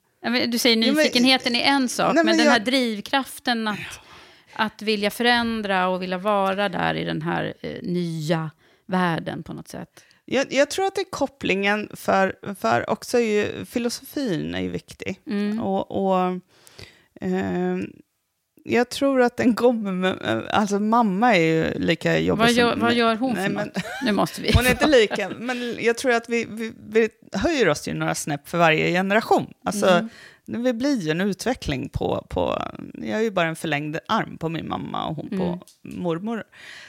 Du 0.46 0.58
säger 0.58 0.76
nyfikenheten 0.76 1.56
är 1.56 1.64
en 1.64 1.88
sak, 1.88 2.14
Nej, 2.14 2.24
men, 2.24 2.26
men 2.26 2.38
den 2.38 2.46
här 2.46 2.58
jag- 2.58 2.64
drivkraften 2.64 3.68
att, 3.68 4.00
att 4.52 4.82
vilja 4.82 5.10
förändra 5.10 5.88
och 5.88 6.02
vilja 6.02 6.18
vara 6.18 6.68
där 6.68 6.94
i 6.94 7.04
den 7.04 7.22
här 7.22 7.54
eh, 7.60 7.82
nya 7.82 8.50
världen 8.90 9.42
på 9.42 9.52
något 9.52 9.68
sätt. 9.68 10.04
Jag, 10.24 10.52
jag 10.52 10.70
tror 10.70 10.86
att 10.86 10.94
det 10.94 11.00
är 11.00 11.10
kopplingen 11.10 11.88
för, 11.94 12.54
för 12.60 12.90
också 12.90 13.18
är 13.18 13.22
ju, 13.22 13.64
filosofin 13.64 14.54
är 14.54 14.60
ju 14.60 14.70
viktig. 14.70 15.20
Mm. 15.26 15.60
Och, 15.60 15.90
och 15.90 16.38
ehm, 17.20 17.86
jag 18.64 18.88
tror 18.88 19.22
att 19.22 19.36
den 19.36 19.54
kommer 19.54 19.92
med, 19.92 20.46
alltså 20.50 20.78
mamma 20.78 21.36
är 21.36 21.40
ju 21.40 21.78
lika 21.78 22.18
jobbig 22.18 22.42
Vad 22.42 22.52
gör, 22.52 22.72
som 22.72 22.80
vad 22.80 22.94
gör 22.94 23.16
hon 23.16 23.34
Nej, 23.34 23.46
för 23.46 23.54
men-? 23.54 23.72
Nu 24.04 24.12
måste 24.12 24.42
vi... 24.42 24.52
Hon 24.54 24.66
är 24.66 24.70
inte 24.70 24.86
lika, 25.00 25.28
men 25.38 25.76
jag 25.80 25.98
tror 25.98 26.12
att 26.12 26.28
vi, 26.28 26.46
vi, 26.50 26.72
vi 26.88 27.08
höjer 27.32 27.68
oss 27.68 27.88
ju 27.88 27.94
några 27.94 28.14
snäpp 28.14 28.48
för 28.48 28.58
varje 28.58 28.90
generation. 28.92 29.52
Alltså, 29.64 29.88
Mm. 29.88 30.08
Det 30.52 30.72
blir 30.74 31.00
ju 31.00 31.10
en 31.10 31.20
utveckling 31.20 31.88
på, 31.88 32.26
på... 32.30 32.62
Jag 32.94 33.18
är 33.18 33.22
ju 33.22 33.30
bara 33.30 33.48
en 33.48 33.56
förlängd 33.56 33.98
arm 34.08 34.38
på 34.38 34.48
min 34.48 34.68
mamma 34.68 35.06
och 35.06 35.16
hon 35.16 35.28
Mm. 35.32 35.38
på 35.38 35.60
mormor. 35.82 36.44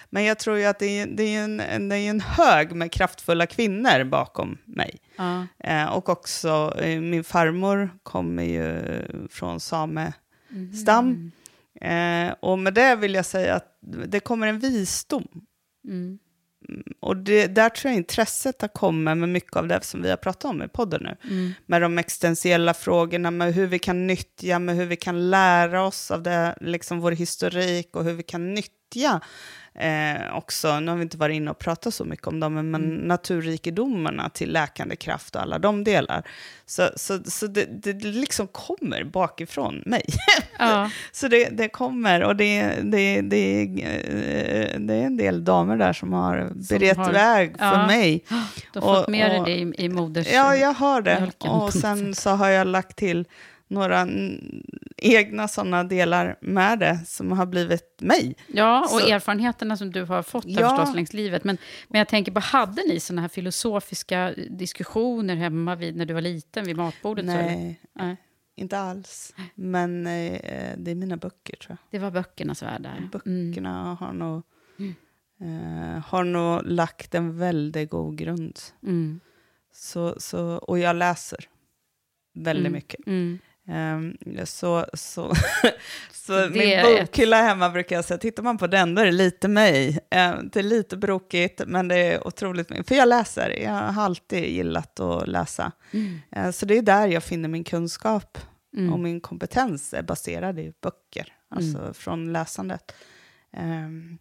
Men 0.10 0.24
jag 0.24 0.40
tror 0.40 0.58
ju 0.58 0.66
att 0.66 0.80
det 0.80 1.00
är, 1.00 1.08
det 1.08 1.24
är, 1.36 1.44
en, 1.44 1.90
det 1.90 1.96
är 1.96 2.10
en 2.10 2.22
hög 2.22 2.72
med 2.76 2.92
kraftfulla 2.92 3.46
kvinnor 3.48 4.04
bakom 4.04 4.58
mig. 4.66 5.00
Ja. 5.18 5.48
Eh, 5.60 5.86
och 5.86 6.10
också, 6.10 6.74
eh, 6.80 7.02
min 7.02 7.24
farmor 7.24 7.90
kommer 8.04 8.44
ju 8.44 8.82
från 9.30 9.60
samestam. 9.60 11.32
Eh, 11.82 12.34
och 12.40 12.60
med 12.60 12.74
det 12.74 12.96
vill 12.96 13.14
jag 13.14 13.26
säga 13.26 13.56
att 13.56 13.78
det 14.08 14.20
kommer 14.20 14.48
en 14.48 14.60
visdom. 14.60 15.28
Mm. 16.72 16.84
Och 17.00 17.18
det, 17.18 17.48
där 17.48 17.70
tror 17.70 17.92
jag 17.92 17.98
intresset 17.98 18.62
har 18.62 18.68
kommit 18.68 19.18
med 19.18 19.30
mycket 19.30 19.56
av 19.56 19.68
det 19.68 19.84
som 19.84 20.02
vi 20.02 20.10
har 20.10 20.18
pratat 20.18 20.46
om 20.46 20.64
i 20.64 20.68
podden 20.68 21.04
nu. 21.04 21.18
Mm. 21.30 21.54
Med 21.66 21.82
de 21.82 21.98
existentiella 21.98 22.74
frågorna, 22.74 23.32
med 23.32 23.54
hur 23.54 23.68
vi 23.68 23.80
kan 23.80 24.08
nyttja, 24.08 24.60
med 24.60 24.76
hur 24.76 24.86
vi 24.86 24.96
kan 24.96 25.30
lära 25.30 25.84
oss 25.84 26.12
av 26.12 26.24
det, 26.24 26.56
liksom 26.62 27.00
vår 27.00 27.12
historik 27.12 27.96
och 27.96 28.04
hur 28.04 28.14
vi 28.14 28.24
kan 28.24 28.54
nyttja 28.54 29.22
eh, 29.80 30.36
också, 30.38 30.80
nu 30.80 30.92
har 30.92 30.98
vi 30.98 31.04
inte 31.04 31.18
varit 31.18 31.36
inne 31.36 31.52
och 31.52 31.60
pratat 31.60 31.94
så 31.94 32.06
mycket 32.06 32.28
om 32.28 32.40
dem, 32.40 32.54
men 32.54 32.76
Mm. 32.76 32.96
naturrikedomarna 32.96 34.30
till 34.30 34.52
läkande 34.54 34.96
kraft 34.96 35.36
och 35.36 35.42
alla 35.42 35.60
de 35.60 35.84
delar. 35.84 36.24
Så, 36.66 36.90
så, 36.96 37.20
så 37.26 37.48
det, 37.48 37.66
det 37.84 37.94
liksom 38.08 38.48
kommer 38.48 39.04
bakifrån 39.04 39.84
mig. 39.86 40.04
Ja. 40.60 40.90
så 41.12 41.28
det, 41.28 41.50
det 41.50 41.70
kommer, 41.70 42.24
och 42.24 42.36
det, 42.36 42.64
det, 42.84 43.22
det, 43.22 43.62
eh, 43.62 44.80
det 44.80 44.94
är 44.94 45.06
en 45.06 45.18
del 45.18 45.44
damer 45.44 45.78
där 45.78 45.94
som 45.94 46.14
har 46.14 46.52
berett 46.70 46.98
har- 46.98 47.12
väg 47.12 47.58
för 47.58 47.66
Ja. 47.66 47.88
mig. 47.88 48.24
Du 48.74 48.80
har 48.80 48.96
fått 48.96 49.08
med 49.10 49.32
dig 49.32 49.42
det 49.46 49.82
i, 49.82 49.86
i 49.86 49.90
moders... 49.90 50.28
Ja, 50.34 50.56
jag 50.56 50.74
har 50.74 51.02
det. 51.02 51.32
Och 51.40 51.74
sen 51.74 52.16
så 52.16 52.30
har 52.30 52.50
jag 52.50 52.68
lagt 52.68 52.96
till 52.98 53.26
några 53.72 54.00
mm, 54.00 54.64
egna 54.98 55.48
sådana 55.48 55.84
delar 55.84 56.36
med 56.42 56.80
det 56.80 57.00
som 57.06 57.32
har 57.32 57.46
blivit 57.46 58.02
mig. 58.02 58.36
Ja, 58.48 58.82
och 58.82 58.90
Så- 59.02 59.08
erfarenheterna 59.14 59.78
som 59.78 59.92
du 59.92 60.04
har 60.04 60.24
fått 60.24 60.46
Ja. 60.48 60.70
förstås 60.78 60.96
längs 60.96 61.14
livet. 61.14 61.44
Men, 61.44 61.58
men 61.88 62.00
jag 62.00 62.08
tänker 62.08 62.32
på, 62.32 62.40
hade 62.40 62.82
ni 62.88 63.00
sådana 63.00 63.22
här 63.22 63.30
filosofiska 63.30 64.34
diskussioner 64.50 65.36
hemma 65.36 65.76
vid, 65.76 65.96
när 65.96 66.06
du 66.06 66.14
var 66.14 66.22
liten, 66.22 66.66
vid 66.66 66.78
matbordet? 66.78 67.26
Nej, 67.26 67.80
Nej. 67.94 68.16
inte 68.56 68.80
alls. 68.80 69.34
Men 69.56 70.08
eh, 70.08 70.74
det 70.78 70.92
är 70.92 70.96
mina 70.96 71.18
böcker 71.18 71.56
tror 71.56 71.70
jag. 71.92 72.00
Det 72.00 72.00
var 72.06 72.12
böckernas 72.12 72.64
värld 72.64 72.82
där. 72.82 72.98
Mm. 72.98 73.10
Böckerna 73.10 73.94
har, 74.00 74.14
nog, 74.14 74.42
eh, 75.42 76.04
har 76.06 76.24
nog 76.24 76.62
lagt 76.66 77.16
en 77.16 77.38
väldigt 77.38 77.90
god 77.90 78.18
grund. 78.18 78.60
Mm. 78.84 79.20
Så, 79.74 80.16
så, 80.20 80.46
och 80.56 80.80
jag 80.80 80.96
läser 80.96 81.46
väldigt 82.34 82.62
Mm. 82.68 82.72
mycket. 82.74 83.08
Mm. 83.72 84.18
Ehm, 84.38 84.46
så 84.46 84.86
så, 84.94 85.34
så 86.12 86.50
min 86.52 86.62
är 86.62 86.96
ett- 86.96 87.08
bokhylla 87.08 87.42
hemma 87.42 87.70
brukar 87.70 87.96
jag 87.96 88.06
säga, 88.06 88.18
tittar 88.18 88.44
man 88.44 88.58
på 88.58 88.68
den 88.68 88.96
då 88.96 89.02
är 89.02 89.06
det 89.06 89.12
lite 89.12 89.48
mig. 89.48 90.00
Ehm, 90.10 90.50
det 90.54 90.60
är 90.60 90.64
lite 90.64 90.98
brokigt, 90.98 91.62
men 91.68 91.88
det 91.88 91.96
är 91.98 92.28
otroligt 92.28 92.70
mycket. 92.70 92.88
För 92.88 92.96
jag 92.96 93.08
läser, 93.08 93.50
jag 93.64 93.72
har 93.72 94.04
alltid 94.04 94.44
gillat 94.46 95.00
att 95.00 95.28
läsa. 95.28 95.72
Mm. 95.92 96.20
Ehm, 96.32 96.54
så 96.54 96.66
det 96.66 96.78
är 96.78 96.82
där 96.82 97.08
jag 97.08 97.24
finner 97.24 97.50
min 97.50 97.64
kunskap 97.64 98.38
Mm. 98.78 98.94
och 98.94 99.00
min 99.00 99.22
kompetens 99.22 99.94
är 99.94 100.02
baserad 100.04 100.60
i 100.60 100.74
böcker, 100.82 101.34
alltså 101.50 101.94
från 101.94 102.34
läsandet. 102.34 102.92
Ehm, 103.54 104.18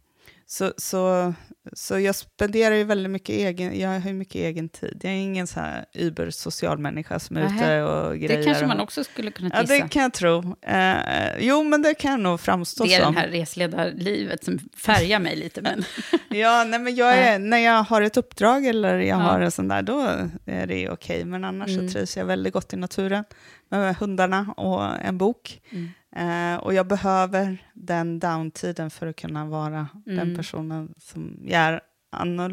så, 0.52 0.72
så, 0.76 1.34
så 1.72 1.98
jag 1.98 2.14
spenderar 2.14 2.74
ju 2.74 2.84
väldigt 2.84 3.10
mycket 3.10 3.34
egen, 3.34 3.78
jag 3.80 3.88
har 4.00 4.08
ju 4.08 4.14
mycket 4.14 4.34
egen 4.34 4.68
tid. 4.68 5.00
Jag 5.02 5.12
är 5.12 5.16
ingen 5.16 5.46
så 5.46 5.60
här 5.60 5.84
über-social 5.94 6.78
människa 6.78 7.18
som 7.18 7.36
är 7.36 7.40
Nähä. 7.40 7.54
ute 7.76 7.82
och 7.82 8.18
grejer. 8.18 8.38
Det 8.38 8.44
kanske 8.44 8.66
man 8.66 8.80
också 8.80 9.04
skulle 9.04 9.30
kunna 9.30 9.50
Ja, 9.54 9.60
gissa. 9.60 9.74
det 9.74 9.88
kan 9.88 10.02
jag 10.02 10.12
tro. 10.12 10.56
Eh, 10.66 11.38
jo, 11.40 11.62
men 11.64 11.82
det 11.82 11.94
kan 11.94 12.10
jag 12.10 12.20
nog 12.20 12.40
framstå 12.40 12.84
det 12.84 12.94
är 12.94 13.02
som. 13.04 13.14
det 13.14 13.20
här 13.20 13.28
resledarlivet 13.28 14.44
som 14.44 14.58
färgar 14.76 15.18
mig 15.20 15.36
lite. 15.36 15.62
Men, 15.62 15.84
Ja, 16.30 16.64
nej, 16.64 16.80
men 16.80 16.94
jag 16.94 17.18
är, 17.18 17.38
när 17.38 17.58
jag 17.58 17.82
har 17.82 18.02
ett 18.02 18.16
uppdrag 18.16 18.66
eller 18.66 18.98
jag 18.98 19.06
Ja. 19.06 19.14
har 19.22 19.40
en 19.40 19.50
sån 19.50 19.68
där, 19.68 19.82
då 19.82 20.00
är 20.46 20.66
det 20.66 20.90
okej. 20.90 21.24
Men 21.24 21.44
annars 21.44 21.68
Mm. 21.70 21.88
så 21.88 21.92
trivs 21.92 22.16
jag 22.16 22.24
väldigt 22.24 22.52
gott 22.52 22.72
i 22.72 22.76
naturen 22.76 23.24
med 23.70 23.96
hundarna 23.96 24.54
och 24.56 25.00
en 25.04 25.18
bok. 25.18 25.60
Mm. 25.70 25.88
Eh, 26.16 26.54
och 26.56 26.74
jag 26.74 26.86
behöver 26.86 27.58
den 27.74 28.18
downtiden 28.18 28.90
för 28.90 29.06
att 29.06 29.16
kunna 29.16 29.46
vara 29.46 29.88
den 30.04 30.18
Mm. 30.18 30.36
personen 30.36 30.94
som 30.98 31.38
jag 31.44 31.60
är 31.62 31.80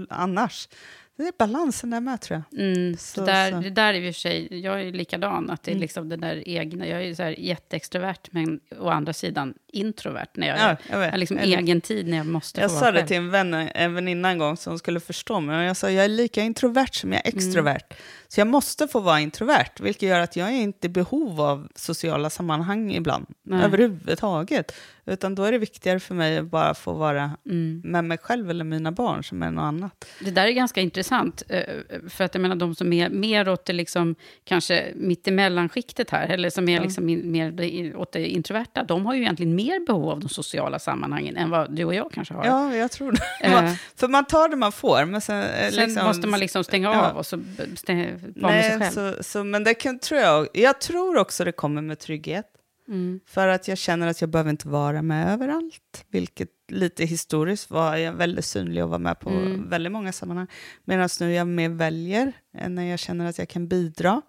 annars. 0.09 0.69
Det 1.17 1.23
är 1.23 1.31
balansen 1.37 1.89
där 1.89 1.99
med 2.01 2.21
tror 2.21 2.43
jag. 2.51 2.61
mm, 2.61 2.97
Så- 2.97 3.19
det, 3.21 3.31
där, 3.31 3.51
så. 3.51 3.59
det 3.61 3.69
där 3.69 3.93
är 3.93 3.97
i 4.01 4.09
och 4.09 4.15
för 4.15 4.19
sig, 4.19 4.59
jag 4.59 4.81
är 4.81 4.91
likadan, 4.91 5.49
att 5.49 5.63
det 5.63 5.71
är 5.71 5.73
Mm. 5.73 5.81
liksom 5.81 6.09
den 6.09 6.21
där 6.21 6.43
egna, 6.47 6.87
jag 6.87 7.03
är 7.03 7.13
så 7.13 7.23
här 7.23 7.39
jätteextrovert, 7.39 8.27
men 8.31 8.59
å 8.79 8.89
andra 8.89 9.13
sidan 9.13 9.53
introvert, 9.67 10.27
när 10.33 10.47
jag, 10.47 10.59
Ja, 10.59 10.75
jag 10.89 10.99
vet. 10.99 11.19
liksom 11.19 11.37
Jag 11.37 11.45
egen 11.47 11.81
tid 11.81 12.07
när 12.07 12.17
jag 12.17 12.25
måste 12.25 12.61
Jag 12.61 12.71
få 12.71 12.79
sa 12.79 12.91
det 12.91 12.97
själv. 12.97 13.07
till 13.07 13.17
en, 13.17 13.29
vän, 13.31 13.53
en 13.53 13.93
väninna 13.93 14.29
en 14.29 14.37
gång 14.37 14.57
som 14.57 14.79
skulle 14.79 14.99
förstå 14.99 15.39
mig. 15.39 15.57
Och 15.57 15.63
jag 15.63 15.77
sa 15.77 15.91
jag 15.91 16.05
är 16.05 16.09
lika 16.09 16.41
introvert 16.41 16.89
som 16.93 17.13
jag 17.13 17.21
är 17.25 17.31
Mm. 17.31 17.37
extrovert. 17.37 17.93
Så 18.27 18.39
jag 18.39 18.47
måste 18.47 18.87
få 18.87 18.99
vara 18.99 19.19
introvert, 19.19 19.71
vilket 19.79 20.09
gör 20.09 20.19
att 20.19 20.35
jag 20.35 20.47
är 20.47 20.61
inte 20.61 20.87
i 20.87 20.89
behov 20.89 21.41
av 21.41 21.67
sociala 21.75 22.29
sammanhang 22.29 22.91
ibland. 22.91 23.25
Nej. 23.43 23.63
Överhuvudtaget. 23.63 24.75
Utan 25.05 25.35
då 25.35 25.43
är 25.43 25.51
det 25.51 25.57
viktigare 25.57 25.99
för 25.99 26.15
mig 26.15 26.37
att 26.37 26.45
bara 26.45 26.73
få 26.73 26.93
vara 26.93 27.31
Mm. 27.45 27.81
med 27.85 28.03
mig 28.05 28.17
själv 28.17 28.49
eller 28.49 28.63
mina 28.65 28.91
barn 28.91 29.23
som 29.23 29.43
är 29.43 29.51
något 29.51 29.61
annat. 29.63 30.05
Det 30.21 30.31
där 30.31 30.47
är 30.47 30.51
ganska 30.51 30.81
intressant, 30.81 31.43
eh, 31.49 31.61
för 32.09 32.23
att 32.23 32.35
jag 32.35 32.41
menar 32.41 32.55
de 32.55 32.75
som 32.75 32.93
är 32.93 33.09
mer 33.09 33.49
åt 33.49 33.65
det 33.65 33.73
liksom, 33.73 34.15
kanske 34.43 34.91
mittemellanskiktet 34.95 36.09
här, 36.09 36.27
eller 36.27 36.49
som 36.49 36.69
är 36.69 36.81
liksom 36.81 37.05
mer 37.31 37.95
åt 37.97 38.11
det 38.11 38.27
introverta, 38.27 38.83
de 38.83 39.05
har 39.05 39.13
ju 39.13 39.21
egentligen 39.21 39.55
mer 39.63 39.85
behov 39.85 40.09
av 40.09 40.19
de 40.19 40.29
sociala 40.29 40.79
sammanhangen 40.79 41.37
än 41.37 41.49
vad 41.49 41.75
du 41.75 41.83
och 41.85 41.93
jag 41.93 42.11
kanske 42.11 42.33
har. 42.33 42.45
Ja, 42.45 42.75
jag 42.75 42.91
tror 42.91 43.11
det. 43.11 43.21
Eh. 43.41 43.51
Man, 43.51 43.75
för 43.95 44.07
man 44.07 44.25
tar 44.25 44.49
det 44.49 44.55
man 44.55 44.71
får, 44.71 45.05
men 45.05 45.21
sen... 45.21 45.41
eh, 45.43 45.69
Sen 45.71 45.73
liksom- 45.85 46.05
måste 46.07 46.27
man 46.27 46.39
liksom 46.39 46.63
stänga 46.63 46.87
Ja. 46.93 47.09
av 47.09 47.17
och 47.17 47.25
så 47.25 47.37
vara 47.37 48.51
med 48.53 48.65
sig 48.65 48.79
själv. 48.79 48.91
så, 48.91 49.23
så, 49.23 49.43
men 49.43 49.63
det 49.63 49.73
kan, 49.73 49.99
tror 49.99 50.21
jag, 50.21 50.47
jag 50.53 50.81
tror 50.81 51.17
också 51.17 51.43
det 51.45 51.51
kommer 51.51 51.81
med 51.81 51.99
trygghet. 51.99 52.45
Mm. 52.89 53.19
För 53.27 53.47
att 53.47 53.67
jag 53.67 53.77
känner 53.77 54.07
att 54.07 54.21
jag 54.21 54.29
behöver 54.29 54.49
inte 54.51 54.67
vara 54.67 55.01
med 55.01 55.33
överallt. 55.33 56.05
Vilket 56.11 56.49
lite 56.71 57.05
historiskt 57.05 57.71
var 57.71 57.95
jag 57.95 58.13
väldigt 58.13 58.45
synlig 58.45 58.83
och 58.83 58.89
var 58.89 58.99
med 58.99 59.19
på 59.19 59.29
Mm. 59.29 59.69
väldigt 59.69 59.91
många 59.91 60.11
sammanhang. 60.11 60.47
Medan 60.85 61.09
nu 61.19 61.33
jag 61.33 61.47
mer 61.47 61.69
väljer, 61.69 62.33
eh, 62.57 62.69
när 62.69 62.83
jag 62.83 62.99
känner 62.99 63.25
att 63.29 63.37
jag 63.37 63.49
kan 63.49 63.67
bidra. 63.67 64.21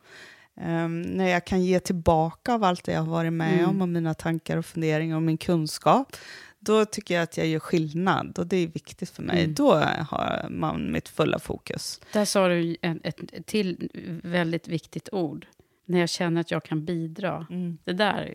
Ehm, 0.61 1.03
när 1.03 1.29
jag 1.29 1.45
kan 1.45 1.63
ge 1.65 1.81
tillbaka 1.81 2.55
av 2.55 2.65
allt 2.65 2.85
det 2.85 2.93
jag 2.93 3.01
har 3.01 3.11
varit 3.11 3.33
med 3.33 3.55
Mm. 3.59 3.71
om 3.71 3.83
och 3.83 3.89
mina 3.89 4.15
tankar 4.15 4.57
och 4.57 4.67
funderingar 4.67 5.17
och 5.17 5.23
min 5.23 5.39
kunskap. 5.39 6.17
Då 6.61 6.85
tycker 6.85 7.15
jag 7.15 7.23
att 7.23 7.37
jag 7.37 7.47
gör 7.47 7.61
skillnad 7.61 8.39
och 8.39 8.47
det 8.47 8.57
är 8.57 8.67
viktigt 8.67 9.11
för 9.11 9.23
mig. 9.23 9.43
Mm. 9.43 9.55
Då 9.55 9.75
har 10.09 10.47
man 10.51 10.93
mitt 10.93 11.09
fulla 11.09 11.39
fokus. 11.39 12.01
Där 12.13 12.25
sa 12.25 12.49
du 12.49 12.77
ett, 12.83 12.97
ett 13.03 13.47
till 13.47 13.91
väldigt 14.25 14.69
viktigt 14.69 15.09
ord. 15.13 15.47
När 15.91 16.01
jag 16.01 16.09
känner 16.09 16.41
att 16.41 16.51
jag 16.51 16.65
kan 16.65 16.85
bidra. 16.85 17.47
Mm. 17.51 17.79
Det 17.85 17.93
där, 17.93 18.31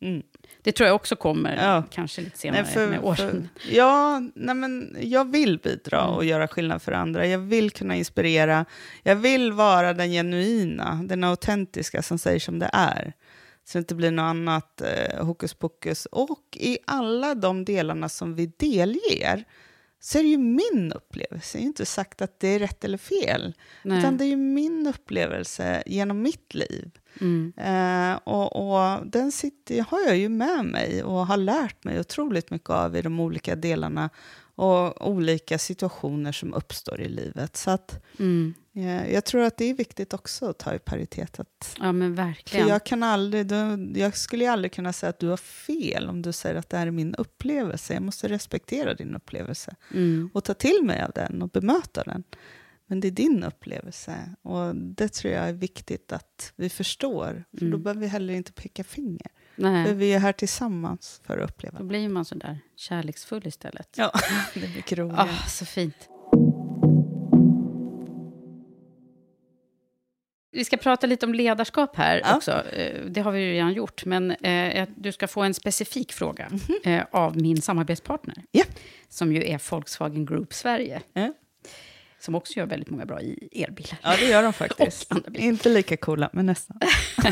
Mm. 0.00 0.22
det 0.62 0.72
tror 0.72 0.86
jag 0.86 0.96
också 0.96 1.16
kommer 1.16 1.56
Ja. 1.56 1.82
kanske 1.90 2.20
lite 2.22 2.38
senare 2.38 2.62
Nej, 2.62 2.72
för- 2.72 2.88
med 2.88 2.98
för- 3.00 3.06
åren. 3.06 3.48
Ja, 3.70 4.20
nej 4.34 4.54
men 4.54 4.96
jag 5.00 5.30
vill 5.32 5.58
bidra 5.58 6.00
Mm. 6.02 6.14
och 6.14 6.24
göra 6.24 6.48
skillnad 6.48 6.82
för 6.82 6.92
andra. 6.92 7.26
Jag 7.26 7.38
vill 7.38 7.70
kunna 7.70 7.96
inspirera. 7.96 8.64
Jag 9.02 9.16
vill 9.16 9.52
vara 9.52 9.94
den 9.94 10.10
genuina, 10.10 11.00
den 11.04 11.24
autentiska 11.24 12.02
som 12.02 12.18
säger 12.18 12.40
som 12.40 12.58
det 12.58 12.70
är. 12.72 13.12
Så 13.64 13.78
det 13.78 13.80
inte 13.80 13.94
blir 13.94 14.10
något 14.10 14.22
annat 14.22 14.80
eh, 14.80 15.24
hokus 15.26 15.54
pokus. 15.54 16.06
Och 16.06 16.44
i 16.56 16.78
alla 16.86 17.34
de 17.34 17.64
delarna 17.64 18.08
som 18.08 18.34
vi 18.34 18.52
delger 18.58 19.44
så 20.00 20.18
är 20.18 20.22
det 20.22 20.28
ju 20.28 20.38
min 20.38 20.92
upplevelse. 20.94 21.58
Det 21.58 21.62
är 21.62 21.66
inte 21.66 21.86
sagt 21.86 22.22
att 22.22 22.40
det 22.40 22.48
är 22.48 22.58
rätt 22.58 22.84
eller 22.84 22.98
fel. 22.98 23.54
Nej. 23.82 23.98
Utan 23.98 24.16
det 24.16 24.24
är 24.24 24.28
ju 24.28 24.36
min 24.36 24.86
upplevelse 24.86 25.82
genom 25.86 26.22
mitt 26.22 26.54
liv. 26.54 26.90
Mm. 27.20 27.52
Eh, 27.56 28.18
och, 28.24 28.56
och 28.56 29.06
den 29.06 29.32
sitter, 29.32 29.82
har 29.82 30.00
jag 30.00 30.16
ju 30.16 30.28
med 30.28 30.64
mig 30.64 31.02
och 31.02 31.26
har 31.26 31.36
lärt 31.36 31.84
mig 31.84 32.00
otroligt 32.00 32.50
mycket 32.50 32.70
av 32.70 32.96
i 32.96 33.02
de 33.02 33.20
olika 33.20 33.56
delarna 33.56 34.10
och 34.54 35.08
olika 35.10 35.58
situationer 35.58 36.32
som 36.32 36.54
uppstår 36.54 37.00
i 37.00 37.08
livet. 37.08 37.56
Så 37.56 37.70
att, 37.70 38.04
Mm. 38.18 38.54
Eh, 38.78 39.12
jag 39.12 39.24
tror 39.24 39.42
att 39.42 39.56
det 39.56 39.64
är 39.64 39.74
viktigt 39.74 40.14
också 40.14 40.50
att 40.50 40.58
ta 40.58 40.74
i 40.74 40.78
paritet. 40.78 41.40
Att, 41.40 41.76
Ja, 41.80 41.92
men 41.92 42.16
för 42.16 42.22
verkligen. 42.22 42.68
jag, 42.68 42.84
kan 42.84 43.02
aldrig, 43.02 43.46
du, 43.46 43.92
jag 43.96 44.16
skulle 44.16 44.44
ju 44.44 44.50
aldrig 44.50 44.72
kunna 44.72 44.92
säga 44.92 45.10
att 45.10 45.18
du 45.18 45.28
har 45.28 45.36
fel 45.36 46.08
om 46.08 46.22
du 46.22 46.32
säger 46.32 46.54
att 46.56 46.68
det 46.70 46.76
här 46.76 46.86
är 46.86 46.90
min 46.90 47.14
upplevelse. 47.14 47.94
Jag 47.94 48.02
måste 48.02 48.28
respektera 48.28 48.94
din 48.94 49.14
upplevelse 49.14 49.74
Mm. 49.94 50.30
och 50.34 50.44
ta 50.44 50.54
till 50.54 50.80
mig 50.84 51.02
av 51.02 51.10
den 51.14 51.42
och 51.42 51.48
bemöta 51.48 52.02
den. 52.04 52.24
Men 52.90 53.00
det 53.00 53.08
är 53.08 53.12
din 53.12 53.44
upplevelse 53.44 54.34
och 54.42 54.76
det 54.76 55.08
tror 55.12 55.32
jag 55.34 55.48
är 55.48 55.52
viktigt 55.52 56.12
att 56.12 56.52
vi 56.56 56.68
förstår. 56.68 57.44
För 57.50 57.60
då 57.60 57.66
Mm. 57.66 57.82
behöver 57.82 58.00
vi 58.00 58.06
heller 58.06 58.34
inte 58.34 58.52
peka 58.52 58.84
finger. 58.84 59.26
För 59.54 59.62
Nej, 59.62 59.94
vi 59.94 60.12
är 60.14 60.18
här 60.18 60.32
tillsammans 60.32 61.20
för 61.24 61.38
att 61.38 61.50
uppleva. 61.50 61.78
då 61.78 61.84
blir 61.84 62.08
man 62.08 62.24
så 62.24 62.34
där 62.34 62.58
kärleksfull 62.76 63.46
istället. 63.46 63.88
Ja, 63.96 64.12
det 64.54 64.60
mycket 64.76 64.98
roligare. 64.98 65.20
Ah, 65.44 65.46
så 65.48 65.64
fint. 65.66 66.08
Vi 70.50 70.64
ska 70.64 70.76
prata 70.76 71.06
lite 71.06 71.26
om 71.26 71.34
ledarskap 71.34 71.96
här 71.96 72.20
Ja. 72.24 72.36
också. 72.36 72.50
Eh, 72.72 73.04
Det 73.06 73.20
har 73.20 73.32
vi 73.32 73.40
ju 73.40 73.52
redan 73.52 73.72
gjort. 73.72 74.04
Men 74.04 74.30
eh, 74.30 74.88
du 74.96 75.12
ska 75.12 75.28
få 75.28 75.42
en 75.42 75.54
specifik 75.54 76.12
fråga 76.12 76.48
Mhm. 76.50 76.92
eh, 76.94 77.04
av 77.10 77.36
min 77.36 77.62
samarbetspartner. 77.62 78.36
Ja. 78.50 78.64
Som 79.08 79.32
ju 79.32 79.44
är 79.48 79.70
Volkswagen 79.70 80.26
Group 80.26 80.52
Sverige. 80.54 81.02
Ja. 81.12 81.32
som 82.20 82.34
också 82.34 82.58
gör 82.58 82.66
väldigt 82.66 82.90
många 82.90 83.06
bra 83.06 83.20
i 83.20 83.48
elbilar. 83.64 83.98
Ja, 84.02 84.14
det 84.20 84.24
gör 84.28 84.42
de 84.42 84.52
faktiskt. 84.64 85.12
Inte 85.34 85.68
lika 85.68 85.96
coola, 85.96 86.30
men 86.32 86.46
nästan. 86.46 86.80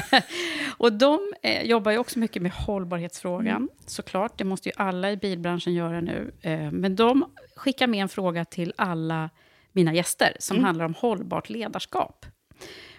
Och 0.76 0.93
de 0.93 1.32
jobbar 1.62 1.93
ju 1.93 1.98
också 1.98 2.18
mycket 2.18 2.43
med 2.43 2.52
hållbarhetsfrågan, 2.52 3.47
Mm. 3.56 3.68
såklart. 3.86 4.38
Det 4.38 4.44
måste 4.44 4.68
ju 4.68 4.72
alla 4.76 5.10
i 5.12 5.16
bilbranschen 5.16 5.74
göra 5.74 6.01
nu. 6.01 6.32
Men 6.72 6.97
de 6.97 7.30
skickar 7.56 7.86
med 7.86 8.02
en 8.02 8.09
fråga 8.09 8.44
till 8.44 8.72
alla 8.76 9.30
mina 9.72 9.94
gäster 9.94 10.36
som 10.38 10.56
Mm. 10.56 10.64
handlar 10.64 10.84
om 10.84 10.94
hållbart 10.94 11.48
ledarskap. 11.51 12.26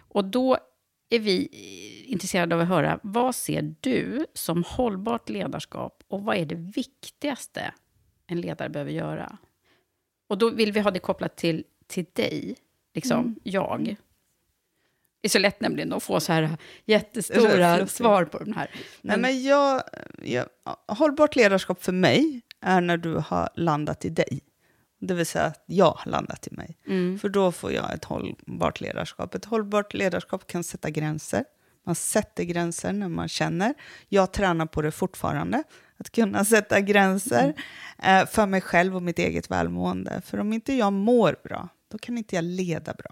Och 0.09 0.25
då 0.25 0.57
är 1.09 1.19
vi 1.19 1.47
intresserade 2.05 2.55
av 2.55 2.61
att 2.61 2.67
höra, 2.67 2.99
vad 3.03 3.35
ser 3.35 3.75
du 3.79 4.25
som 4.33 4.63
hållbart 4.67 5.29
ledarskap 5.29 6.03
och 6.07 6.21
vad 6.21 6.37
är 6.37 6.45
det 6.45 6.55
viktigaste 6.55 7.73
en 8.27 8.41
ledare 8.41 8.69
behöver 8.69 8.91
göra? 8.91 9.37
Och 10.29 10.37
då 10.37 10.49
vill 10.49 10.71
vi 10.71 10.79
ha 10.79 10.91
det 10.91 10.99
kopplat 10.99 11.35
till, 11.35 11.63
till 11.87 12.05
dig, 12.13 12.55
liksom, 12.93 13.19
Mm. 13.19 13.35
jag. 13.43 13.95
Det 15.21 15.27
är 15.27 15.29
så 15.29 15.39
lätt 15.39 15.61
nämligen 15.61 15.93
att 15.93 16.03
få 16.03 16.19
så 16.19 16.33
här 16.33 16.57
jättestora 16.85 17.87
svar 17.87 18.25
på 18.25 18.37
den 18.37 18.53
här. 18.53 18.71
Nej, 19.01 19.17
men 19.17 19.43
jag, 19.43 19.81
jag, 20.23 20.45
hållbart 20.87 21.35
ledarskap 21.35 21.83
för 21.83 21.91
mig 21.91 22.41
är 22.61 22.81
när 22.81 22.97
du 22.97 23.15
har 23.15 23.49
landat 23.55 24.05
i 24.05 24.09
dig. 24.09 24.39
Det 24.99 25.13
vill 25.13 25.25
säga 25.25 25.45
att 25.45 25.63
jag 25.65 25.91
har 25.91 26.11
landat 26.11 26.47
i 26.47 26.55
mig. 26.55 26.77
Mm. 26.87 27.19
För 27.19 27.29
då 27.29 27.51
får 27.51 27.71
jag 27.71 27.93
ett 27.93 28.05
hållbart 28.05 28.81
ledarskap. 28.81 29.35
Ett 29.35 29.45
hållbart 29.45 29.93
ledarskap 29.93 30.47
kan 30.47 30.63
sätta 30.63 30.89
gränser. 30.89 31.43
Man 31.85 31.95
sätter 31.95 32.43
gränser 32.43 32.93
när 32.93 33.09
man 33.09 33.27
känner. 33.27 33.73
Jag 34.09 34.31
tränar 34.31 34.65
på 34.65 34.81
det 34.81 34.91
fortfarande. 34.91 35.63
Att 35.97 36.09
kunna 36.09 36.45
sätta 36.45 36.81
gränser 36.81 37.53
eh, 38.03 38.25
för 38.25 38.45
mig 38.45 38.61
själv 38.61 38.95
och 38.95 39.03
mitt 39.03 39.19
eget 39.19 39.51
välmående. 39.51 40.21
För 40.25 40.37
om 40.37 40.53
inte 40.53 40.73
jag 40.73 40.93
mår 40.93 41.35
bra, 41.43 41.69
då 41.91 41.97
kan 41.97 42.17
inte 42.17 42.35
jag 42.35 42.43
leda 42.43 42.93
bra. 42.93 43.11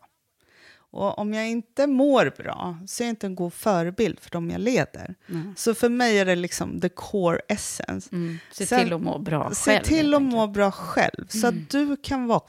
Och 0.95 1.19
om 1.19 1.33
jag 1.33 1.47
inte 1.49 1.87
mår 1.87 2.33
bra 2.37 2.77
så 2.87 3.03
är 3.03 3.07
jag 3.07 3.11
inte 3.11 3.27
en 3.27 3.35
god 3.35 3.53
förebild 3.53 4.19
för 4.19 4.31
dem 4.31 4.49
jag 4.49 4.61
leder. 4.61 5.15
Så 5.55 5.73
för 5.73 5.89
mig 5.89 6.19
är 6.19 6.25
det 6.25 6.35
liksom 6.35 6.81
the 6.81 6.89
core 6.89 7.39
essence. 7.47 8.09
Mm. 8.15 8.37
Se 8.51 8.65
Sen- 8.65 8.83
till 8.83 8.93
att 8.93 9.01
må 9.01 9.19
bra 9.19 9.51
Se 9.53 9.71
själv. 9.71 9.83
till 9.83 9.95
helt 9.97 10.15
att 10.15 10.21
må 10.21 10.47
bra 10.47 10.71
själv, 10.71 11.27
så 11.27 11.47
att 11.47 11.69
du 11.69 11.97
kan 12.03 12.27
vara, 12.27 12.41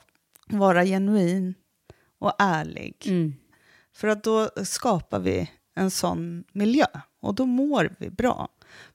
vara 0.49 0.85
genuin 0.85 1.55
och 2.19 2.33
ärlig. 2.39 2.95
Mm. 3.07 3.35
För 3.97 4.09
att 4.09 4.25
då 4.25 4.51
skapar 4.65 5.19
vi 5.21 5.51
en 5.75 5.91
sån 5.91 6.45
miljö 6.53 6.87
och 7.21 7.35
då 7.35 7.47
mår 7.47 7.93
vi 7.99 8.11
bra. 8.11 8.49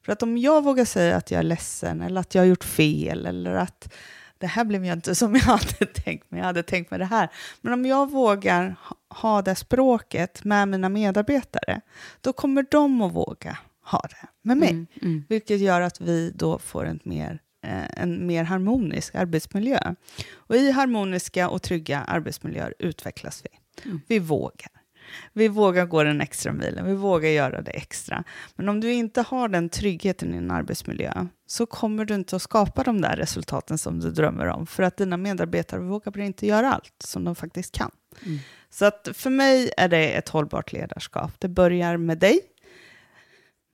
För 0.05 0.11
att 0.11 0.23
om 0.23 0.37
jag 0.37 0.63
vågar 0.63 0.85
säga 0.85 1.15
att 1.15 1.31
jag 1.31 1.39
är 1.39 1.43
ledsen 1.43 2.01
eller 2.01 2.21
att 2.21 2.35
jag 2.35 2.41
har 2.41 2.47
gjort 2.47 2.63
fel 2.63 3.25
eller 3.25 3.53
att 3.53 3.93
det 4.41 4.47
här 4.47 4.63
blev 4.65 4.85
ju 4.85 4.93
inte 4.93 5.15
som 5.15 5.35
jag 5.35 5.41
hade 5.41 5.85
tänkt 5.85 6.31
mig, 6.31 6.39
jag 6.39 6.45
hade 6.45 6.63
tänkt 6.63 6.91
mig 6.91 6.99
det 6.99 7.05
här. 7.05 7.29
Men 7.61 7.73
om 7.73 7.85
jag 7.85 8.11
vågar 8.11 8.75
ha- 9.09 9.41
det 9.41 9.55
språket 9.55 10.43
med 10.43 10.67
mina 10.67 10.89
medarbetare, 10.89 11.81
då 12.21 12.33
kommer 12.33 12.65
de 12.71 13.01
att 13.01 13.13
våga 13.13 13.57
ha 13.83 14.01
det 14.09 14.27
med 14.41 14.57
mig. 14.57 14.69
Mm, 14.69 14.87
mm. 15.01 15.23
Vilket 15.29 15.59
gör 15.59 15.81
att 15.81 16.01
vi 16.01 16.31
då 16.35 16.59
får 16.59 16.85
en 16.85 16.99
mer, 17.03 17.39
eh, 17.63 18.01
en 18.01 18.27
mer 18.27 18.43
harmonisk 18.43 19.15
arbetsmiljö. 19.15 19.95
Och 20.33 20.55
i 20.55 20.71
harmoniska 20.71 21.49
och 21.49 21.61
trygga 21.61 21.99
arbetsmiljöer 21.99 22.73
utvecklas 22.79 23.43
vi. 23.43 23.59
Vi 24.07 24.19
vågar. 24.19 24.80
Vi 25.33 25.47
vågar 25.47 25.85
gå 25.85 26.03
den 26.03 26.21
extra 26.21 26.53
milen, 26.53 26.85
vi 26.85 26.93
vågar 26.93 27.29
göra 27.29 27.61
det 27.61 27.71
extra. 27.71 28.23
Men 28.55 28.69
om 28.69 28.79
du 28.79 28.93
inte 28.93 29.21
har 29.21 29.49
den 29.49 29.69
tryggheten 29.69 30.29
i 30.29 30.33
din 30.33 30.51
arbetsmiljö 30.51 31.27
så 31.47 31.65
kommer 31.65 32.05
du 32.05 32.15
inte 32.15 32.35
att 32.35 32.41
skapa 32.41 32.83
de 32.83 33.01
där 33.01 33.15
resultaten 33.15 33.77
som 33.77 33.99
du 33.99 34.11
drömmer 34.11 34.47
om. 34.47 34.67
För 34.67 34.83
att 34.83 34.97
dina 34.97 35.17
medarbetare 35.17 35.79
vågar 35.79 36.19
inte 36.19 36.47
göra 36.47 36.73
allt 36.73 36.95
som 37.03 37.23
de 37.23 37.35
faktiskt 37.35 37.71
kan. 37.71 37.91
Så 38.69 38.85
att 38.85 39.09
för 39.13 39.29
mig 39.29 39.71
är 39.77 39.87
det 39.87 40.11
ett 40.11 40.29
hållbart 40.29 40.73
ledarskap. 40.73 41.31
Det 41.39 41.47
börjar 41.47 41.97
med 41.97 42.17
dig. 42.17 42.39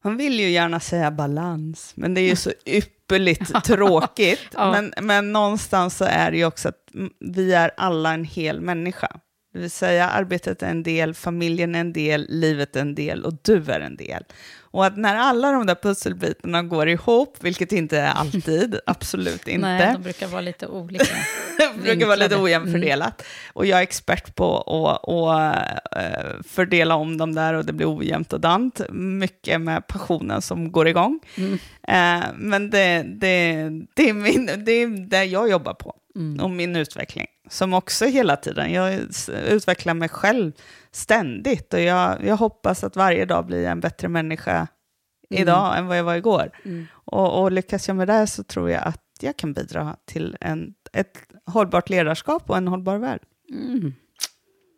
Man 0.03 0.17
vill 0.17 0.39
ju 0.39 0.49
gärna 0.49 0.79
säga 0.79 1.11
balans, 1.11 1.91
men 1.95 2.13
det 2.13 2.21
är 2.21 2.29
ju 2.29 2.35
så 2.35 2.51
ypperligt 2.65 3.63
tråkigt. 3.65 4.47
Ja. 4.53 4.71
Men, 4.71 4.93
men 5.01 5.31
någonstans 5.31 5.97
så 5.97 6.05
är 6.05 6.31
det 6.31 6.37
ju 6.37 6.45
också 6.45 6.69
att 6.69 6.95
mm, 6.95 7.11
vi 7.19 7.53
är 7.53 7.71
alla 7.77 8.13
en 8.13 8.23
hel 8.23 8.61
människa. 8.61 9.19
Det 9.57 9.61
vill 9.61 9.71
säga 9.71 10.07
arbetet 10.07 10.63
är 10.63 10.69
en 10.69 10.83
del, 10.83 11.13
familjen 11.13 11.75
är 11.75 11.79
en 11.79 11.93
del, 11.93 12.25
livet 12.29 12.75
är 12.75 12.81
en 12.81 12.95
del 12.95 13.25
och 13.25 13.33
du 13.41 13.71
är 13.71 13.79
en 13.79 13.95
del. 13.95 14.23
Och 14.59 14.85
att 14.85 14.97
när 14.97 15.15
alla 15.15 15.51
de 15.51 15.65
där 15.65 15.75
pusselbitarna 15.75 16.63
går 16.63 16.89
ihop, 16.89 17.37
vilket 17.39 17.71
inte 17.71 17.99
är 17.99 18.11
alltid, 18.11 18.79
absolut 18.85 19.47
inte. 19.47 19.67
Nej, 19.67 19.93
de 19.93 20.03
brukar 20.03 20.27
vara 20.27 20.41
lite 20.41 20.67
olika. 20.67 21.05
Det 21.57 21.81
brukar 21.83 22.05
vara 22.05 22.15
lite 22.15 22.27
vinklade. 22.27 22.43
ojämnt 22.43 22.71
fördelat. 22.71 23.23
Och 23.53 23.65
jag 23.65 23.79
är 23.79 23.83
expert 23.83 24.35
på 24.35 24.57
att, 24.57 25.97
eh, 25.97 26.41
fördela 26.47 26.95
om 26.95 27.17
dem 27.17 27.35
där 27.35 27.53
och 27.53 27.65
det 27.65 27.73
blir 27.73 27.97
ojämnt 27.97 28.33
och 28.33 28.39
dant. 28.39 28.81
Mycket 28.89 29.61
med 29.61 29.87
passionen 29.87 30.41
som 30.41 30.71
går 30.71 30.87
igång. 30.87 31.19
Eh, 31.87 32.23
men 32.35 32.69
det, 32.69 33.03
det, 33.07 33.69
det, 33.93 34.09
är 34.09 34.13
min, 34.13 34.45
det 34.65 34.71
är 34.71 35.09
det 35.09 35.23
jag 35.23 35.49
jobbar 35.49 35.73
på. 35.73 35.95
Och 36.41 36.49
min 36.49 36.75
utveckling. 36.75 37.27
Som 37.49 37.73
också 37.73 38.05
hela 38.05 38.35
tiden, 38.35 38.73
jag 38.73 38.99
utvecklar 39.49 39.93
mig 39.93 40.09
själv 40.09 40.51
ständigt. 40.91 41.73
Och 41.73 41.79
jag, 41.79 42.23
jag 42.25 42.37
hoppas 42.37 42.83
att 42.83 42.95
varje 42.95 43.25
dag 43.25 43.45
blir 43.45 43.67
en 43.67 43.79
bättre 43.79 44.07
människa 44.07 44.67
idag 45.29 45.77
än 45.77 45.87
vad 45.87 45.97
jag 45.97 46.03
var 46.03 46.15
igår. 46.15 46.51
Och, 46.91 47.41
och 47.41 47.51
lyckas 47.51 47.87
jag 47.87 47.97
med 47.97 48.07
det 48.07 48.27
så 48.27 48.43
tror 48.43 48.69
jag 48.69 48.83
att 48.83 49.03
jag 49.21 49.37
kan 49.37 49.53
bidra 49.53 49.95
till 50.05 50.37
en, 50.41 50.73
ett 50.93 51.17
hållbart 51.45 51.89
ledarskap 51.89 52.49
och 52.49 52.57
en 52.57 52.67
hållbar 52.67 52.97
värld. 52.97 53.21
Mm. 53.49 53.93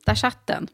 Där 0.05 0.15
satt 0.15 0.47
den. 0.47 0.67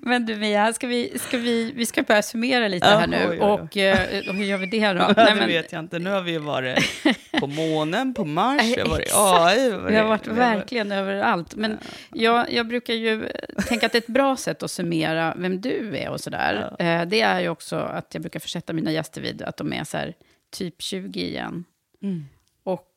Men 0.00 0.26
du 0.26 0.36
Mia, 0.36 0.72
ska 0.72 0.86
vi, 0.86 1.18
ska 1.18 1.38
vi, 1.38 1.72
vi 1.72 1.86
ska 1.86 2.02
börja 2.02 2.22
summera 2.22 2.68
lite 2.68 2.86
Ja, 2.86 2.98
här 2.98 3.06
nu. 3.06 3.16
oj, 3.16 3.28
oj, 3.30 3.38
oj. 3.40 3.60
Och 3.60 3.76
eh, 3.76 4.34
hur 4.34 4.44
gör 4.44 4.58
vi 4.58 4.66
det 4.66 4.92
då? 4.92 4.98
det 5.08 5.14
Nej, 5.16 5.34
men- 5.34 5.48
vet 5.48 5.72
jag 5.72 5.78
inte. 5.78 5.98
Nu 5.98 6.10
har 6.10 6.20
vi 6.20 6.38
varit 6.38 6.78
på 7.40 7.46
månen, 7.46 8.14
på 8.14 8.24
Mars, 8.24 8.62
vi 8.76 8.80
har 8.80 8.88
varit 8.88 9.08
i. 9.08 9.10
AI. 9.14 9.70
Vi 9.90 9.96
har 9.96 10.04
varit 10.04 10.26
verkligen 10.26 10.92
överallt. 10.92 11.54
Men 11.54 11.78
jag, 12.12 12.52
jag 12.52 12.68
brukar 12.68 12.94
ju 12.94 13.28
tänka 13.68 13.86
att 13.86 13.94
ett 13.94 14.06
bra 14.06 14.36
sätt 14.36 14.62
att 14.62 14.70
summera 14.70 15.34
vem 15.36 15.60
du 15.60 15.96
är 15.96 16.08
och 16.10 16.20
sådär, 16.20 16.76
eh, 16.78 17.02
det 17.04 17.20
är 17.20 17.40
ju 17.40 17.48
också 17.48 17.76
att 17.76 18.14
jag 18.14 18.22
brukar 18.22 18.40
försätta 18.40 18.72
mina 18.72 18.90
gäster 18.92 19.20
vid 19.20 19.42
att 19.42 19.56
de 19.56 19.72
är 19.72 19.84
så 19.84 19.96
här, 19.96 20.14
typ 20.52 20.82
20 20.82 21.20
igen. 21.20 21.64
Mm. 22.02 22.24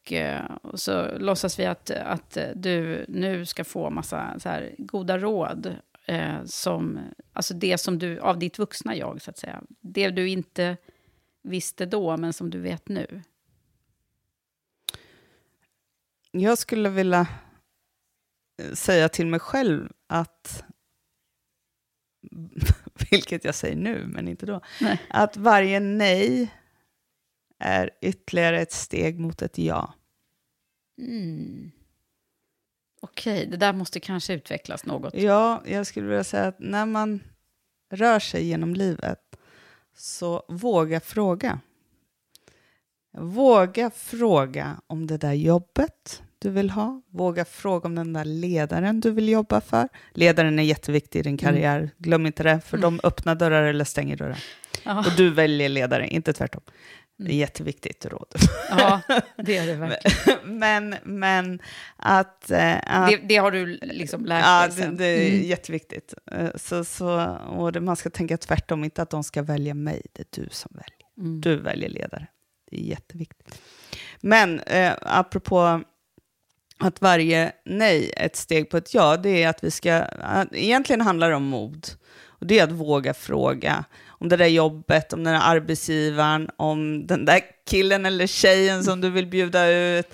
Och, 0.06 0.12
eh, 0.12 0.46
och 0.62 0.80
så 0.80 1.18
låtsas 1.18 1.60
vi 1.60 1.66
att, 1.66 1.92
att 1.92 2.38
du 2.56 3.06
nu 3.08 3.46
ska 3.46 3.64
få 3.64 3.90
massa 3.90 4.40
så 4.40 4.50
här, 4.50 4.76
goda 4.78 5.18
råd. 5.18 5.76
Eh, 6.06 6.44
som, 6.46 7.00
alltså 7.34 7.54
det 7.54 7.78
som 7.78 8.00
du, 8.00 8.20
av 8.20 8.40
ditt 8.40 8.60
vuxna 8.60 8.96
jag, 8.96 9.22
så 9.22 9.30
att 9.30 9.38
säga. 9.38 9.64
Det 9.82 10.10
du 10.10 10.30
inte 10.30 10.78
visste 11.42 11.86
då, 11.86 12.18
men 12.18 12.34
som 12.34 12.50
du 12.50 12.60
vet 12.60 12.88
nu. 12.88 13.22
Jag 16.32 16.58
skulle 16.58 16.90
vilja 16.90 17.28
eh, 18.62 18.74
säga 18.74 19.10
till 19.10 19.28
mig 19.28 19.40
själv 19.40 19.92
att, 20.08 20.64
vilket 23.12 23.46
jag 23.46 23.56
säger 23.56 23.76
nu, 23.76 24.06
men 24.08 24.28
inte 24.28 24.46
då, 24.46 24.62
Nej. 24.82 25.02
att 25.10 25.38
varje 25.38 25.80
nej 25.80 26.52
är 27.60 27.90
ytterligare 28.02 28.62
ett 28.62 28.72
steg 28.72 29.20
mot 29.20 29.42
ett 29.42 29.58
ja. 29.58 29.94
Mm. 31.02 31.72
Okej, 33.02 33.48
det 33.52 33.58
där 33.58 33.74
måste 33.74 34.00
kanske 34.00 34.34
utvecklas 34.34 34.86
något. 34.86 35.14
Ja, 35.14 35.64
jag 35.66 35.88
skulle 35.88 36.08
vilja 36.08 36.24
säga 36.24 36.48
att 36.48 36.60
när 36.60 36.86
man 36.86 37.24
rör 37.92 38.20
sig 38.20 38.46
genom 38.46 38.74
livet 38.74 39.20
så 39.96 40.46
våga 40.48 41.00
fråga. 41.00 41.60
Våga 43.18 43.90
fråga 43.90 44.82
om 44.88 45.08
det 45.08 45.18
där 45.18 45.34
jobbet 45.34 46.24
du 46.40 46.50
vill 46.50 46.70
ha. 46.70 47.02
Våga 47.08 47.46
fråga 47.46 47.88
om 47.88 47.96
den 47.96 48.14
där 48.14 48.26
ledaren 48.26 49.00
du 49.00 49.12
vill 49.12 49.30
jobba 49.30 49.62
för. 49.62 49.90
Ledaren 50.12 50.60
är 50.60 50.64
jätteviktig 50.64 51.20
i 51.20 51.24
din 51.24 51.38
karriär. 51.38 51.90
Glöm 51.98 52.26
inte 52.26 52.44
det, 52.44 52.62
för 52.62 52.78
de 52.78 53.00
öppnar 53.04 53.36
dörrar 53.36 53.64
eller 53.64 53.86
stänger 53.86 54.18
dörrar. 54.18 54.44
Ja. 54.84 55.00
Och 55.00 55.12
du 55.18 55.30
väljer 55.30 55.70
ledare, 55.70 56.08
inte 56.08 56.34
tvärtom. 56.34 56.62
Det 57.18 57.32
är 57.32 57.36
jätteviktigt 57.36 58.06
råd. 58.06 58.28
Ja, 58.70 59.02
det 59.38 59.58
är 59.58 59.68
det 59.68 59.74
verkligen. 59.76 60.60
men, 60.60 60.96
men 61.04 61.60
att... 61.98 62.52
eh, 62.52 62.76
att 63.02 63.10
Det, 63.10 63.18
det 63.18 63.36
har 63.38 63.52
du 63.52 63.66
liksom 63.82 64.26
lärt 64.26 64.44
Ja, 64.46 64.60
dig 64.62 64.70
det, 64.70 64.76
sen. 64.84 64.98
det 64.98 65.06
är 65.06 65.30
Mm. 65.34 65.44
jätteviktigt. 65.46 66.14
Eh, 66.32 66.50
Så, 66.56 66.84
så, 66.86 67.10
och 67.50 67.72
det, 67.72 67.80
man 67.82 67.96
ska 67.96 68.10
tänka 68.10 68.38
tvärtom, 68.38 68.84
inte 68.84 69.02
att 69.02 69.10
de 69.10 69.24
ska 69.24 69.42
välja 69.44 69.74
mig, 69.74 70.02
det 70.14 70.22
är 70.38 70.42
du 70.44 70.50
som 70.52 70.72
väljer. 70.74 71.08
Mm. 71.30 71.42
Du 71.42 71.56
väljer 71.56 71.90
ledare. 71.90 72.28
Det 72.72 72.78
är 72.78 72.84
jätteviktigt. 72.84 73.62
Men 74.22 74.60
eh, 74.60 74.94
apropå 75.02 75.82
att 76.80 77.02
varje 77.02 77.52
nej 77.66 78.14
är 78.18 78.26
ett 78.26 78.36
steg 78.36 78.70
på 78.70 78.78
ett 78.78 78.94
ja, 78.94 79.18
det 79.18 79.44
är 79.44 79.50
att 79.50 79.64
vi 79.64 79.72
ska, 79.72 79.94
att 80.20 80.48
egentligen 80.56 81.02
handlar 81.02 81.30
det 81.30 81.36
om 81.36 81.44
mod. 81.46 81.88
Och 82.28 82.46
det 82.48 82.60
är 82.60 82.64
att 82.64 82.72
våga 82.72 83.14
fråga 83.14 83.86
om 84.26 84.30
det 84.30 84.38
där 84.38 84.48
jobbet, 84.48 85.14
om 85.14 85.24
den 85.24 85.34
där 85.34 85.42
arbetsgivaren, 85.42 86.50
om 86.58 87.08
den 87.08 87.26
där 87.26 87.42
killen 87.66 88.06
eller 88.06 88.28
tjejen 88.28 88.84
som 88.84 89.02
du 89.02 89.10
vill 89.10 89.28
bjuda 89.28 89.68
ut. 89.68 90.08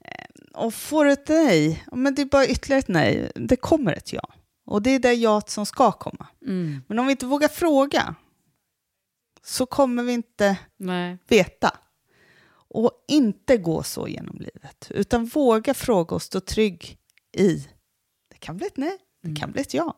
Eh, 0.00 0.54
och 0.54 0.74
får 0.74 1.06
ett 1.06 1.28
nej, 1.28 1.84
men 1.92 2.14
det 2.14 2.22
är 2.22 2.26
bara 2.26 2.46
ytterligare 2.46 2.78
ett 2.78 2.88
nej. 2.88 3.32
Det 3.34 3.56
kommer 3.56 3.92
ett 3.92 4.12
ja. 4.12 4.28
Och 4.66 4.82
det 4.82 4.90
är 4.90 4.98
det 4.98 5.12
ja 5.12 5.40
som 5.46 5.66
ska 5.66 5.92
komma. 5.92 6.26
Mm. 6.46 6.82
Men 6.88 6.98
om 6.98 7.06
vi 7.06 7.10
inte 7.10 7.26
vågar 7.26 7.48
fråga 7.48 8.14
så 9.42 9.66
kommer 9.66 10.02
vi 10.02 10.12
inte 10.12 10.58
Nej. 10.76 11.18
veta. 11.28 11.78
Och 12.70 12.92
inte 13.08 13.56
gå 13.56 13.82
så 13.82 14.08
genom 14.08 14.36
livet, 14.38 14.90
utan 14.90 15.26
våga 15.26 15.74
fråga 15.74 16.14
och 16.14 16.22
stå 16.22 16.40
trygg 16.40 16.98
i. 17.36 17.68
Det 18.30 18.38
kan 18.38 18.56
bli 18.56 18.66
ett 18.66 18.76
nej, 18.76 18.98
det 19.22 19.40
kan 19.40 19.52
bli 19.52 19.60
ett 19.60 19.74
ja. 19.74 19.96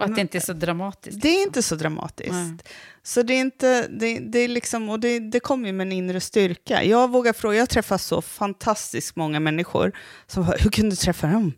Och 0.00 0.10
att 0.10 0.14
det 0.14 0.20
inte 0.20 0.38
är 0.38 0.40
så 0.40 0.52
dramatiskt. 0.52 1.22
Det 1.22 1.28
är 1.28 1.42
inte 1.42 1.62
så 1.62 1.74
dramatiskt. 1.74 2.32
Nej. 2.32 2.58
Så 3.02 3.22
det 3.22 3.34
är 3.34 3.40
inte, 3.40 3.88
det, 3.88 4.18
det 4.18 4.38
är 4.38 4.48
liksom, 4.48 4.88
och 4.88 5.00
det, 5.00 5.18
det 5.18 5.40
kommer 5.40 5.66
ju 5.66 5.72
med 5.72 5.86
en 5.86 5.92
inre 5.92 6.20
styrka. 6.20 6.84
Jag 6.84 7.10
vågar 7.10 7.32
fråga, 7.32 7.56
jag 7.56 7.68
träffar 7.68 7.98
så 7.98 8.22
fantastiskt 8.22 9.16
många 9.16 9.40
människor 9.40 9.92
som 10.26 10.46
bara, 10.46 10.56
hur 10.56 10.70
kunde 10.70 10.90
du 10.90 10.96
träffa 10.96 11.26
dem? 11.26 11.52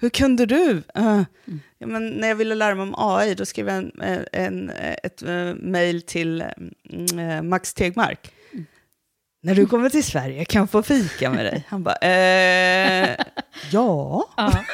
Hur 0.00 0.10
kunde 0.10 0.46
du? 0.46 0.82
Uh, 0.98 1.22
ja, 1.78 1.86
men 1.86 2.10
när 2.10 2.28
jag 2.28 2.34
ville 2.34 2.54
lära 2.54 2.74
mig 2.74 2.82
om 2.82 2.94
AI, 2.96 3.34
då 3.34 3.46
skrev 3.46 3.68
jag 3.68 3.76
en, 3.76 3.92
en, 4.00 4.26
en, 4.32 4.70
ett 5.02 5.22
uh, 5.22 5.54
mejl 5.54 6.02
till 6.02 6.44
uh, 7.14 7.42
Max 7.42 7.74
Tegmark. 7.74 8.32
När 9.42 9.54
du 9.54 9.66
kommer 9.66 9.90
till 9.90 10.04
Sverige 10.04 10.44
kan 10.44 10.60
jag 10.60 10.70
få 10.70 10.82
fika 10.82 11.30
med 11.30 11.44
dig. 11.44 11.66
Han 11.68 11.82
bara, 11.82 11.96
eh, 11.96 13.16
ja. 13.72 14.28
Ja. 14.36 14.64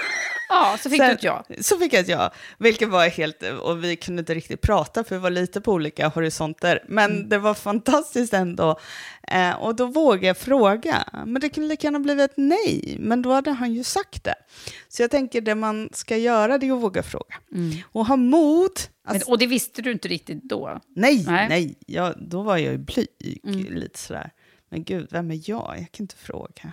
Ja, 0.48 0.76
så 0.80 0.90
fick 0.90 0.98
Sen- 1.00 1.08
du 1.08 1.14
ett 1.14 1.22
ja. 1.22 1.44
Så 1.60 1.78
fick 1.78 1.92
jag 1.92 2.00
ett 2.00 2.08
ja, 2.08 2.32
vilket 2.58 2.88
var 2.88 3.08
helt, 3.08 3.42
och 3.62 3.84
vi 3.84 3.96
kunde 3.96 4.20
inte 4.20 4.34
riktigt 4.34 4.60
prata 4.60 5.04
för 5.04 5.16
vi 5.16 5.20
var 5.22 5.30
lite 5.30 5.60
på 5.60 5.72
olika 5.72 6.08
horisonter, 6.08 6.84
men 6.88 7.10
Mm. 7.12 7.28
det 7.28 7.38
var 7.38 7.54
fantastiskt 7.54 8.34
ändå. 8.34 8.78
Eh, 9.28 9.50
och 9.62 9.74
då 9.76 9.86
vågade 9.86 10.26
jag 10.26 10.36
fråga, 10.38 11.04
men 11.26 11.40
det 11.40 11.48
kunde 11.48 11.68
lika 11.68 11.86
gärna 11.86 12.00
blivit 12.00 12.30
ett 12.30 12.36
nej, 12.36 12.96
men 13.00 13.22
då 13.22 13.32
hade 13.32 13.50
han 13.50 13.72
ju 13.74 13.84
sagt 13.84 14.24
det. 14.24 14.34
Så 14.88 15.02
jag 15.02 15.10
tänker 15.10 15.40
det 15.40 15.54
man 15.54 15.88
ska 15.92 16.16
göra 16.16 16.58
det 16.58 16.66
är 16.68 16.72
att 16.76 16.82
våga 16.82 17.02
fråga. 17.02 17.36
Och 17.92 18.06
ha 18.06 18.16
mod. 18.16 18.60
Mm. 18.60 18.70
Men, 19.06 19.14
Alltså, 19.14 19.30
och 19.30 19.38
det 19.38 19.46
visste 19.46 19.82
du 19.82 19.92
inte 19.92 20.08
riktigt 20.08 20.42
då. 20.42 20.80
nej, 20.96 21.24
nej. 21.26 21.48
nej, 21.48 21.74
jag, 21.86 22.14
då 22.18 22.42
var 22.42 22.56
jag 22.56 22.72
ju 22.72 22.78
blyg, 22.78 23.40
Mm. 23.44 23.64
lite 23.74 23.98
sådär. 23.98 24.30
Men 24.70 24.84
gud, 24.84 25.08
vem 25.10 25.30
är 25.30 25.40
jag? 25.50 25.74
Jag 25.78 25.92
kan 25.92 26.04
inte 26.04 26.16
fråga. 26.16 26.72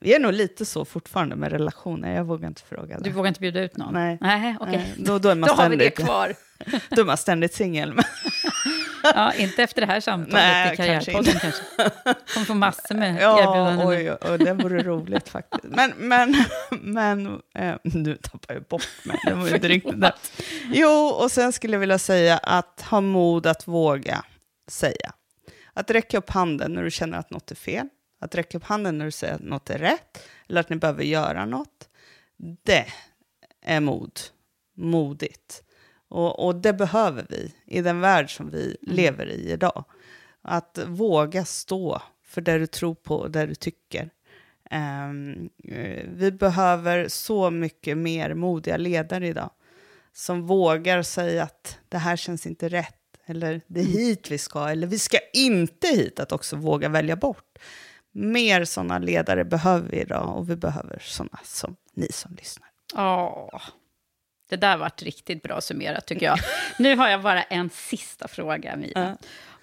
Vi 0.00 0.14
är 0.14 0.18
nog 0.20 0.32
lite 0.32 0.64
så 0.64 0.84
fortfarande 0.84 1.36
med 1.36 1.52
relationer, 1.52 2.14
jag 2.16 2.24
vågar 2.24 2.48
inte 2.48 2.62
fråga. 2.62 2.98
Du 2.98 3.02
det. 3.04 3.10
vågar 3.16 3.28
inte 3.28 3.40
bjuda 3.40 3.60
ut 3.60 3.76
någon? 3.76 3.94
Nej. 3.94 4.18
Nej. 4.20 4.56
Nej, 4.66 4.94
då- 4.98 5.18
då 5.18 5.28
är 5.28 5.34
man 5.34 5.48
då 5.56 5.62
har 5.62 5.68
vi 5.68 5.76
det 5.76 5.90
kvar. 5.90 6.34
Då 6.90 7.00
är 7.00 7.04
man 7.06 7.16
ständigt 7.16 7.54
singel. 7.54 7.94
Ja, 9.14 9.32
inte 9.32 9.62
efter 9.62 9.80
det 9.80 9.86
här 9.86 10.00
samtalet 10.00 10.32
Nej, 10.34 10.72
i 10.72 10.76
Karriärpodden 10.76 11.32
kanske. 11.40 11.62
Kommer 12.34 12.46
få 12.46 12.54
massor 12.54 12.94
med 12.94 13.22
Ja, 13.22 13.38
erbjudanden. 13.38 13.86
oj, 13.88 14.10
oj, 14.12 14.18
oj, 14.30 14.38
det 14.38 14.52
vore 14.54 14.82
roligt 14.82 15.28
faktiskt. 15.28 15.64
Men, 15.64 15.92
men, 15.96 16.34
men 16.70 17.40
eh, 17.54 17.74
nu 17.82 18.16
tappar 18.16 18.54
jag 18.54 18.62
bort 18.62 18.88
mig. 19.04 19.18
Det 19.26 19.34
var 19.34 19.54
inte 19.54 19.68
riktigt 19.68 20.00
där. 20.00 20.14
Jo, 20.72 20.88
och 20.90 21.30
sen 21.30 21.52
skulle 21.52 21.72
jag 21.74 21.80
vilja 21.80 21.98
säga 21.98 22.38
att 22.38 22.84
ha 22.90 23.00
mod 23.00 23.46
att 23.46 23.68
våga 23.68 24.24
säga. 24.68 25.12
Att 25.74 25.90
räcka 25.90 26.18
upp 26.18 26.30
handen 26.30 26.72
när 26.72 26.82
du 26.82 26.90
känner 26.90 27.18
att 27.18 27.30
något 27.30 27.50
är 27.50 27.54
fel. 27.54 27.88
Att 28.24 28.34
räcka 28.34 28.58
upp 28.58 28.64
handen 28.64 28.98
när 28.98 29.04
du 29.04 29.10
säger 29.10 29.34
att 29.34 29.40
något 29.40 29.70
är 29.70 29.78
rätt. 29.78 30.28
Eller 30.48 30.60
att 30.60 30.68
ni 30.68 30.76
behöver 30.76 31.04
göra 31.04 31.44
något. 31.44 31.88
Det 32.62 32.86
är 33.62 33.80
mod. 33.80 34.20
Modigt. 34.76 35.62
Och, 36.08 36.46
och 36.46 36.54
det 36.54 36.72
behöver 36.72 37.26
vi 37.28 37.54
i 37.66 37.80
den 37.80 38.00
värld 38.00 38.36
som 38.36 38.50
vi 38.50 38.76
lever 38.80 39.26
i 39.26 39.52
idag. 39.52 39.84
Att 40.42 40.78
våga 40.86 41.44
stå 41.44 42.02
för 42.22 42.40
det 42.40 42.58
du 42.58 42.66
tror 42.66 42.94
på 42.94 43.16
och 43.16 43.30
det 43.30 43.46
du 43.46 43.54
tycker. 43.54 44.10
Eh, 44.70 45.08
vi 46.08 46.32
behöver 46.32 47.08
så 47.08 47.50
mycket 47.50 47.98
mer 47.98 48.34
modiga 48.34 48.76
ledare 48.76 49.28
idag. 49.28 49.50
Som 50.12 50.46
vågar 50.46 51.02
säga 51.02 51.42
att 51.42 51.78
det 51.88 51.98
här 51.98 52.16
känns 52.16 52.46
inte 52.46 52.68
rätt. 52.68 52.96
Eller 53.26 53.60
det 53.66 53.80
är 53.80 53.84
hit 53.84 54.30
vi 54.30 54.38
ska. 54.38 54.68
Eller 54.68 54.86
vi 54.86 54.98
ska 54.98 55.18
inte 55.32 55.86
hit. 55.86 56.20
Att 56.20 56.32
också 56.32 56.56
våga 56.56 56.88
välja 56.88 57.16
bort. 57.16 57.58
Mer 58.14 58.64
sådana 58.64 58.98
ledare 58.98 59.44
behöver 59.44 59.88
vi 59.90 60.00
idag. 60.00 60.36
Och 60.36 60.50
vi 60.50 60.56
behöver 60.56 60.98
sådana 61.00 61.38
som 61.44 61.76
ni 61.94 62.08
som 62.12 62.34
lyssnar. 62.34 62.68
Ja, 62.94 63.60
det 64.48 64.56
där 64.56 64.76
vart 64.76 65.02
riktigt 65.02 65.42
bra 65.42 65.60
summerat 65.60 66.06
tycker 66.06 66.26
jag. 66.26 66.38
Nu 66.78 66.96
har 66.96 67.08
jag 67.08 67.22
bara 67.22 67.42
en 67.42 67.70
sista 67.70 68.28
fråga, 68.28 68.76
Mia. 68.76 69.16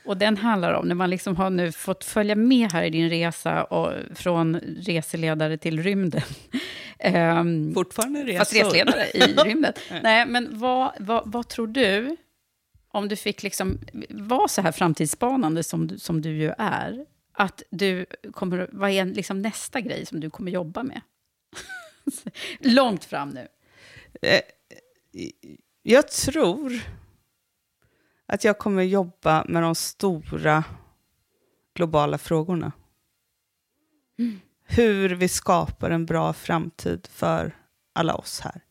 Och 0.05 0.17
den 0.17 0.37
handlar 0.37 0.73
om 0.73 0.87
när 0.87 0.95
man 0.95 1.09
liksom 1.09 1.35
har 1.35 1.49
nu 1.49 1.71
fått 1.71 2.03
följa 2.03 2.35
med 2.35 2.71
här 2.71 2.83
i 2.83 2.89
din 2.89 3.09
resa 3.09 3.63
och 3.63 3.93
från 4.15 4.55
reseledare 4.77 5.57
till 5.57 5.83
rymden. 5.83 6.21
Ehm, 7.03 7.73
Fortfarande 7.73 8.37
Fast 8.37 8.53
resor. 8.55 8.65
resledare 8.65 9.05
i 9.13 9.19
rymden. 9.49 9.73
Nej, 10.03 10.25
men 10.25 10.59
vad, 10.59 10.91
vad, 10.99 11.21
vad 11.25 11.47
tror 11.47 11.67
du, 11.67 12.15
om 12.91 13.07
du 13.07 13.15
fick 13.15 13.43
liksom 13.43 13.79
vara 14.09 14.47
så 14.47 14.61
här 14.61 14.71
framtidsspanande 14.71 15.63
som, 15.63 15.87
du- 15.87 15.99
som 15.99 16.21
du 16.21 16.29
ju 16.37 16.53
är, 16.57 17.05
att 17.33 17.63
du 17.69 18.05
kommer, 18.31 18.69
vad 18.71 18.89
är 18.89 19.05
liksom 19.05 19.41
nästa 19.41 19.81
grej 19.81 20.05
som 20.05 20.19
du 20.19 20.29
kommer 20.29 20.51
jobba 20.51 20.83
med? 20.83 21.01
Långt 22.59 23.05
fram 23.05 23.29
nu. 23.29 23.47
Eh, 24.21 24.41
Jag 25.83 26.07
tror 26.07 26.73
att 28.25 28.43
jag 28.43 28.57
kommer 28.57 28.83
jobba 28.83 29.45
med 29.47 29.63
de 29.63 29.75
stora 29.75 30.63
globala 31.73 32.17
frågorna. 32.17 32.71
Hur 34.63 35.09
vi 35.09 35.27
skapar 35.27 35.89
en 35.89 36.05
bra 36.05 36.33
framtid 36.33 37.07
för 37.11 37.55
alla 37.93 38.15
oss 38.15 38.39
här. 38.39 38.61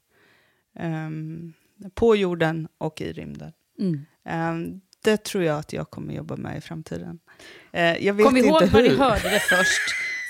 Ehm, 0.74 1.52
på 1.94 2.16
jorden 2.16 2.68
och 2.78 3.00
i 3.00 3.12
rymden. 3.12 3.52
Mm. 3.78 4.06
Ehm, 4.24 4.80
det 5.02 5.24
tror 5.24 5.44
jag 5.44 5.58
att 5.58 5.72
jag 5.72 5.90
kommer 5.90 6.14
jobba 6.14 6.36
med 6.36 6.58
i 6.58 6.60
framtiden. 6.60 7.18
Eh, 7.72 8.06
jag 8.06 8.14
vet 8.14 8.26
Kom 8.26 8.36
inte 8.36 8.48
ihåg 8.48 8.62
hur. 8.62 8.68
vad 8.70 8.82
ni 8.82 8.96
hörde 8.96 9.30
det 9.30 9.40
först. 9.40 9.80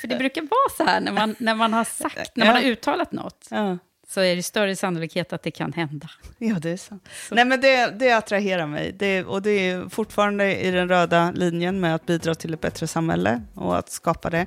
För 0.01 0.09
det 0.09 0.17
brukar 0.17 0.43
vara 0.43 0.77
så 0.77 0.85
här 0.85 1.01
när 1.01 1.13
man, 1.13 1.35
när 1.39 1.55
man 1.55 1.73
har 1.73 1.85
sagt, 1.85 2.37
när 2.37 2.47
man 2.47 2.55
har 2.55 2.63
uttalat 2.63 3.13
något, 3.13 3.47
Ja. 3.51 3.79
så 4.09 4.21
är 4.21 4.37
det 4.37 4.43
större 4.43 4.77
sannolikhet 4.77 5.33
att 5.33 5.43
det 5.43 5.51
kan 5.51 5.73
hända. 5.73 6.11
Ja, 6.39 6.55
det 6.55 6.71
är 6.71 6.77
sant. 6.77 7.09
Nej, 7.31 7.45
men 7.45 7.61
det, 7.61 7.87
det 7.99 8.13
attraherar 8.13 8.67
mig. 8.67 8.93
Det, 8.99 9.25
och 9.25 9.43
det 9.43 9.51
är 9.71 9.89
fortfarande 9.89 10.61
i 10.61 10.71
den 10.71 10.89
röda 10.89 11.31
linjen 11.35 11.81
med 11.81 11.95
att 11.95 12.07
bidra 12.07 12.35
till 12.35 12.55
ett 12.55 12.61
bättre 12.61 12.87
samhälle 12.87 13.43
och 13.55 13.79
att 13.79 13.91
skapa 13.91 14.31
det. 14.31 14.47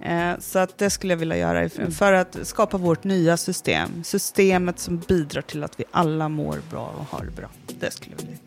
Eh, 0.00 0.32
så 0.38 0.58
att 0.58 0.78
det 0.78 0.90
skulle 0.90 1.12
jag 1.12 1.18
vilja 1.18 1.36
göra 1.36 1.68
för, 1.68 1.90
för 1.90 2.12
att 2.12 2.36
skapa 2.42 2.76
vårt 2.78 3.04
nya 3.04 3.36
system. 3.36 4.04
Systemet 4.04 4.78
som 4.78 4.98
bidrar 4.98 5.42
till 5.42 5.64
att 5.64 5.80
vi 5.80 5.84
alla 5.90 6.28
mår 6.28 6.58
bra 6.70 6.94
och 6.98 7.18
har 7.18 7.24
det 7.24 7.30
bra. 7.30 7.48
Det 7.80 7.90
skulle 7.90 8.14
jag 8.18 8.22
vilja. 8.26 8.38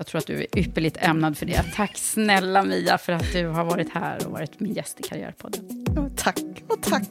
Jag 0.00 0.06
tror 0.06 0.18
att 0.18 0.26
du 0.26 0.40
är 0.40 0.58
ypperligt 0.58 0.96
ämnad 1.00 1.38
för 1.38 1.46
det. 1.46 1.64
Tack 1.74 1.98
snälla 1.98 2.62
Mia 2.62 2.98
för 2.98 3.12
att 3.12 3.32
du 3.32 3.46
har 3.46 3.64
varit 3.64 3.90
här 3.94 4.26
och 4.26 4.32
varit 4.32 4.60
min 4.60 4.74
gäst 4.74 5.00
i 5.00 5.02
Karriärpodden. 5.02 5.86
Tack 6.16 6.38
och 6.68 6.82
tack. 6.82 7.08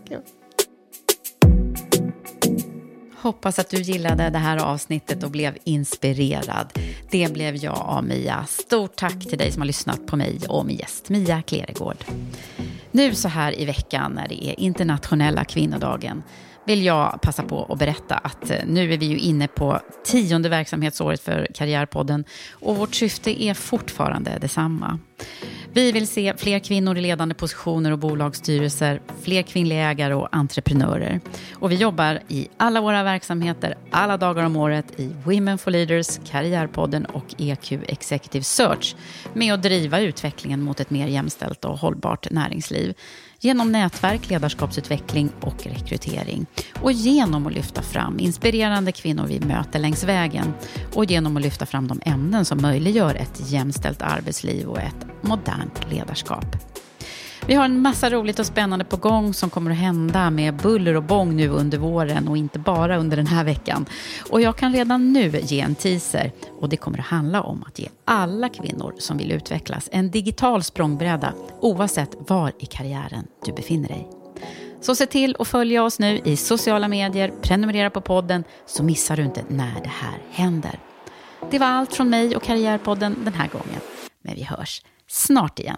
Hoppas 3.17 3.59
att 3.59 3.69
du 3.69 3.81
gillade 3.81 4.29
det 4.29 4.37
här 4.37 4.57
avsnittet 4.57 5.23
och 5.23 5.31
blev 5.31 5.57
inspirerad. 5.63 6.79
Det 7.11 7.33
blev 7.33 7.55
jag 7.55 7.77
av 7.77 8.03
Mia. 8.03 8.45
Stort 8.45 8.95
tack 8.95 9.19
till 9.19 9.37
dig 9.37 9.51
som 9.51 9.61
har 9.61 9.67
lyssnat 9.67 10.07
på 10.07 10.15
mig 10.15 10.39
och 10.47 10.65
min 10.65 10.77
gäst 10.77 11.09
Mia 11.09 11.41
Kleregård. 11.41 12.05
Nu 12.91 13.15
så 13.15 13.27
här 13.27 13.59
i 13.59 13.65
veckan 13.65 14.11
när 14.11 14.27
det 14.27 14.45
är 14.45 14.59
internationella 14.59 15.45
kvinnodagen 15.45 16.23
vill 16.65 16.85
jag 16.85 17.19
passa 17.21 17.43
på 17.43 17.65
att 17.69 17.79
berätta 17.79 18.15
att 18.15 18.49
eh, 18.49 18.57
nu 18.67 18.93
är 18.93 18.97
vi 18.97 19.05
ju 19.05 19.17
inne 19.17 19.47
på 19.47 19.79
tionde 20.03 20.49
verksamhetsåret 20.49 21.21
för 21.21 21.47
Karriärpodden 21.53 22.25
och 22.51 22.75
vårt 22.75 22.95
syfte 22.95 23.43
är 23.43 23.53
fortfarande 23.53 24.37
detsamma. 24.41 24.99
Vi 25.73 25.91
vill 25.91 26.07
se 26.07 26.33
fler 26.37 26.59
kvinnor 26.59 26.97
i 26.97 27.01
ledande 27.01 27.35
positioner 27.35 27.91
och 27.91 27.99
bolagsstyrelser, 27.99 29.01
fler 29.21 29.41
kvinnliga 29.41 29.89
ägare 29.89 30.13
och 30.13 30.27
entreprenörer. 30.31 31.19
Och 31.53 31.71
vi 31.71 31.75
jobbar 31.75 32.19
i 32.27 32.47
alla 32.57 32.81
våra 32.81 33.03
verksamheter, 33.03 33.77
alla 33.91 34.17
dagar 34.17 34.43
om 34.43 34.55
året 34.55 34.99
i 34.99 35.11
Women 35.23 35.57
for 35.57 35.71
Leaders, 35.71 36.19
Karriärpodden 36.25 37.05
och 37.05 37.35
EQ 37.37 37.71
Executive 37.71 38.43
Search 38.43 38.95
med 39.33 39.53
att 39.53 39.63
driva 39.63 39.99
utvecklingen 39.99 40.61
mot 40.61 40.79
ett 40.79 40.89
mer 40.89 41.07
jämställt 41.07 41.65
och 41.65 41.77
hållbart 41.79 42.31
näringsliv 42.31 42.93
genom 43.39 43.71
nätverk, 43.71 44.29
ledarskapsutveckling 44.29 45.29
och 45.41 45.67
rekrytering. 45.67 46.45
Och 46.81 46.91
genom 46.91 47.47
att 47.47 47.53
lyfta 47.53 47.81
fram 47.81 48.19
inspirerande 48.19 48.91
kvinnor 48.91 49.25
vi 49.27 49.39
möter 49.39 49.79
längs 49.79 50.03
vägen 50.03 50.53
och 50.93 51.05
genom 51.05 51.37
att 51.37 51.43
lyfta 51.43 51.65
fram 51.65 51.87
de 51.87 52.01
ämnen 52.05 52.45
som 52.45 52.61
möjliggör 52.61 53.15
ett 53.15 53.51
jämställt 53.51 54.01
arbetsliv 54.01 54.67
och 54.67 54.79
ett 54.79 55.05
modernt 55.21 55.91
ledarskap. 55.91 56.45
Vi 57.49 57.55
har 57.55 57.65
en 57.65 57.81
massa 57.81 58.09
roligt 58.09 58.39
och 58.39 58.45
spännande 58.45 58.85
på 58.85 58.97
gång 58.97 59.33
som 59.33 59.49
kommer 59.49 59.71
att 59.71 59.77
hända 59.77 60.29
med 60.29 60.55
buller 60.55 60.95
och 60.95 61.03
bång 61.03 61.35
nu 61.35 61.47
under 61.49 61.77
våren 61.77 62.27
och 62.27 62.37
inte 62.37 62.59
bara 62.59 62.97
under 62.97 63.17
den 63.17 63.27
här 63.27 63.43
veckan. 63.43 63.85
Och 64.29 64.41
jag 64.41 64.57
kan 64.57 64.73
redan 64.73 65.13
nu 65.13 65.39
ge 65.43 65.59
en 65.59 65.75
teaser 65.75 66.31
och 66.59 66.69
det 66.69 66.77
kommer 66.77 66.99
att 66.99 67.05
handla 67.05 67.41
om 67.41 67.63
att 67.67 67.79
ge 67.79 67.87
alla 68.05 68.49
kvinnor 68.49 68.95
som 68.97 69.17
vill 69.17 69.31
utvecklas 69.31 69.89
en 69.91 70.11
digital 70.11 70.63
språngbräda 70.63 71.33
oavsett 71.61 72.15
var 72.27 72.51
i 72.59 72.65
karriären 72.65 73.27
du 73.45 73.53
befinner 73.53 73.87
dig. 73.87 74.07
Så 74.81 74.95
se 74.95 75.05
till 75.05 75.35
att 75.39 75.47
följa 75.47 75.83
oss 75.83 75.99
nu 75.99 76.19
i 76.23 76.37
sociala 76.37 76.87
medier, 76.87 77.31
prenumerera 77.41 77.89
på 77.89 78.01
podden 78.01 78.43
så 78.65 78.83
missar 78.83 79.17
du 79.17 79.23
inte 79.23 79.43
när 79.47 79.81
det 79.83 79.91
här 79.99 80.17
händer. 80.31 80.79
Det 81.51 81.59
var 81.59 81.67
allt 81.67 81.95
från 81.95 82.09
mig 82.09 82.35
och 82.35 82.43
Karriärpodden 82.43 83.15
den 83.23 83.33
här 83.33 83.47
gången. 83.47 83.81
Men 84.21 84.35
vi 84.35 84.43
hörs 84.43 84.81
snart 85.07 85.59
igen. 85.59 85.77